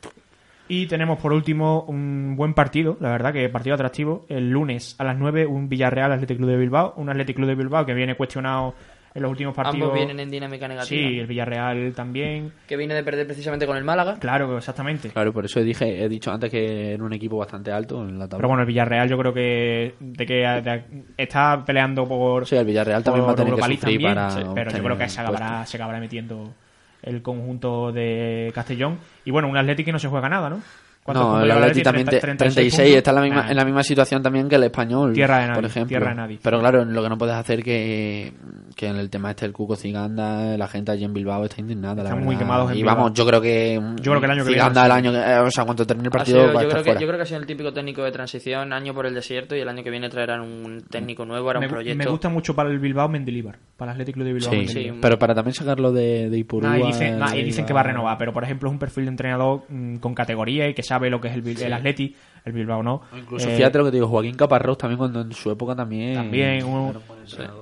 Y 0.74 0.88
tenemos 0.88 1.20
por 1.20 1.34
último 1.34 1.84
un 1.88 2.36
buen 2.38 2.54
partido, 2.54 2.96
la 3.02 3.10
verdad 3.10 3.34
que 3.34 3.50
partido 3.50 3.74
atractivo. 3.76 4.26
El 4.30 4.50
lunes 4.50 4.96
a 5.00 5.04
las 5.04 5.18
9, 5.18 5.46
un 5.46 5.68
Villarreal 5.68 6.14
Athletic 6.14 6.38
Club 6.38 6.50
de 6.50 6.56
Bilbao. 6.56 6.94
Un 6.96 7.10
Athletic 7.10 7.36
Club 7.36 7.50
de 7.50 7.56
Bilbao 7.56 7.86
que 7.86 7.94
viene 7.94 8.16
cuestionado 8.16 8.74
en 9.14 9.22
los 9.22 9.32
últimos 9.32 9.54
partidos. 9.54 9.90
Ambos 9.90 9.98
vienen 9.98 10.18
en 10.22 10.32
dinámica 10.32 10.70
negativa. 10.70 10.88
Sí, 10.88 11.20
el 11.20 11.28
Villarreal 11.28 11.92
también. 11.94 12.54
Que 12.66 12.78
viene 12.78 12.94
de 12.94 13.04
perder 13.04 13.26
precisamente 13.26 13.68
con 13.68 13.76
el 13.76 13.84
Málaga. 13.84 14.18
Claro, 14.18 14.58
exactamente. 14.58 15.10
claro, 15.10 15.34
por 15.34 15.44
eso 15.44 15.60
dije, 15.62 16.06
he 16.06 16.08
dicho 16.08 16.32
antes 16.32 16.50
que 16.50 16.94
era 16.94 17.04
un 17.04 17.12
equipo 17.12 17.36
bastante 17.38 17.70
alto 17.74 18.08
en 18.08 18.18
la 18.18 18.30
tabla. 18.30 18.38
Pero 18.38 18.48
bueno, 18.48 18.62
el 18.62 18.68
Villarreal 18.68 19.10
yo 19.10 19.18
creo 19.18 19.34
que, 19.34 19.96
de 20.00 20.26
que 20.26 20.36
de- 20.36 20.84
está 21.18 21.66
peleando 21.66 22.08
por, 22.08 22.48
Sí, 22.48 22.56
el 22.56 22.66
Villarreal 22.66 23.04
también 23.04 23.28
va 23.28 23.32
a 23.34 23.36
tener 23.36 23.54
que 23.56 23.62
sufrir 23.62 23.80
también, 23.80 24.16
para 24.16 24.54
pero 24.54 24.72
yo 24.72 24.82
creo 24.84 24.98
que 24.98 25.10
se 25.10 25.20
acabará, 25.20 25.66
se 25.66 25.76
acabará 25.76 26.00
metiendo 26.00 26.54
el 27.04 27.22
conjunto 27.22 27.92
de 27.92 28.52
Castellón. 28.54 28.98
Y 29.26 29.32
bueno, 29.32 29.48
un 29.48 29.58
Atlético 29.58 29.86
que 29.88 29.92
no 29.94 30.00
se 30.00 30.08
juega 30.08 30.30
nada, 30.30 30.50
¿no? 30.50 30.62
¿Cuántos 31.04 31.26
No, 31.26 31.44
el 31.44 31.50
Atleti 31.50 31.82
también 31.82 32.06
te- 32.06 32.20
30, 32.20 32.44
36, 32.44 32.96
está 32.96 33.10
en 33.10 33.16
la, 33.16 33.22
misma, 33.24 33.42
Nah. 33.42 33.50
en 33.50 33.58
la 33.58 33.66
misma 33.66 33.82
situación 33.82 34.22
también 34.22 34.48
que 34.48 34.56
el 34.58 34.64
español. 34.66 35.14
Tierra 35.14 35.40
de 35.40 35.48
nadie, 35.48 35.56
por 35.56 35.66
ejemplo. 35.66 35.88
tierra 35.88 36.10
de 36.10 36.16
nadie. 36.16 36.40
Pero 36.44 36.60
claro, 36.60 36.86
lo 36.86 37.02
que 37.02 37.10
no 37.10 37.18
puedes 37.18 37.34
hacer 37.34 37.64
que, 37.64 38.32
que 38.76 38.86
en 38.86 38.98
el 38.98 39.10
tema 39.10 39.32
este 39.32 39.46
del 39.46 39.52
Cuco 39.52 39.76
Ciganda, 39.76 40.56
la 40.58 40.68
gente 40.68 40.92
allí 40.92 41.04
en 41.04 41.12
Bilbao 41.12 41.44
está 41.44 41.60
indignada. 41.60 42.04
la 42.04 42.10
Están 42.10 42.20
muy 42.24 42.36
verdad. 42.36 42.40
quemados 42.46 42.70
en 42.70 42.78
Y 42.78 42.82
Bilbao. 42.82 42.96
vamos, 42.98 43.14
yo 43.16 43.26
creo 43.26 43.42
que. 43.42 43.82
Yo 43.96 44.12
creo 44.12 44.20
que 44.20 44.26
el 44.26 44.32
año 44.32 44.44
que 44.44 44.50
viene 44.50 44.62
Ciganda 44.62 44.82
va 44.82 44.84
a 44.84 45.00
el 45.00 45.06
año 45.08 45.12
que. 45.12 45.18
eh, 45.32 45.40
o 45.40 45.50
sea, 45.50 45.66
cuando 45.66 45.88
termine 45.88 46.06
el 46.08 46.12
partido 46.12 46.40
sido- 46.42 46.54
va 46.54 46.60
a 46.60 46.64
yo, 46.64 46.68
estar 46.70 46.70
creo 46.70 46.84
que, 46.84 46.90
fuera. 46.92 47.02
yo 47.02 47.08
creo 47.08 47.18
que 47.18 47.24
ha 47.24 47.26
sido 47.26 47.40
el 47.40 47.46
típico 47.48 47.74
técnico 47.74 48.04
de 48.04 48.12
transición, 48.12 48.72
año 48.72 48.94
por 48.94 49.08
el 49.08 49.16
desierto, 49.16 49.56
y 49.56 49.60
el 49.62 49.70
año 49.70 49.84
que 49.84 49.90
viene 49.90 50.08
traerán 50.08 50.42
un 50.42 50.84
técnico 50.88 51.26
nuevo, 51.26 51.50
hará 51.50 51.62
un 51.62 51.68
proyecto. 51.68 51.98
me 51.98 52.06
gusta 52.12 52.30
mucho 52.30 52.56
para 52.56 52.70
el 52.70 52.78
Bilbao 52.78 53.10
Mendilibar, 53.10 53.58
para 53.82 53.94
el 53.94 53.96
Atlético 54.02 54.24
de 54.24 54.34
Bilbao 54.34 54.52
Sí, 54.54 54.68
sí. 54.68 54.92
pero 55.02 55.18
para 55.18 55.34
también 55.34 55.56
sacarlo 55.56 55.92
de, 55.92 56.30
de 56.30 56.38
Ipurúa. 56.38 56.70
Nah, 56.70 56.78
y 56.78 56.86
dicen, 56.86 57.18
nah, 57.18 57.36
y 57.36 57.44
dicen 57.44 57.66
que 57.66 57.74
va 57.74 57.80
a 57.80 57.84
renovar, 57.84 58.16
pero 58.20 58.32
por 58.32 58.44
ejemplo 58.44 58.70
es 58.70 58.74
un 58.74 58.78
perfil 58.78 59.06
de 59.06 59.10
entrenador 59.10 59.64
mm, 59.70 59.96
con 59.96 60.14
categoría 60.14 60.68
y 60.70 60.76
que 60.76 60.84
sabe 60.84 61.10
lo 61.10 61.20
que 61.20 61.30
es 61.30 61.34
el, 61.34 61.48
el 61.64 61.74
Atleti, 61.74 62.16
el 62.46 62.54
Bilbao 62.54 62.84
no. 62.84 63.02
Incluso 63.18 63.50
Eh, 63.50 63.56
fíjate 63.56 63.80
lo 63.80 63.86
que 63.86 63.90
te 63.90 63.98
digo, 63.98 64.08
Joaquín 64.08 64.36
Caparrós 64.36 64.78
también 64.78 65.00
cuando 65.00 65.22
en 65.22 65.32
su 65.34 65.50
época 65.50 65.76
también. 65.76 66.14
También 66.14 66.64
un- 66.66 66.94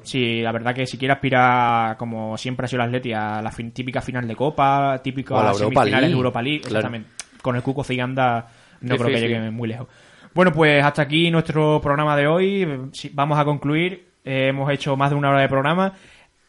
Sí, 0.04 0.42
la 0.42 0.52
verdad 0.52 0.76
que 0.76 0.86
si 0.86 0.98
quiere 0.98 1.14
aspirar, 1.14 1.96
como 1.96 2.38
siempre 2.38 2.66
ha 2.66 2.68
sido 2.68 2.82
el 2.82 2.88
Atleti, 2.90 3.14
a 3.14 3.42
la 3.42 3.52
fin- 3.52 3.72
típica 3.72 4.02
final 4.02 4.28
de 4.28 4.36
Copa, 4.36 5.00
típica 5.02 5.36
O 5.36 5.40
a 5.40 5.44
la 5.44 5.52
Europa 5.52 5.64
semifinales 5.68 5.94
de 5.94 6.02
League. 6.02 6.14
Europa 6.18 6.42
League, 6.42 6.60
Claro. 6.62 6.76
exactamente. 6.76 7.10
Con 7.42 7.56
el 7.56 7.62
Cuco 7.64 7.84
Ciganda 7.86 8.48
no 8.82 8.98
creo 8.98 9.08
que 9.08 9.20
llegue 9.22 9.52
muy 9.52 9.70
lejos. 9.70 9.88
Bueno, 10.34 10.52
pues 10.52 10.84
hasta 10.84 11.04
aquí 11.04 11.32
nuestro 11.32 11.80
programa 11.82 12.16
de 12.18 12.28
hoy. 12.28 12.68
Vamos 13.14 13.40
a 13.40 13.46
concluir. 13.46 14.09
Eh, 14.24 14.48
hemos 14.50 14.72
hecho 14.72 14.96
más 14.96 15.10
de 15.10 15.16
una 15.16 15.30
hora 15.30 15.42
de 15.42 15.50
programa. 15.50 15.94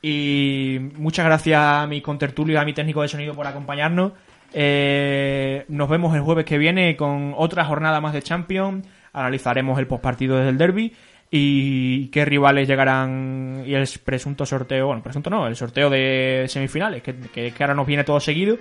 Y 0.03 0.79
muchas 0.97 1.27
gracias 1.27 1.61
a 1.61 1.87
mi 1.87 2.01
contertulio 2.01 2.55
y 2.55 2.57
a 2.57 2.65
mi 2.65 2.73
técnico 2.73 3.03
de 3.03 3.09
sonido 3.09 3.35
por 3.35 3.47
acompañarnos. 3.47 4.13
Eh, 4.53 5.65
nos 5.69 5.89
vemos 5.89 6.15
el 6.15 6.23
jueves 6.23 6.45
que 6.45 6.59
viene 6.59 6.97
con 6.97 7.35
otra 7.37 7.65
jornada 7.65 8.01
más 8.01 8.13
de 8.13 8.23
Champions. 8.23 8.87
Analizaremos 9.13 9.79
el 9.79 9.87
postpartido 9.87 10.37
desde 10.37 10.51
el 10.51 10.59
derby 10.59 10.93
y 11.31 12.09
qué 12.09 12.25
rivales 12.25 12.67
llegarán 12.67 13.63
y 13.65 13.75
el 13.75 13.89
presunto 14.05 14.45
sorteo, 14.45 14.87
bueno, 14.87 15.03
presunto 15.03 15.31
no, 15.31 15.47
el 15.47 15.55
sorteo 15.55 15.89
de 15.89 16.47
semifinales, 16.49 17.03
que, 17.03 17.55
ahora 17.61 17.75
nos 17.75 17.87
viene 17.87 18.05
todo 18.05 18.21
seguido. 18.21 18.57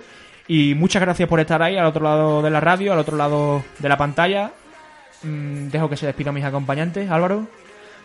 Y 0.46 0.74
muchas 0.74 1.02
gracias 1.02 1.28
por 1.28 1.40
estar 1.40 1.62
ahí 1.62 1.76
al 1.76 1.86
otro 1.86 2.04
lado 2.04 2.42
de 2.42 2.50
la 2.50 2.60
radio, 2.60 2.92
al 2.92 2.98
otro 2.98 3.16
lado 3.16 3.62
de 3.78 3.88
la 3.88 3.96
pantalla. 3.96 4.52
Mm, 5.22 5.68
dejo 5.68 5.88
que 5.88 5.96
se 5.96 6.06
despidan 6.06 6.34
mis 6.34 6.44
acompañantes, 6.44 7.10
Álvaro. 7.10 7.46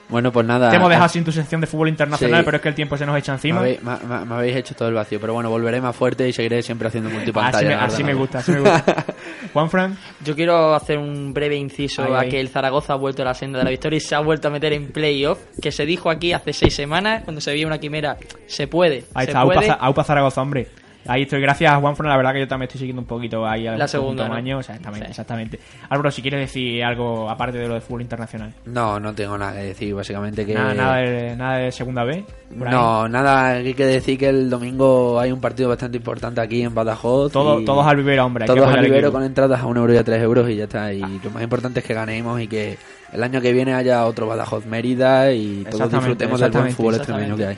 Bueno, 0.07 0.31
pues 0.31 0.45
nada. 0.45 0.69
Te 0.69 0.75
hemos 0.75 0.89
dejado 0.89 1.09
sin 1.09 1.23
tu 1.23 1.31
sección 1.31 1.61
de 1.61 1.67
fútbol 1.67 1.89
internacional, 1.89 2.41
Sí. 2.41 2.45
pero 2.45 2.57
es 2.57 2.61
que 2.63 2.69
el 2.69 2.75
tiempo 2.75 2.95
se 2.95 3.07
nos 3.07 3.17
echa 3.17 3.31
Me 3.31 3.35
encima. 3.37 3.59
habéis, 3.61 3.81
me- 3.81 3.97
me- 4.07 4.25
me 4.25 4.35
habéis 4.35 4.55
hecho 4.57 4.75
todo 4.75 4.87
el 4.87 4.93
vacío, 4.93 5.19
pero 5.19 5.33
bueno, 5.33 5.49
volveré 5.49 5.81
más 5.81 5.95
fuerte 5.95 6.27
y 6.29 6.33
seguiré 6.33 6.61
siempre 6.61 6.87
haciendo 6.89 7.09
multipantalla. 7.09 7.57
Así 7.57 7.65
me, 7.65 7.73
así 7.73 8.03
me 8.03 8.13
gusta, 8.13 8.37
así 8.39 8.51
me 8.51 8.59
gusta. 8.59 9.03
Juan 9.53 9.69
Fran, 9.69 9.97
Yo 10.23 10.35
quiero 10.35 10.75
hacer 10.75 10.99
un 10.99 11.33
breve 11.33 11.55
inciso 11.55 12.03
Ahí, 12.03 12.13
a 12.13 12.19
ahí. 12.19 12.29
que 12.29 12.39
el 12.39 12.49
Zaragoza 12.49 12.93
ha 12.93 12.97
vuelto 12.97 13.23
a 13.23 13.25
la 13.25 13.33
senda 13.33 13.57
de 13.59 13.65
la 13.65 13.71
victoria 13.71 13.97
y 13.97 13.99
se 14.01 14.13
ha 14.13 14.19
vuelto 14.19 14.47
a 14.47 14.51
meter 14.51 14.73
en 14.73 14.91
playoff, 14.91 15.39
que 15.59 15.71
se 15.71 15.85
dijo 15.87 16.09
aquí 16.11 16.33
hace 16.33 16.53
seis 16.53 16.75
semanas, 16.75 17.23
cuando 17.23 17.41
se 17.41 17.51
veía 17.51 17.65
una 17.65 17.79
quimera, 17.79 18.15
se 18.45 18.67
puede, 18.67 19.05
ahí 19.15 19.25
se 19.25 19.31
está, 19.31 19.39
Aupa, 19.41 19.55
puede. 19.55 19.67
Za- 19.67 19.73
Aupa 19.73 20.03
Zaragoza, 20.03 20.41
hombre. 20.41 20.67
Ahí 21.07 21.21
estoy, 21.23 21.39
gracias 21.39 21.71
a 21.71 21.77
Juan 21.79 21.95
Fran, 21.95 22.09
la 22.09 22.17
verdad 22.17 22.33
que 22.33 22.39
yo 22.39 22.47
también 22.47 22.67
estoy 22.67 22.79
siguiendo 22.79 23.01
un 23.01 23.07
poquito 23.07 23.45
ahí 23.45 23.67
al 23.67 23.77
La 23.77 23.85
conjunto 23.85 24.23
segunda, 24.23 24.27
¿no? 24.27 24.59
Exactamente, 24.59 25.05
Sí. 25.05 25.09
exactamente. 25.11 25.59
Álvaro, 25.89 26.09
si 26.09 26.21
quieres 26.23 26.39
decir 26.39 26.83
algo 26.83 27.29
aparte 27.29 27.59
de 27.59 27.67
lo 27.67 27.75
de 27.75 27.81
fútbol 27.81 28.01
internacional. 28.01 28.51
No, 28.65 28.99
no 28.99 29.13
tengo 29.13 29.37
nada 29.37 29.53
que 29.53 29.65
decir, 29.67 29.93
básicamente 29.93 30.45
que... 30.45 30.53
Nada, 30.55 30.73
nada, 30.73 30.95
de, 30.97 31.35
nada 31.35 31.57
de 31.57 31.71
segunda 31.71 32.03
B. 32.03 32.23
por 32.57 32.67
ahí. 32.67 32.73
No, 32.73 33.07
nada, 33.07 33.47
hay 33.49 33.73
que 33.75 33.85
decir 33.85 34.17
que 34.17 34.29
el 34.29 34.49
domingo 34.49 35.19
hay 35.19 35.31
un 35.31 35.39
partido 35.39 35.69
bastante 35.69 35.97
importante 35.97 36.41
aquí 36.41 36.63
en 36.63 36.73
Badajoz. 36.73 37.31
Todo- 37.31 37.59
y 37.61 37.65
todos 37.65 37.85
al 37.85 37.97
vivero, 37.97 38.25
hombre, 38.25 38.45
Todos 38.45 38.67
al 38.67 38.83
vivero 38.83 39.11
con 39.11 39.23
entradas 39.23 39.61
a 39.61 39.65
un 39.67 39.77
euro 39.77 39.93
y 39.93 39.97
a 39.97 40.03
tres 40.03 40.21
euros 40.23 40.49
y 40.49 40.55
ya 40.55 40.63
está. 40.63 40.91
Y 40.91 41.01
lo 41.23 41.29
más 41.29 41.43
importante 41.43 41.81
es 41.81 41.85
que 41.85 41.93
ganemos 41.93 42.41
y 42.41 42.47
que 42.47 42.77
el 43.13 43.21
año 43.23 43.39
que 43.41 43.53
viene 43.53 43.75
haya 43.75 44.05
otro 44.05 44.25
Badajoz 44.25 44.65
Mérida 44.65 45.31
y 45.31 45.63
todos 45.69 45.91
disfrutemos 45.91 46.39
del 46.39 46.51
buen 46.51 46.71
fútbol 46.71 46.95
extremeño 46.95 47.37
que 47.37 47.45
hay. 47.45 47.57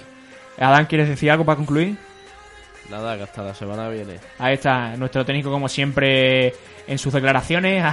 Adán, 0.60 0.86
¿quieres 0.88 1.08
decir 1.08 1.32
algo 1.32 1.46
para 1.46 1.56
concluir? 1.56 1.96
Nada, 2.90 3.18
que 3.18 3.24
hasta 3.24 3.44
la 3.44 3.54
semana 3.54 3.90
viene. 3.90 4.16
Ahí 4.40 4.54
está, 4.56 4.96
nuestro 4.96 5.26
técnico 5.26 5.52
como 5.52 5.68
siempre 5.68 6.54
en 6.88 6.98
sus 6.98 7.14
declaraciones. 7.14 7.84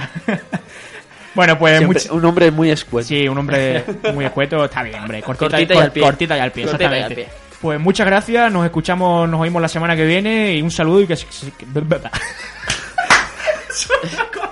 bueno, 1.35 1.57
pues 1.59 1.77
Siempre 1.79 1.99
much- 1.99 2.11
un 2.11 2.25
hombre 2.25 2.51
muy 2.51 2.71
escueto. 2.71 3.07
Sí, 3.07 3.27
un 3.27 3.37
hombre 3.37 3.83
muy 4.13 4.25
escueto, 4.25 4.63
está 4.65 4.83
bien, 4.83 5.01
hombre. 5.01 5.21
Cortita, 5.21 5.49
Cortita 5.57 5.73
y 5.73 5.77
al 5.77 5.91
pie. 5.91 6.03
cortita 6.03 6.37
y 6.37 6.39
al 6.39 6.51
pie, 6.51 6.63
Cortita 6.65 6.83
y 6.83 6.87
al 6.87 6.93
exactamente. 6.93 7.31
pie. 7.31 7.45
Pues 7.61 7.79
muchas 7.79 8.05
gracias, 8.05 8.51
nos 8.51 8.65
escuchamos, 8.65 9.27
nos 9.27 9.41
oímos 9.41 9.61
la 9.61 9.67
semana 9.67 9.95
que 9.95 10.05
viene 10.05 10.55
y 10.55 10.61
un 10.61 10.71
saludo 10.71 11.01
y 11.01 11.07
que... 11.07 11.15
se- 11.15 11.51
que- 11.51 11.65